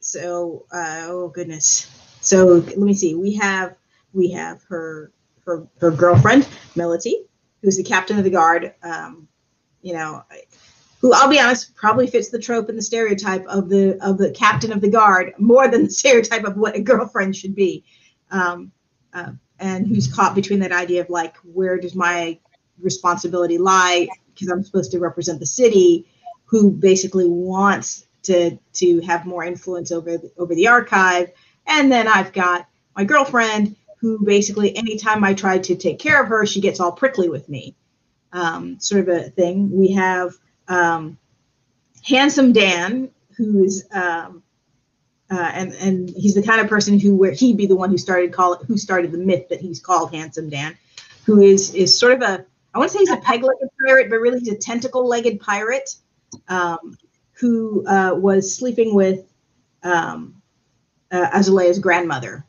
so, 0.00 0.66
uh, 0.72 1.06
oh 1.08 1.28
goodness. 1.28 1.90
So 2.20 2.46
let 2.46 2.78
me 2.78 2.94
see. 2.94 3.14
We 3.14 3.34
have 3.36 3.76
we 4.12 4.30
have 4.32 4.62
her 4.64 5.12
her 5.46 5.66
her 5.80 5.90
girlfriend 5.90 6.48
Melody, 6.76 7.26
who's 7.62 7.76
the 7.76 7.82
captain 7.82 8.18
of 8.18 8.24
the 8.24 8.30
guard. 8.30 8.74
Um, 8.82 9.28
you 9.80 9.94
know, 9.94 10.22
who 11.00 11.12
I'll 11.12 11.28
be 11.28 11.40
honest 11.40 11.74
probably 11.74 12.06
fits 12.06 12.30
the 12.30 12.38
trope 12.38 12.68
and 12.68 12.78
the 12.78 12.82
stereotype 12.82 13.44
of 13.46 13.68
the 13.68 13.98
of 14.04 14.18
the 14.18 14.30
captain 14.30 14.72
of 14.72 14.80
the 14.80 14.90
guard 14.90 15.34
more 15.38 15.68
than 15.68 15.84
the 15.84 15.90
stereotype 16.02 16.44
of 16.44 16.56
what 16.56 16.76
a 16.76 16.80
girlfriend 16.80 17.36
should 17.36 17.54
be. 17.54 17.84
Um, 18.30 18.72
uh, 19.12 19.32
and 19.62 19.86
who's 19.86 20.12
caught 20.12 20.34
between 20.34 20.58
that 20.58 20.72
idea 20.72 21.00
of 21.00 21.08
like 21.08 21.36
where 21.38 21.78
does 21.78 21.94
my 21.94 22.38
responsibility 22.80 23.58
lie 23.58 24.08
because 24.34 24.48
I'm 24.48 24.64
supposed 24.64 24.90
to 24.90 24.98
represent 24.98 25.38
the 25.38 25.46
city, 25.46 26.06
who 26.44 26.70
basically 26.70 27.28
wants 27.28 28.06
to 28.24 28.58
to 28.74 29.00
have 29.00 29.24
more 29.24 29.44
influence 29.44 29.92
over 29.92 30.18
the, 30.18 30.30
over 30.36 30.54
the 30.54 30.68
archive, 30.68 31.30
and 31.66 31.90
then 31.90 32.08
I've 32.08 32.32
got 32.32 32.66
my 32.96 33.04
girlfriend 33.04 33.76
who 34.00 34.24
basically 34.24 34.76
anytime 34.76 35.22
I 35.22 35.32
try 35.32 35.58
to 35.58 35.76
take 35.76 36.00
care 36.00 36.20
of 36.20 36.28
her, 36.28 36.44
she 36.44 36.60
gets 36.60 36.80
all 36.80 36.90
prickly 36.90 37.28
with 37.28 37.48
me, 37.48 37.76
um, 38.32 38.80
sort 38.80 39.02
of 39.02 39.08
a 39.08 39.30
thing. 39.30 39.70
We 39.70 39.92
have 39.92 40.34
um, 40.66 41.18
handsome 42.04 42.52
Dan, 42.52 43.10
who's 43.36 43.84
um, 43.92 44.42
uh, 45.32 45.50
and 45.54 45.72
and 45.74 46.10
he's 46.10 46.34
the 46.34 46.42
kind 46.42 46.60
of 46.60 46.68
person 46.68 46.98
who 47.00 47.16
where 47.16 47.32
he'd 47.32 47.56
be 47.56 47.64
the 47.66 47.74
one 47.74 47.88
who 47.90 47.96
started 47.96 48.32
call 48.32 48.56
who 48.56 48.76
started 48.76 49.10
the 49.12 49.18
myth 49.18 49.48
that 49.48 49.60
he's 49.60 49.80
called 49.80 50.12
handsome 50.12 50.50
Dan, 50.50 50.76
who 51.24 51.40
is 51.40 51.74
is 51.74 51.98
sort 51.98 52.12
of 52.12 52.20
a 52.20 52.44
I 52.74 52.78
want 52.78 52.90
to 52.90 52.98
say 52.98 53.00
he's 53.00 53.10
a 53.10 53.16
peg-legged 53.16 53.68
pirate, 53.84 54.10
but 54.10 54.16
really 54.16 54.40
he's 54.40 54.50
a 54.50 54.56
tentacle-legged 54.56 55.40
pirate 55.40 55.96
um, 56.48 56.98
who 57.32 57.86
uh, 57.86 58.14
was 58.14 58.54
sleeping 58.54 58.94
with 58.94 59.24
um, 59.82 60.40
uh, 61.10 61.28
Azulea's 61.32 61.78
grandmother, 61.78 62.46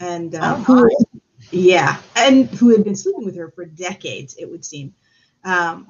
and 0.00 0.34
uh, 0.34 0.56
Oh, 0.58 0.62
who, 0.64 0.90
yeah, 1.50 1.98
and 2.16 2.46
who 2.50 2.70
had 2.70 2.84
been 2.84 2.96
sleeping 2.96 3.24
with 3.24 3.36
her 3.36 3.50
for 3.50 3.64
decades, 3.66 4.34
it 4.38 4.50
would 4.50 4.64
seem. 4.64 4.94
Um, 5.44 5.88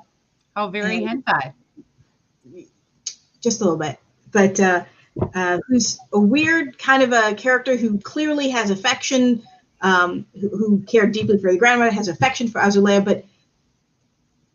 Oh, 0.57 0.69
very 0.69 1.01
hentai. 1.01 1.53
just 3.41 3.61
a 3.61 3.65
little 3.65 3.79
bit, 3.79 3.99
but 4.33 4.59
uh, 5.35 5.59
who's 5.67 5.99
a 6.13 6.21
weird 6.21 6.79
kind 6.79 7.03
of 7.03 7.13
a 7.13 7.35
character 7.35 7.77
who 7.77 7.99
clearly 7.99 8.51
has 8.51 8.71
affection, 8.71 9.43
um, 9.81 10.27
who, 10.41 10.49
who 10.49 10.83
cared 10.83 11.13
deeply 11.13 11.39
for 11.39 11.53
the 11.53 11.59
grandmother, 11.59 11.91
has 11.91 12.09
affection 12.09 12.49
for 12.49 12.61
Azulea, 12.61 13.01
but 13.01 13.25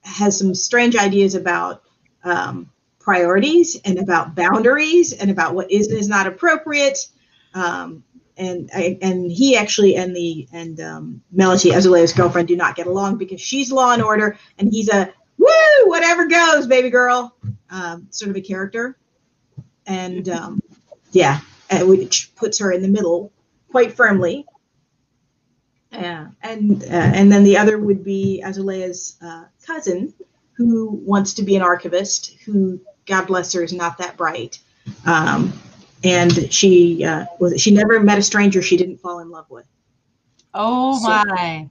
has 0.01 0.37
some 0.37 0.53
strange 0.53 0.95
ideas 0.95 1.35
about 1.35 1.83
um, 2.23 2.69
priorities 2.99 3.79
and 3.83 3.99
about 3.99 4.35
boundaries 4.35 5.13
and 5.13 5.29
about 5.29 5.55
what 5.55 5.71
is 5.71 5.87
and 5.87 5.97
is 5.97 6.07
not 6.07 6.27
appropriate. 6.27 7.07
Um, 7.53 8.03
and 8.37 8.69
and 8.73 9.31
he 9.31 9.55
actually 9.55 9.95
and 9.95 10.15
the 10.15 10.47
and 10.51 10.79
um, 10.81 11.21
Melody 11.31 11.69
Azulea's 11.69 12.13
girlfriend 12.13 12.47
do 12.47 12.55
not 12.55 12.75
get 12.75 12.87
along 12.87 13.17
because 13.17 13.39
she's 13.39 13.71
law 13.71 13.93
and 13.93 14.01
order 14.01 14.37
and 14.57 14.71
he's 14.71 14.89
a 14.89 15.13
woo 15.37 15.85
whatever 15.85 16.27
goes 16.27 16.65
baby 16.65 16.89
girl 16.89 17.35
um, 17.69 18.07
sort 18.09 18.31
of 18.31 18.35
a 18.37 18.41
character 18.41 18.97
and 19.87 20.29
um, 20.29 20.61
yeah 21.11 21.39
which 21.81 22.31
puts 22.35 22.59
her 22.59 22.71
in 22.71 22.81
the 22.81 22.87
middle 22.87 23.31
quite 23.71 23.93
firmly. 23.93 24.45
Yeah. 25.91 26.27
And 26.41 26.83
uh, 26.83 26.87
and 26.87 27.31
then 27.31 27.43
the 27.43 27.57
other 27.57 27.77
would 27.77 28.03
be 28.03 28.43
Azulea's 28.45 29.17
uh, 29.21 29.45
cousin 29.65 30.13
who 30.53 31.01
wants 31.03 31.33
to 31.35 31.43
be 31.43 31.55
an 31.55 31.61
archivist 31.61 32.35
who 32.45 32.79
God 33.05 33.25
bless 33.25 33.53
her 33.53 33.63
is 33.63 33.73
not 33.73 33.97
that 33.97 34.17
bright. 34.17 34.59
Um, 35.05 35.53
and 36.03 36.53
she 36.53 37.03
uh, 37.03 37.25
was 37.39 37.61
she 37.61 37.71
never 37.71 37.99
met 37.99 38.17
a 38.17 38.23
stranger 38.23 38.61
she 38.61 38.77
didn't 38.77 38.97
fall 38.97 39.19
in 39.19 39.29
love 39.29 39.49
with. 39.49 39.65
Oh 40.53 40.99
So- 40.99 41.07
my. 41.07 41.69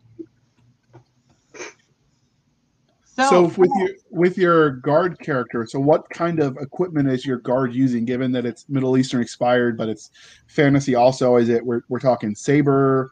So, 3.16 3.28
So 3.28 3.42
with 3.58 3.70
your 3.76 3.88
with 4.10 4.38
your 4.38 4.70
guard 4.70 5.18
character, 5.18 5.66
so 5.66 5.78
what 5.78 6.08
kind 6.10 6.40
of 6.40 6.56
equipment 6.56 7.08
is 7.08 7.26
your 7.26 7.38
guard 7.38 7.74
using? 7.74 8.04
Given 8.04 8.32
that 8.32 8.46
it's 8.46 8.66
Middle 8.68 8.96
Eastern 8.96 9.20
expired, 9.20 9.76
but 9.76 9.88
it's 9.88 10.10
fantasy 10.46 10.94
also. 10.94 11.36
Is 11.36 11.48
it 11.48 11.64
we're, 11.64 11.82
we're 11.88 12.00
talking 12.00 12.34
saber 12.34 13.10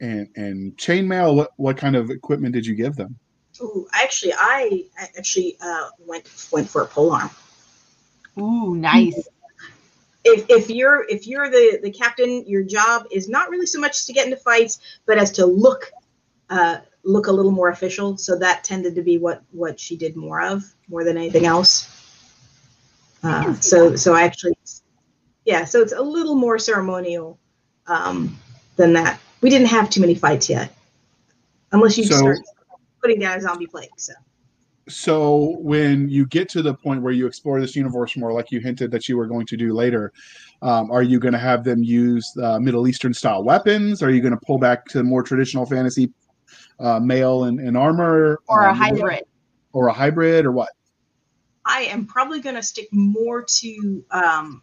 and 0.00 0.28
and 0.36 0.76
chainmail? 0.76 1.36
What 1.36 1.50
what 1.56 1.76
kind 1.76 1.94
of 1.94 2.10
equipment 2.10 2.54
did 2.54 2.66
you 2.66 2.74
give 2.74 2.96
them? 2.96 3.16
Ooh, 3.60 3.86
actually 3.92 4.34
I, 4.34 4.84
I 4.98 5.08
actually 5.16 5.56
uh, 5.60 5.88
went 6.04 6.28
went 6.52 6.68
for 6.68 6.82
a 6.82 6.86
polearm 6.86 7.30
ooh, 8.38 8.74
nice. 8.76 9.28
if, 10.24 10.46
if 10.48 10.70
you're 10.70 11.06
if 11.08 11.26
you're 11.26 11.48
the 11.48 11.80
the 11.82 11.90
captain, 11.90 12.46
your 12.46 12.62
job 12.62 13.06
is 13.10 13.28
not 13.28 13.50
really 13.50 13.66
so 13.66 13.80
much 13.80 14.06
to 14.06 14.12
get 14.12 14.26
into 14.26 14.36
fights, 14.36 14.80
but 15.06 15.18
as 15.18 15.30
to 15.32 15.46
look 15.46 15.92
uh, 16.50 16.78
look 17.06 17.28
a 17.28 17.32
little 17.32 17.52
more 17.52 17.70
official. 17.70 18.18
So 18.18 18.36
that 18.38 18.64
tended 18.64 18.94
to 18.96 19.02
be 19.02 19.16
what 19.16 19.42
what 19.52 19.78
she 19.80 19.96
did 19.96 20.16
more 20.16 20.42
of, 20.42 20.64
more 20.88 21.04
than 21.04 21.16
anything 21.16 21.46
else. 21.46 21.92
Uh, 23.22 23.54
so 23.54 23.96
so 23.96 24.14
I 24.14 24.22
actually, 24.22 24.56
yeah. 25.44 25.64
So 25.64 25.80
it's 25.80 25.92
a 25.92 26.02
little 26.02 26.34
more 26.34 26.58
ceremonial 26.58 27.38
um, 27.86 28.36
than 28.76 28.92
that. 28.94 29.20
We 29.40 29.50
didn't 29.50 29.68
have 29.68 29.88
too 29.88 30.00
many 30.00 30.14
fights 30.14 30.50
yet, 30.50 30.74
unless 31.72 31.96
you 31.96 32.04
So- 32.04 32.16
start 32.16 32.38
putting 33.00 33.20
down 33.20 33.38
a 33.38 33.40
zombie 33.40 33.66
plague. 33.66 33.90
So 33.96 34.12
So 34.88 35.56
when 35.60 36.08
you 36.08 36.26
get 36.26 36.48
to 36.50 36.62
the 36.62 36.74
point 36.74 37.02
where 37.02 37.12
you 37.12 37.26
explore 37.26 37.60
this 37.60 37.76
universe 37.76 38.16
more, 38.16 38.32
like 38.32 38.50
you 38.50 38.60
hinted 38.60 38.90
that 38.90 39.08
you 39.08 39.16
were 39.16 39.26
going 39.26 39.46
to 39.46 39.56
do 39.56 39.72
later, 39.74 40.12
um, 40.62 40.90
are 40.90 41.02
you 41.02 41.20
going 41.20 41.34
to 41.34 41.38
have 41.38 41.62
them 41.62 41.82
use 41.84 42.32
uh, 42.42 42.58
Middle 42.58 42.88
Eastern 42.88 43.14
style 43.14 43.44
weapons? 43.44 44.02
Are 44.02 44.10
you 44.10 44.20
going 44.20 44.32
to 44.32 44.40
pull 44.44 44.58
back 44.58 44.86
to 44.86 45.02
more 45.02 45.22
traditional 45.22 45.66
fantasy 45.66 46.12
uh, 46.78 47.00
mail 47.00 47.44
and, 47.44 47.60
and 47.60 47.76
armor, 47.76 48.40
Or 48.48 48.64
a 48.64 48.70
Um, 48.70 48.76
hybrid. 48.76 49.24
or 49.72 49.88
a 49.88 49.92
hybrid, 49.92 50.44
or 50.44 50.52
what? 50.52 50.70
I 51.64 51.82
am 51.82 52.06
probably 52.06 52.40
going 52.40 52.54
to 52.54 52.62
stick 52.62 52.88
more 52.92 53.42
to 53.42 54.04
um, 54.10 54.62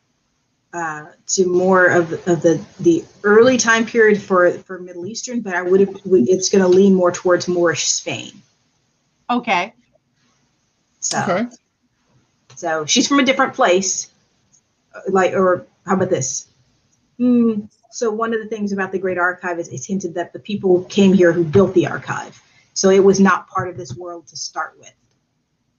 uh, 0.74 1.06
to 1.28 1.46
more 1.46 1.88
of, 1.88 2.14
of 2.28 2.42
the 2.42 2.64
the 2.80 3.04
early 3.24 3.58
time 3.58 3.86
period 3.86 4.22
for 4.22 4.52
for 4.52 4.80
Middle 4.80 5.06
Eastern, 5.06 5.42
but 5.42 5.54
I 5.54 5.62
would 5.62 5.82
have 5.82 5.96
it's 6.06 6.50
going 6.50 6.64
to 6.64 6.68
lean 6.68 6.96
more 6.96 7.12
towards 7.12 7.48
Moorish 7.48 7.86
Spain. 7.88 8.32
Okay. 9.30 9.74
So 11.00 11.20
Okay. 11.20 11.48
so 12.56 12.86
she's 12.86 13.08
from 13.08 13.20
a 13.20 13.24
different 13.26 13.54
place, 13.54 14.10
like 15.10 15.34
or 15.34 15.68
how 15.86 15.96
about 15.96 16.10
this? 16.10 16.48
Hmm. 17.18 17.62
So 17.94 18.10
one 18.10 18.34
of 18.34 18.40
the 18.40 18.48
things 18.48 18.72
about 18.72 18.92
the 18.92 18.98
Great 18.98 19.20
Archive 19.20 19.60
is 19.60 19.68
it's 19.68 19.86
hinted 19.86 20.16
that 20.16 20.34
the 20.34 20.40
people 20.40 20.84
came 20.86 21.14
here 21.14 21.32
who 21.32 21.44
built 21.44 21.76
the 21.76 21.86
archive, 21.86 22.42
so 22.74 22.90
it 22.90 23.04
was 23.04 23.20
not 23.20 23.48
part 23.48 23.70
of 23.70 23.78
this 23.78 23.96
world 23.96 24.26
to 24.28 24.36
start 24.36 24.74
with. 24.80 24.94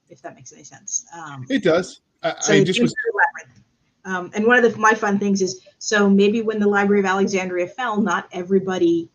If 0.09 0.23
that 0.23 0.37
makes 0.37 0.53
any 0.53 0.63
sense. 0.63 1.07
Um, 1.13 1.45
It 1.51 1.65
does. 1.65 2.03
I, 2.23 2.37
so 2.39 2.53
I 2.53 2.63
just 2.63 2.81
was 2.81 2.95
her 2.97 3.11
a 3.11 3.17
labyrinth. 3.17 3.65
Um, 4.05 4.31
and 4.33 4.47
one 4.47 4.63
of 4.63 4.73
the, 4.73 4.79
my 4.79 4.95
fun 4.95 5.19
things 5.19 5.43
is 5.43 5.67
so 5.79 6.09
maybe 6.09 6.41
when 6.41 6.61
the 6.61 6.69
Library 6.69 7.01
of 7.01 7.07
Alexandria 7.07 7.67
fell, 7.67 8.01
not 8.01 8.29
everybody, 8.31 9.09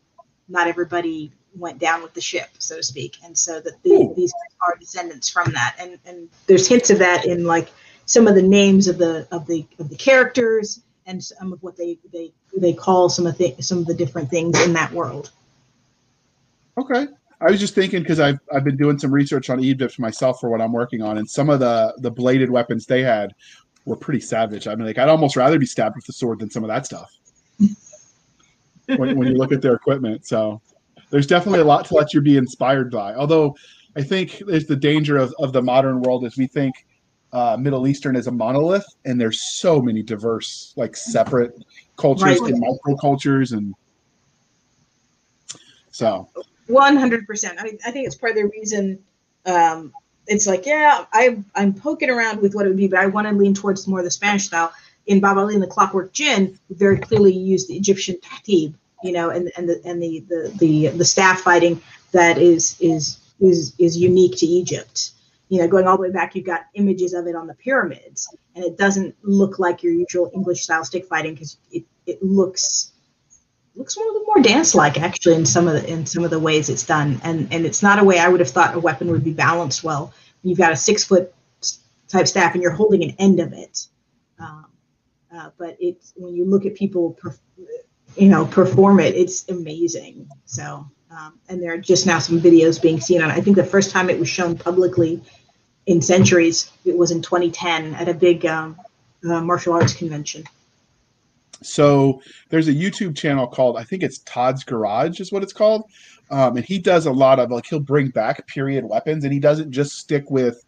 not 0.49 0.67
everybody 0.67 1.31
went 1.55 1.79
down 1.79 2.03
with 2.03 2.13
the 2.13 2.21
ship, 2.21 2.49
so 2.57 2.77
to 2.77 2.83
speak, 2.83 3.15
and 3.23 3.37
so 3.37 3.61
that 3.61 3.81
the, 3.81 4.13
these 4.17 4.33
are 4.67 4.75
descendants 4.77 5.29
from 5.29 5.53
that. 5.53 5.77
And 5.79 5.99
and 6.05 6.27
there's 6.47 6.67
hints 6.67 6.89
of 6.89 6.99
that 6.99 7.25
in 7.25 7.45
like 7.45 7.69
some 8.07 8.27
of 8.27 8.35
the 8.35 8.41
names 8.41 8.89
of 8.89 8.97
the 8.97 9.25
of 9.31 9.47
the 9.47 9.65
of 9.79 9.87
the 9.87 9.95
characters 9.95 10.81
and 11.09 11.23
some 11.23 11.51
of 11.51 11.61
what 11.61 11.75
they 11.75 11.97
they 12.13 12.31
they 12.55 12.71
call 12.71 13.09
some 13.09 13.25
of 13.25 13.37
the 13.37 13.55
some 13.59 13.79
of 13.79 13.87
the 13.87 13.93
different 13.93 14.29
things 14.29 14.59
in 14.61 14.71
that 14.73 14.91
world. 14.93 15.31
Okay. 16.77 17.07
I 17.41 17.51
was 17.51 17.59
just 17.59 17.73
thinking 17.73 18.01
because 18.01 18.19
I've 18.19 18.39
I've 18.53 18.63
been 18.63 18.77
doing 18.77 18.99
some 18.99 19.11
research 19.11 19.49
on 19.49 19.59
Egypt 19.61 19.97
myself 19.99 20.39
for 20.39 20.49
what 20.49 20.61
I'm 20.61 20.71
working 20.71 21.01
on, 21.01 21.17
and 21.17 21.29
some 21.29 21.49
of 21.49 21.59
the 21.59 21.93
the 21.97 22.11
bladed 22.11 22.49
weapons 22.49 22.85
they 22.85 23.01
had 23.01 23.33
were 23.85 23.95
pretty 23.95 24.19
savage. 24.19 24.67
I 24.67 24.75
mean, 24.75 24.85
like 24.85 24.97
I'd 24.97 25.09
almost 25.09 25.35
rather 25.35 25.57
be 25.57 25.65
stabbed 25.65 25.95
with 25.95 26.07
a 26.07 26.13
sword 26.13 26.39
than 26.39 26.49
some 26.49 26.63
of 26.63 26.67
that 26.67 26.85
stuff. 26.85 27.11
when, 28.85 29.17
when 29.17 29.27
you 29.27 29.35
look 29.35 29.51
at 29.51 29.61
their 29.61 29.73
equipment, 29.73 30.25
so 30.25 30.61
there's 31.09 31.27
definitely 31.27 31.61
a 31.61 31.65
lot 31.65 31.85
to 31.85 31.95
let 31.95 32.13
you 32.13 32.21
be 32.21 32.37
inspired 32.37 32.91
by. 32.91 33.15
Although 33.15 33.55
I 33.95 34.03
think 34.03 34.43
there's 34.45 34.67
the 34.67 34.75
danger 34.75 35.17
of 35.17 35.33
of 35.39 35.53
the 35.53 35.61
modern 35.61 36.01
world 36.01 36.25
is 36.25 36.37
we 36.37 36.45
think 36.45 36.75
uh, 37.31 37.57
Middle 37.59 37.87
Eastern 37.87 38.15
is 38.15 38.27
a 38.27 38.31
monolith, 38.31 38.85
and 39.05 39.19
there's 39.19 39.41
so 39.41 39.81
many 39.81 40.01
diverse, 40.01 40.73
like 40.75 40.95
separate 40.95 41.53
cultures 41.97 42.39
Right. 42.39 42.53
and 42.53 42.63
microcultures 42.63 43.51
and 43.51 43.75
So 45.91 46.29
One 46.67 46.95
hundred 46.95 47.27
percent. 47.27 47.59
I 47.59 47.63
mean, 47.63 47.77
I 47.85 47.91
think 47.91 48.07
it's 48.07 48.15
part 48.15 48.31
of 48.31 48.37
the 48.37 48.45
reason. 48.45 48.99
Um, 49.45 49.91
it's 50.27 50.47
like, 50.47 50.65
yeah, 50.65 51.05
I 51.13 51.43
I'm 51.55 51.73
poking 51.73 52.09
around 52.09 52.41
with 52.41 52.53
what 52.55 52.65
it 52.65 52.69
would 52.69 52.77
be, 52.77 52.87
but 52.87 52.99
I 52.99 53.07
want 53.07 53.27
to 53.27 53.33
lean 53.33 53.53
towards 53.53 53.87
more 53.87 54.03
the 54.03 54.11
Spanish 54.11 54.45
style. 54.45 54.71
In 55.07 55.19
Baba 55.19 55.39
Ali 55.39 55.55
and 55.55 55.63
the 55.63 55.67
Clockwork 55.67 56.13
Djinn, 56.13 56.59
very 56.69 56.97
clearly 56.97 57.33
used 57.33 57.67
the 57.67 57.75
Egyptian 57.75 58.15
tahtib, 58.17 58.75
you 59.03 59.11
know, 59.11 59.29
and 59.31 59.51
and 59.57 59.67
the 59.67 59.81
and 59.83 60.01
the 60.01 60.23
the 60.29 60.53
the, 60.59 60.87
the 60.89 61.05
staff 61.05 61.41
fighting 61.41 61.81
that 62.11 62.37
is 62.37 62.75
is 62.79 63.17
is 63.39 63.73
is 63.79 63.97
unique 63.97 64.37
to 64.37 64.45
Egypt. 64.45 65.11
You 65.49 65.59
know, 65.59 65.67
going 65.67 65.87
all 65.87 65.97
the 65.97 66.03
way 66.03 66.11
back, 66.11 66.35
you've 66.35 66.45
got 66.45 66.65
images 66.75 67.13
of 67.13 67.25
it 67.27 67.35
on 67.35 67.47
the 67.47 67.55
pyramids, 67.55 68.33
and 68.55 68.63
it 68.63 68.77
doesn't 68.77 69.15
look 69.23 69.59
like 69.59 69.83
your 69.83 69.93
usual 69.93 70.29
English 70.33 70.61
style 70.61 70.85
stick 70.85 71.05
fighting 71.05 71.33
because 71.33 71.57
it, 71.71 71.83
it 72.05 72.21
looks 72.23 72.93
looks 73.79 73.95
a 73.95 73.99
little 73.99 74.23
more 74.25 74.41
dance 74.41 74.75
like 74.75 74.99
actually 74.99 75.35
in 75.35 75.45
some 75.45 75.67
of 75.67 75.73
the 75.73 75.89
in 75.89 76.05
some 76.05 76.23
of 76.23 76.29
the 76.29 76.39
ways 76.39 76.69
it's 76.69 76.85
done. 76.85 77.19
And 77.23 77.51
and 77.51 77.65
it's 77.65 77.81
not 77.81 77.97
a 77.97 78.03
way 78.03 78.19
i 78.19 78.27
would 78.27 78.39
have 78.41 78.49
thought 78.49 78.75
a 78.75 78.79
weapon 78.79 79.09
would 79.09 79.23
be 79.23 79.33
balanced 79.33 79.83
well. 79.83 80.13
You've 80.43 80.57
got 80.57 80.71
a 80.71 80.75
six 80.75 81.03
foot 81.03 81.33
type 82.07 82.27
staff 82.27 82.53
and 82.53 82.61
you're 82.61 82.71
holding 82.71 83.03
an 83.03 83.15
end 83.19 83.39
of 83.39 83.53
it. 83.53 83.87
Um, 84.39 84.65
uh, 85.33 85.49
but 85.57 85.77
it's 85.79 86.13
when 86.15 86.35
you 86.35 86.45
look 86.45 86.65
at 86.65 86.75
people 86.75 87.17
perf- 87.21 87.39
you 88.15 88.29
know 88.29 88.45
perform 88.45 88.99
it 88.99 89.15
it's 89.15 89.47
amazing. 89.49 90.27
So 90.45 90.85
um, 91.11 91.39
and 91.47 91.61
there 91.61 91.73
are 91.73 91.77
just 91.77 92.05
now 92.05 92.19
some 92.19 92.39
videos 92.39 92.79
being 92.81 92.99
seen 92.99 93.21
on 93.21 93.31
i 93.31 93.41
think 93.41 93.55
the 93.55 93.63
first 93.63 93.89
time 93.89 94.11
it 94.11 94.19
was 94.19 94.29
shown 94.29 94.55
publicly 94.55 95.21
in 95.89 96.03
centuries 96.03 96.71
it 96.85 96.95
was 96.95 97.09
in 97.09 97.19
2010 97.19 97.95
at 97.95 98.07
a 98.07 98.13
big 98.13 98.45
um, 98.45 98.79
uh, 99.27 99.41
martial 99.41 99.73
arts 99.73 99.93
convention. 99.93 100.43
So 101.63 102.21
there's 102.49 102.67
a 102.67 102.73
YouTube 102.73 103.17
channel 103.17 103.47
called 103.47 103.75
I 103.75 103.83
think 103.83 104.03
it's 104.03 104.19
Todd's 104.19 104.63
Garage 104.63 105.19
is 105.19 105.31
what 105.31 105.41
it's 105.41 105.51
called, 105.51 105.83
um, 106.29 106.55
and 106.57 106.65
he 106.65 106.77
does 106.77 107.07
a 107.07 107.11
lot 107.11 107.39
of 107.39 107.49
like 107.49 107.65
he'll 107.65 107.79
bring 107.79 108.09
back 108.09 108.47
period 108.47 108.85
weapons, 108.85 109.23
and 109.23 109.33
he 109.33 109.39
doesn't 109.39 109.71
just 109.71 109.97
stick 109.97 110.29
with 110.29 110.63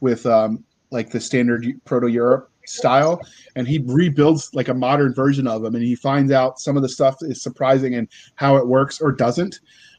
with 0.00 0.26
um, 0.26 0.62
like 0.90 1.10
the 1.10 1.20
standard 1.20 1.66
Proto 1.86 2.08
Europe 2.08 2.50
style, 2.66 3.20
and 3.56 3.66
he 3.66 3.78
rebuilds 3.86 4.50
like 4.52 4.68
a 4.68 4.74
modern 4.74 5.14
version 5.14 5.48
of 5.48 5.62
them, 5.62 5.74
and 5.74 5.82
he 5.82 5.96
finds 5.96 6.30
out 6.30 6.60
some 6.60 6.76
of 6.76 6.82
the 6.82 6.88
stuff 6.88 7.16
is 7.22 7.42
surprising 7.42 7.94
and 7.94 8.08
how 8.34 8.56
it 8.56 8.66
works 8.66 9.00
or 9.00 9.10
doesn't. 9.10 9.58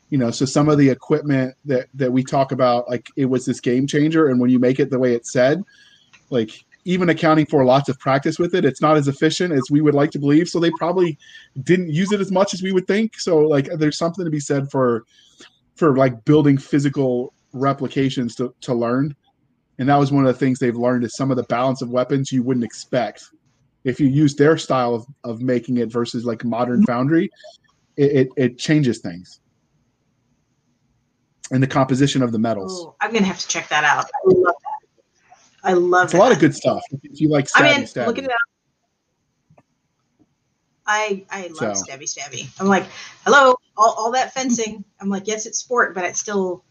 You 0.10 0.18
know, 0.18 0.32
so 0.32 0.46
some 0.46 0.70
of 0.70 0.78
the 0.78 0.90
equipment 0.90 1.56
that 1.66 1.88
that 1.94 2.12
we 2.12 2.24
talk 2.24 2.52
about, 2.52 2.90
like 2.90 3.10
it 3.18 3.26
was 3.26 3.46
this 3.46 3.60
game 3.60 3.88
changer, 3.88 4.28
and 4.30 4.40
when 4.40 4.50
you 4.50 4.60
make 4.60 4.80
it 4.80 4.90
the 4.90 5.00
way 5.00 5.14
it 5.14 5.28
said, 5.28 5.64
like 6.30 6.66
even 6.86 7.10
accounting 7.10 7.46
for 7.46 7.66
lots 7.66 7.90
of 7.90 8.00
practice 8.00 8.40
with 8.40 8.56
it, 8.56 8.64
it's 8.64 8.82
not 8.82 8.96
as 8.96 9.10
efficient 9.10 9.54
as 9.54 9.64
we 9.70 9.82
would 9.82 9.94
like 9.94 10.10
to 10.12 10.20
believe. 10.20 10.48
So 10.48 10.58
they 10.58 10.72
probably 10.72 11.18
didn't 11.64 11.90
use 11.90 12.14
it 12.14 12.22
as 12.22 12.32
much 12.32 12.54
as 12.54 12.64
we 12.64 12.72
would 12.72 12.88
think. 12.88 13.20
So 13.20 13.40
like 13.40 13.68
there's 13.78 13.98
something 13.98 14.24
to 14.24 14.32
be 14.32 14.40
said 14.40 14.72
for 14.72 15.04
for 15.76 15.98
like 15.98 16.24
building 16.24 16.58
physical 16.58 17.34
replications 17.54 18.36
to, 18.36 18.54
to 18.62 18.74
learn. 18.74 19.16
And 19.80 19.90
that 19.90 19.98
was 19.98 20.12
one 20.12 20.26
of 20.26 20.34
the 20.34 20.40
things 20.40 20.60
they've 20.60 20.76
learned 20.76 21.04
is 21.04 21.16
some 21.16 21.30
of 21.30 21.38
the 21.38 21.44
balance 21.44 21.82
of 21.82 21.90
weapons 21.90 22.32
you 22.32 22.42
wouldn't 22.42 22.66
expect. 22.66 23.26
If 23.84 24.00
you 24.00 24.08
use 24.08 24.36
their 24.36 24.58
style 24.58 24.96
of, 24.96 25.06
of 25.24 25.42
making 25.42 25.78
it 25.78 25.92
versus 25.92 26.26
like 26.26 26.44
modern 26.44 26.84
foundry, 26.86 27.30
it, 27.96 28.12
it, 28.12 28.30
it 28.38 28.58
changes 28.58 29.00
things. 29.00 29.40
And 31.52 31.64
the 31.64 31.68
composition 31.68 32.22
of 32.22 32.32
the 32.32 32.40
metals. 32.40 32.84
Ooh, 32.86 32.94
i'm 33.02 33.14
gonna 33.14 33.26
have 33.26 33.40
to 33.40 33.48
check 33.48 33.70
that 33.70 33.84
out 33.84 34.06
i 34.06 34.20
love 34.26 34.56
that 34.62 35.70
i 35.70 35.74
love 35.74 36.06
It's 36.06 36.14
a 36.14 36.18
lot 36.18 36.32
of 36.32 36.40
good 36.40 36.56
stuff. 36.56 36.82
If 37.04 37.22
you 37.22 37.30
like 37.30 37.48
I 37.56 37.62
stabby, 37.62 37.78
mean, 37.78 37.86
stabby. 37.86 38.08
look 38.08 38.18
at 38.20 38.24
that. 38.26 38.38
I 40.86 41.26
I 41.30 41.48
love 41.48 41.76
So. 41.76 41.84
stabby 41.84 42.04
stabby. 42.04 42.50
I'm 42.62 42.68
like, 42.68 42.86
hello, 43.26 43.56
all, 43.76 43.94
all 43.98 44.12
that 44.12 44.34
fencing. 44.34 44.84
I'm 45.02 45.10
like, 45.10 45.28
yes, 45.28 45.46
it's 45.46 45.60
sport, 45.60 45.94
but 45.94 46.06
it's 46.06 46.20
still 46.20 46.64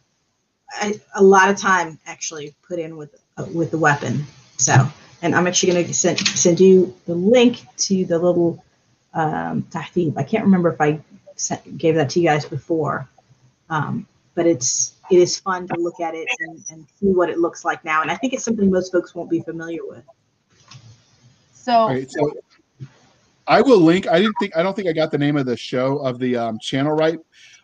I, 0.72 0.98
a 1.14 1.22
lot 1.22 1.50
of 1.50 1.56
time 1.56 1.98
actually 2.06 2.54
put 2.66 2.78
in 2.78 2.96
with 2.96 3.14
uh, 3.36 3.46
with 3.52 3.70
the 3.70 3.78
weapon. 3.78 4.24
So, 4.56 4.88
and 5.22 5.34
I'm 5.34 5.46
actually 5.46 5.72
going 5.72 5.86
to 5.86 5.94
send 5.94 6.18
send 6.26 6.60
you 6.60 6.94
the 7.06 7.14
link 7.14 7.62
to 7.78 8.04
the 8.06 8.18
little 8.18 8.64
um, 9.14 9.62
tahtib. 9.64 10.16
I 10.16 10.22
can't 10.22 10.44
remember 10.44 10.72
if 10.72 10.80
I 10.80 11.00
sent, 11.36 11.76
gave 11.76 11.94
that 11.96 12.10
to 12.10 12.20
you 12.20 12.28
guys 12.28 12.44
before, 12.46 13.06
um, 13.68 14.06
but 14.36 14.46
it's 14.46 14.92
it 15.10 15.18
is 15.18 15.40
fun 15.40 15.66
to 15.66 15.74
look 15.80 15.98
at 15.98 16.14
it 16.14 16.28
and, 16.40 16.62
and 16.70 16.86
see 17.00 17.08
what 17.08 17.28
it 17.28 17.38
looks 17.38 17.64
like 17.64 17.84
now. 17.84 18.02
And 18.02 18.10
I 18.10 18.16
think 18.16 18.32
it's 18.32 18.44
something 18.44 18.70
most 18.70 18.92
folks 18.92 19.14
won't 19.14 19.30
be 19.30 19.40
familiar 19.40 19.80
with. 19.82 20.04
So 21.52 21.72
All 21.72 21.88
right, 21.88 22.08
so 22.08 22.32
I 23.48 23.60
will 23.60 23.80
link. 23.80 24.06
I 24.06 24.18
didn't 24.18 24.36
think. 24.38 24.56
I 24.56 24.62
don't 24.62 24.76
think 24.76 24.88
I 24.88 24.92
got 24.92 25.10
the 25.10 25.18
name 25.18 25.36
of 25.36 25.46
the 25.46 25.56
show 25.56 25.98
of 25.98 26.20
the 26.20 26.36
um, 26.36 26.58
channel 26.60 26.92
right, 26.92 27.18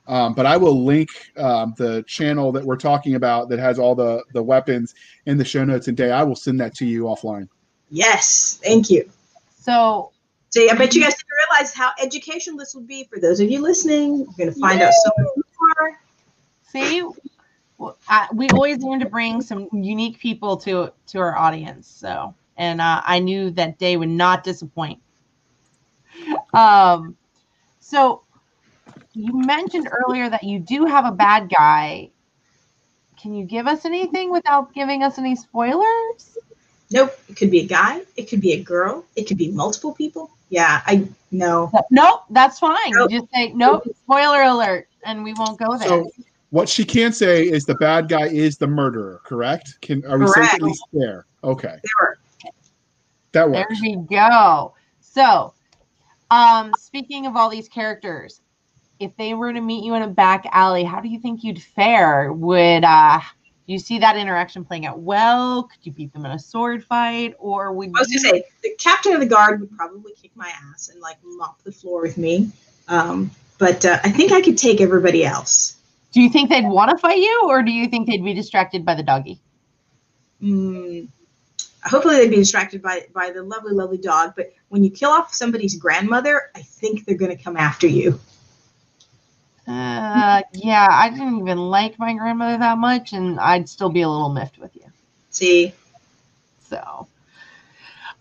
um, 0.09 0.35
but 0.35 0.47
I 0.47 0.57
will 0.57 0.85
link 0.85 1.11
um, 1.36 1.74
the 1.77 2.03
channel 2.09 2.51
that 2.53 2.65
we're 2.65 2.77
talking 2.77 3.15
about 3.15 3.49
that 3.51 3.61
has 3.61 3.78
all 3.78 3.94
the 3.94 4.24
the 4.32 4.43
weapons 4.43 4.94
in 5.27 5.39
the 5.39 5.44
show 5.44 5.65
notes. 5.65 5.86
And 5.86 5.97
day, 5.97 6.11
I 6.11 6.24
will 6.24 6.36
send 6.36 6.59
that 6.61 6.74
to 6.77 6.86
you 6.86 7.05
offline. 7.05 7.49
Yes, 7.90 8.59
thank 8.62 8.89
you. 8.89 9.09
so 9.55 10.11
See, 10.53 10.69
I 10.69 10.74
bet 10.74 10.94
you 10.94 11.01
guys 11.01 11.15
didn't 11.15 11.31
realize 11.49 11.73
how 11.73 11.93
educational 11.99 12.59
this 12.59 12.74
would 12.74 12.86
be 12.86 13.05
for 13.05 13.19
those 13.19 13.40
of 13.40 13.51
you 13.51 13.62
listening. 13.62 14.19
You're 14.19 14.27
going 14.36 14.53
to 14.53 14.61
find 14.61 14.82
out 14.82 14.93
so 14.93 15.11
much 15.16 15.28
more. 15.36 15.41
See, 16.73 17.03
I, 18.09 18.28
we 18.32 18.49
always 18.51 18.78
learn 18.78 19.01
to 19.01 19.07
bring 19.09 19.43
some 19.43 19.69
unique 19.73 20.19
people 20.19 20.57
to 20.59 20.93
to 21.09 21.19
our 21.19 21.36
audience. 21.36 21.89
So, 21.89 22.35
and 22.57 22.81
uh, 22.81 23.03
I 23.05 23.19
knew 23.19 23.51
that 23.53 23.78
day 23.78 23.97
would 23.97 24.09
not 24.09 24.44
disappoint. 24.44 25.01
Um, 26.55 27.16
so 27.81 28.23
you 29.15 29.32
mentioned 29.35 29.89
earlier 29.90 30.28
that 30.31 30.43
you 30.43 30.59
do 30.59 30.85
have 30.85 31.05
a 31.05 31.12
bad 31.12 31.51
guy. 31.51 32.11
Can 33.20 33.35
you 33.35 33.44
give 33.44 33.66
us 33.66 33.85
anything 33.85 34.32
without 34.32 34.74
giving 34.74 35.03
us 35.03 35.19
any 35.19 35.36
spoilers? 35.36 36.39
Nope, 36.90 37.12
it 37.28 37.36
could 37.36 37.51
be 37.51 37.61
a 37.61 37.66
guy, 37.66 38.03
it 38.16 38.28
could 38.28 38.40
be 38.40 38.53
a 38.53 38.62
girl, 38.62 39.05
it 39.16 39.27
could 39.27 39.39
be 39.39 39.51
multiple 39.51 39.94
people. 39.94 40.31
Yeah, 40.51 40.82
I 40.85 41.09
know. 41.31 41.73
Nope, 41.90 42.24
that's 42.28 42.59
fine. 42.59 42.90
Nope. 42.90 43.11
Just 43.11 43.31
say 43.32 43.53
nope. 43.55 43.85
Spoiler 44.03 44.43
alert, 44.43 44.89
and 45.03 45.24
we 45.24 45.32
won't 45.32 45.59
go 45.59 45.78
there. 45.78 45.89
So 45.89 46.11
what 46.53 46.69
she 46.69 46.85
can 46.85 47.15
say 47.15 47.45
is 47.45 47.65
the 47.65 47.74
bad 47.77 48.11
guy 48.11 48.29
is 48.29 48.59
the 48.59 48.66
murderer. 48.66 49.23
Correct? 49.24 49.81
Can 49.81 50.05
are 50.05 50.19
we 50.19 50.29
safe 50.29 50.53
at 50.53 50.61
least 50.61 50.85
there? 50.93 51.24
Okay, 51.43 51.77
There. 51.83 52.19
that 53.33 53.51
works. 53.51 53.57
There 53.57 53.66
works. 53.70 53.81
we 53.81 53.97
go. 54.15 54.74
So, 55.01 55.55
um, 56.31 56.73
speaking 56.79 57.27
of 57.27 57.37
all 57.37 57.49
these 57.49 57.70
characters, 57.70 58.43
if 59.01 59.16
they 59.16 59.33
were 59.33 59.55
to 59.55 59.62
meet 59.62 59.83
you 59.83 59.95
in 59.95 60.03
a 60.03 60.09
back 60.09 60.45
alley, 60.53 60.85
how 60.85 61.01
do 61.01 61.09
you 61.09 61.19
think 61.19 61.43
you'd 61.43 61.61
fare? 61.61 62.35
Would 62.35 62.85
uh, 62.85 63.20
you 63.65 63.79
see 63.79 63.99
that 64.01 64.19
interaction 64.19 64.62
playing 64.62 64.85
out 64.85 65.01
well? 65.01 65.62
Could 65.62 65.87
you 65.87 65.93
beat 65.93 66.12
them 66.12 66.27
in 66.27 66.33
a 66.33 66.39
sword 66.39 66.85
fight, 66.85 67.35
or 67.39 67.73
would 67.73 67.89
I 67.97 68.01
was 68.01 68.11
you? 68.11 68.23
going 68.23 68.35
to 68.35 68.41
say, 68.43 68.53
the 68.62 68.74
captain 68.79 69.15
of 69.15 69.20
the 69.20 69.27
guard 69.27 69.61
would 69.61 69.74
probably 69.74 70.12
kick 70.20 70.33
my 70.35 70.53
ass 70.70 70.91
and 70.91 71.01
like 71.01 71.16
mop 71.24 71.62
the 71.65 71.73
floor 71.73 72.03
with 72.03 72.19
me. 72.19 72.51
Um, 72.89 73.31
but 73.57 73.87
uh, 73.87 74.01
I 74.05 74.11
think 74.11 74.33
I 74.33 74.43
could 74.43 74.59
take 74.59 74.83
everybody 74.83 75.24
else. 75.24 75.79
Do 76.13 76.21
you 76.21 76.29
think 76.29 76.51
they'd 76.51 76.67
want 76.67 76.91
to 76.91 76.99
fight 76.99 77.19
you, 77.19 77.43
or 77.49 77.63
do 77.63 77.73
you 77.73 77.89
think 77.89 78.07
they'd 78.07 78.25
be 78.25 78.35
distracted 78.35 78.85
by 78.85 78.95
the 78.95 79.03
doggy? 79.03 79.41
Mm, 80.43 81.09
hopefully 81.85 82.17
they'd 82.17 82.31
be 82.31 82.37
distracted 82.37 82.83
by 82.83 83.07
by 83.15 83.31
the 83.31 83.43
lovely, 83.43 83.73
lovely 83.73 83.99
dog. 83.99 84.35
But 84.37 84.53
when 84.69 84.85
you 84.85 84.91
kill 84.91 85.11
off 85.11 85.35
somebody's 85.35 85.77
grandmother, 85.77 86.51
I 86.55 86.61
think 86.61 87.05
they're 87.05 87.17
going 87.17 87.37
to 87.37 87.43
come 87.43 87.57
after 87.57 87.87
you. 87.87 88.21
Uh, 89.67 90.43
yeah, 90.53 90.89
I 90.91 91.09
didn't 91.11 91.39
even 91.39 91.59
like 91.59 91.99
my 91.99 92.15
grandmother 92.15 92.59
that 92.59 92.79
much, 92.79 93.13
and 93.13 93.39
I'd 93.39 93.69
still 93.69 93.91
be 93.91 94.03
a 94.03 94.09
little 94.09 94.29
miffed 94.29 94.59
with 94.59 94.75
you. 94.75 94.87
See, 95.31 95.73
So, 96.69 97.07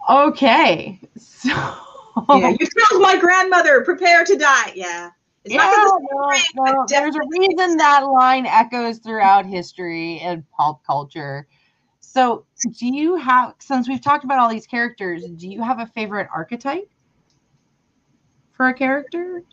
okay, 0.10 1.00
so 1.18 1.50
yeah, 2.30 2.50
you 2.50 2.58
killed 2.58 3.02
my 3.02 3.18
grandmother. 3.20 3.82
Prepare 3.82 4.24
to 4.26 4.38
die. 4.38 4.74
Yeah. 4.76 5.10
It's 5.44 5.54
yeah, 5.54 5.58
not 5.58 5.76
gonna 5.76 6.08
no, 6.12 6.28
great, 6.28 6.44
no, 6.56 6.64
but 6.64 6.88
there's 6.90 7.16
a 7.16 7.22
reason 7.28 7.78
that 7.78 8.02
line 8.02 8.46
echoes 8.46 9.00
throughout 9.00 9.46
history 9.46 10.20
and 10.20 10.50
pop 10.52 10.84
culture. 10.86 11.48
So, 12.00 12.46
do 12.78 12.88
you 12.88 13.16
have, 13.16 13.56
since 13.60 13.88
we've 13.88 14.02
talked 14.02 14.24
about 14.24 14.38
all 14.38 14.50
these 14.50 14.68
characters, 14.68 15.24
do 15.24 15.48
you 15.48 15.64
have 15.64 15.80
a 15.80 15.88
favorite 15.88 16.28
archetype 16.34 16.90
for 18.52 18.68
a 18.68 18.74
character? 18.74 19.44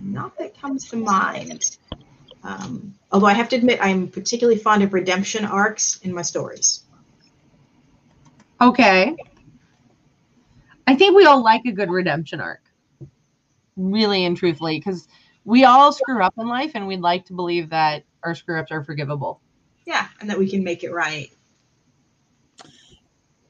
not 0.00 0.36
that 0.38 0.58
comes 0.60 0.88
to 0.90 0.96
mind. 0.96 1.78
Um, 2.42 2.94
although 3.10 3.26
I 3.26 3.32
have 3.32 3.48
to 3.50 3.56
admit, 3.56 3.78
I'm 3.82 4.08
particularly 4.08 4.58
fond 4.58 4.82
of 4.82 4.92
redemption 4.94 5.44
arcs 5.44 5.98
in 6.02 6.14
my 6.14 6.22
stories. 6.22 6.84
Okay. 8.60 9.16
I 10.86 10.94
think 10.94 11.16
we 11.16 11.26
all 11.26 11.42
like 11.42 11.62
a 11.66 11.72
good 11.72 11.90
redemption 11.90 12.40
arc, 12.40 12.62
really 13.76 14.24
and 14.24 14.36
truthfully, 14.36 14.78
because 14.78 15.08
we 15.44 15.64
all 15.64 15.92
screw 15.92 16.22
up 16.22 16.34
in 16.38 16.48
life 16.48 16.72
and 16.74 16.86
we'd 16.86 17.00
like 17.00 17.24
to 17.26 17.32
believe 17.32 17.70
that 17.70 18.04
our 18.22 18.34
screw 18.34 18.58
ups 18.58 18.72
are 18.72 18.82
forgivable. 18.82 19.40
Yeah, 19.86 20.08
and 20.20 20.28
that 20.28 20.38
we 20.38 20.50
can 20.50 20.64
make 20.64 20.82
it 20.82 20.92
right. 20.92 21.30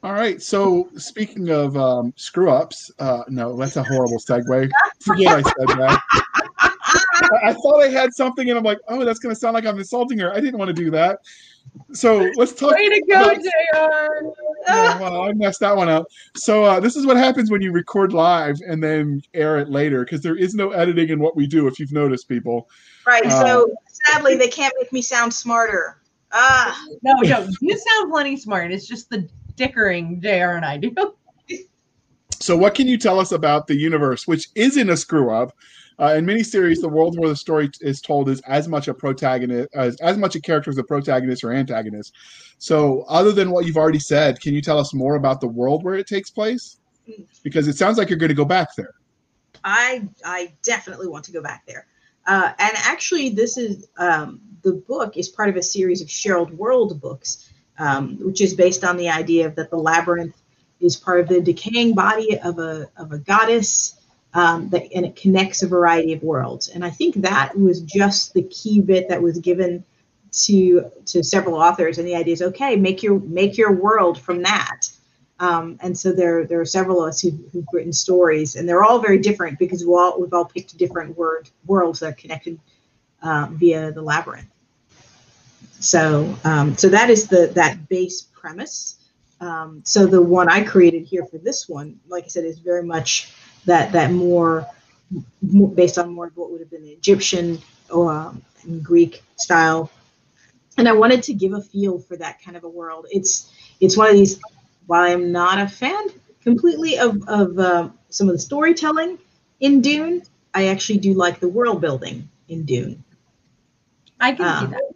All 0.03 0.13
right. 0.13 0.41
So 0.41 0.89
speaking 0.95 1.49
of 1.49 1.75
um, 1.75 2.13
screw 2.15 2.51
ups, 2.51 2.91
uh, 2.99 3.23
no, 3.27 3.57
that's 3.57 3.75
a 3.75 3.83
horrible 3.83 4.19
segue. 4.19 4.69
Forget 5.01 5.39
I 5.39 5.41
said 5.41 5.67
that. 5.67 6.23
I 7.43 7.53
thought 7.53 7.81
I 7.81 7.89
had 7.89 8.13
something, 8.13 8.49
and 8.49 8.57
I'm 8.57 8.63
like, 8.63 8.79
oh, 8.87 9.03
that's 9.05 9.19
going 9.19 9.33
to 9.33 9.39
sound 9.39 9.53
like 9.53 9.65
I'm 9.65 9.77
insulting 9.77 10.17
her. 10.19 10.31
I 10.33 10.39
didn't 10.39 10.57
want 10.57 10.69
to 10.69 10.73
do 10.73 10.89
that. 10.91 11.19
So 11.93 12.29
let's 12.35 12.53
talk. 12.53 12.71
Way 12.71 12.89
to 12.89 13.01
go, 13.09 13.23
about- 13.23 13.35
JR 13.37 14.25
Yeah, 14.67 14.99
well, 14.99 15.21
I 15.23 15.33
messed 15.33 15.59
that 15.61 15.75
one 15.75 15.89
up. 15.89 16.07
So 16.35 16.63
uh, 16.63 16.79
this 16.79 16.95
is 16.95 17.05
what 17.05 17.17
happens 17.17 17.51
when 17.51 17.61
you 17.61 17.71
record 17.71 18.13
live 18.13 18.55
and 18.67 18.81
then 18.83 19.21
air 19.33 19.57
it 19.57 19.69
later, 19.69 20.03
because 20.03 20.21
there 20.21 20.35
is 20.35 20.53
no 20.55 20.71
editing 20.71 21.09
in 21.09 21.19
what 21.19 21.35
we 21.35 21.47
do. 21.47 21.67
If 21.67 21.79
you've 21.79 21.91
noticed, 21.91 22.27
people. 22.27 22.69
Right. 23.05 23.25
Uh, 23.25 23.45
so 23.45 23.71
sadly, 24.05 24.35
they 24.35 24.47
can't 24.49 24.73
make 24.79 24.91
me 24.91 25.01
sound 25.01 25.33
smarter. 25.33 26.01
Ah, 26.33 26.77
No, 27.03 27.13
no, 27.21 27.47
you 27.61 27.77
sound 27.77 28.11
plenty 28.11 28.35
smart. 28.37 28.71
It's 28.71 28.87
just 28.87 29.09
the 29.09 29.29
dickering 29.55 30.21
JR 30.21 30.55
and 30.55 30.65
I 30.65 30.77
do. 30.77 30.93
So, 32.39 32.55
what 32.55 32.75
can 32.75 32.87
you 32.87 32.99
tell 32.99 33.19
us 33.19 33.31
about 33.31 33.65
the 33.65 33.75
universe, 33.75 34.27
which 34.27 34.49
isn't 34.53 34.89
a 34.91 34.95
screw 34.95 35.31
up? 35.33 35.55
Uh, 35.99 36.13
in 36.15 36.25
miniseries, 36.25 36.79
the 36.79 36.87
world 36.87 37.17
where 37.17 37.29
the 37.29 37.35
story 37.35 37.69
is 37.81 38.01
told 38.01 38.29
is 38.29 38.39
as 38.47 38.67
much 38.67 38.87
a 38.87 38.93
protagonist, 38.93 39.67
as, 39.73 39.95
as 40.01 40.17
much 40.17 40.35
a 40.35 40.41
character 40.41 40.69
as 40.69 40.77
a 40.77 40.83
protagonist 40.83 41.43
or 41.43 41.51
antagonist. 41.51 42.13
So, 42.59 43.03
other 43.07 43.31
than 43.31 43.49
what 43.49 43.65
you've 43.65 43.77
already 43.77 43.99
said, 43.99 44.39
can 44.39 44.53
you 44.53 44.61
tell 44.61 44.77
us 44.77 44.93
more 44.93 45.15
about 45.15 45.41
the 45.41 45.47
world 45.47 45.83
where 45.83 45.95
it 45.95 46.05
takes 46.05 46.29
place? 46.29 46.77
Because 47.41 47.67
it 47.67 47.77
sounds 47.77 47.97
like 47.97 48.09
you're 48.09 48.19
going 48.19 48.29
to 48.29 48.35
go 48.35 48.45
back 48.45 48.75
there. 48.75 48.93
I 49.63 50.07
I 50.23 50.53
definitely 50.61 51.07
want 51.07 51.25
to 51.25 51.31
go 51.31 51.41
back 51.41 51.63
there. 51.65 51.87
Uh, 52.27 52.51
and 52.59 52.73
actually, 52.75 53.29
this 53.29 53.57
is 53.57 53.87
um, 53.97 54.41
the 54.61 54.73
book 54.73 55.17
is 55.17 55.29
part 55.29 55.49
of 55.49 55.55
a 55.55 55.63
series 55.63 56.01
of 56.01 56.11
shared 56.11 56.51
world 56.51 56.99
books, 57.01 57.49
um, 57.79 58.17
which 58.19 58.41
is 58.41 58.53
based 58.53 58.83
on 58.83 58.97
the 58.97 59.09
idea 59.09 59.47
of 59.47 59.55
that 59.55 59.69
the 59.69 59.77
labyrinth 59.77 60.35
is 60.79 60.95
part 60.95 61.21
of 61.21 61.27
the 61.27 61.41
decaying 61.41 61.95
body 61.95 62.37
of 62.39 62.59
a 62.59 62.89
of 62.97 63.11
a 63.13 63.17
goddess, 63.17 63.96
um, 64.37 64.69
that 64.69 64.83
and 64.93 65.03
it 65.03 65.15
connects 65.15 65.63
a 65.63 65.67
variety 65.67 66.13
of 66.13 66.21
worlds. 66.21 66.69
And 66.69 66.85
I 66.85 66.91
think 66.91 67.15
that 67.15 67.57
was 67.57 67.81
just 67.81 68.33
the 68.35 68.43
key 68.43 68.79
bit 68.79 69.09
that 69.09 69.21
was 69.21 69.39
given 69.39 69.83
to 70.43 70.91
to 71.07 71.23
several 71.23 71.55
authors. 71.55 71.97
And 71.97 72.07
the 72.07 72.15
idea 72.15 72.33
is 72.33 72.41
okay, 72.43 72.75
make 72.75 73.01
your 73.01 73.19
make 73.19 73.57
your 73.57 73.73
world 73.73 74.19
from 74.19 74.43
that. 74.43 74.91
Um, 75.39 75.77
and 75.81 75.97
so 75.97 76.11
there, 76.11 76.45
there 76.45 76.59
are 76.59 76.65
several 76.65 77.03
of 77.03 77.09
us 77.09 77.21
who've, 77.21 77.39
who've 77.51 77.65
written 77.71 77.93
stories, 77.93 78.55
and 78.55 78.67
they're 78.67 78.83
all 78.83 78.97
very 78.97 79.19
different 79.19 79.59
because 79.59 79.85
we 79.85 79.93
all, 79.93 80.19
we've 80.19 80.33
all 80.33 80.45
picked 80.45 80.75
different 80.77 81.15
word 81.15 81.47
worlds 81.67 81.99
that 81.99 82.07
are 82.07 82.13
connected 82.13 82.59
uh, 83.21 83.47
via 83.51 83.91
the 83.91 84.01
labyrinth. 84.01 84.49
So, 85.79 86.35
um, 86.43 86.75
so 86.75 86.89
that 86.89 87.11
is 87.11 87.27
the 87.27 87.51
that 87.53 87.87
base 87.87 88.21
premise. 88.21 88.95
Um, 89.39 89.81
so 89.85 90.07
the 90.07 90.21
one 90.21 90.49
I 90.49 90.63
created 90.63 91.05
here 91.05 91.25
for 91.25 91.37
this 91.37 91.69
one, 91.69 91.99
like 92.07 92.25
I 92.25 92.27
said, 92.27 92.45
is 92.45 92.57
very 92.57 92.83
much 92.83 93.31
that 93.67 93.91
that 93.91 94.11
more, 94.11 94.65
based 95.75 95.97
on 95.99 96.09
more 96.09 96.27
of 96.27 96.35
what 96.35 96.51
would 96.51 96.59
have 96.59 96.71
been 96.71 96.83
the 96.83 96.91
Egyptian 96.91 97.59
or 97.89 98.11
um, 98.11 98.41
Greek 98.81 99.23
style. 99.37 99.91
And 100.77 100.87
I 100.87 100.93
wanted 100.93 101.23
to 101.23 101.33
give 101.33 101.53
a 101.53 101.61
feel 101.61 101.99
for 101.99 102.17
that 102.17 102.41
kind 102.43 102.57
of 102.57 102.63
a 102.63 102.69
world. 102.69 103.05
It's 103.11 103.53
it's 103.79 103.95
one 103.95 104.09
of 104.09 104.15
these 104.15 104.39
while 104.87 105.03
I'm 105.11 105.31
not 105.31 105.59
a 105.59 105.67
fan 105.67 106.07
completely 106.43 106.97
of, 106.97 107.27
of 107.27 107.59
uh, 107.59 107.89
some 108.09 108.29
of 108.29 108.33
the 108.33 108.39
storytelling 108.39 109.19
in 109.59 109.81
Dune, 109.81 110.23
I 110.53 110.67
actually 110.67 110.99
do 110.99 111.13
like 111.13 111.39
the 111.39 111.49
world 111.49 111.81
building 111.81 112.29
in 112.47 112.63
Dune. 112.63 113.03
I 114.19 114.31
can 114.31 114.37
see 114.37 114.65
Um, 114.65 114.71
that. 114.71 114.93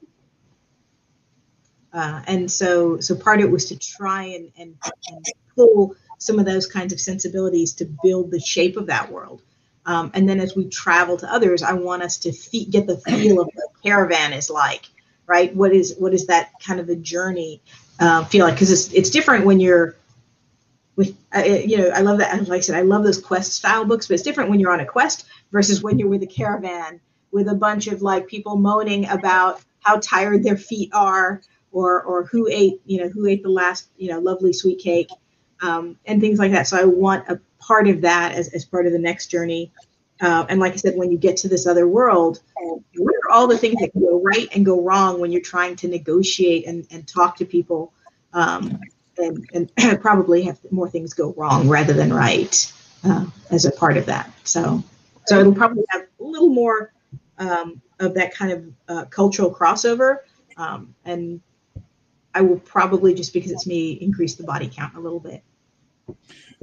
Uh, 1.93 2.21
and 2.27 2.49
so, 2.49 3.01
so 3.01 3.13
part 3.15 3.39
of 3.39 3.47
it 3.47 3.51
was 3.51 3.65
to 3.65 3.77
try 3.77 4.23
and, 4.23 4.49
and, 4.57 4.77
and 5.11 5.25
pull 5.53 5.93
some 6.21 6.37
of 6.37 6.45
those 6.45 6.67
kinds 6.67 6.93
of 6.93 6.99
sensibilities 6.99 7.73
to 7.73 7.85
build 8.03 8.29
the 8.29 8.39
shape 8.39 8.77
of 8.77 8.85
that 8.85 9.11
world. 9.11 9.41
Um, 9.87 10.11
and 10.13 10.29
then 10.29 10.39
as 10.39 10.55
we 10.55 10.69
travel 10.69 11.17
to 11.17 11.33
others, 11.33 11.63
I 11.63 11.73
want 11.73 12.03
us 12.03 12.17
to 12.19 12.31
fe- 12.31 12.65
get 12.65 12.85
the 12.85 12.97
feel 12.97 13.41
of 13.41 13.49
what 13.55 13.69
caravan 13.83 14.31
is 14.31 14.47
like, 14.47 14.83
right? 15.25 15.53
What 15.55 15.73
is 15.73 15.95
what 15.97 16.13
is 16.13 16.27
that 16.27 16.51
kind 16.63 16.79
of 16.79 16.89
a 16.89 16.95
journey 16.95 17.63
uh, 17.99 18.23
feel 18.25 18.45
like? 18.45 18.53
Because 18.53 18.71
it's 18.71 18.93
it's 18.93 19.09
different 19.09 19.45
when 19.45 19.59
you're 19.59 19.95
with 20.95 21.17
uh, 21.35 21.39
you 21.39 21.79
know 21.79 21.89
I 21.89 22.01
love 22.01 22.19
that 22.19 22.47
like 22.47 22.59
I 22.59 22.61
said 22.61 22.77
I 22.77 22.83
love 22.83 23.03
those 23.03 23.19
quest 23.19 23.53
style 23.53 23.83
books, 23.85 24.07
but 24.07 24.13
it's 24.13 24.23
different 24.23 24.51
when 24.51 24.59
you're 24.59 24.71
on 24.71 24.79
a 24.79 24.85
quest 24.85 25.25
versus 25.51 25.81
when 25.81 25.97
you're 25.97 26.09
with 26.09 26.21
a 26.21 26.27
caravan 26.27 27.01
with 27.31 27.47
a 27.47 27.55
bunch 27.55 27.87
of 27.87 28.03
like 28.03 28.27
people 28.27 28.57
moaning 28.57 29.09
about 29.09 29.59
how 29.79 29.97
tired 29.97 30.43
their 30.43 30.57
feet 30.57 30.91
are 30.93 31.41
or 31.71 32.03
or 32.03 32.25
who 32.25 32.47
ate 32.47 32.79
you 32.85 32.99
know 32.99 33.09
who 33.09 33.25
ate 33.25 33.41
the 33.41 33.49
last 33.49 33.87
you 33.97 34.09
know 34.11 34.19
lovely 34.19 34.53
sweet 34.53 34.77
cake 34.77 35.09
um, 35.61 35.97
and 36.05 36.19
things 36.21 36.39
like 36.39 36.51
that. 36.51 36.67
So 36.67 36.77
I 36.77 36.85
want 36.85 37.27
a 37.29 37.39
part 37.59 37.87
of 37.87 38.01
that 38.01 38.33
as, 38.33 38.49
as 38.53 38.65
part 38.65 38.85
of 38.85 38.91
the 38.91 38.99
next 38.99 39.27
journey. 39.27 39.71
Uh, 40.19 40.45
and 40.49 40.59
like 40.59 40.73
I 40.73 40.75
said, 40.75 40.95
when 40.95 41.11
you 41.11 41.17
get 41.17 41.37
to 41.37 41.47
this 41.47 41.65
other 41.65 41.87
world, 41.87 42.41
what 42.95 43.15
are 43.15 43.31
all 43.31 43.47
the 43.47 43.57
things 43.57 43.79
that 43.81 43.91
go 43.99 44.21
right 44.21 44.47
and 44.53 44.65
go 44.65 44.81
wrong 44.81 45.19
when 45.19 45.31
you're 45.31 45.41
trying 45.41 45.75
to 45.77 45.87
negotiate 45.87 46.67
and, 46.67 46.85
and 46.91 47.07
talk 47.07 47.35
to 47.37 47.45
people 47.45 47.93
um, 48.33 48.79
and, 49.17 49.45
and 49.53 49.71
probably 50.01 50.43
have 50.43 50.59
more 50.71 50.89
things 50.89 51.13
go 51.13 51.33
wrong 51.37 51.67
rather 51.67 51.93
than 51.93 52.13
right 52.13 52.71
uh, 53.03 53.25
as 53.49 53.65
a 53.65 53.71
part 53.71 53.97
of 53.97 54.05
that. 54.05 54.31
So, 54.43 54.83
so 55.25 55.39
it'll 55.39 55.55
probably 55.55 55.83
have 55.89 56.03
a 56.19 56.23
little 56.23 56.49
more 56.49 56.93
um, 57.39 57.81
of 57.99 58.13
that 58.13 58.33
kind 58.33 58.51
of 58.51 58.65
uh, 58.87 59.05
cultural 59.05 59.53
crossover. 59.53 60.19
Um, 60.57 60.93
and 61.05 61.41
I 62.33 62.41
will 62.41 62.59
probably, 62.59 63.13
just 63.13 63.33
because 63.33 63.51
it's 63.51 63.65
me, 63.67 63.93
increase 63.93 64.35
the 64.35 64.43
body 64.43 64.71
count 64.73 64.95
a 64.95 64.99
little 64.99 65.19
bit. 65.19 65.43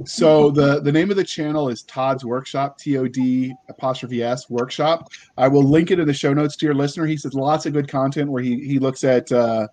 So 0.05 0.49
the 0.49 0.79
the 0.79 0.91
name 0.91 1.11
of 1.11 1.17
the 1.17 1.23
channel 1.23 1.67
is 1.67 1.83
Todd's 1.83 2.23
Workshop, 2.23 2.77
T 2.77 2.97
O 2.97 3.07
D 3.07 3.53
apostrophe 3.67 4.23
S 4.23 4.49
Workshop. 4.49 5.09
I 5.37 5.47
will 5.47 5.63
link 5.63 5.91
it 5.91 5.99
in 5.99 6.07
the 6.07 6.13
show 6.13 6.33
notes 6.33 6.55
to 6.57 6.65
your 6.65 6.75
listener. 6.75 7.05
He 7.05 7.17
says 7.17 7.33
lots 7.33 7.65
of 7.65 7.73
good 7.73 7.89
content 7.89 8.31
where 8.31 8.41
he 8.41 8.65
he 8.65 8.79
looks 8.79 9.03
at 9.03 9.29
uh, 9.31 9.67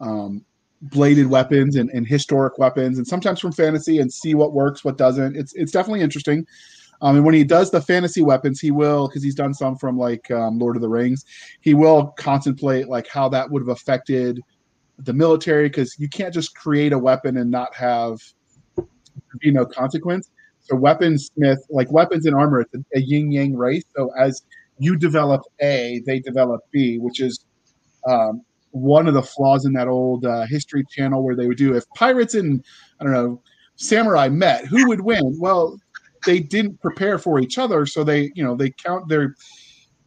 um, 0.00 0.44
bladed 0.80 1.26
weapons 1.26 1.74
and, 1.74 1.90
and 1.90 2.06
historic 2.06 2.56
weapons, 2.58 2.98
and 2.98 3.06
sometimes 3.06 3.40
from 3.40 3.50
fantasy, 3.50 3.98
and 3.98 4.12
see 4.12 4.34
what 4.34 4.52
works, 4.52 4.84
what 4.84 4.96
doesn't. 4.96 5.36
It's 5.36 5.52
it's 5.54 5.72
definitely 5.72 6.02
interesting. 6.02 6.46
Um, 7.00 7.16
and 7.16 7.24
when 7.24 7.34
he 7.34 7.44
does 7.44 7.70
the 7.70 7.80
fantasy 7.80 8.22
weapons, 8.22 8.60
he 8.60 8.70
will 8.70 9.08
because 9.08 9.22
he's 9.22 9.34
done 9.34 9.54
some 9.54 9.76
from 9.76 9.98
like 9.98 10.30
um, 10.30 10.58
Lord 10.58 10.76
of 10.76 10.82
the 10.82 10.88
Rings. 10.88 11.24
He 11.60 11.74
will 11.74 12.08
contemplate 12.18 12.88
like 12.88 13.08
how 13.08 13.28
that 13.30 13.50
would 13.50 13.62
have 13.62 13.68
affected 13.68 14.40
the 14.98 15.12
military 15.12 15.68
because 15.68 15.96
you 15.98 16.08
can't 16.08 16.34
just 16.34 16.56
create 16.56 16.92
a 16.92 16.98
weapon 16.98 17.36
and 17.36 17.50
not 17.50 17.74
have 17.74 18.20
be 19.40 19.50
no 19.50 19.64
consequence. 19.66 20.30
So 20.60 20.76
weaponsmith, 20.76 21.58
like 21.70 21.90
weapons 21.90 22.26
and 22.26 22.34
armor, 22.34 22.60
it's 22.60 22.74
a, 22.74 22.78
a 22.94 23.00
yin 23.00 23.30
yang 23.32 23.56
race. 23.56 23.84
So 23.96 24.10
as 24.18 24.42
you 24.78 24.96
develop 24.96 25.42
A, 25.60 26.02
they 26.06 26.20
develop 26.20 26.60
B, 26.70 26.98
which 26.98 27.20
is 27.20 27.44
um, 28.06 28.42
one 28.70 29.08
of 29.08 29.14
the 29.14 29.22
flaws 29.22 29.64
in 29.64 29.72
that 29.74 29.88
old 29.88 30.24
uh, 30.24 30.46
history 30.46 30.84
channel 30.90 31.22
where 31.22 31.34
they 31.34 31.46
would 31.46 31.56
do 31.56 31.74
if 31.74 31.84
pirates 31.94 32.34
and 32.34 32.62
I 33.00 33.04
don't 33.04 33.12
know 33.12 33.42
samurai 33.76 34.28
met, 34.28 34.66
who 34.66 34.86
would 34.88 35.00
win? 35.00 35.36
Well, 35.38 35.80
they 36.26 36.40
didn't 36.40 36.80
prepare 36.80 37.18
for 37.18 37.38
each 37.38 37.58
other, 37.58 37.86
so 37.86 38.04
they 38.04 38.30
you 38.34 38.44
know 38.44 38.54
they 38.54 38.70
count 38.70 39.08
their 39.08 39.34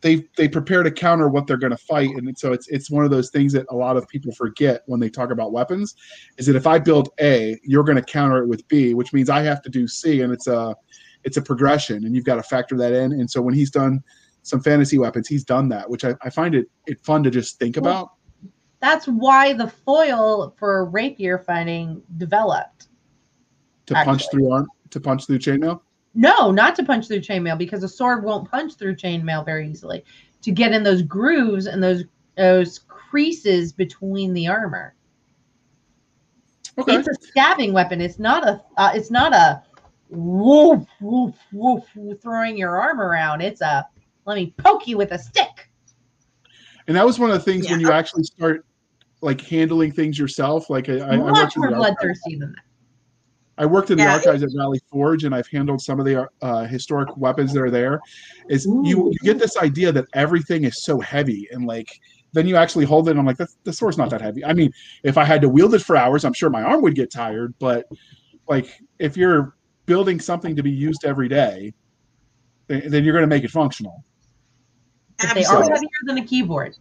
they 0.01 0.27
they 0.35 0.47
prepare 0.47 0.83
to 0.83 0.91
counter 0.91 1.29
what 1.29 1.47
they're 1.47 1.57
going 1.57 1.71
to 1.71 1.77
fight, 1.77 2.09
and 2.09 2.37
so 2.37 2.53
it's 2.53 2.67
it's 2.67 2.89
one 2.89 3.05
of 3.05 3.11
those 3.11 3.29
things 3.29 3.53
that 3.53 3.65
a 3.69 3.75
lot 3.75 3.97
of 3.97 4.07
people 4.07 4.31
forget 4.33 4.81
when 4.87 4.99
they 4.99 5.09
talk 5.09 5.31
about 5.31 5.51
weapons, 5.51 5.95
is 6.37 6.45
that 6.47 6.55
if 6.55 6.67
I 6.67 6.79
build 6.79 7.09
A, 7.19 7.59
you're 7.63 7.83
going 7.83 7.97
to 7.97 8.03
counter 8.03 8.43
it 8.43 8.47
with 8.47 8.67
B, 8.67 8.93
which 8.93 9.13
means 9.13 9.29
I 9.29 9.41
have 9.41 9.61
to 9.63 9.69
do 9.69 9.87
C, 9.87 10.21
and 10.21 10.33
it's 10.33 10.47
a 10.47 10.75
it's 11.23 11.37
a 11.37 11.41
progression, 11.41 12.05
and 12.05 12.15
you've 12.15 12.25
got 12.25 12.35
to 12.35 12.43
factor 12.43 12.75
that 12.77 12.93
in. 12.93 13.13
And 13.13 13.29
so 13.29 13.41
when 13.41 13.53
he's 13.53 13.69
done 13.71 14.03
some 14.41 14.61
fantasy 14.61 14.97
weapons, 14.97 15.27
he's 15.27 15.43
done 15.43 15.69
that, 15.69 15.87
which 15.89 16.03
I, 16.03 16.15
I 16.23 16.29
find 16.29 16.55
it 16.55 16.67
it 16.87 16.99
fun 17.01 17.23
to 17.23 17.29
just 17.29 17.59
think 17.59 17.77
Well, 17.77 17.85
about. 17.85 18.11
That's 18.79 19.05
why 19.05 19.53
the 19.53 19.67
foil 19.67 20.55
for 20.57 20.85
rapier 20.85 21.37
fighting 21.37 22.01
developed. 22.17 22.87
To 23.87 23.93
punch 23.93 24.29
through 24.31 24.51
arm 24.51 24.67
to 24.89 24.99
punch 24.99 25.25
through 25.25 25.39
chainmail. 25.39 25.81
No, 26.13 26.51
not 26.51 26.75
to 26.75 26.83
punch 26.83 27.07
through 27.07 27.21
chainmail 27.21 27.57
because 27.57 27.83
a 27.83 27.87
sword 27.87 28.23
won't 28.23 28.49
punch 28.49 28.75
through 28.75 28.95
chainmail 28.95 29.45
very 29.45 29.69
easily. 29.69 30.03
To 30.41 30.51
get 30.51 30.73
in 30.73 30.83
those 30.83 31.01
grooves 31.01 31.67
and 31.67 31.81
those 31.81 32.03
those 32.35 32.79
creases 32.79 33.71
between 33.71 34.33
the 34.33 34.47
armor. 34.47 34.95
Okay. 36.77 36.95
It's 36.95 37.07
a 37.07 37.13
stabbing 37.27 37.73
weapon. 37.73 38.01
It's 38.01 38.19
not 38.19 38.47
a. 38.47 38.61
Uh, 38.77 38.91
it's 38.93 39.11
not 39.11 39.33
a 39.33 39.61
woof 40.09 40.85
woof 40.99 41.35
woof 41.53 41.83
throwing 42.21 42.57
your 42.57 42.79
arm 42.79 42.99
around. 42.99 43.41
It's 43.41 43.61
a 43.61 43.87
let 44.25 44.35
me 44.35 44.53
poke 44.57 44.87
you 44.87 44.97
with 44.97 45.11
a 45.11 45.19
stick. 45.19 45.69
And 46.87 46.95
that 46.95 47.05
was 47.05 47.19
one 47.19 47.29
of 47.29 47.37
the 47.37 47.51
things 47.51 47.69
when 47.69 47.79
you 47.79 47.91
actually 47.91 48.23
start 48.23 48.65
like 49.21 49.39
handling 49.41 49.91
things 49.91 50.17
yourself. 50.17 50.69
Like 50.69 50.89
I, 50.89 50.97
I, 50.97 51.09
I 51.11 51.17
Much 51.17 51.55
worked 51.55 51.57
more 51.57 51.71
bloodthirsty 51.71 52.37
than 52.37 52.51
that. 52.51 52.63
I 53.57 53.65
worked 53.65 53.91
in 53.91 53.97
the 53.97 54.03
Yeah. 54.03 54.13
archives 54.13 54.43
at 54.43 54.49
Valley 54.55 54.79
Forge, 54.89 55.23
and 55.23 55.35
I've 55.35 55.47
handled 55.47 55.81
some 55.81 55.99
of 55.99 56.05
the 56.05 56.27
uh, 56.41 56.65
historic 56.65 57.15
weapons 57.17 57.53
that 57.53 57.61
are 57.61 57.71
there. 57.71 57.99
Is 58.49 58.65
you 58.65 59.11
you 59.11 59.17
get 59.23 59.39
this 59.39 59.57
idea 59.57 59.91
that 59.91 60.05
everything 60.13 60.63
is 60.63 60.83
so 60.83 60.99
heavy, 60.99 61.47
and 61.51 61.65
like 61.65 61.87
then 62.33 62.47
you 62.47 62.55
actually 62.55 62.85
hold 62.85 63.07
it, 63.07 63.11
and 63.11 63.19
I'm 63.19 63.25
like, 63.25 63.37
the 63.37 63.73
sword's 63.73 63.97
not 63.97 64.09
that 64.11 64.21
heavy. 64.21 64.43
I 64.45 64.53
mean, 64.53 64.71
if 65.03 65.17
I 65.17 65.25
had 65.25 65.41
to 65.41 65.49
wield 65.49 65.73
it 65.73 65.81
for 65.81 65.97
hours, 65.97 66.23
I'm 66.23 66.33
sure 66.33 66.49
my 66.49 66.63
arm 66.63 66.81
would 66.81 66.95
get 66.95 67.11
tired. 67.11 67.53
But 67.59 67.85
like 68.47 68.67
if 68.99 69.17
you're 69.17 69.55
building 69.85 70.19
something 70.19 70.55
to 70.55 70.63
be 70.63 70.71
used 70.71 71.03
every 71.05 71.27
day, 71.27 71.73
then, 72.67 72.89
then 72.89 73.03
you're 73.03 73.13
going 73.13 73.23
to 73.23 73.35
make 73.35 73.43
it 73.43 73.51
functional. 73.51 74.03
But 75.17 75.33
they 75.35 75.43
are 75.43 75.61
heavier 75.61 75.89
than 76.05 76.17
a 76.17 76.25
keyboard. 76.25 76.77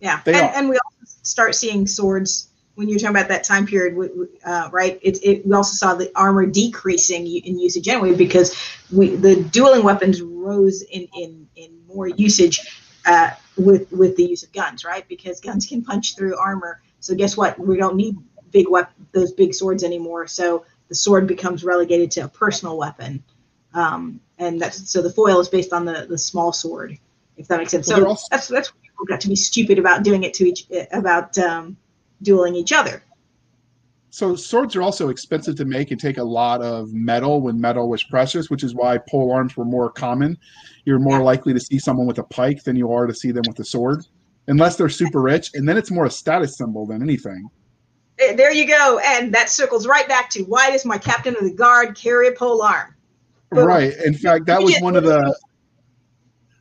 Yeah, 0.00 0.20
and, 0.26 0.36
and 0.36 0.68
we 0.68 0.76
also 0.76 1.04
start 1.22 1.54
seeing 1.54 1.86
swords 1.86 2.52
when 2.78 2.88
you're 2.88 3.00
talking 3.00 3.16
about 3.16 3.26
that 3.26 3.42
time 3.42 3.66
period, 3.66 3.98
uh, 4.44 4.68
right? 4.70 5.00
It, 5.02 5.18
it 5.24 5.44
we 5.44 5.52
also 5.52 5.74
saw 5.74 5.96
the 5.96 6.12
armor 6.14 6.46
decreasing 6.46 7.26
in 7.26 7.58
usage 7.58 7.88
anyway 7.88 8.14
because 8.14 8.56
we 8.92 9.16
the 9.16 9.42
dueling 9.42 9.82
weapons 9.82 10.22
rose 10.22 10.82
in 10.82 11.08
in 11.12 11.48
in 11.56 11.76
more 11.88 12.06
usage 12.06 12.80
uh, 13.04 13.30
with 13.56 13.90
with 13.90 14.16
the 14.16 14.24
use 14.24 14.44
of 14.44 14.52
guns, 14.52 14.84
right? 14.84 15.06
Because 15.08 15.40
guns 15.40 15.66
can 15.66 15.82
punch 15.82 16.14
through 16.14 16.36
armor. 16.38 16.80
So 17.00 17.16
guess 17.16 17.36
what? 17.36 17.58
We 17.58 17.76
don't 17.78 17.96
need 17.96 18.16
big 18.52 18.68
wep- 18.70 18.92
those 19.10 19.32
big 19.32 19.54
swords 19.54 19.82
anymore. 19.82 20.28
So 20.28 20.64
the 20.86 20.94
sword 20.94 21.26
becomes 21.26 21.64
relegated 21.64 22.12
to 22.12 22.20
a 22.20 22.28
personal 22.28 22.78
weapon, 22.78 23.24
um, 23.74 24.20
and 24.38 24.60
that's 24.60 24.88
so 24.88 25.02
the 25.02 25.10
foil 25.10 25.40
is 25.40 25.48
based 25.48 25.72
on 25.72 25.84
the 25.84 26.06
the 26.08 26.16
small 26.16 26.52
sword, 26.52 26.96
if 27.36 27.48
that 27.48 27.58
makes 27.58 27.72
sense. 27.72 27.88
So 27.88 28.06
also- 28.06 28.28
that's 28.30 28.46
that's 28.46 28.72
what 28.72 28.80
people 28.82 29.04
got 29.04 29.20
to 29.22 29.28
be 29.28 29.34
stupid 29.34 29.80
about 29.80 30.04
doing 30.04 30.22
it 30.22 30.32
to 30.34 30.48
each 30.48 30.68
about 30.92 31.36
um, 31.38 31.76
dueling 32.22 32.54
each 32.54 32.72
other. 32.72 33.02
So 34.10 34.34
swords 34.34 34.74
are 34.74 34.82
also 34.82 35.10
expensive 35.10 35.54
to 35.56 35.64
make 35.64 35.90
and 35.90 36.00
take 36.00 36.18
a 36.18 36.24
lot 36.24 36.62
of 36.62 36.92
metal 36.92 37.40
when 37.42 37.60
metal 37.60 37.88
was 37.88 38.02
precious, 38.04 38.48
which 38.50 38.64
is 38.64 38.74
why 38.74 38.98
pole 38.98 39.30
arms 39.30 39.56
were 39.56 39.66
more 39.66 39.90
common. 39.90 40.36
You're 40.86 40.98
more 40.98 41.18
Yeah. 41.18 41.24
likely 41.24 41.52
to 41.52 41.60
see 41.60 41.78
someone 41.78 42.06
with 42.06 42.18
a 42.18 42.24
pike 42.24 42.64
than 42.64 42.74
you 42.74 42.90
are 42.92 43.06
to 43.06 43.14
see 43.14 43.30
them 43.32 43.42
with 43.46 43.58
a 43.60 43.64
sword, 43.64 44.04
unless 44.48 44.76
they're 44.76 44.88
super 44.88 45.20
rich, 45.20 45.50
and 45.54 45.68
then 45.68 45.76
it's 45.76 45.90
more 45.90 46.06
a 46.06 46.10
status 46.10 46.56
symbol 46.56 46.86
than 46.86 47.02
anything. 47.02 47.48
Eh, 48.18 48.34
There 48.34 48.50
you 48.52 48.66
go, 48.66 48.98
and 49.04 49.32
that 49.34 49.50
circles 49.50 49.86
right 49.86 50.08
back 50.08 50.30
to 50.30 50.42
why 50.44 50.70
does 50.70 50.84
my 50.86 50.98
captain 50.98 51.36
of 51.36 51.44
the 51.44 51.52
guard 51.52 51.94
carry 51.94 52.28
a 52.28 52.32
pole 52.32 52.62
arm? 52.62 52.94
Boom. 53.50 53.66
Right. 53.66 53.94
In 54.04 54.14
fact, 54.14 54.46
that 54.46 54.60
was 54.62 54.76
one 54.80 54.96
of 54.96 55.04
the 55.04 55.38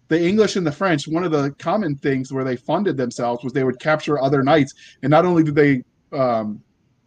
the 0.07 0.21
English 0.21 0.55
and 0.55 0.65
the 0.65 0.71
French. 0.71 1.07
One 1.07 1.23
of 1.23 1.31
the 1.31 1.51
common 1.59 1.95
things 1.95 2.31
where 2.31 2.43
they 2.43 2.55
funded 2.55 2.97
themselves 2.97 3.43
was 3.43 3.53
they 3.53 3.63
would 3.63 3.79
capture 3.79 4.21
other 4.21 4.43
knights, 4.43 4.73
and 5.03 5.09
not 5.09 5.25
only 5.25 5.43
did 5.43 5.55
they 5.55 5.83
um, 6.11 6.61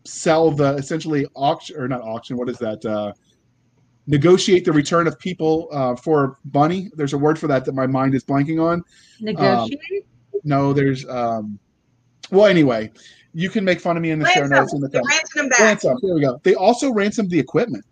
sell 0.05 0.51
the 0.51 0.74
essentially 0.74 1.27
auction 1.35 1.77
or 1.77 1.89
not 1.89 2.02
auction. 2.02 2.36
What 2.36 2.48
is 2.48 2.59
that? 2.59 2.85
Uh, 2.85 3.12
negotiate 4.06 4.64
the 4.64 4.72
return 4.72 5.06
of 5.06 5.18
people 5.18 5.68
uh, 5.72 5.94
for 5.97 6.39
money. 6.52 6.90
There's 6.94 7.12
a 7.12 7.18
word 7.18 7.39
for 7.39 7.47
that 7.48 7.64
that 7.64 7.74
my 7.74 7.86
mind 7.86 8.14
is 8.14 8.24
blanking 8.24 8.62
on. 8.62 8.82
Negotiate. 9.20 10.06
No, 10.44 10.72
there's. 10.72 11.06
Um, 11.09 11.59
well, 12.31 12.47
anyway, 12.47 12.90
you 13.35 13.51
can 13.51 13.64
make 13.64 13.81
fun 13.81 13.97
of 13.97 14.02
me 14.02 14.10
in 14.10 14.18
the 14.18 14.28
show 14.31 14.47
notes 14.47 14.72
in 14.72 14.81
the 14.81 14.89
comments. 14.89 15.35
ransom 15.36 15.51
ransom. 15.60 15.98
Here 16.01 16.14
we 16.14 16.20
go. 16.20 16.40
They 16.43 16.55
also 16.55 16.93
ransomed 16.93 17.31
the 17.31 17.39
equipment, 17.39 17.85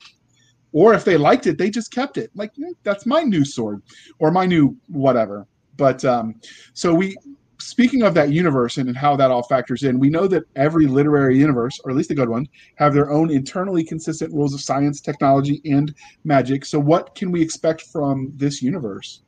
or 0.78 0.94
if 0.94 1.04
they 1.04 1.16
liked 1.16 1.48
it, 1.48 1.58
they 1.58 1.70
just 1.70 1.90
kept 1.90 2.16
it. 2.18 2.30
Like 2.36 2.52
"Eh, 2.64 2.72
that's 2.84 3.04
my 3.04 3.22
new 3.22 3.44
sword 3.44 3.82
or 4.20 4.30
my 4.30 4.46
new 4.46 4.76
whatever. 4.86 5.44
But 5.76 6.04
um, 6.04 6.36
so 6.72 6.94
we, 6.94 7.16
speaking 7.58 8.02
of 8.04 8.14
that 8.14 8.30
universe 8.30 8.76
and 8.76 8.96
how 8.96 9.16
that 9.16 9.32
all 9.32 9.42
factors 9.42 9.82
in, 9.82 9.98
we 9.98 10.08
know 10.08 10.28
that 10.28 10.44
every 10.54 10.86
literary 10.86 11.36
universe, 11.36 11.80
or 11.82 11.90
at 11.90 11.96
least 11.96 12.12
a 12.12 12.14
good 12.14 12.28
one, 12.28 12.46
have 12.76 12.94
their 12.94 13.10
own 13.10 13.28
internally 13.28 13.82
consistent 13.82 14.32
rules 14.32 14.54
of 14.54 14.60
science, 14.60 15.00
technology, 15.00 15.60
and 15.64 15.92
magic. 16.22 16.64
So 16.64 16.78
what 16.78 17.12
can 17.16 17.32
we 17.32 17.42
expect 17.42 17.82
from 17.82 18.32
this 18.36 18.62
universe? 18.62 19.22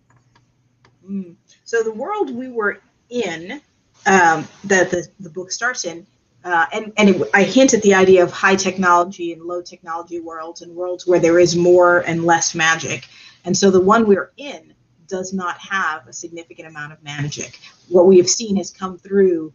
Mm. 1.05 1.35
So 1.65 1.83
the 1.83 1.93
world 1.93 2.31
we 2.33 2.47
were 2.47 2.79
in, 3.09 3.61
um, 4.07 4.47
that 4.65 4.93
the, 4.93 5.05
the 5.19 5.31
book 5.31 5.51
starts 5.51 5.85
in, 5.85 6.07
uh, 6.45 6.67
and 6.73 6.93
and 6.97 7.09
it, 7.11 7.31
I 7.35 7.43
hint 7.43 7.75
at 7.75 7.83
the 7.83 7.95
idea 7.95 8.23
of 8.23 8.31
high 8.33 8.57
technology 8.57 9.33
and 9.33 9.43
low 9.43 9.61
technology 9.63 10.21
worlds 10.21 10.63
and 10.63 10.75
worlds 10.75 11.07
where 11.07 11.19
there 11.21 11.39
is 11.39 11.57
more 11.57 11.99
and 12.01 12.25
less 12.25 12.55
magic. 12.55 13.07
And 13.45 13.57
so 13.57 13.71
the 13.71 13.81
one 13.81 14.07
we're 14.07 14.33
in 14.37 14.75
does 15.07 15.33
not 15.33 15.59
have 15.59 16.07
a 16.07 16.13
significant 16.13 16.69
amount 16.69 16.93
of 16.93 17.03
magic. 17.03 17.59
What 17.89 18.07
we 18.07 18.17
have 18.19 18.29
seen 18.29 18.57
has 18.57 18.71
come 18.71 18.97
through 18.99 19.53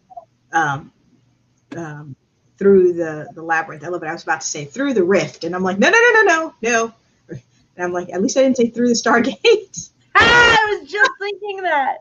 um, 0.52 0.92
um, 1.76 2.16
through 2.58 2.94
the 2.94 3.30
the 3.34 3.42
labyrinth. 3.42 3.84
I 3.84 3.88
love 3.90 4.04
it. 4.04 4.08
I 4.08 4.14
was 4.14 4.24
about 4.24 4.42
to 4.42 4.48
say 4.48 4.66
through 4.66 4.94
the 4.94 5.04
rift, 5.04 5.44
and 5.44 5.56
I'm 5.56 5.64
like, 5.64 5.80
no, 5.80 5.90
no, 5.90 6.00
no, 6.00 6.22
no, 6.22 6.24
no, 6.24 6.54
no. 6.62 6.94
And 7.30 7.84
I'm 7.84 7.92
like, 7.94 8.10
at 8.14 8.22
least 8.22 8.38
I 8.38 8.44
didn't 8.44 8.58
say 8.58 8.70
through 8.70 8.90
the 8.90 8.94
Stargate. 8.94 9.90
Ah, 10.16 10.58
I 10.62 10.80
was 10.80 10.90
just 10.92 11.12
thinking 11.20 11.62
that. 11.64 11.98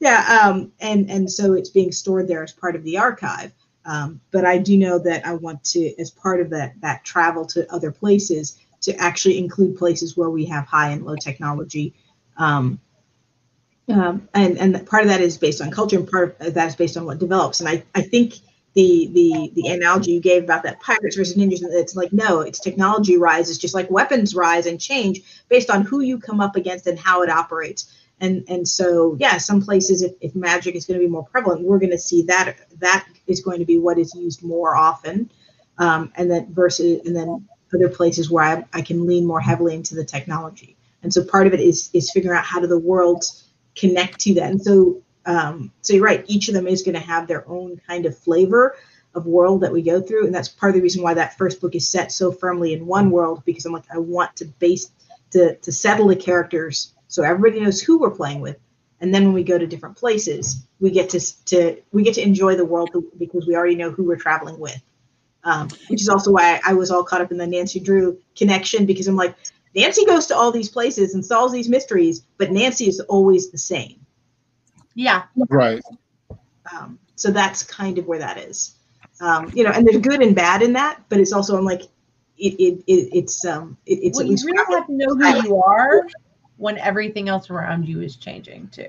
yeah 0.00 0.40
um 0.44 0.72
and 0.80 1.10
and 1.10 1.30
so 1.30 1.52
it's 1.54 1.70
being 1.70 1.92
stored 1.92 2.26
there 2.28 2.42
as 2.42 2.52
part 2.52 2.74
of 2.76 2.82
the 2.84 2.98
archive 2.98 3.52
um, 3.86 4.20
but 4.30 4.44
i 4.44 4.58
do 4.58 4.76
know 4.76 4.98
that 4.98 5.26
i 5.26 5.32
want 5.34 5.62
to 5.64 5.94
as 5.98 6.10
part 6.10 6.40
of 6.40 6.50
that 6.50 6.74
that 6.80 7.04
travel 7.04 7.44
to 7.44 7.70
other 7.72 7.90
places 7.90 8.58
to 8.84 8.94
actually 8.96 9.38
include 9.38 9.76
places 9.76 10.16
where 10.16 10.30
we 10.30 10.44
have 10.44 10.66
high 10.66 10.90
and 10.90 11.04
low 11.04 11.16
technology. 11.16 11.94
Um, 12.36 12.78
um, 13.88 14.28
and 14.32 14.58
and 14.58 14.86
part 14.86 15.02
of 15.02 15.08
that 15.08 15.20
is 15.20 15.36
based 15.36 15.60
on 15.60 15.70
culture 15.70 15.98
and 15.98 16.08
part 16.10 16.36
of 16.40 16.54
that 16.54 16.68
is 16.68 16.76
based 16.76 16.96
on 16.96 17.04
what 17.04 17.18
develops. 17.18 17.60
And 17.60 17.68
i 17.68 17.82
i 17.94 18.00
think 18.00 18.34
the 18.72 19.10
the 19.12 19.52
the 19.54 19.68
analogy 19.68 20.12
you 20.12 20.20
gave 20.20 20.44
about 20.44 20.62
that 20.62 20.80
pirates 20.80 21.16
versus 21.16 21.36
ninjas 21.36 21.60
it's 21.62 21.94
like 21.94 22.12
no 22.12 22.40
it's 22.40 22.58
technology 22.58 23.18
rises 23.18 23.58
just 23.58 23.74
like 23.74 23.90
weapons 23.90 24.34
rise 24.34 24.66
and 24.66 24.80
change 24.80 25.20
based 25.48 25.70
on 25.70 25.82
who 25.82 26.00
you 26.00 26.18
come 26.18 26.40
up 26.40 26.56
against 26.56 26.86
and 26.86 26.98
how 26.98 27.22
it 27.22 27.28
operates 27.28 27.94
and 28.20 28.44
and 28.48 28.66
so 28.66 29.16
yeah 29.18 29.36
some 29.38 29.60
places 29.60 30.02
if, 30.02 30.12
if 30.20 30.34
magic 30.34 30.74
is 30.74 30.86
going 30.86 30.98
to 30.98 31.04
be 31.04 31.10
more 31.10 31.24
prevalent 31.24 31.62
we're 31.62 31.78
going 31.78 31.90
to 31.90 31.98
see 31.98 32.22
that 32.22 32.56
that 32.78 33.06
is 33.26 33.40
going 33.40 33.58
to 33.58 33.64
be 33.64 33.78
what 33.78 33.98
is 33.98 34.14
used 34.14 34.42
more 34.42 34.76
often. 34.76 35.30
Um, 35.78 36.12
and 36.16 36.30
then 36.30 36.52
versus 36.52 37.00
and 37.04 37.16
then 37.16 37.48
other 37.74 37.88
places 37.88 38.30
where 38.30 38.44
I, 38.44 38.64
I 38.72 38.82
can 38.82 39.06
lean 39.06 39.26
more 39.26 39.40
heavily 39.40 39.74
into 39.74 39.96
the 39.96 40.04
technology. 40.04 40.76
And 41.02 41.12
so 41.12 41.24
part 41.24 41.46
of 41.46 41.54
it 41.54 41.60
is 41.60 41.90
is 41.92 42.10
figuring 42.12 42.38
out 42.38 42.44
how 42.44 42.60
do 42.60 42.66
the 42.66 42.78
worlds 42.78 43.50
connect 43.74 44.20
to 44.20 44.34
that. 44.34 44.50
And 44.50 44.62
so 44.62 45.02
um, 45.26 45.72
so 45.80 45.94
you're 45.94 46.04
right 46.04 46.24
each 46.28 46.48
of 46.48 46.54
them 46.54 46.66
is 46.66 46.82
going 46.82 46.94
to 46.94 47.00
have 47.00 47.26
their 47.26 47.48
own 47.48 47.80
kind 47.88 48.06
of 48.06 48.16
flavor 48.16 48.76
of 49.14 49.26
world 49.26 49.62
that 49.62 49.72
we 49.72 49.82
go 49.82 50.00
through. 50.00 50.26
And 50.26 50.34
that's 50.34 50.48
part 50.48 50.70
of 50.70 50.74
the 50.74 50.82
reason 50.82 51.02
why 51.02 51.14
that 51.14 51.38
first 51.38 51.60
book 51.60 51.74
is 51.74 51.88
set 51.88 52.12
so 52.12 52.30
firmly 52.30 52.72
in 52.74 52.86
one 52.86 53.10
world 53.10 53.42
because 53.44 53.64
i'm 53.64 53.72
like 53.72 53.84
i 53.92 53.98
want 53.98 54.36
to 54.36 54.44
base 54.44 54.90
to 55.30 55.56
to 55.56 55.72
settle 55.72 56.08
the 56.08 56.16
characters 56.16 56.92
so 57.14 57.22
everybody 57.22 57.62
knows 57.62 57.80
who 57.80 58.00
we're 58.00 58.10
playing 58.10 58.40
with. 58.40 58.56
And 59.00 59.14
then 59.14 59.24
when 59.24 59.34
we 59.34 59.44
go 59.44 59.56
to 59.56 59.66
different 59.66 59.96
places 59.96 60.66
we 60.80 60.90
get 60.90 61.08
to 61.10 61.44
to 61.44 61.80
we 61.92 62.02
get 62.02 62.14
to 62.14 62.22
enjoy 62.22 62.56
the 62.56 62.64
world 62.64 62.90
because 63.16 63.46
we 63.46 63.56
already 63.56 63.76
know 63.76 63.90
who 63.90 64.04
we're 64.04 64.16
traveling 64.16 64.58
with. 64.58 64.82
Um, 65.44 65.68
which 65.88 66.00
is 66.00 66.08
also 66.08 66.32
why 66.32 66.60
I 66.66 66.72
was 66.72 66.90
all 66.90 67.04
caught 67.04 67.20
up 67.20 67.30
in 67.30 67.38
the 67.38 67.46
nancy 67.46 67.78
drew 67.78 68.18
connection 68.36 68.86
because 68.86 69.08
i'm 69.08 69.16
like 69.16 69.34
nancy 69.74 70.04
goes 70.06 70.26
to 70.26 70.36
all 70.36 70.50
these 70.50 70.70
places 70.70 71.14
and 71.14 71.24
solves 71.24 71.52
these 71.52 71.68
mysteries 71.68 72.22
but 72.38 72.50
nancy 72.50 72.88
is 72.88 73.00
always 73.00 73.50
the 73.50 73.58
same. 73.58 74.04
Yeah. 74.94 75.24
Right. 75.48 75.82
um, 76.72 76.98
so 77.16 77.30
that's 77.30 77.62
kind 77.62 77.98
of 77.98 78.06
where 78.06 78.18
that 78.18 78.38
is. 78.38 78.76
Um, 79.20 79.52
you 79.54 79.64
know 79.64 79.70
and 79.70 79.86
there's 79.86 80.02
good 80.02 80.22
and 80.22 80.34
bad 80.34 80.60
in 80.60 80.72
that 80.72 81.02
but 81.08 81.20
it's 81.20 81.32
also 81.32 81.56
i'm 81.56 81.64
like 81.64 81.82
it, 82.36 82.54
it, 82.58 82.84
it 82.86 83.08
it's 83.12 83.44
um 83.44 83.76
it, 83.86 84.00
it's 84.02 84.16
well, 84.16 84.22
at 84.22 84.26
you 84.26 84.32
least 84.32 84.44
really 84.44 84.74
have 84.76 84.86
to 84.86 84.92
know 84.92 85.14
who 85.14 85.48
you 85.48 85.62
are 85.62 86.08
when 86.56 86.78
everything 86.78 87.28
else 87.28 87.50
around 87.50 87.86
you 87.88 88.00
is 88.00 88.16
changing 88.16 88.68
too. 88.68 88.88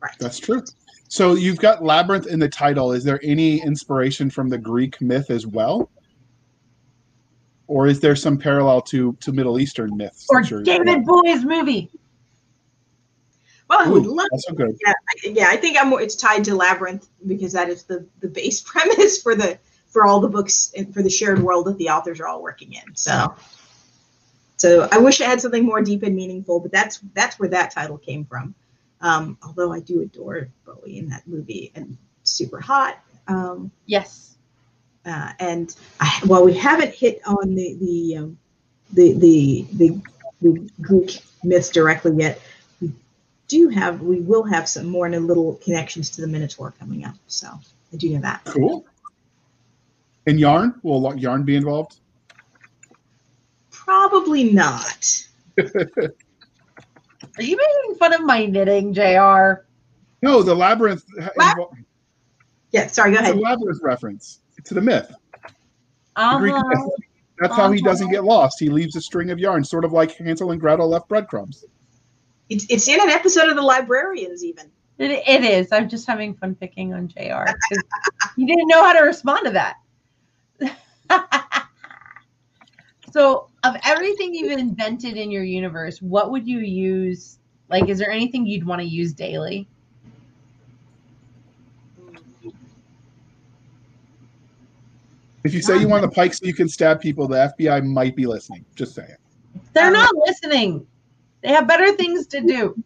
right 0.00 0.12
That's 0.18 0.38
true. 0.38 0.62
So 1.08 1.34
you've 1.34 1.58
got 1.58 1.82
labyrinth 1.82 2.26
in 2.26 2.38
the 2.38 2.48
title. 2.48 2.92
Is 2.92 3.02
there 3.04 3.20
any 3.22 3.62
inspiration 3.62 4.30
from 4.30 4.48
the 4.48 4.58
Greek 4.58 5.00
myth 5.00 5.30
as 5.30 5.46
well? 5.46 5.90
Or 7.66 7.86
is 7.86 8.00
there 8.00 8.16
some 8.16 8.38
parallel 8.38 8.82
to 8.82 9.16
to 9.20 9.32
Middle 9.32 9.58
Eastern 9.58 9.96
myths? 9.96 10.26
Or 10.30 10.42
David 10.42 11.04
Bowie's 11.04 11.44
movie. 11.44 11.90
well 13.68 13.80
i 13.80 13.88
would 13.90 14.06
Ooh, 14.06 14.14
love 14.16 14.28
also 14.32 14.52
good. 14.54 14.74
yeah, 14.86 14.92
I- 14.92 15.28
yeah, 15.28 15.48
I 15.50 15.56
think 15.56 15.76
I'm 15.78 15.88
more, 15.90 16.00
it's 16.00 16.16
tied 16.16 16.44
to 16.44 16.54
Labyrinth 16.54 17.08
because 17.26 17.52
that 17.52 17.68
is 17.68 17.84
the 17.84 18.06
the 18.20 18.28
base 18.28 18.60
premise 18.66 19.20
for 19.20 19.34
the 19.34 19.58
for 19.86 20.06
all 20.06 20.20
the 20.20 20.28
books 20.28 20.72
and 20.76 20.92
for 20.92 21.02
the 21.02 21.10
shared 21.10 21.42
world 21.42 21.66
that 21.66 21.78
the 21.78 21.88
authors 21.88 22.20
are 22.20 22.26
all 22.26 22.42
working 22.42 22.74
in. 22.74 22.94
So, 22.94 23.34
so 24.58 24.88
I 24.90 24.98
wish 24.98 25.20
I 25.20 25.24
had 25.24 25.40
something 25.40 25.64
more 25.64 25.80
deep 25.80 26.02
and 26.02 26.14
meaningful, 26.14 26.60
but 26.60 26.72
that's 26.72 26.98
that's 27.14 27.38
where 27.38 27.48
that 27.48 27.70
title 27.70 27.96
came 27.96 28.24
from. 28.24 28.54
Um, 29.00 29.38
although 29.42 29.72
I 29.72 29.80
do 29.80 30.02
adore 30.02 30.48
Bowie 30.66 30.98
in 30.98 31.08
that 31.10 31.26
movie 31.26 31.70
and 31.74 31.96
super 32.24 32.60
hot. 32.60 32.98
Um, 33.28 33.70
Yes. 33.86 34.36
uh, 35.06 35.30
and 35.38 35.74
I, 36.00 36.20
while 36.26 36.44
we 36.44 36.54
haven't 36.54 36.92
hit 36.92 37.20
on 37.26 37.54
the 37.54 37.74
the 37.80 38.16
um, 38.16 38.38
the, 38.92 39.12
the 39.14 39.66
the 39.74 40.00
the 40.42 40.70
Greek 40.80 41.22
myths 41.44 41.70
directly 41.70 42.16
yet, 42.16 42.40
we 42.80 42.92
do 43.46 43.68
have 43.68 44.02
we 44.02 44.20
will 44.20 44.42
have 44.42 44.68
some 44.68 44.86
more 44.86 45.06
and 45.06 45.14
a 45.14 45.20
little 45.20 45.54
connections 45.62 46.10
to 46.10 46.20
the 46.20 46.26
Minotaur 46.26 46.74
coming 46.80 47.04
up. 47.04 47.14
So 47.28 47.46
I 47.92 47.96
do 47.96 48.10
know 48.10 48.20
that. 48.22 48.42
Cool. 48.44 48.84
And 50.26 50.40
yarn? 50.40 50.74
Will 50.82 51.14
yarn 51.16 51.44
be 51.44 51.56
involved? 51.56 52.00
Probably 53.88 54.44
not. 54.52 55.26
Are 55.58 55.62
you 57.38 57.56
making 57.56 57.94
fun 57.98 58.12
of 58.12 58.20
my 58.22 58.44
knitting, 58.44 58.92
JR? 58.92 59.64
No, 60.20 60.42
the 60.42 60.54
labyrinth. 60.54 61.04
Lab- 61.38 61.56
Yeah, 62.70 62.88
sorry. 62.88 63.12
Go 63.12 63.20
ahead. 63.20 63.30
It's 63.34 63.38
a 63.38 63.42
labyrinth 63.42 63.80
reference 63.82 64.40
to 64.64 64.74
the 64.74 64.82
myth. 64.82 65.10
The 65.42 65.50
Uh-huh. 66.16 66.38
myth. 66.38 66.90
That's 67.38 67.54
how 67.56 67.72
he 67.72 67.80
doesn't 67.80 68.10
get 68.10 68.24
lost. 68.24 68.60
He 68.60 68.68
leaves 68.68 68.94
a 68.94 69.00
string 69.00 69.30
of 69.30 69.38
yarn, 69.38 69.64
sort 69.64 69.86
of 69.86 69.92
like 69.94 70.14
Hansel 70.18 70.50
and 70.50 70.60
Gretel 70.60 70.86
left 70.90 71.08
breadcrumbs. 71.08 71.64
It's 72.50 72.66
it's 72.68 72.88
in 72.88 73.00
an 73.00 73.08
episode 73.08 73.48
of 73.48 73.56
The 73.56 73.62
Librarians 73.62 74.44
even. 74.44 74.70
It, 74.98 75.22
it 75.26 75.44
is. 75.44 75.72
I'm 75.72 75.88
just 75.88 76.06
having 76.06 76.34
fun 76.34 76.54
picking 76.56 76.92
on 76.92 77.08
JR. 77.08 77.46
You 78.36 78.46
didn't 78.46 78.68
know 78.68 78.84
how 78.84 78.92
to 78.92 79.00
respond 79.06 79.46
to 79.46 79.50
that. 79.52 79.76
so, 83.12 83.48
of 83.64 83.76
everything 83.84 84.34
you've 84.34 84.58
invented 84.58 85.16
in 85.16 85.30
your 85.30 85.42
universe, 85.44 86.00
what 86.00 86.30
would 86.30 86.46
you 86.46 86.58
use? 86.60 87.38
Like, 87.68 87.88
is 87.88 87.98
there 87.98 88.10
anything 88.10 88.46
you'd 88.46 88.66
want 88.66 88.80
to 88.80 88.86
use 88.86 89.12
daily? 89.12 89.68
If 95.44 95.54
you 95.54 95.62
say 95.62 95.78
you 95.78 95.88
want 95.88 96.02
the 96.02 96.08
pike 96.08 96.34
so 96.34 96.44
you 96.46 96.54
can 96.54 96.68
stab 96.68 97.00
people, 97.00 97.28
the 97.28 97.52
FBI 97.58 97.84
might 97.84 98.14
be 98.16 98.26
listening. 98.26 98.64
Just 98.74 98.94
saying. 98.94 99.16
They're 99.72 99.90
not 99.90 100.14
listening. 100.26 100.86
They 101.42 101.48
have 101.48 101.66
better 101.68 101.92
things 101.92 102.26
to 102.28 102.40
do. 102.40 102.82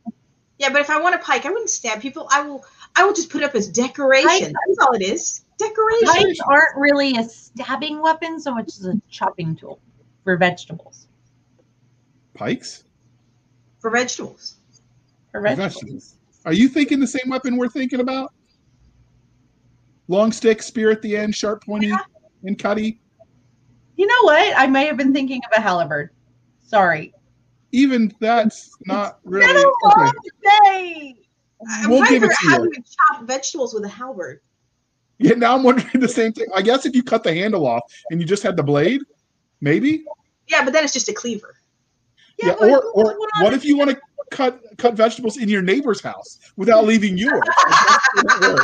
Yeah, 0.59 0.69
but 0.71 0.81
if 0.81 0.91
I 0.91 1.01
want 1.01 1.15
a 1.15 1.19
pike, 1.19 1.47
I 1.47 1.51
wouldn't 1.51 1.71
stab 1.71 2.01
people. 2.01 2.29
I 2.31 2.43
will. 2.43 2.65
I 2.95 3.05
will 3.05 3.15
just 3.15 3.31
put 3.31 3.43
up 3.43 3.55
as 3.55 3.69
decoration. 3.69 4.29
Pike- 4.29 4.41
That's 4.43 4.79
all 4.81 4.93
it 4.93 5.03
is. 5.03 5.45
Decoration. 5.59 6.07
Pikes 6.07 6.41
aren't 6.47 6.77
really 6.77 7.17
a 7.17 7.25
stabbing 7.25 8.03
weapon 8.03 8.39
so 8.39 8.55
much 8.55 8.69
as 8.69 8.87
a 8.87 9.01
chopping 9.11 9.57
tool 9.57 9.81
for 10.25 10.37
vegetables. 10.37 11.09
Pikes? 12.35 12.85
for 13.81 13.91
vegetables. 13.91 14.57
For 15.33 15.41
vegetables. 15.41 15.75
vegetables. 15.75 16.15
Are 16.45 16.53
you 16.53 16.69
thinking 16.69 17.01
the 17.01 17.07
same 17.07 17.29
weapon 17.29 17.57
we're 17.57 17.69
thinking 17.69 17.99
about? 18.01 18.33
Long 20.09 20.31
stick, 20.31 20.63
spear 20.63 20.91
at 20.91 21.03
the 21.03 21.17
end, 21.17 21.35
sharp 21.35 21.65
pointy, 21.65 21.93
and 22.45 22.57
cutty. 22.59 23.01
You 23.97 24.07
know 24.07 24.23
what? 24.23 24.55
I 24.57 24.67
may 24.69 24.87
have 24.87 24.97
been 24.97 25.13
thinking 25.13 25.41
of 25.51 25.59
a 25.59 25.61
halberd. 25.61 26.11
Sorry. 26.65 27.13
Even 27.73 28.13
that's 28.21 28.71
not 28.87 29.19
really. 29.25 29.47
Been 29.47 29.57
a 29.57 29.89
Okay. 29.89 30.01
long 30.01 30.15
day. 30.65 31.15
I'm 31.69 31.91
We'll 31.91 32.05
give 32.07 32.23
it 32.23 32.27
figure 32.27 32.29
to 32.29 32.35
out 32.35 32.59
how 32.59 32.63
you. 32.65 32.73
you 32.77 32.83
chop 32.83 33.27
vegetables 33.27 33.75
with 33.75 33.85
a 33.85 33.89
halberd. 33.89 34.41
Yeah, 35.19 35.35
now 35.35 35.55
I'm 35.57 35.63
wondering 35.63 36.01
the 36.01 36.09
same 36.09 36.33
thing. 36.33 36.47
I 36.55 36.63
guess 36.63 36.87
if 36.87 36.95
you 36.95 37.03
cut 37.03 37.23
the 37.25 37.33
handle 37.35 37.67
off 37.67 37.83
and 38.11 38.21
you 38.21 38.27
just 38.27 38.43
had 38.43 38.57
the 38.57 38.63
blade, 38.63 39.01
maybe. 39.63 40.05
Yeah, 40.49 40.65
but 40.65 40.75
then 40.75 40.85
it's 40.85 40.93
just 40.93 41.09
a 41.09 41.15
cleaver. 41.15 41.57
Yeah, 42.39 42.55
but 42.59 42.69
or 42.69 42.83
or 42.93 43.17
what 43.41 43.55
if 43.55 43.65
you 43.65 43.79
want 43.79 43.91
to 43.91 44.01
cut 44.31 44.61
cut 44.77 44.95
vegetables 44.95 45.39
in 45.39 45.49
your 45.49 45.63
neighbor's 45.63 46.03
house 46.03 46.39
without 46.57 46.85
leaving 46.85 47.17
yours? 47.17 47.41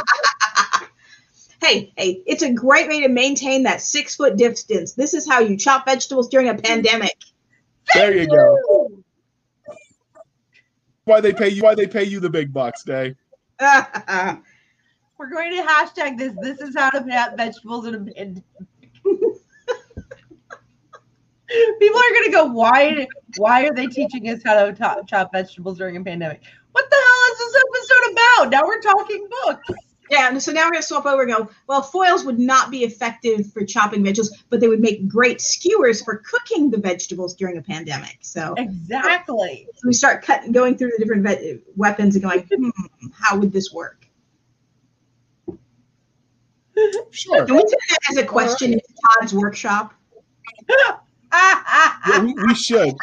Hey, 1.60 1.92
hey, 1.96 2.22
it's 2.24 2.42
a 2.42 2.52
great 2.52 2.88
way 2.88 3.02
to 3.02 3.08
maintain 3.08 3.64
that 3.64 3.82
six 3.82 4.14
foot 4.14 4.36
distance. 4.36 4.92
This 4.92 5.12
is 5.12 5.28
how 5.28 5.40
you 5.40 5.56
chop 5.56 5.86
vegetables 5.86 6.28
during 6.28 6.48
a 6.48 6.54
pandemic. 6.54 7.16
there 7.94 8.16
you 8.16 8.28
go. 8.28 9.02
Why 11.04 11.20
they 11.20 11.32
pay 11.32 11.48
you? 11.48 11.62
Why 11.62 11.74
they 11.74 11.86
pay 11.86 12.04
you 12.04 12.20
the 12.20 12.30
big 12.30 12.52
bucks, 12.52 12.84
Day? 12.84 13.16
We're 13.60 15.30
going 15.30 15.56
to 15.56 15.62
hashtag 15.62 16.16
this. 16.16 16.32
This 16.40 16.60
is 16.60 16.76
how 16.76 16.90
to 16.90 17.02
plant 17.02 17.36
vegetables 17.36 17.86
in 17.86 17.94
a 17.94 17.98
pandemic. 17.98 18.44
People 21.48 21.98
are 21.98 22.10
going 22.12 22.24
to 22.24 22.30
go, 22.30 22.44
why? 22.46 23.06
Why 23.36 23.64
are 23.66 23.72
they 23.74 23.86
teaching 23.86 24.28
us 24.28 24.40
how 24.44 24.66
to 24.66 24.72
to- 24.74 25.02
chop 25.06 25.32
vegetables 25.32 25.78
during 25.78 25.96
a 25.96 26.04
pandemic? 26.04 26.42
What 26.72 26.88
the 26.90 26.96
hell 26.96 27.32
is 27.32 27.38
this 27.38 27.62
episode 27.62 28.12
about? 28.12 28.50
Now 28.50 28.66
we're 28.66 28.80
talking 28.80 29.26
books. 29.44 29.68
yeah, 30.10 30.28
and 30.28 30.42
so 30.42 30.52
now 30.52 30.66
we're 30.66 30.72
gonna 30.72 30.82
swap 30.82 31.06
over 31.06 31.22
and 31.22 31.32
go. 31.32 31.50
Well, 31.66 31.80
foils 31.82 32.24
would 32.24 32.38
not 32.38 32.70
be 32.70 32.84
effective 32.84 33.50
for 33.52 33.64
chopping 33.64 34.04
vegetables, 34.04 34.44
but 34.50 34.60
they 34.60 34.68
would 34.68 34.80
make 34.80 35.08
great 35.08 35.40
skewers 35.40 36.02
for 36.02 36.16
cooking 36.30 36.70
the 36.70 36.78
vegetables 36.78 37.34
during 37.34 37.56
a 37.56 37.62
pandemic. 37.62 38.18
So 38.20 38.54
Exactly. 38.58 39.66
we 39.84 39.92
start 39.94 40.22
cutting, 40.22 40.52
going 40.52 40.76
through 40.76 40.92
the 40.98 40.98
different 41.04 41.26
ve- 41.26 41.60
weapons 41.76 42.14
and 42.14 42.22
going, 42.22 42.46
hmm, 42.52 42.70
how 43.18 43.38
would 43.38 43.52
this 43.52 43.72
work? 43.72 44.06
Sure. 47.10 47.44
Can 47.44 47.56
we 47.56 47.62
take 47.62 47.70
that 47.70 47.98
as 48.10 48.16
a 48.18 48.24
question 48.24 48.74
in 48.74 48.80
Todd's 49.18 49.32
workshop? 49.34 49.94
Yeah, 51.32 52.22
we, 52.22 52.34
we 52.46 52.54
should. 52.54 52.94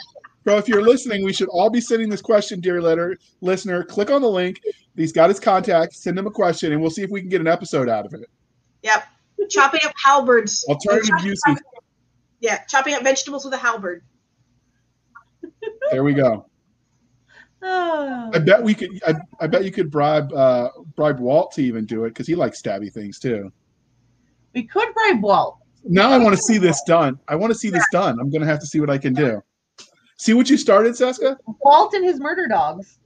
So 0.46 0.58
if 0.58 0.68
you're 0.68 0.84
listening, 0.84 1.24
we 1.24 1.34
should 1.34 1.50
all 1.50 1.70
be 1.70 1.82
sending 1.82 2.10
this 2.10 2.22
question, 2.22 2.60
dear 2.60 2.82
letter 2.82 3.18
listener. 3.42 3.84
Click 3.84 4.12
on 4.12 4.22
the 4.22 4.30
link. 4.30 4.62
He's 4.96 5.12
got 5.12 5.30
his 5.30 5.40
contact. 5.40 5.94
Send 5.94 6.18
him 6.18 6.28
a 6.28 6.32
question, 6.32 6.72
and 6.72 6.80
we'll 6.80 6.92
see 6.92 7.02
if 7.02 7.10
we 7.10 7.20
can 7.20 7.30
get 7.30 7.42
an 7.42 7.48
episode 7.48 7.90
out 7.90 8.06
of 8.06 8.14
it. 8.14 8.30
Yep. 8.84 9.04
Chopping 9.50 9.82
up 9.86 9.94
halberds. 10.04 10.64
Alternative 10.70 11.24
usage. 11.24 11.58
Yeah, 12.40 12.64
chopping 12.66 12.94
up 12.94 13.04
vegetables 13.04 13.44
with 13.44 13.54
a 13.54 13.58
halberd. 13.58 14.04
There 15.92 16.04
we 16.04 16.14
go. 16.14 16.48
Oh. 17.62 18.32
I 18.34 18.40
bet 18.40 18.62
we 18.62 18.74
could. 18.74 18.90
I, 19.06 19.16
I 19.40 19.48
bet 19.48 19.64
you 19.66 19.72
could 19.72 19.92
bribe 19.92 20.34
uh, 20.34 20.70
bribe 20.96 21.20
Walt 21.20 21.52
to 21.54 21.64
even 21.64 21.86
do 21.86 22.06
it 22.06 22.10
because 22.10 22.26
he 22.28 22.36
likes 22.36 22.62
stabby 22.62 22.92
things 22.92 23.20
too. 23.20 23.52
We 24.54 24.64
could 24.64 24.94
bribe 24.94 25.22
Walt. 25.22 25.58
Now 25.86 26.10
I 26.10 26.18
want 26.18 26.36
to 26.36 26.42
see 26.42 26.58
this 26.58 26.82
done. 26.88 27.20
I 27.28 27.36
want 27.36 27.54
to 27.54 27.60
see 27.60 27.70
this 27.70 27.86
done. 27.92 28.20
I'm 28.20 28.32
gonna 28.32 28.46
have 28.46 28.60
to 28.60 28.66
see 28.66 28.80
what 28.80 28.90
I 28.90 28.98
can 28.98 29.14
do. 29.14 29.42
See 30.18 30.34
what 30.34 30.50
you 30.50 30.58
started, 30.58 30.96
Cisca? 30.96 31.38
Walt 31.64 31.94
and 31.94 32.04
his 32.04 32.20
murder 32.20 32.48
dogs. 32.48 33.00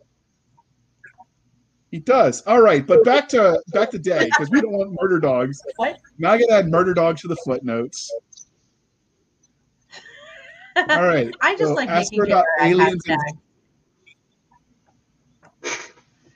He 1.92 2.00
does. 2.00 2.42
All 2.44 2.62
right, 2.62 2.86
but 2.86 3.04
back 3.04 3.28
to 3.30 3.62
back 3.74 3.90
to 3.92 4.00
day 4.00 4.26
because 4.26 4.50
we 4.50 4.62
don't 4.62 4.72
want 4.72 4.96
murder 5.00 5.20
dogs. 5.20 5.62
What? 5.78 6.00
Now 6.18 6.32
I 6.32 6.40
gotta 6.40 6.54
add 6.54 6.70
murder 6.70 6.94
dogs 6.94 7.22
to 7.22 7.28
the 7.28 7.38
footnotes. 7.46 8.12
All 10.76 11.06
right. 11.06 11.34
I 11.42 11.56
just 11.56 11.70
so 11.70 11.74
like 11.74 11.90
making 11.90 12.20
her 12.20 12.26
about 12.26 12.46
it 12.60 12.68
aliens. 12.68 13.04
And. 13.08 13.20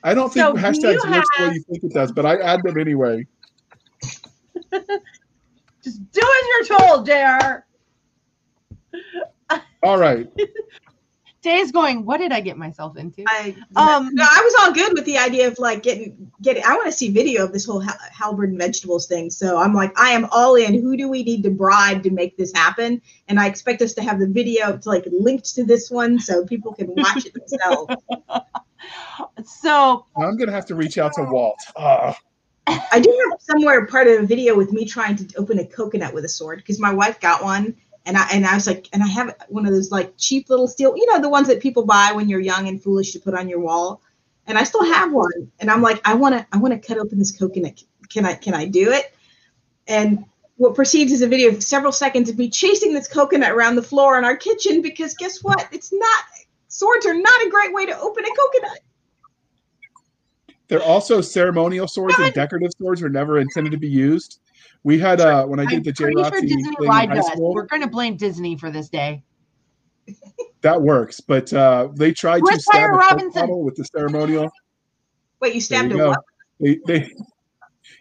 I 0.04 0.14
don't 0.14 0.34
think 0.34 0.46
So 0.46 0.54
hashtags 0.54 1.10
works 1.10 1.28
the 1.38 1.48
way 1.48 1.54
you 1.54 1.64
think 1.70 1.84
it 1.84 1.94
does, 1.94 2.12
but 2.12 2.26
I 2.26 2.38
add 2.38 2.62
them 2.64 2.78
anyway. 2.78 3.26
Just 5.84 6.12
do 6.12 6.22
as 6.22 6.70
you're 6.70 6.80
told, 6.80 7.06
JR 7.06 7.66
All 9.84 9.98
right. 9.98 10.28
Day's 11.42 11.74
going. 11.74 12.06
What 12.06 12.20
did 12.20 12.32
I 12.32 12.40
get 12.40 12.58
myself 12.58 12.96
into? 12.96 13.26
I 13.28 13.54
Um, 13.76 14.16
no, 14.16 14.24
I 14.24 14.42
was 14.42 14.56
all 14.62 14.74
good 14.74 14.94
with 14.94 15.04
the 15.04 15.18
idea 15.18 15.46
of 15.46 15.60
like 15.60 15.84
getting 15.84 16.32
getting. 16.42 16.64
I 16.64 16.74
want 16.76 16.86
to 16.86 16.92
see 16.94 17.10
video 17.10 17.44
of 17.44 17.52
this 17.52 17.66
whole 17.66 17.82
hal- 17.82 17.98
halberd 18.12 18.52
and 18.52 18.58
vegetables 18.58 19.08
thing. 19.08 19.30
So 19.30 19.58
I'm 19.58 19.74
like, 19.74 19.92
I 20.00 20.12
am 20.12 20.26
all 20.32 20.56
in. 20.56 20.74
Who 20.74 20.96
do 20.96 21.10
we 21.10 21.22
need 21.22 21.44
to 21.44 21.52
bribe 21.52 22.02
to 22.04 22.12
make 22.12 22.38
this 22.38 22.54
happen? 22.54 23.02
And 23.28 23.42
I 23.42 23.48
expect 23.48 23.82
us 23.82 23.94
to 23.96 24.02
have 24.02 24.20
the 24.20 24.28
video 24.28 24.78
to 24.78 24.90
like 24.90 25.06
linked 25.12 25.54
to 25.56 25.66
this 25.66 25.92
one 25.92 26.18
so 26.18 26.46
people 26.46 26.74
can 26.74 26.88
watch 26.96 27.26
it 27.26 27.34
themselves. 27.34 27.94
So 29.46 30.06
I'm 30.18 30.38
gonna 30.38 30.52
have 30.52 30.66
to 30.68 30.76
reach 30.76 30.98
out 30.98 31.14
to 31.14 31.24
Walt. 31.24 31.60
Ah, 31.78 32.18
I 32.68 33.00
do 33.00 33.30
have 33.30 33.42
somewhere 33.42 33.86
part 33.88 34.08
of 34.08 34.24
a 34.24 34.26
video 34.26 34.56
with 34.56 34.72
me 34.72 34.86
trying 34.86 35.16
to 35.18 35.38
open 35.38 35.60
a 35.60 35.66
coconut 35.66 36.14
with 36.14 36.26
a 36.26 36.30
sword 36.30 36.60
because 36.60 36.80
my 36.80 36.94
wife 36.94 37.20
got 37.20 37.44
one. 37.44 37.76
And 38.06 38.18
I 38.18 38.28
and 38.34 38.46
I 38.46 38.56
was 38.56 38.68
like, 38.68 38.90
and 38.92 39.02
I 39.02 39.08
have 39.08 39.36
one 39.48 39.66
of 39.66 39.72
those 39.72 39.92
like 39.92 40.14
cheap 40.18 40.50
little 40.50 40.68
steel, 40.68 40.96
you 40.96 41.06
know, 41.06 41.22
the 41.22 41.30
ones 41.30 41.48
that 41.48 41.62
people 41.62 41.86
buy 41.86 42.12
when 42.14 42.28
you're 42.28 42.40
young 42.40 42.68
and 42.68 42.82
foolish 42.82 43.14
to 43.14 43.20
put 43.20 43.34
on 43.34 43.48
your 43.48 43.60
wall. 43.60 44.02
And 44.46 44.58
I 44.58 44.66
still 44.66 44.84
have 44.84 45.12
one. 45.14 45.52
And 45.60 45.72
I'm 45.72 45.82
like, 45.82 46.02
I 46.06 46.14
want 46.16 46.36
to, 46.36 46.46
I 46.52 46.58
want 46.58 46.74
to 46.74 46.86
cut 46.86 46.98
open 46.98 47.18
this 47.18 47.38
coconut. 47.38 47.82
Can 48.10 48.26
I, 48.26 48.34
can 48.34 48.54
I 48.54 48.66
do 48.66 48.92
it? 48.92 49.16
And 49.88 50.26
what 50.58 50.76
proceeds 50.76 51.12
is 51.12 51.22
a 51.22 51.28
video 51.28 51.50
of 51.50 51.64
several 51.64 51.94
seconds 51.94 52.30
of 52.30 52.38
me 52.38 52.50
chasing 52.50 52.94
this 52.94 53.08
coconut 53.08 53.52
around 53.52 53.76
the 53.76 53.84
floor 53.84 54.18
in 54.18 54.26
our 54.26 54.36
kitchen 54.36 54.82
because 54.82 55.14
guess 55.16 55.42
what? 55.42 55.68
It's 55.72 55.94
not 55.94 56.24
swords 56.68 57.06
are 57.06 57.14
not 57.14 57.46
a 57.46 57.50
great 57.50 57.74
way 57.74 57.86
to 57.86 57.98
open 58.00 58.26
a 58.26 58.30
coconut. 58.30 58.80
They're 60.74 60.82
also 60.82 61.22
ceremonial 61.22 61.88
swords 61.88 62.18
and 62.18 62.34
decorative 62.34 62.72
swords 62.80 63.00
were 63.00 63.10
never 63.10 63.38
intended 63.38 63.70
to 63.70 63.78
be 63.78 63.88
used. 63.88 64.40
We 64.84 64.98
had 64.98 65.22
uh 65.22 65.46
when 65.46 65.60
I 65.60 65.64
I'm 65.64 65.70
did 65.70 65.84
the 65.84 65.92
J 65.92 66.06
pretty 66.06 66.24
sure 66.24 66.42
Disney 66.42 66.64
thing 66.64 66.72
in 66.82 66.90
high 66.90 67.22
school. 67.22 67.54
We're 67.54 67.68
going 67.68 67.84
to 67.84 67.88
blame 67.88 68.18
Disney 68.18 68.58
for 68.58 68.72
this 68.72 68.90
day. 68.90 69.24
That 70.62 70.82
works, 70.82 71.20
but 71.20 71.54
uh 71.54 71.90
they 71.96 72.12
tried 72.12 72.40
to 72.40 72.60
stab 72.60 72.74
Fire 72.82 72.94
a 72.94 72.98
Robinson? 72.98 73.42
bottle 73.42 73.64
with 73.64 73.76
the 73.76 73.86
ceremonial. 73.86 74.52
Wait, 75.42 75.54
you 75.54 75.62
stabbed 75.62 75.92
you 75.92 75.98
a 75.98 76.00
go. 76.00 76.10
what? 76.10 76.20
They 76.60 76.80
they 76.88 77.12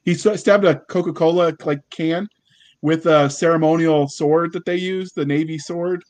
he 0.04 0.14
stabbed 0.14 0.64
a 0.64 0.76
Coca 0.88 1.12
Cola 1.12 1.54
like 1.66 1.80
can 1.90 2.26
with 2.80 3.04
a 3.04 3.28
ceremonial 3.28 4.08
sword 4.08 4.54
that 4.54 4.64
they 4.64 4.76
use, 4.76 5.12
the 5.12 5.26
navy 5.26 5.58
sword, 5.58 6.02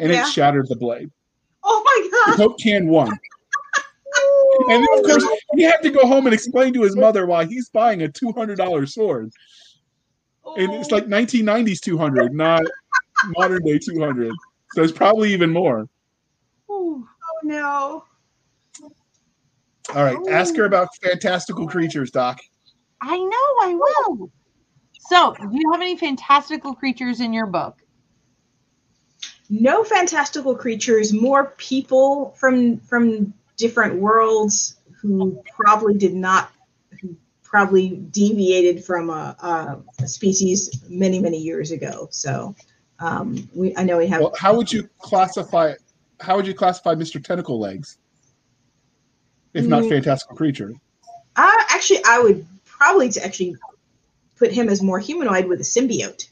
and 0.00 0.10
Yeah. 0.10 0.26
it 0.26 0.32
shattered 0.32 0.66
the 0.68 0.74
blade. 0.76 1.12
Oh 1.62 1.80
my 1.84 2.32
The 2.32 2.32
god. 2.32 2.36
Coke 2.48 2.58
can 2.58 2.88
won. 2.88 3.16
And 4.70 4.84
then, 4.84 4.98
of 4.98 5.04
course, 5.04 5.24
he 5.54 5.62
had 5.62 5.82
to 5.82 5.90
go 5.90 6.06
home 6.06 6.26
and 6.26 6.34
explain 6.34 6.72
to 6.74 6.82
his 6.82 6.96
mother 6.96 7.26
why 7.26 7.44
he's 7.44 7.68
buying 7.70 8.02
a 8.02 8.08
two 8.08 8.32
hundred 8.32 8.58
dollar 8.58 8.86
sword, 8.86 9.30
and 10.56 10.72
it's 10.74 10.90
like 10.90 11.04
oh. 11.04 11.08
nineteen 11.08 11.44
nineties 11.44 11.80
two 11.80 11.98
hundred, 11.98 12.34
not 12.34 12.62
modern 13.36 13.62
day 13.64 13.78
two 13.78 14.00
hundred. 14.00 14.32
So 14.74 14.82
it's 14.82 14.92
probably 14.92 15.32
even 15.32 15.50
more. 15.50 15.88
Oh 16.68 17.06
no. 17.42 18.04
All 19.94 20.04
right, 20.04 20.18
ask 20.28 20.54
her 20.56 20.64
oh. 20.64 20.66
about 20.66 20.88
fantastical 21.02 21.66
creatures, 21.66 22.10
Doc. 22.10 22.40
I 23.00 23.16
know, 23.16 23.68
I 23.70 23.74
will. 23.74 24.30
So, 24.98 25.34
do 25.34 25.48
you 25.52 25.72
have 25.72 25.80
any 25.80 25.96
fantastical 25.96 26.74
creatures 26.74 27.20
in 27.20 27.32
your 27.32 27.46
book? 27.46 27.78
no 29.50 29.82
fantastical 29.82 30.54
creatures 30.54 31.12
more 31.12 31.54
people 31.56 32.34
from 32.38 32.78
from 32.80 33.32
different 33.56 33.94
worlds 33.96 34.76
who 35.00 35.42
probably 35.54 35.94
did 35.96 36.14
not, 36.14 36.50
who 37.00 37.16
probably 37.42 37.96
deviated 38.10 38.84
from 38.84 39.10
a, 39.10 39.36
a, 39.42 40.02
a 40.02 40.08
species 40.08 40.82
many 40.88 41.18
many 41.20 41.38
years 41.38 41.70
ago. 41.70 42.08
So 42.10 42.54
um, 42.98 43.48
we 43.54 43.74
I 43.76 43.84
know 43.84 43.98
we 43.98 44.06
have. 44.08 44.20
Well, 44.20 44.34
how 44.38 44.54
would 44.56 44.72
you 44.72 44.88
classify? 44.98 45.74
How 46.20 46.36
would 46.36 46.46
you 46.46 46.54
classify 46.54 46.94
Mr. 46.94 47.22
Tentacle 47.22 47.58
Legs? 47.60 47.98
If 49.54 49.66
not 49.66 49.84
Mm. 49.84 49.88
fantastical 49.88 50.36
creature. 50.36 50.72
Uh, 51.36 51.50
actually, 51.70 52.00
I 52.04 52.18
would 52.20 52.46
probably 52.64 53.08
to 53.10 53.24
actually 53.24 53.56
put 54.36 54.52
him 54.52 54.68
as 54.68 54.82
more 54.82 54.98
humanoid 54.98 55.46
with 55.46 55.60
a 55.60 55.64
symbiote. 55.64 56.28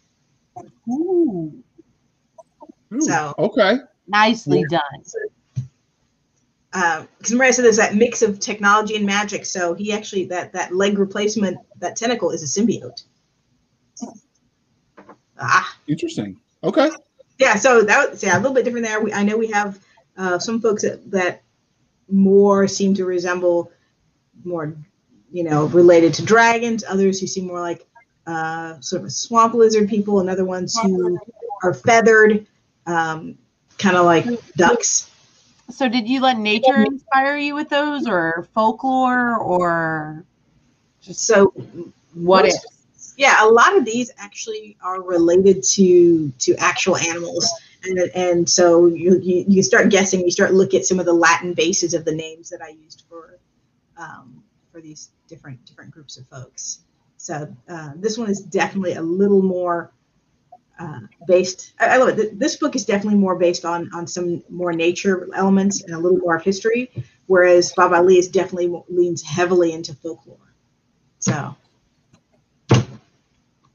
Ooh, 0.88 1.52
Ooh, 2.92 3.00
So- 3.00 3.34
okay. 3.38 3.78
nicely 4.06 4.64
Yeah. 4.70 4.78
done. 4.78 5.04
Because 6.76 7.30
remember 7.30 7.44
I 7.44 7.50
said 7.52 7.64
there's 7.64 7.76
that 7.76 7.94
mix 7.94 8.22
of 8.22 8.38
technology 8.38 8.96
and 8.96 9.06
magic. 9.06 9.46
So 9.46 9.74
he 9.74 9.92
actually 9.92 10.26
that 10.26 10.52
that 10.52 10.74
leg 10.74 10.98
replacement, 10.98 11.58
that 11.78 11.96
tentacle 11.96 12.30
is 12.30 12.42
a 12.42 12.60
symbiote. 12.60 13.04
Ah, 15.38 15.76
Interesting. 15.86 16.36
Okay. 16.64 16.90
yeah. 17.38 17.56
So 17.56 17.82
that 17.82 18.10
was 18.10 18.22
yeah 18.22 18.36
a 18.36 18.40
little 18.40 18.54
bit 18.54 18.64
different 18.64 18.86
there. 18.86 19.00
We, 19.00 19.12
I 19.12 19.22
know 19.22 19.36
we 19.36 19.50
have 19.50 19.80
uh, 20.16 20.38
some 20.38 20.60
folks 20.60 20.82
that, 20.82 21.10
that 21.10 21.42
more 22.10 22.66
seem 22.68 22.94
to 22.94 23.04
resemble 23.04 23.72
more, 24.44 24.76
you 25.30 25.44
know, 25.44 25.66
related 25.66 26.14
to 26.14 26.24
dragons. 26.24 26.84
Others 26.84 27.20
who 27.20 27.26
seem 27.26 27.46
more 27.46 27.60
like 27.60 27.86
uh, 28.26 28.80
sort 28.80 29.02
of 29.02 29.12
swamp 29.12 29.54
lizard 29.54 29.88
people, 29.88 30.20
and 30.20 30.28
other 30.28 30.44
ones 30.44 30.78
who 30.82 31.18
are 31.62 31.74
feathered, 31.74 32.46
um, 32.86 33.38
kind 33.78 33.96
of 33.96 34.04
like 34.04 34.26
ducks. 34.56 35.10
So, 35.70 35.88
did 35.88 36.08
you 36.08 36.20
let 36.20 36.38
nature 36.38 36.82
inspire 36.82 37.36
you 37.36 37.54
with 37.54 37.68
those, 37.68 38.06
or 38.06 38.48
folklore, 38.54 39.36
or 39.36 40.24
just 41.00 41.26
So 41.26 41.52
what 42.14 42.46
if? 42.46 42.54
yeah 43.16 43.44
a 43.44 43.48
lot 43.48 43.76
of 43.76 43.84
these 43.84 44.10
actually 44.18 44.76
are 44.82 45.02
related 45.02 45.62
to 45.62 46.30
to 46.38 46.54
actual 46.56 46.96
animals. 46.96 47.50
And 47.84 47.98
and 48.14 48.48
so 48.48 48.86
you 48.86 49.18
you, 49.20 49.44
you 49.48 49.62
start 49.62 49.90
guessing 49.90 50.20
you 50.20 50.30
start 50.30 50.54
look 50.54 50.74
at 50.74 50.84
some 50.84 50.98
of 50.98 51.06
the 51.06 51.12
latin 51.12 51.54
bases 51.54 51.94
of 51.94 52.04
the 52.04 52.12
names 52.14 52.50
that 52.50 52.60
i 52.62 52.68
used 52.68 53.04
for 53.08 53.38
um, 53.96 54.42
for 54.72 54.80
these 54.80 55.10
different 55.28 55.64
different 55.66 55.90
groups 55.90 56.16
of 56.16 56.26
folks. 56.28 56.80
So 57.16 57.52
uh, 57.68 57.92
this 57.96 58.18
one 58.18 58.30
is 58.30 58.40
definitely 58.40 58.94
a 58.94 59.02
little 59.02 59.42
more 59.42 59.90
uh, 60.78 61.00
based 61.26 61.72
I, 61.80 61.86
I 61.86 61.96
love 61.96 62.18
it 62.18 62.38
this 62.38 62.56
book 62.56 62.76
is 62.76 62.84
definitely 62.84 63.18
more 63.18 63.36
based 63.36 63.64
on 63.64 63.90
on 63.94 64.06
some 64.06 64.42
more 64.48 64.72
nature 64.72 65.28
elements 65.34 65.82
and 65.82 65.94
a 65.94 65.98
little 65.98 66.18
more 66.18 66.36
of 66.36 66.42
history 66.42 66.90
whereas 67.26 67.72
Baba 67.76 67.96
Ali 67.96 68.18
is 68.18 68.28
definitely 68.28 68.72
leans 68.88 69.22
heavily 69.22 69.72
into 69.72 69.94
folklore 69.94 70.54
so 71.18 71.56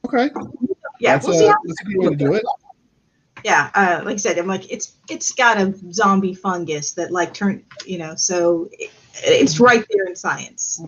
Okay. 0.06 0.30
yeah 1.00 1.14
That's, 1.14 1.28
we'll 1.28 1.36
a, 1.36 1.40
see 1.40 1.48
how 1.48 1.56
that's 1.66 1.82
a 1.82 1.86
good 1.86 1.98
way 1.98 2.10
to 2.10 2.16
do 2.16 2.34
it. 2.34 2.44
yeah 3.46 3.70
uh, 3.74 4.02
like 4.04 4.16
i 4.16 4.18
said 4.18 4.38
i'm 4.38 4.48
like 4.48 4.70
it's 4.72 4.94
it's 5.10 5.32
got 5.34 5.58
a 5.58 5.74
zombie 5.92 6.34
fungus 6.36 6.94
that 6.94 7.12
like 7.12 7.34
turn 7.34 7.64
you 7.86 7.98
know 7.98 8.14
so 8.16 8.70
it, 8.74 8.92
it's 9.24 9.60
right 9.60 9.86
there 9.90 10.06
in 10.06 10.16
science 10.16 10.82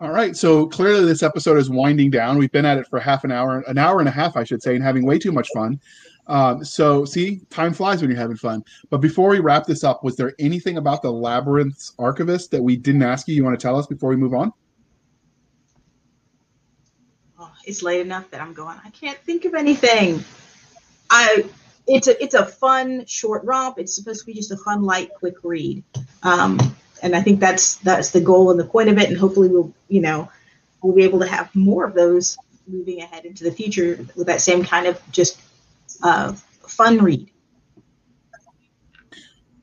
All 0.00 0.10
right. 0.10 0.34
So 0.34 0.66
clearly, 0.66 1.04
this 1.04 1.22
episode 1.22 1.58
is 1.58 1.68
winding 1.68 2.10
down. 2.10 2.38
We've 2.38 2.50
been 2.52 2.64
at 2.64 2.78
it 2.78 2.86
for 2.88 2.98
half 2.98 3.24
an 3.24 3.30
hour, 3.30 3.62
an 3.68 3.76
hour 3.76 4.00
and 4.00 4.08
a 4.08 4.12
half, 4.12 4.36
I 4.36 4.44
should 4.44 4.62
say, 4.62 4.74
and 4.74 4.82
having 4.82 5.04
way 5.04 5.18
too 5.18 5.32
much 5.32 5.48
fun. 5.52 5.78
Um, 6.26 6.64
so, 6.64 7.04
see, 7.04 7.40
time 7.50 7.74
flies 7.74 8.00
when 8.00 8.10
you're 8.10 8.18
having 8.18 8.36
fun. 8.36 8.64
But 8.88 8.98
before 8.98 9.28
we 9.28 9.40
wrap 9.40 9.66
this 9.66 9.84
up, 9.84 10.02
was 10.04 10.16
there 10.16 10.32
anything 10.38 10.78
about 10.78 11.02
the 11.02 11.12
Labyrinth's 11.12 11.92
archivist 11.98 12.50
that 12.52 12.62
we 12.62 12.76
didn't 12.76 13.02
ask 13.02 13.28
you? 13.28 13.34
You 13.34 13.44
want 13.44 13.58
to 13.58 13.62
tell 13.62 13.76
us 13.76 13.86
before 13.86 14.10
we 14.10 14.16
move 14.16 14.32
on? 14.32 14.52
oh, 17.40 17.52
it's 17.64 17.82
late 17.82 18.00
enough 18.00 18.30
that 18.30 18.40
i'm 18.40 18.52
going 18.52 18.78
i 18.84 18.90
can't 18.90 19.18
think 19.18 19.44
of 19.44 19.54
anything 19.54 20.22
i 21.10 21.44
it's 21.86 22.06
a 22.06 22.22
it's 22.22 22.34
a 22.34 22.44
fun 22.44 23.04
short 23.06 23.42
romp 23.44 23.78
it's 23.78 23.94
supposed 23.94 24.20
to 24.20 24.26
be 24.26 24.34
just 24.34 24.50
a 24.50 24.56
fun 24.58 24.82
light 24.82 25.10
quick 25.14 25.34
read 25.42 25.82
um, 26.22 26.58
and 27.02 27.14
i 27.14 27.22
think 27.22 27.40
that's 27.40 27.76
that's 27.76 28.10
the 28.10 28.20
goal 28.20 28.50
and 28.50 28.58
the 28.58 28.64
point 28.64 28.88
of 28.88 28.98
it 28.98 29.08
and 29.08 29.16
hopefully 29.18 29.48
we'll 29.48 29.72
you 29.88 30.00
know 30.00 30.30
we'll 30.82 30.94
be 30.94 31.02
able 31.02 31.18
to 31.18 31.26
have 31.26 31.54
more 31.54 31.84
of 31.84 31.94
those 31.94 32.36
moving 32.66 33.00
ahead 33.02 33.24
into 33.24 33.44
the 33.44 33.50
future 33.50 34.04
with 34.16 34.26
that 34.26 34.40
same 34.40 34.64
kind 34.64 34.86
of 34.86 35.00
just 35.10 35.40
uh, 36.02 36.32
fun 36.66 36.98
read 36.98 37.30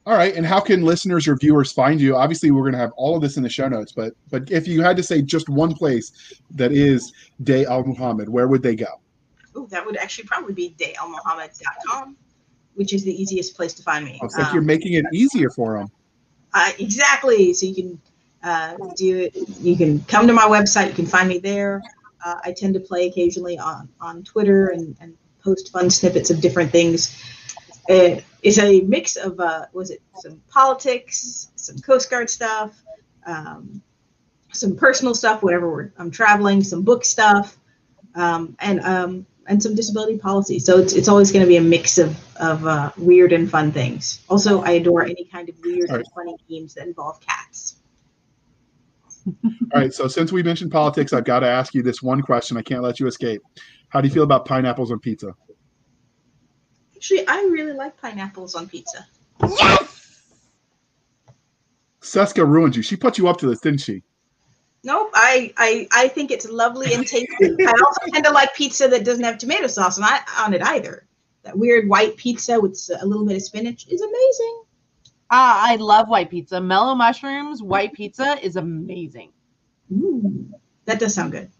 All 0.05 0.13
right. 0.13 0.33
And 0.35 0.45
how 0.45 0.61
can 0.61 0.83
listeners 0.83 1.27
or 1.27 1.35
viewers 1.35 1.73
find 1.73 1.99
you? 1.99 2.15
Obviously, 2.15 2.49
we're 2.49 2.61
going 2.61 2.71
to 2.73 2.79
have 2.79 2.93
all 2.95 3.17
of 3.17 3.21
this 3.21 3.35
in 3.35 3.43
the 3.43 3.49
show 3.49 3.67
notes, 3.67 3.91
but 3.91 4.13
but 4.29 4.49
if 4.49 4.65
you 4.65 4.81
had 4.81 4.95
to 4.95 5.03
say 5.03 5.21
just 5.21 5.49
one 5.49 5.73
place 5.73 6.13
that 6.51 6.71
is 6.71 7.11
Day 7.43 7.65
Al 7.65 7.83
Mohamed, 7.83 8.29
where 8.29 8.47
would 8.47 8.63
they 8.63 8.73
go? 8.75 9.01
Oh, 9.53 9.65
that 9.65 9.85
would 9.85 9.97
actually 9.97 10.23
probably 10.23 10.53
be 10.53 10.75
dayalmohamed.com, 10.79 12.15
which 12.75 12.93
is 12.93 13.03
the 13.03 13.21
easiest 13.21 13.57
place 13.57 13.73
to 13.73 13.83
find 13.83 14.05
me. 14.05 14.17
Looks 14.21 14.37
like 14.37 14.47
Um, 14.47 14.53
you're 14.53 14.63
making 14.63 14.93
it 14.93 15.05
easier 15.11 15.49
for 15.49 15.77
them. 15.77 15.89
Uh, 16.53 16.71
exactly. 16.79 17.53
So 17.53 17.65
you 17.65 17.75
can 17.75 18.01
uh, 18.43 18.77
do 18.95 19.19
it. 19.19 19.35
You 19.59 19.75
can 19.75 19.99
come 20.05 20.27
to 20.27 20.33
my 20.33 20.43
website. 20.43 20.87
You 20.87 20.93
can 20.93 21.05
find 21.05 21.27
me 21.27 21.39
there. 21.39 21.81
Uh, 22.23 22.35
I 22.43 22.51
tend 22.51 22.73
to 22.73 22.79
play 22.79 23.07
occasionally 23.07 23.57
on 23.57 23.89
on 24.01 24.23
Twitter 24.23 24.67
and, 24.67 24.95
and 24.99 25.17
post 25.43 25.71
fun 25.71 25.89
snippets 25.89 26.29
of 26.29 26.41
different 26.41 26.71
things. 26.71 27.21
Uh, 27.89 28.19
it's 28.43 28.59
a 28.59 28.81
mix 28.81 29.15
of 29.15 29.39
uh, 29.39 29.65
was 29.73 29.91
it 29.91 30.01
some 30.15 30.41
politics, 30.49 31.51
some 31.55 31.77
Coast 31.79 32.09
Guard 32.09 32.29
stuff, 32.29 32.81
um, 33.25 33.81
some 34.51 34.75
personal 34.75 35.15
stuff. 35.15 35.43
Whenever 35.43 35.69
we're, 35.69 35.91
I'm 35.97 36.11
traveling, 36.11 36.63
some 36.63 36.83
book 36.83 37.05
stuff, 37.05 37.57
um, 38.15 38.55
and 38.59 38.79
um, 38.81 39.25
and 39.47 39.61
some 39.61 39.75
disability 39.75 40.17
policy. 40.17 40.59
So 40.59 40.77
it's, 40.77 40.93
it's 40.93 41.07
always 41.07 41.31
going 41.31 41.43
to 41.43 41.47
be 41.47 41.57
a 41.57 41.61
mix 41.61 41.97
of 41.97 42.17
of 42.37 42.65
uh, 42.65 42.91
weird 42.97 43.33
and 43.33 43.49
fun 43.49 43.71
things. 43.71 44.23
Also, 44.29 44.61
I 44.61 44.71
adore 44.71 45.03
any 45.03 45.25
kind 45.25 45.49
of 45.49 45.55
weird 45.63 45.89
All 45.89 45.95
and 45.97 46.05
funny 46.13 46.35
games 46.49 46.73
that 46.75 46.85
involve 46.85 47.19
cats. 47.21 47.77
All 49.25 49.81
right. 49.81 49.93
So 49.93 50.07
since 50.07 50.31
we 50.31 50.43
mentioned 50.43 50.71
politics, 50.71 51.13
I've 51.13 51.25
got 51.25 51.39
to 51.39 51.47
ask 51.47 51.73
you 51.73 51.81
this 51.81 52.01
one 52.01 52.21
question. 52.21 52.57
I 52.57 52.61
can't 52.61 52.83
let 52.83 52.99
you 52.99 53.07
escape. 53.07 53.41
How 53.89 54.01
do 54.01 54.07
you 54.07 54.13
feel 54.13 54.23
about 54.23 54.45
pineapples 54.45 54.91
on 54.91 54.99
pizza? 54.99 55.33
Actually, 56.95 57.27
I 57.27 57.41
really 57.51 57.73
like 57.73 57.99
pineapples 58.01 58.55
on 58.55 58.67
pizza. 58.67 59.05
Yes. 59.41 60.23
Cisca 62.01 62.45
ruined 62.45 62.75
you. 62.75 62.81
She 62.81 62.95
put 62.95 63.17
you 63.17 63.27
up 63.27 63.37
to 63.39 63.47
this, 63.47 63.59
didn't 63.59 63.81
she? 63.81 64.03
Nope, 64.87 65.11
I, 65.13 65.53
I 65.57 65.85
I 65.91 66.07
think 66.07 66.31
it's 66.31 66.49
lovely 66.49 66.93
and 66.93 67.05
tasty. 67.05 67.27
I 67.41 67.73
also 67.85 68.09
tend 68.09 68.23
to 68.23 68.31
like 68.31 68.55
pizza 68.55 68.87
that 68.87 69.03
doesn't 69.03 69.25
have 69.25 69.37
tomato 69.37 69.67
sauce 69.67 69.99
on, 69.99 70.07
on 70.37 70.53
it 70.53 70.63
either. 70.63 71.05
That 71.43 71.57
weird 71.57 71.89
white 71.89 72.15
pizza 72.15 72.57
with 72.57 72.79
a 73.01 73.05
little 73.05 73.25
bit 73.25 73.35
of 73.35 73.41
spinach 73.41 73.85
is 73.89 74.01
amazing. 74.01 74.63
Ah, 75.29 75.61
I 75.69 75.75
love 75.75 76.07
white 76.07 76.29
pizza. 76.29 76.61
Mellow 76.61 76.95
Mushroom's, 76.95 77.61
white 77.61 77.91
pizza 77.91 78.37
is 78.41 78.55
amazing. 78.55 79.33
Ooh, 79.91 80.47
that 80.85 81.01
does 81.01 81.13
sound 81.13 81.33
good. 81.33 81.51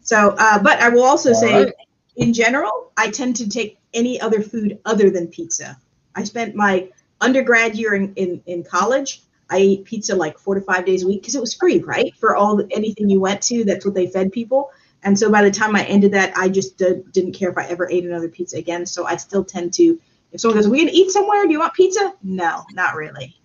So, 0.00 0.34
uh, 0.38 0.58
but 0.58 0.80
I 0.80 0.88
will 0.88 1.04
also 1.04 1.34
All 1.34 1.40
say, 1.40 1.64
right. 1.64 1.74
in 2.16 2.32
general, 2.32 2.92
I 2.96 3.10
tend 3.10 3.36
to 3.36 3.48
take 3.50 3.78
any 3.92 4.18
other 4.22 4.40
food 4.40 4.78
other 4.86 5.10
than 5.10 5.26
pizza. 5.26 5.76
I 6.14 6.24
spent 6.24 6.54
my 6.54 6.88
undergrad 7.20 7.76
year 7.76 7.92
in, 7.92 8.14
in, 8.14 8.40
in 8.46 8.64
college. 8.64 9.20
I 9.50 9.58
ate 9.58 9.84
pizza 9.84 10.14
like 10.14 10.38
four 10.38 10.54
to 10.54 10.60
five 10.60 10.84
days 10.84 11.02
a 11.02 11.06
week 11.06 11.22
because 11.22 11.34
it 11.34 11.40
was 11.40 11.54
free, 11.54 11.78
right? 11.80 12.14
For 12.16 12.36
all 12.36 12.60
anything 12.70 13.08
you 13.08 13.20
went 13.20 13.42
to, 13.42 13.64
that's 13.64 13.84
what 13.84 13.94
they 13.94 14.06
fed 14.06 14.30
people. 14.32 14.70
And 15.04 15.18
so 15.18 15.30
by 15.30 15.42
the 15.42 15.50
time 15.50 15.76
I 15.76 15.84
ended 15.84 16.12
that, 16.12 16.36
I 16.36 16.48
just 16.48 16.76
did, 16.76 17.10
didn't 17.12 17.32
care 17.32 17.50
if 17.50 17.56
I 17.56 17.64
ever 17.66 17.88
ate 17.88 18.04
another 18.04 18.28
pizza 18.28 18.58
again. 18.58 18.84
So 18.84 19.06
I 19.06 19.16
still 19.16 19.44
tend 19.44 19.72
to, 19.74 19.98
if 20.32 20.40
someone 20.40 20.56
goes, 20.58 20.66
"Are 20.66 20.70
we 20.70 20.78
gonna 20.78 20.90
eat 20.92 21.10
somewhere? 21.10 21.46
Do 21.46 21.52
you 21.52 21.60
want 21.60 21.72
pizza?" 21.74 22.14
No, 22.22 22.64
not 22.72 22.94
really. 22.94 23.38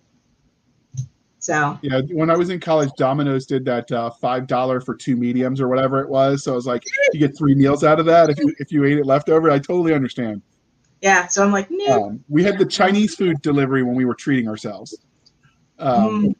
So 1.38 1.78
Yeah. 1.82 2.00
When 2.10 2.30
I 2.30 2.36
was 2.36 2.50
in 2.50 2.58
college, 2.58 2.90
Domino's 2.96 3.46
did 3.46 3.64
that 3.66 3.90
uh, 3.92 4.10
five 4.10 4.46
dollar 4.46 4.80
for 4.80 4.94
two 4.94 5.14
mediums 5.16 5.60
or 5.60 5.68
whatever 5.68 6.00
it 6.00 6.08
was. 6.08 6.42
So 6.42 6.52
I 6.52 6.56
was 6.56 6.66
like, 6.66 6.82
you 7.12 7.20
get 7.20 7.36
three 7.36 7.54
meals 7.54 7.84
out 7.84 8.00
of 8.00 8.06
that 8.06 8.30
if 8.30 8.38
you 8.38 8.54
if 8.58 8.72
you 8.72 8.84
ate 8.84 8.98
it 8.98 9.06
leftover. 9.06 9.50
I 9.50 9.58
totally 9.58 9.94
understand. 9.94 10.42
yeah, 11.02 11.26
so 11.26 11.44
I'm 11.44 11.52
like, 11.52 11.68
no. 11.70 12.04
Um, 12.04 12.24
we 12.28 12.42
had 12.42 12.58
the 12.58 12.64
Chinese 12.64 13.14
food 13.14 13.40
delivery 13.42 13.82
when 13.82 13.94
we 13.94 14.06
were 14.06 14.14
treating 14.14 14.48
ourselves. 14.48 14.98
Um, 15.78 16.34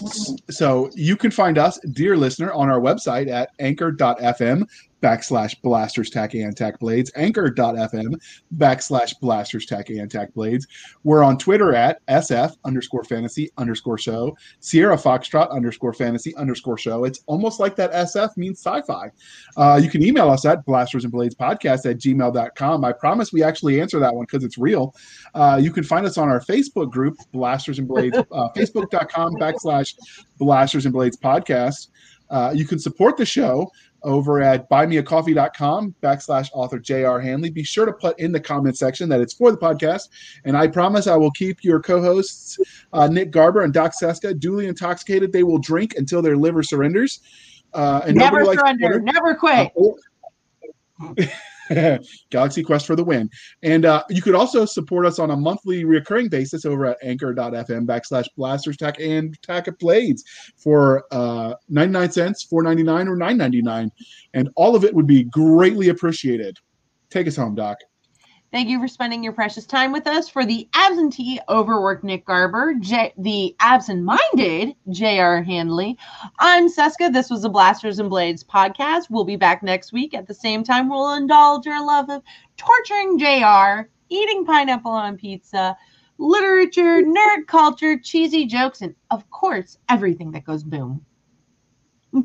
Mm. 0.00 0.40
So 0.50 0.90
you 0.94 1.16
can 1.16 1.30
find 1.30 1.58
us, 1.58 1.78
dear 1.92 2.16
listener, 2.16 2.52
on 2.52 2.70
our 2.70 2.80
website 2.80 3.28
at 3.28 3.50
anchor.fm 3.58 4.66
backslash 5.02 5.60
blasters 5.62 6.10
tack 6.10 6.34
and 6.34 6.56
tack 6.56 6.78
blades, 6.78 7.10
anchor.fm 7.16 8.14
backslash 8.56 9.18
blasters 9.20 9.66
tack 9.66 9.90
and 9.90 10.10
tack 10.10 10.32
blades. 10.34 10.66
We're 11.04 11.22
on 11.22 11.38
Twitter 11.38 11.74
at 11.74 12.04
SF 12.06 12.56
underscore 12.64 13.04
fantasy 13.04 13.50
underscore 13.56 13.98
show, 13.98 14.36
Sierra 14.60 14.96
Foxtrot 14.96 15.50
underscore 15.50 15.92
fantasy 15.92 16.34
underscore 16.36 16.78
show. 16.78 17.04
It's 17.04 17.20
almost 17.26 17.60
like 17.60 17.76
that 17.76 17.92
SF 17.92 18.36
means 18.36 18.60
sci 18.60 18.82
fi. 18.82 19.10
Uh, 19.56 19.80
you 19.82 19.90
can 19.90 20.02
email 20.02 20.30
us 20.30 20.44
at 20.44 20.64
blasters 20.64 21.04
and 21.04 21.12
blades 21.12 21.34
podcast 21.34 21.88
at 21.90 21.98
gmail.com. 21.98 22.84
I 22.84 22.92
promise 22.92 23.32
we 23.32 23.42
actually 23.42 23.80
answer 23.80 23.98
that 23.98 24.14
one 24.14 24.26
because 24.26 24.44
it's 24.44 24.58
real. 24.58 24.94
Uh, 25.34 25.58
you 25.60 25.72
can 25.72 25.84
find 25.84 26.06
us 26.06 26.18
on 26.18 26.28
our 26.28 26.40
Facebook 26.40 26.90
group, 26.90 27.16
Blasters 27.32 27.78
and 27.78 27.88
Blades, 27.88 28.16
uh, 28.32 28.48
facebook.com 28.56 29.34
backslash 29.36 29.94
Blasters 30.38 30.86
and 30.86 30.92
Blades 30.92 31.16
podcast. 31.16 31.88
Uh, 32.30 32.52
you 32.54 32.64
can 32.64 32.78
support 32.78 33.16
the 33.16 33.26
show 33.26 33.70
over 34.02 34.40
at 34.40 34.68
buymeacoffee.com 34.70 35.94
backslash 36.02 36.48
author 36.52 36.78
J.R. 36.78 37.20
Handley. 37.20 37.50
Be 37.50 37.62
sure 37.62 37.86
to 37.86 37.92
put 37.92 38.18
in 38.18 38.32
the 38.32 38.40
comment 38.40 38.76
section 38.76 39.08
that 39.08 39.20
it's 39.20 39.34
for 39.34 39.50
the 39.50 39.58
podcast. 39.58 40.08
And 40.44 40.56
I 40.56 40.66
promise 40.66 41.06
I 41.06 41.16
will 41.16 41.30
keep 41.32 41.64
your 41.64 41.80
co 41.80 42.00
hosts, 42.00 42.58
uh, 42.92 43.08
Nick 43.08 43.30
Garber 43.30 43.62
and 43.62 43.72
Doc 43.72 43.92
Cisca, 43.94 44.34
duly 44.34 44.66
intoxicated. 44.66 45.32
They 45.32 45.42
will 45.42 45.58
drink 45.58 45.94
until 45.96 46.22
their 46.22 46.36
liver 46.36 46.62
surrenders. 46.62 47.20
Uh, 47.72 48.02
and 48.06 48.16
never 48.16 48.44
surrender, 48.44 49.00
never 49.00 49.34
quit. 49.34 49.72
Galaxy 52.30 52.62
Quest 52.62 52.86
for 52.86 52.96
the 52.96 53.04
win. 53.04 53.30
And 53.62 53.84
uh, 53.84 54.02
you 54.10 54.22
could 54.22 54.34
also 54.34 54.64
support 54.64 55.06
us 55.06 55.18
on 55.18 55.30
a 55.30 55.36
monthly 55.36 55.84
recurring 55.84 56.28
basis 56.28 56.64
over 56.64 56.86
at 56.86 56.98
anchor.fm 57.02 57.86
backslash 57.86 58.26
blasters 58.36 58.76
tack 58.76 59.00
and 59.00 59.40
tack 59.42 59.68
of 59.68 59.78
blades 59.78 60.24
for 60.56 61.04
uh, 61.12 61.54
99 61.68 62.10
cents, 62.10 62.46
4.99 62.50 63.08
or 63.08 63.16
9.99. 63.16 63.90
And 64.34 64.50
all 64.56 64.74
of 64.74 64.84
it 64.84 64.94
would 64.94 65.06
be 65.06 65.24
greatly 65.24 65.88
appreciated. 65.90 66.58
Take 67.10 67.26
us 67.26 67.36
home, 67.36 67.54
Doc. 67.54 67.78
Thank 68.52 68.68
you 68.68 68.80
for 68.80 68.88
spending 68.88 69.22
your 69.22 69.32
precious 69.32 69.64
time 69.64 69.92
with 69.92 70.08
us. 70.08 70.28
For 70.28 70.44
the 70.44 70.68
absentee, 70.74 71.38
overworked 71.48 72.02
Nick 72.02 72.24
Garber, 72.26 72.74
J- 72.80 73.12
the 73.16 73.54
absent-minded 73.60 74.74
J.R. 74.90 75.40
Handley, 75.40 75.96
I'm 76.40 76.68
Cisca. 76.68 77.10
This 77.10 77.30
was 77.30 77.42
the 77.42 77.48
Blasters 77.48 78.00
and 78.00 78.10
Blades 78.10 78.42
podcast. 78.42 79.04
We'll 79.08 79.22
be 79.22 79.36
back 79.36 79.62
next 79.62 79.92
week 79.92 80.14
at 80.14 80.26
the 80.26 80.34
same 80.34 80.64
time. 80.64 80.88
We'll 80.88 81.14
indulge 81.14 81.68
our 81.68 81.86
love 81.86 82.10
of 82.10 82.22
torturing 82.56 83.20
J.R., 83.20 83.88
eating 84.08 84.44
pineapple 84.44 84.90
on 84.90 85.16
pizza, 85.16 85.76
literature, 86.18 87.02
nerd 87.02 87.46
culture, 87.46 88.00
cheesy 88.00 88.46
jokes, 88.46 88.82
and 88.82 88.96
of 89.12 89.30
course, 89.30 89.78
everything 89.88 90.32
that 90.32 90.44
goes 90.44 90.64
boom. 90.64 91.06